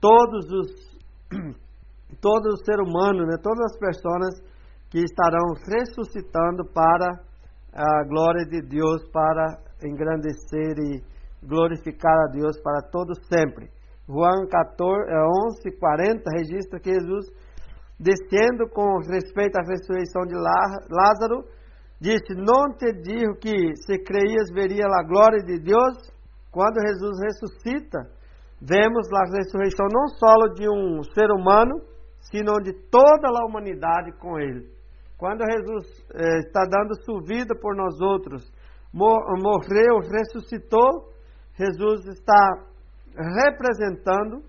todos 0.00 0.44
os, 0.52 0.98
todos 2.20 2.54
os 2.54 2.64
seres 2.64 2.86
humanos, 2.86 3.26
né, 3.26 3.36
todas 3.42 3.72
as 3.72 3.78
pessoas 3.78 4.53
que 4.94 5.00
estarão 5.00 5.42
ressuscitando 5.66 6.64
para 6.72 7.18
a 7.74 8.04
glória 8.04 8.46
de 8.46 8.62
Deus, 8.62 9.02
para 9.10 9.58
engrandecer 9.84 10.78
e 10.78 11.02
glorificar 11.44 12.14
a 12.14 12.30
Deus 12.30 12.62
para 12.62 12.80
todos 12.92 13.18
sempre. 13.26 13.68
João 14.06 14.46
14, 14.46 15.10
11, 15.66 15.78
40 15.80 16.30
registra 16.38 16.78
que 16.78 16.92
Jesus, 16.92 17.26
descendo 17.98 18.68
com 18.70 18.98
respeito 19.10 19.58
à 19.58 19.62
ressurreição 19.66 20.22
de 20.28 20.36
Lázaro, 20.36 21.42
disse: 22.00 22.32
Não 22.36 22.72
te 22.78 22.92
digo 23.02 23.34
que 23.40 23.74
se 23.74 23.98
creias 23.98 24.48
veria 24.54 24.86
a 24.86 25.02
glória 25.02 25.42
de 25.42 25.58
Deus? 25.58 25.98
Quando 26.52 26.78
Jesus 26.78 27.18
ressuscita, 27.20 27.98
vemos 28.62 29.08
a 29.12 29.38
ressurreição 29.38 29.88
não 29.92 30.06
só 30.06 30.36
de 30.54 30.68
um 30.68 31.02
ser 31.02 31.32
humano, 31.32 31.82
sino 32.30 32.62
de 32.62 32.72
toda 32.88 33.26
a 33.26 33.44
humanidade 33.44 34.12
com 34.20 34.38
ele. 34.38 34.73
Quando 35.24 35.40
Jesus 35.50 36.04
eh, 36.12 36.40
está 36.40 36.66
dando 36.68 37.02
sua 37.02 37.18
vida 37.22 37.54
por 37.58 37.74
nós 37.74 37.98
outros, 37.98 38.44
morreu, 38.92 40.00
ressuscitou, 40.12 41.08
Jesus 41.56 42.04
está 42.08 42.66
representando 43.16 44.42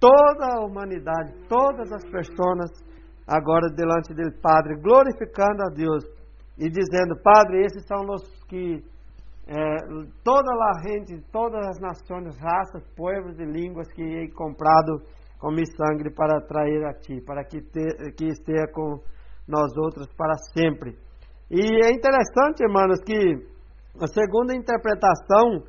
toda 0.00 0.56
a 0.56 0.64
humanidade, 0.66 1.32
todas 1.48 1.92
as 1.92 2.02
pessoas 2.10 2.72
agora 3.24 3.68
delante 3.68 4.12
do 4.14 4.40
Padre, 4.42 4.74
glorificando 4.82 5.62
a 5.62 5.72
Deus 5.72 6.02
e 6.58 6.68
dizendo: 6.68 7.22
Padre, 7.22 7.64
esses 7.64 7.86
são 7.86 8.04
os 8.12 8.28
que 8.48 8.82
é, 9.46 9.76
toda 10.24 10.50
a 10.50 10.88
gente, 10.88 11.22
todas 11.30 11.64
as 11.68 11.78
nações, 11.78 12.36
raças, 12.40 12.82
povos 12.96 13.38
e 13.38 13.44
línguas 13.44 13.86
que 13.92 14.02
hei 14.02 14.28
comprado 14.32 15.00
com 15.38 15.52
meu 15.52 15.66
sangue 15.66 16.12
para 16.12 16.38
atrair 16.38 16.84
a 16.84 16.94
Ti, 16.94 17.20
para 17.24 17.44
que, 17.44 17.60
te, 17.60 18.12
que 18.16 18.26
esteja 18.26 18.66
com 18.72 18.98
nós 19.48 19.76
outros 19.76 20.08
para 20.16 20.34
sempre. 20.52 20.96
E 21.50 21.60
é 21.84 21.90
interessante, 21.90 22.62
irmãos, 22.62 23.00
que 23.04 23.56
a 24.00 24.06
segunda 24.08 24.54
interpretação 24.54 25.62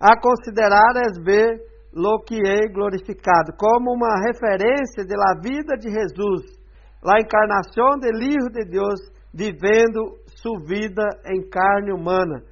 a 0.00 0.18
considerar 0.20 0.94
es 1.08 1.18
ver 1.24 1.60
lo 1.92 2.20
que 2.20 2.36
é 2.36 2.68
glorificado, 2.68 3.52
como 3.58 3.94
uma 3.94 4.20
referência 4.26 5.04
da 5.06 5.40
vida 5.42 5.76
de 5.76 5.90
Jesus, 5.90 6.44
a 7.04 7.20
encarnação 7.20 7.98
do 7.98 8.22
Hijo 8.22 8.50
de 8.52 8.64
Deus, 8.64 9.00
vivendo 9.32 10.18
sua 10.42 10.58
vida 10.60 11.02
em 11.26 11.48
carne 11.48 11.92
humana. 11.92 12.42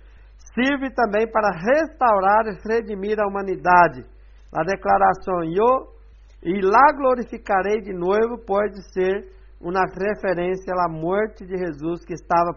Serve 0.54 0.90
também 0.94 1.30
para 1.30 1.50
restaurar 1.50 2.46
e 2.46 2.68
redimir 2.68 3.20
a 3.20 3.26
humanidade. 3.26 4.04
A 4.52 4.62
declaração 4.62 5.42
eu 5.44 5.94
e 6.42 6.60
lá 6.62 6.92
glorificarei 6.96 7.80
de 7.80 7.92
novo 7.92 8.38
pode 8.46 8.80
ser 8.92 9.28
uma 9.60 9.84
referência 9.86 10.72
à 10.78 10.88
morte 10.88 11.44
de 11.46 11.56
Jesus 11.56 12.04
que 12.04 12.14
estava 12.14 12.50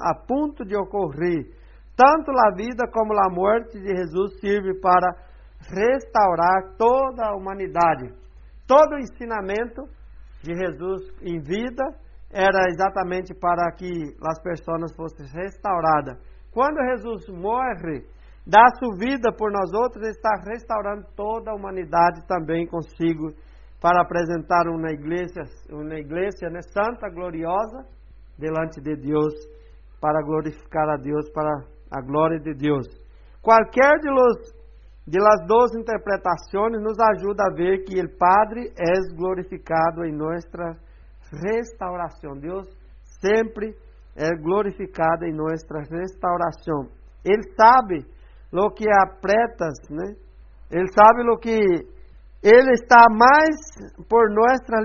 a 0.00 0.14
ponto 0.14 0.64
de 0.64 0.76
ocorrer 0.76 1.60
tanto 1.96 2.30
a 2.30 2.54
vida 2.54 2.88
como 2.90 3.12
a 3.12 3.28
morte 3.30 3.78
de 3.78 3.94
Jesus 3.94 4.40
serve 4.40 4.80
para 4.80 5.14
restaurar 5.68 6.74
toda 6.78 7.26
a 7.26 7.36
humanidade. 7.36 8.14
Todo 8.66 8.94
o 8.94 8.98
ensinamento 8.98 9.82
de 10.42 10.54
Jesus 10.54 11.12
em 11.20 11.38
vida 11.40 11.84
era 12.32 12.68
exatamente 12.70 13.34
para 13.34 13.70
que 13.72 13.90
as 14.24 14.40
pessoas 14.42 14.94
fossem 14.96 15.26
restauradas. 15.26 16.16
Quando 16.52 16.82
Jesus 16.90 17.28
morre, 17.28 18.06
dá 18.46 18.64
sua 18.78 18.96
vida 18.96 19.30
por 19.36 19.52
nós 19.52 19.70
outros, 19.74 20.06
está 20.06 20.30
restaurando 20.48 21.04
toda 21.14 21.50
a 21.50 21.54
humanidade 21.54 22.26
também 22.26 22.66
consigo 22.66 23.34
para 23.80 24.02
apresentar 24.02 24.68
uma 24.68 24.90
igreja, 24.90 25.42
uma 25.70 25.94
igreja 25.94 26.50
né, 26.50 26.60
santa, 26.62 27.08
gloriosa, 27.08 27.86
delante 28.38 28.80
de 28.80 28.94
Deus, 28.94 29.34
para 30.00 30.22
glorificar 30.22 30.88
a 30.90 30.96
Deus, 30.96 31.30
para 31.32 31.50
a 31.90 32.00
glória 32.02 32.38
de 32.38 32.54
Deus. 32.54 32.86
Qualquer 33.42 33.98
de 34.00 34.10
los 34.10 34.60
de 35.06 35.18
las 35.18 35.44
duas 35.48 35.74
interpretações 35.74 36.80
nos 36.80 36.96
ajuda 37.00 37.44
a 37.44 37.54
ver 37.54 37.82
que 37.84 38.00
o 38.00 38.16
Padre 38.16 38.70
é 38.78 39.16
glorificado 39.16 40.04
em 40.04 40.14
nossa 40.14 40.78
restauração. 41.32 42.38
Deus 42.38 42.68
sempre 43.20 43.74
é 44.14 44.30
glorificado 44.40 45.24
em 45.24 45.34
nossa 45.34 45.78
restauração. 45.90 46.92
Ele 47.24 47.42
sabe 47.56 48.06
lo 48.52 48.70
que 48.70 48.84
apretas, 48.88 49.78
né? 49.90 50.14
Ele 50.70 50.86
sabe 50.92 51.22
lo 51.24 51.38
que 51.38 51.58
ele 52.42 52.72
está 52.72 53.04
mais 53.10 53.54
por 54.08 54.30
nossa 54.30 54.80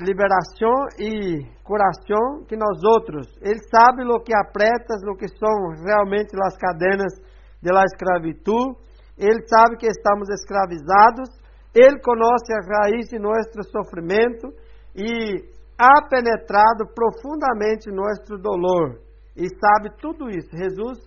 liberação 0.00 0.72
e 0.98 1.44
curação 1.62 2.42
que 2.48 2.56
nós 2.56 2.82
outros. 2.82 3.26
Ele 3.42 3.60
sabe 3.68 4.02
lo 4.02 4.22
que 4.22 4.32
apretas, 4.34 5.02
lo 5.02 5.14
que 5.14 5.28
são 5.28 5.52
realmente 5.84 6.34
as 6.42 6.56
cadenas 6.56 7.12
de 7.60 7.70
la 7.70 7.82
escravitud. 7.84 8.76
Ele 9.18 9.46
sabe 9.46 9.76
que 9.76 9.86
estamos 9.86 10.26
escravizados. 10.30 11.28
Ele 11.74 12.00
conhece 12.00 12.52
a 12.54 12.80
raiz 12.80 13.08
de 13.10 13.18
nosso 13.18 13.62
sofrimento 13.70 14.48
e 14.96 15.44
ha 15.78 16.08
penetrado 16.08 16.86
profundamente 16.94 17.90
nosso 17.90 18.40
dolor. 18.40 19.00
E 19.36 19.46
sabe 19.60 19.90
tudo 20.00 20.30
isso. 20.30 20.48
Jesus, 20.56 20.98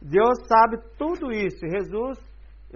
Deus 0.00 0.38
sabe 0.46 0.78
tudo 0.96 1.32
isso. 1.32 1.66
Jesus 1.66 2.29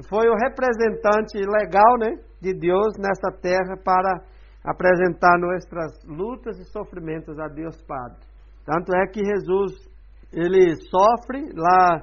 foi 0.09 0.29
o 0.29 0.35
representante 0.35 1.39
legal 1.39 1.99
né, 1.99 2.17
de 2.41 2.53
Deus 2.53 2.95
nessa 2.99 3.31
terra 3.41 3.77
para 3.85 4.23
apresentar 4.65 5.39
nossas 5.39 6.05
lutas 6.05 6.59
e 6.59 6.65
sofrimentos 6.65 7.39
a 7.39 7.47
Deus 7.49 7.81
Padre. 7.83 8.19
Tanto 8.65 8.97
é 8.97 9.07
que 9.07 9.21
Jesus, 9.25 9.73
ele 10.33 10.75
sofre 10.91 11.53
lá, 11.55 12.03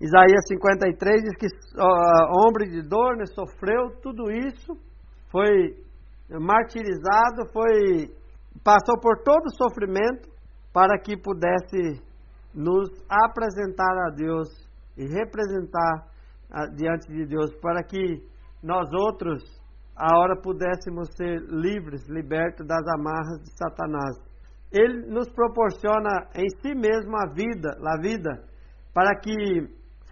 Isaías 0.00 0.46
53 0.48 1.22
diz 1.22 1.36
que 1.36 1.46
uh, 1.46 2.46
homem 2.46 2.70
de 2.70 2.88
dor, 2.88 3.16
né, 3.16 3.26
sofreu 3.26 3.90
tudo 4.02 4.30
isso, 4.30 4.72
foi 5.30 5.76
martirizado, 6.30 7.50
foi 7.52 8.14
passou 8.64 8.98
por 9.00 9.22
todo 9.22 9.44
o 9.46 9.62
sofrimento 9.62 10.28
para 10.72 10.98
que 10.98 11.16
pudesse 11.16 12.02
nos 12.54 12.88
apresentar 13.08 13.92
a 14.06 14.10
Deus 14.14 14.48
e 14.96 15.04
representar 15.04 16.06
diante 16.76 17.08
de 17.12 17.26
Deus 17.26 17.54
para 17.60 17.82
que 17.82 18.22
nós 18.62 18.88
outros, 18.92 19.42
a 19.96 20.18
hora 20.18 20.40
pudéssemos 20.40 21.08
ser 21.16 21.40
livres, 21.48 22.06
libertos 22.08 22.66
das 22.66 22.86
amarras 22.98 23.40
de 23.42 23.50
Satanás. 23.56 24.16
Ele 24.72 25.06
nos 25.06 25.28
proporciona 25.30 26.28
em 26.34 26.48
si 26.60 26.74
mesmo 26.74 27.16
a 27.16 27.32
vida, 27.32 27.70
a 27.86 28.00
vida, 28.00 28.44
para 28.92 29.14
que 29.20 29.32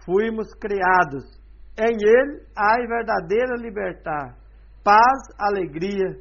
fuimos 0.05 0.53
criados. 0.55 1.23
Em 1.77 1.93
Ele 1.93 2.41
há 2.55 2.75
verdadeira 2.87 3.55
liberdade, 3.57 4.35
paz, 4.83 5.19
alegria, 5.37 6.17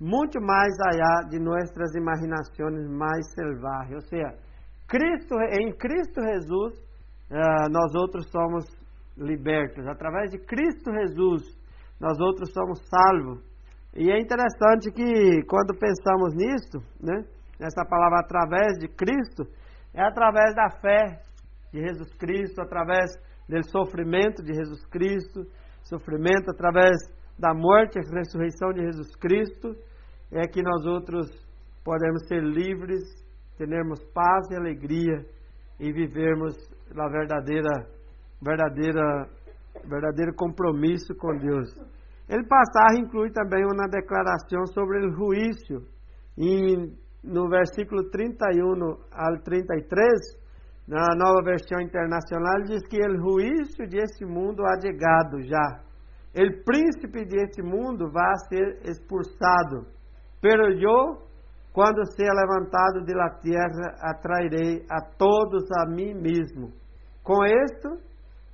muito 0.00 0.40
mais 0.40 0.74
allá 0.80 1.28
de 1.28 1.38
nossas 1.38 1.94
imaginações 1.94 2.88
mais 2.90 3.24
selvagens. 3.32 3.94
Ou 3.94 4.08
seja, 4.08 4.34
Cristo, 4.88 5.34
em 5.52 5.72
Cristo 5.76 6.20
Jesus, 6.20 6.78
uh, 7.30 7.70
nós 7.70 7.94
outros 7.94 8.28
somos 8.30 8.64
libertos. 9.16 9.86
Através 9.86 10.30
de 10.30 10.38
Cristo 10.38 10.92
Jesus, 10.92 11.42
nós 12.00 12.18
outros 12.20 12.52
somos 12.52 12.80
salvos. 12.88 13.42
E 13.94 14.10
é 14.10 14.20
interessante 14.20 14.90
que 14.92 15.42
quando 15.46 15.78
pensamos 15.78 16.34
nisso, 16.34 16.78
né, 17.00 17.24
nessa 17.58 17.84
palavra 17.84 18.20
através 18.20 18.78
de 18.78 18.88
Cristo, 18.88 19.44
é 19.94 20.02
através 20.02 20.54
da 20.54 20.70
fé 20.70 21.20
de 21.72 21.80
Jesus 21.80 22.12
Cristo, 22.18 22.60
através 22.60 23.10
do 23.48 23.62
sofrimento 23.70 24.42
de 24.42 24.52
Jesus 24.52 24.84
Cristo, 24.86 25.44
sofrimento 25.82 26.50
através 26.50 26.96
da 27.38 27.54
morte 27.54 27.98
e 27.98 28.14
ressurreição 28.14 28.72
de 28.72 28.82
Jesus 28.82 29.14
Cristo, 29.16 29.74
é 30.32 30.46
que 30.46 30.62
nós 30.62 30.84
outros 30.84 31.30
podemos 31.84 32.26
ser 32.26 32.42
livres, 32.42 33.02
termos 33.56 34.04
paz 34.12 34.50
e 34.50 34.56
alegria 34.56 35.24
e 35.78 35.92
vivermos 35.92 36.54
a 36.94 37.08
verdadeira 37.08 37.95
verdadeira, 38.40 39.28
verdadeiro 39.84 40.34
compromisso 40.34 41.14
com 41.16 41.36
Deus. 41.38 41.70
Ele 42.28 42.44
passar 42.46 42.98
inclui 42.98 43.30
também 43.30 43.64
uma 43.64 43.88
declaração 43.88 44.66
sobre 44.66 45.06
o 45.06 45.12
juízo. 45.12 45.86
E 46.36 46.92
no 47.22 47.48
versículo 47.48 48.10
31 48.10 48.72
ao 49.12 49.38
33, 49.42 50.46
na 50.88 51.14
nova 51.16 51.42
versão 51.42 51.80
internacional, 51.80 52.62
diz 52.64 52.86
que 52.88 52.98
o 52.98 53.16
juízo 53.16 53.88
deste 53.88 54.24
mundo 54.24 54.64
ha 54.64 54.80
chegado 54.80 55.42
já. 55.42 55.80
O 56.34 56.64
príncipe 56.64 57.24
deste 57.24 57.62
mundo 57.62 58.10
vai 58.12 58.34
ser 58.48 58.80
expulsado. 58.84 59.86
Pero 60.40 60.70
eu, 60.72 61.22
quando 61.72 62.04
seja 62.12 62.32
levantado 62.32 63.04
de 63.04 63.14
la 63.14 63.30
terra, 63.40 63.96
atrairei 64.02 64.84
a 64.90 65.00
todos 65.16 65.64
a 65.80 65.86
mim 65.86 66.14
mesmo. 66.14 66.72
Com 67.22 67.44
isto, 67.44 67.98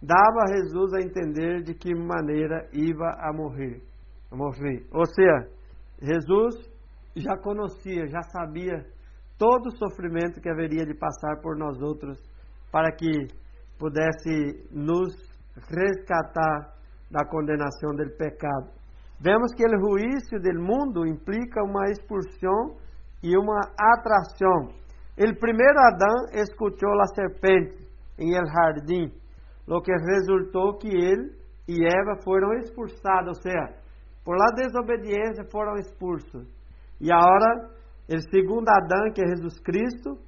dava 0.02 0.46
Jesus 0.48 0.92
a 0.94 1.00
entender 1.00 1.62
de 1.62 1.74
que 1.74 1.94
maneira 1.94 2.68
ia 2.72 2.92
a 3.20 3.32
morrer. 3.32 3.80
A 4.30 4.36
morrer. 4.36 4.84
Ou 4.90 5.06
seja, 5.06 5.48
Jesus 6.00 6.54
já 7.14 7.36
conhecia, 7.36 8.08
já 8.08 8.22
sabia 8.22 8.84
todo 9.38 9.68
o 9.68 9.76
sofrimento 9.76 10.40
que 10.40 10.50
haveria 10.50 10.84
de 10.84 10.94
passar 10.94 11.40
por 11.40 11.56
nós 11.56 11.80
outros 11.80 12.18
para 12.72 12.90
que 12.90 13.28
pudesse 13.78 14.66
nos 14.72 15.14
resgatar 15.68 16.74
da 17.10 17.24
condenação 17.28 17.94
do 17.94 18.10
pecado. 18.16 18.70
Vemos 19.20 19.54
que 19.54 19.64
o 19.64 19.68
juízo 19.68 20.40
do 20.42 20.60
mundo 20.60 21.06
implica 21.06 21.62
uma 21.62 21.90
expulsão 21.90 22.76
e 23.22 23.36
uma 23.36 23.60
atração. 23.78 24.74
O 25.16 25.38
primeiro 25.38 25.78
Adão 25.78 26.42
escutou 26.42 26.90
a 27.00 27.06
serpente 27.14 27.86
em 28.18 28.34
el 28.34 28.46
jardim 28.46 29.21
lo 29.66 29.80
que 29.80 29.92
resultou 29.92 30.76
que 30.78 30.88
ele 30.88 31.30
e 31.68 31.84
Eva 31.84 32.20
foram 32.24 32.52
expulsados, 32.54 33.28
ou 33.28 33.42
seja, 33.42 33.82
por 34.24 34.36
la 34.36 34.50
desobediência 34.54 35.44
foram 35.50 35.76
expulsos. 35.76 36.46
E 37.00 37.12
agora, 37.12 37.70
o 38.08 38.20
segundo 38.30 38.68
Adão, 38.68 39.12
que 39.12 39.22
é 39.22 39.28
Jesus 39.28 39.58
Cristo, 39.60 40.18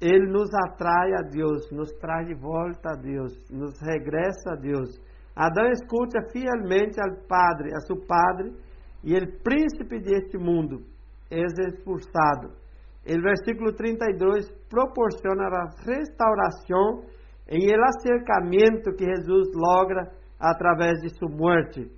ele 0.00 0.30
nos 0.30 0.48
atrai 0.66 1.12
a 1.14 1.22
Deus, 1.22 1.70
nos 1.70 1.90
traz 1.98 2.26
de 2.26 2.34
volta 2.34 2.90
a 2.90 2.96
Deus, 2.96 3.32
nos 3.50 3.78
regressa 3.80 4.52
a 4.52 4.56
Deus. 4.56 4.98
Adão 5.36 5.66
escuta 5.70 6.20
fielmente 6.32 7.00
ao 7.00 7.16
Padre, 7.26 7.70
a 7.74 7.80
seu 7.80 7.96
Padre, 8.06 8.52
e 9.04 9.14
o 9.16 9.42
príncipe 9.42 10.00
deste 10.00 10.38
mundo 10.38 10.82
é 11.30 11.40
expulsado. 11.42 12.48
O 13.06 13.22
versículo 13.22 13.72
32 13.72 14.50
proporciona 14.68 15.44
a 15.44 15.70
restauração 15.84 17.04
em 17.50 17.68
acercamento 17.74 18.92
que 18.96 19.04
Jesus 19.04 19.48
logra 19.54 20.12
através 20.38 21.00
de 21.00 21.10
sua 21.18 21.28
morte. 21.28 21.90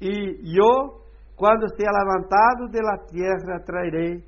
E 0.00 0.58
eu, 0.58 1.00
quando 1.36 1.68
seja 1.76 1.90
levantado 1.90 2.68
de 2.70 2.82
la 2.82 2.98
tierra, 3.06 3.64
trairei 3.64 4.24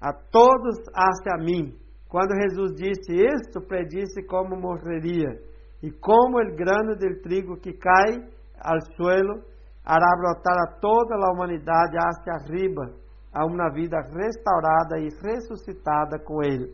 a 0.00 0.12
todos 0.12 0.76
hacia 0.94 1.36
mim. 1.44 1.74
Quando 2.08 2.34
Jesus 2.34 2.74
disse 2.76 3.12
isto, 3.12 3.60
predisse 3.60 4.24
como 4.26 4.56
morreria. 4.56 5.30
E 5.82 5.90
como 5.90 6.38
o 6.38 6.56
grano 6.56 6.94
del 6.96 7.20
trigo 7.22 7.56
que 7.56 7.72
cai 7.72 8.16
ao 8.60 8.80
suelo, 8.96 9.42
hará 9.84 10.16
brotar 10.18 10.56
a 10.58 10.80
toda 10.80 11.14
a 11.16 11.32
humanidade 11.32 11.96
hacia 11.96 12.34
arriba, 12.34 12.94
a 13.32 13.44
uma 13.46 13.70
vida 13.72 13.96
restaurada 13.96 14.98
e 14.98 15.08
ressuscitada 15.22 16.18
com 16.18 16.42
ele. 16.42 16.72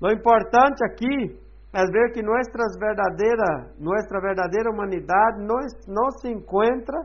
O 0.00 0.08
importante 0.10 0.84
aqui 0.84 1.38
é 1.72 1.86
ver 1.86 2.12
que 2.12 2.22
nossas 2.22 2.78
verdadeira, 2.78 3.72
nossa 3.78 4.20
verdadeira 4.20 4.70
humanidade 4.70 5.42
não, 5.42 6.10
se 6.20 6.28
encontra 6.28 6.98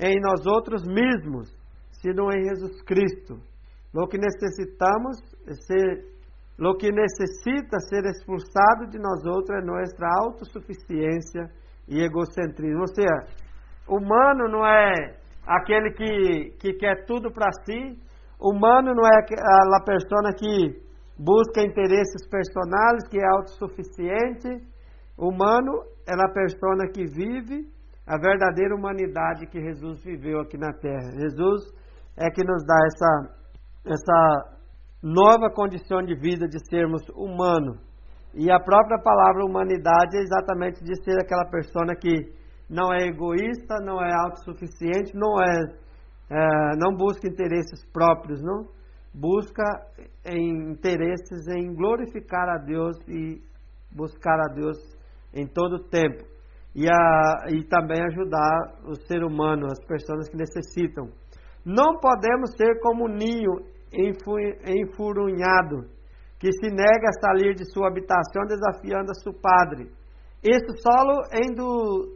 em 0.00 0.18
nós 0.20 0.46
outros 0.46 0.82
mesmos, 0.86 1.50
sino 2.00 2.32
em 2.32 2.44
Jesus 2.44 2.80
Cristo. 2.82 3.36
Lo 3.92 4.08
que 4.08 4.16
necessitamos 4.16 5.18
ser, 5.66 6.04
lo 6.58 6.76
que 6.76 6.90
necessita 6.90 7.78
ser 7.80 8.04
expulsado 8.06 8.86
de 8.88 8.98
nós 8.98 9.24
outros 9.26 9.58
é 9.58 9.64
nossa 9.64 10.06
autossuficiência 10.22 11.50
e 11.86 12.00
egocentrismo. 12.02 12.80
Ou 12.80 12.94
seja, 12.94 13.26
humano 13.86 14.48
não 14.48 14.64
é 14.64 15.18
aquele 15.46 15.90
que, 15.92 16.56
que 16.58 16.72
quer 16.74 17.04
tudo 17.04 17.30
para 17.30 17.50
si, 17.64 17.98
humano 18.40 18.94
não 18.94 19.04
é 19.06 19.18
a 19.18 19.84
pessoa 19.84 20.32
que 20.34 20.87
busca 21.18 21.60
interesses 21.62 22.26
personais, 22.28 23.08
que 23.08 23.18
é 23.18 23.26
autossuficiente. 23.26 24.64
Humano 25.18 25.82
é 26.06 26.14
a 26.14 26.32
pessoa 26.32 26.88
que 26.94 27.04
vive 27.04 27.66
a 28.06 28.16
verdadeira 28.16 28.74
humanidade 28.74 29.46
que 29.46 29.60
Jesus 29.60 30.02
viveu 30.02 30.40
aqui 30.40 30.56
na 30.56 30.72
terra. 30.72 31.10
Jesus 31.12 31.70
é 32.16 32.30
que 32.30 32.42
nos 32.42 32.64
dá 32.64 32.76
essa, 32.86 33.36
essa 33.84 34.58
nova 35.02 35.50
condição 35.50 36.02
de 36.02 36.14
vida 36.14 36.48
de 36.48 36.58
sermos 36.70 37.02
humanos. 37.10 37.78
E 38.34 38.50
a 38.50 38.58
própria 38.60 38.98
palavra 38.98 39.44
humanidade 39.44 40.16
é 40.16 40.20
exatamente 40.20 40.82
de 40.82 40.94
ser 41.02 41.20
aquela 41.20 41.44
pessoa 41.50 41.94
que 41.96 42.32
não 42.70 42.92
é 42.92 43.06
egoísta, 43.06 43.76
não 43.84 44.02
é 44.02 44.10
autossuficiente, 44.24 45.14
não 45.14 45.40
é, 45.42 45.54
é 46.30 46.76
não 46.78 46.94
busca 46.96 47.28
interesses 47.28 47.84
próprios, 47.92 48.42
não 48.42 48.77
busca 49.18 49.64
em 50.24 50.70
interesses 50.70 51.48
em 51.48 51.74
glorificar 51.74 52.48
a 52.48 52.58
Deus 52.58 52.96
e 53.08 53.42
buscar 53.90 54.38
a 54.38 54.54
Deus 54.54 54.78
em 55.34 55.46
todo 55.46 55.76
o 55.76 55.84
tempo 55.88 56.24
e, 56.74 56.86
a, 56.88 57.46
e 57.50 57.64
também 57.64 58.00
ajudar 58.04 58.78
o 58.84 58.94
ser 59.06 59.24
humano, 59.24 59.66
as 59.66 59.84
pessoas 59.84 60.28
que 60.28 60.36
necessitam. 60.36 61.08
Não 61.64 61.98
podemos 61.98 62.54
ser 62.56 62.78
como 62.80 63.06
um 63.06 63.12
ninho 63.12 63.66
enfurunhado 63.92 65.88
que 66.38 66.52
se 66.52 66.70
nega 66.70 67.08
a 67.08 67.20
sair 67.20 67.54
de 67.54 67.64
sua 67.72 67.88
habitação 67.88 68.44
desafiando 68.46 69.10
a 69.10 69.14
seu 69.14 69.32
padre. 69.32 69.90
Isso 70.42 70.70
solo 70.80 71.22
endu, 71.34 72.14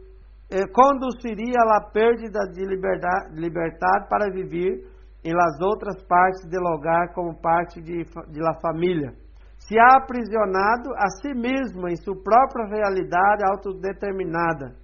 eh, 0.49 0.67
conduziria 0.73 1.59
à 1.77 1.81
perda 1.91 2.47
de 2.53 2.65
liberdade, 2.65 3.35
liberdade 3.35 4.09
para 4.09 4.31
viver 4.31 4.87
em 5.25 5.33
las 5.33 5.61
outras 5.61 6.03
partes 6.05 6.49
do 6.49 6.59
lugar 6.59 7.13
como 7.15 7.41
parte 7.41 7.81
de, 7.81 8.05
de 8.05 8.41
la 8.41 8.55
família. 8.61 9.13
Se 9.59 9.79
ha 9.79 9.97
aprisionado 9.97 10.91
a 10.97 11.09
si 11.21 11.33
mesmo 11.35 11.89
em 11.89 11.97
sua 11.97 12.17
própria 12.23 12.67
realidade 12.67 13.45
autodeterminada. 13.45 14.75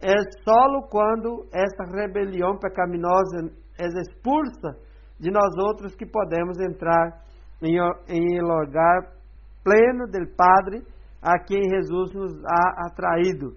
É 0.00 0.14
solo 0.44 0.88
quando 0.90 1.46
essa 1.52 1.84
rebelião 1.90 2.58
pecaminosa 2.58 3.50
é 3.78 3.86
expulsa 3.86 4.76
de 5.18 5.30
nós 5.30 5.56
outros 5.66 5.94
que 5.94 6.04
podemos 6.04 6.60
entrar 6.60 7.22
em, 7.62 7.78
em 8.08 8.40
lugar 8.40 9.12
pleno 9.64 10.06
do 10.06 10.36
Padre 10.36 10.82
a 11.22 11.38
quem 11.38 11.62
Jesus 11.62 12.12
nos 12.14 12.32
ha 12.44 12.86
atraído. 12.86 13.56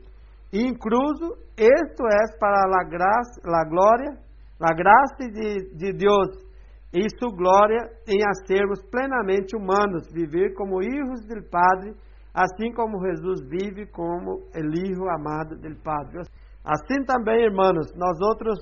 Incluso, 0.52 1.38
isto 1.58 2.08
é 2.08 2.38
para 2.40 2.82
a 2.82 2.84
graça, 2.86 3.42
a 3.46 3.70
glória, 3.70 4.18
a 4.62 4.74
graça 4.74 5.32
de, 5.32 5.76
de 5.76 5.94
Deus 5.94 6.50
e 6.94 7.08
sua 7.18 7.36
glória 7.36 7.80
em 8.08 8.22
a 8.24 8.34
sermos 8.48 8.82
plenamente 8.90 9.56
humanos, 9.56 10.12
viver 10.12 10.54
como 10.56 10.82
filhos 10.82 11.26
do 11.28 11.50
Padre, 11.50 11.94
assim 12.34 12.74
como 12.74 13.00
Jesus 13.06 13.42
vive 13.50 13.86
como 13.92 14.36
o 14.36 14.50
Filho 14.54 15.10
amado 15.10 15.56
do 15.56 15.76
Padre. 15.84 16.22
Assim 16.66 17.04
também, 17.06 17.46
irmãos, 17.46 17.94
nós 17.96 18.20
outros 18.22 18.60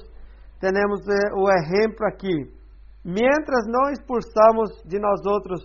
temos 0.60 1.08
eh, 1.08 1.34
o 1.36 1.50
exemplo 1.50 2.06
aqui 2.08 2.58
Mientras 3.08 3.66
não 3.68 3.90
expulsamos 3.90 4.84
de 4.86 5.00
nós 5.00 5.26
outros 5.26 5.64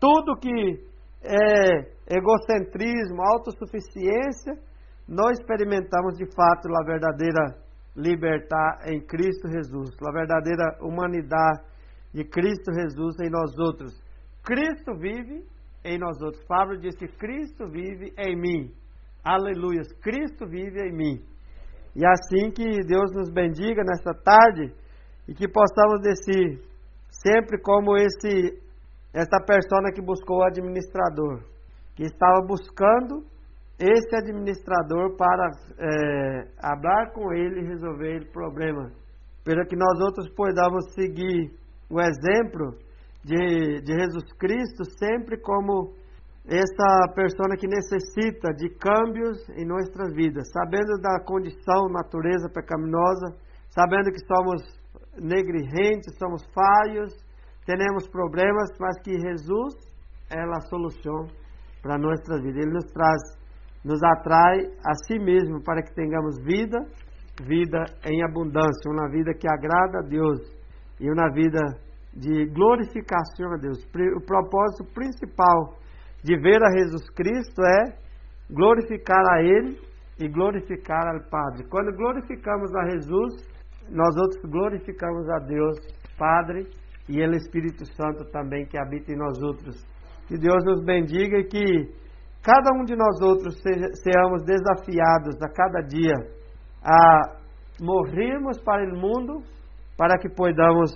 tudo 0.00 0.34
que 0.40 0.84
é 1.22 2.16
egocentrismo, 2.16 3.22
autossuficiência, 3.22 4.54
não 5.06 5.30
experimentamos 5.30 6.16
de 6.16 6.26
fato 6.34 6.66
a 6.74 6.84
verdadeira 6.84 7.62
liberdade 7.96 8.92
em 8.92 9.00
Cristo 9.00 9.48
Jesus, 9.48 9.90
a 10.00 10.12
verdadeira 10.12 10.78
humanidade 10.80 11.62
de 12.12 12.24
Cristo 12.24 12.72
Jesus 12.72 13.18
em 13.20 13.30
nós 13.30 13.56
outros. 13.58 13.92
Cristo 14.44 14.94
vive 14.96 15.44
em 15.84 15.98
nós 15.98 16.20
outros. 16.20 16.44
Pablo 16.44 16.78
diz 16.78 16.96
que 16.96 17.08
Cristo 17.08 17.68
vive 17.68 18.12
em 18.18 18.36
mim. 18.36 18.74
Aleluia. 19.24 19.82
Cristo 20.02 20.46
vive 20.46 20.80
em 20.80 20.92
mim. 20.92 21.22
E 21.94 22.04
assim 22.06 22.50
que 22.50 22.64
Deus 22.86 23.12
nos 23.12 23.30
bendiga 23.30 23.82
nesta 23.84 24.14
tarde 24.14 24.72
e 25.28 25.34
que 25.34 25.48
possamos 25.48 26.00
descer 26.02 26.62
sempre 27.10 27.60
como 27.60 27.96
esse 27.96 28.58
esta 29.12 29.40
pessoa 29.40 29.92
que 29.92 30.00
buscou 30.00 30.38
o 30.38 30.44
administrador, 30.44 31.42
que 31.96 32.04
estava 32.04 32.46
buscando 32.46 33.24
esse 33.80 34.14
administrador 34.14 35.16
para 35.16 35.50
é, 35.78 36.44
falar 36.60 37.12
com 37.12 37.32
ele 37.32 37.60
e 37.60 37.68
resolver 37.68 38.22
o 38.22 38.32
problema, 38.32 38.90
para 39.42 39.64
que 39.64 39.74
nós 39.74 39.98
outros 40.00 40.28
podamos 40.34 40.92
seguir 40.92 41.50
o 41.88 41.98
exemplo 42.00 42.76
de, 43.24 43.80
de 43.80 43.92
Jesus 43.92 44.32
Cristo 44.38 44.84
sempre 44.98 45.38
como 45.38 45.94
essa 46.46 47.12
pessoa 47.14 47.56
que 47.56 47.66
necessita 47.66 48.52
de 48.54 48.70
câmbios 48.70 49.48
em 49.50 49.66
nossas 49.66 50.12
vidas, 50.14 50.50
sabendo 50.52 51.00
da 51.00 51.20
condição, 51.24 51.88
natureza 51.90 52.48
pecaminosa, 52.52 53.36
sabendo 53.70 54.10
que 54.10 54.20
somos 54.26 54.62
negligentes, 55.18 56.16
somos 56.18 56.42
falhos, 56.52 57.14
temos 57.64 58.08
problemas, 58.08 58.70
mas 58.78 59.00
que 59.02 59.12
Jesus 59.12 59.74
é 60.30 60.40
a 60.40 60.60
solução 60.68 61.26
para 61.82 61.98
nossa 61.98 62.40
vida. 62.42 62.58
Ele 62.58 62.72
nos 62.72 62.90
traz, 62.92 63.20
nos 63.84 64.02
atrai 64.02 64.58
a 64.84 64.94
si 65.06 65.18
mesmo 65.18 65.62
para 65.62 65.82
que 65.82 65.94
tenhamos 65.94 66.36
vida, 66.44 66.78
vida 67.46 67.84
em 68.06 68.22
abundância, 68.24 68.90
uma 68.90 69.08
vida 69.08 69.32
que 69.34 69.48
agrada 69.48 69.98
a 69.98 70.08
Deus 70.08 70.40
e 71.00 71.10
uma 71.10 71.30
vida 71.32 71.60
de 72.14 72.46
glorificação 72.46 73.52
a 73.54 73.56
Deus. 73.56 73.78
O 74.16 74.20
propósito 74.26 74.84
principal 74.92 75.74
de 76.22 76.36
ver 76.38 76.62
a 76.62 76.70
Jesus 76.78 77.08
Cristo 77.10 77.62
é 77.62 77.96
glorificar 78.50 79.24
a 79.32 79.42
Ele 79.42 79.78
e 80.18 80.28
glorificar 80.28 81.06
ao 81.06 81.30
Padre. 81.30 81.64
Quando 81.70 81.96
glorificamos 81.96 82.74
a 82.76 82.90
Jesus, 82.90 83.48
nós 83.88 84.14
outros 84.16 84.42
glorificamos 84.50 85.28
a 85.30 85.38
Deus 85.38 85.78
Padre 86.18 86.68
e 87.08 87.20
o 87.20 87.34
Espírito 87.34 87.84
Santo 87.94 88.24
também 88.30 88.66
que 88.66 88.78
habita 88.78 89.12
em 89.12 89.16
nós 89.16 89.42
outros. 89.42 89.82
Que 90.28 90.36
Deus 90.36 90.62
nos 90.64 90.84
bendiga 90.84 91.38
e 91.38 91.44
que 91.44 92.00
cada 92.42 92.72
um 92.74 92.84
de 92.84 92.96
nós 92.96 93.20
outros 93.20 93.60
seja, 93.60 93.86
sejamos 93.94 94.44
desafiados 94.44 95.40
a 95.42 95.48
cada 95.48 95.80
dia 95.82 96.14
a 96.82 97.36
morrermos 97.80 98.60
para 98.62 98.82
o 98.84 98.98
mundo 98.98 99.42
para 99.96 100.18
que 100.18 100.28
podamos 100.28 100.90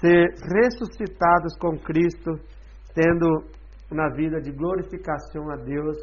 ser 0.00 0.28
ressuscitados 0.54 1.56
com 1.58 1.76
Cristo, 1.78 2.32
tendo 2.94 3.44
uma 3.90 4.08
vida 4.14 4.40
de 4.40 4.52
glorificação 4.52 5.50
a 5.50 5.56
Deus 5.56 5.96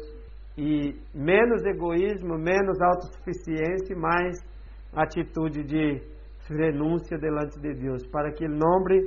e 0.58 0.94
menos 1.14 1.64
egoísmo, 1.64 2.36
menos 2.36 2.80
autossuficiência, 2.80 3.96
mais 3.96 4.36
atitude 4.94 5.62
de 5.62 6.02
renúncia 6.48 7.18
delante 7.18 7.58
de 7.60 7.74
Deus, 7.74 8.06
para 8.08 8.32
que 8.32 8.44
o 8.44 8.48
nome 8.48 9.00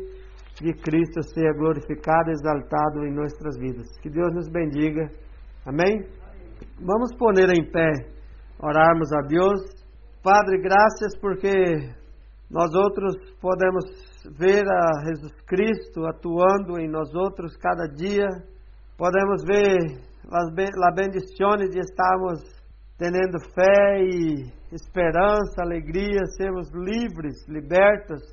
de 0.62 0.74
Cristo 0.74 1.22
seja 1.34 1.54
glorificado, 1.54 2.32
exaltado 2.32 3.06
em 3.06 3.14
nossas 3.14 3.58
vidas. 3.58 3.88
Que 4.02 4.10
Deus 4.10 4.34
nos 4.34 4.50
bendiga. 4.50 5.10
Amém? 5.70 6.02
Vamos 6.82 7.16
poner 7.16 7.48
em 7.56 7.64
pé, 7.72 7.92
orarmos 8.60 9.14
a 9.14 9.22
Deus. 9.28 9.62
Padre, 10.24 10.60
graças 10.64 11.16
porque 11.22 11.54
nós 12.50 12.74
outros 12.74 13.14
podemos 13.40 13.86
ver 14.36 14.64
a 14.68 15.06
Jesus 15.06 15.40
Cristo 15.46 16.08
atuando 16.08 16.80
em 16.80 16.90
nós 16.90 17.14
outros 17.14 17.56
cada 17.58 17.86
dia. 17.86 18.26
Podemos 18.98 19.44
ver 19.46 19.78
as 20.32 20.52
bendições 20.96 21.70
de 21.70 21.80
estarmos 21.82 22.40
tendo 22.98 23.40
fé 23.54 24.02
e 24.02 24.52
esperança, 24.74 25.62
alegria, 25.62 26.26
sermos 26.36 26.68
livres, 26.74 27.48
libertos 27.48 28.24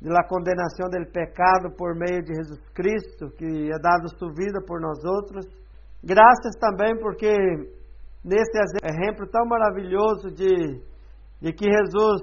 da 0.00 0.22
condenação 0.28 0.88
do 0.88 1.10
pecado 1.10 1.74
por 1.76 1.96
meio 1.96 2.22
de 2.22 2.34
Jesus 2.36 2.60
Cristo, 2.72 3.30
que 3.36 3.68
é 3.72 3.78
dado 3.80 4.16
sua 4.16 4.32
vida 4.32 4.60
por 4.64 4.80
nós 4.80 5.04
outros. 5.04 5.63
Graças 6.06 6.54
também 6.60 6.98
porque 7.00 7.34
nesse 8.22 8.58
exemplo 8.84 9.26
tão 9.26 9.46
maravilhoso 9.46 10.28
de, 10.34 10.82
de 11.40 11.52
que 11.54 11.64
Jesus 11.64 12.20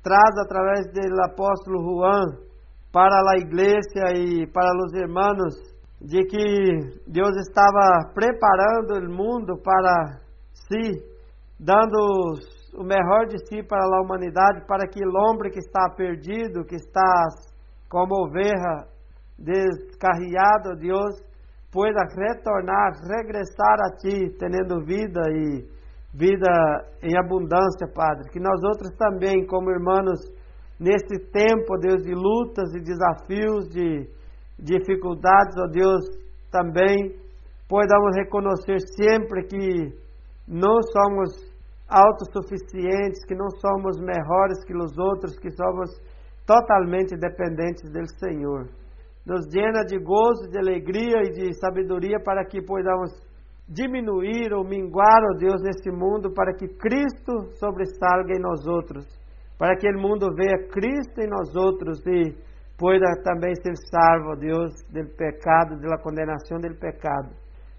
traz 0.00 0.38
através 0.38 0.86
do 0.92 1.22
apóstolo 1.24 1.82
Juan 1.82 2.46
para 2.92 3.20
a 3.32 3.40
igreja 3.40 4.14
e 4.14 4.46
para 4.46 4.70
os 4.78 4.94
irmãos, 4.94 5.54
de 6.00 6.22
que 6.24 7.02
Deus 7.08 7.34
estava 7.36 8.12
preparando 8.14 9.04
o 9.04 9.12
mundo 9.12 9.60
para 9.60 10.20
si, 10.52 10.92
dando 11.58 11.98
o 12.78 12.84
melhor 12.84 13.26
de 13.26 13.44
si 13.48 13.60
para 13.64 13.82
a 13.82 14.02
humanidade, 14.02 14.64
para 14.68 14.86
que 14.86 15.00
o 15.04 15.10
homem 15.10 15.50
que 15.50 15.58
está 15.58 15.90
perdido, 15.96 16.64
que 16.64 16.76
está 16.76 17.24
como 17.88 18.28
oveja 18.28 18.86
descarriado, 19.36 20.76
Deus, 20.78 21.25
pueda 21.76 22.08
retornar, 22.08 22.92
regressar 23.04 23.76
a 23.84 23.96
ti, 23.98 24.34
tendo 24.38 24.82
vida 24.82 25.20
e 25.28 25.68
vida 26.14 26.48
em 27.02 27.14
abundância, 27.18 27.86
Padre. 27.94 28.30
Que 28.32 28.40
nós 28.40 28.58
outros 28.64 28.96
também, 28.96 29.46
como 29.46 29.70
irmãos, 29.70 30.18
nesse 30.80 31.18
tempo, 31.30 31.76
Deus, 31.78 32.02
de 32.02 32.14
lutas 32.14 32.72
e 32.74 32.80
desafios, 32.80 33.68
de 33.68 34.08
dificuldades, 34.58 35.54
ó 35.58 35.66
Deus, 35.66 36.00
também 36.50 37.14
podamos 37.68 38.16
reconhecer 38.16 38.80
sempre 38.96 39.44
que 39.44 39.92
não 40.48 40.80
somos 40.80 41.28
autossuficientes, 41.86 43.22
que 43.28 43.34
não 43.34 43.50
somos 43.50 44.00
melhores 44.00 44.64
que 44.64 44.74
os 44.74 44.96
outros, 44.96 45.38
que 45.38 45.50
somos 45.50 45.90
totalmente 46.46 47.14
dependentes 47.18 47.90
do 47.92 48.08
Senhor. 48.18 48.66
Nos 49.26 49.44
llena 49.52 49.82
de 49.84 49.98
gozo, 49.98 50.48
de 50.50 50.58
alegria 50.58 51.22
e 51.24 51.30
de 51.32 51.52
sabedoria 51.58 52.20
para 52.22 52.44
que 52.44 52.62
podamos 52.62 53.10
diminuir 53.68 54.52
ou 54.52 54.64
minguar, 54.64 55.20
ó 55.24 55.34
oh 55.34 55.38
Deus, 55.38 55.60
nesse 55.62 55.90
mundo, 55.90 56.32
para 56.32 56.54
que 56.54 56.68
Cristo 56.68 57.50
sobressalga 57.58 58.32
em 58.36 58.40
nós 58.40 58.64
outros, 58.66 59.04
para 59.58 59.76
que 59.76 59.88
o 59.88 60.00
mundo 60.00 60.32
veja 60.34 60.68
Cristo 60.70 61.20
em 61.20 61.28
nós 61.28 61.54
outros 61.56 61.98
e 62.06 62.36
pueda 62.78 63.06
também 63.24 63.54
ser 63.56 63.74
salvo, 63.90 64.30
ó 64.30 64.36
Deus, 64.36 64.72
do 64.92 65.04
pecado, 65.16 65.80
da 65.80 65.98
condenação 65.98 66.58
do 66.60 66.72
pecado. 66.78 67.30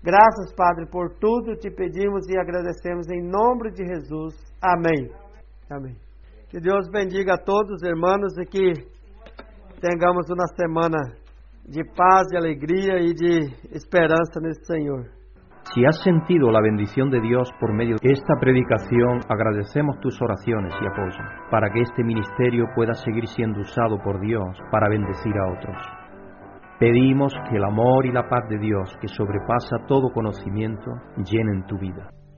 Graças, 0.03 0.53
Padre, 0.55 0.85
por 0.87 1.15
tudo 1.19 1.55
te 1.55 1.71
pedimos 1.71 2.27
e 2.29 2.37
agradecemos 2.37 3.09
em 3.09 3.21
nome 3.23 3.71
de 3.71 3.85
Jesus. 3.85 4.35
Amém. 4.61 5.09
Amém. 5.69 5.95
Que 6.49 6.59
Deus 6.59 6.89
bendiga 6.89 7.33
a 7.33 7.37
todos, 7.37 7.81
irmãos, 7.83 8.37
e 8.37 8.45
que 8.45 8.73
tenhamos 9.81 10.29
uma 10.29 10.47
semana 10.55 10.97
de 11.67 11.83
paz, 11.83 12.27
de 12.29 12.37
alegria 12.37 12.97
e 12.99 13.13
de 13.13 13.75
esperança 13.75 14.39
nesse 14.39 14.63
Senhor. 14.65 15.05
Si 15.73 15.85
has 15.85 16.01
sentido 16.01 16.49
la 16.49 16.61
bendición 16.61 17.09
de 17.09 17.19
Dios 17.19 17.49
por 17.59 17.73
medio 17.73 17.97
de 18.01 18.13
esta 18.13 18.35
predicación, 18.39 19.19
agradecemos 19.27 19.99
tus 19.99 20.15
oraciones 20.21 20.73
y 20.81 20.87
apoyo 20.87 21.19
para 21.51 21.69
que 21.69 21.81
este 21.81 22.05
ministerio 22.05 22.65
pueda 22.73 22.93
seguir 22.93 23.27
siendo 23.27 23.59
usado 23.59 23.97
por 24.01 24.21
Dios 24.21 24.57
para 24.71 24.87
bendecir 24.87 25.33
a 25.37 25.51
otros. 25.51 25.77
Pedimos 26.79 27.33
que 27.49 27.57
el 27.57 27.65
amor 27.65 28.05
y 28.05 28.13
la 28.13 28.29
paz 28.29 28.47
de 28.49 28.59
Dios, 28.59 28.95
que 29.01 29.09
sobrepasa 29.09 29.85
todo 29.87 30.13
conocimiento, 30.13 30.91
llenen 31.17 31.65
tu 31.67 31.77
vida. 31.77 32.11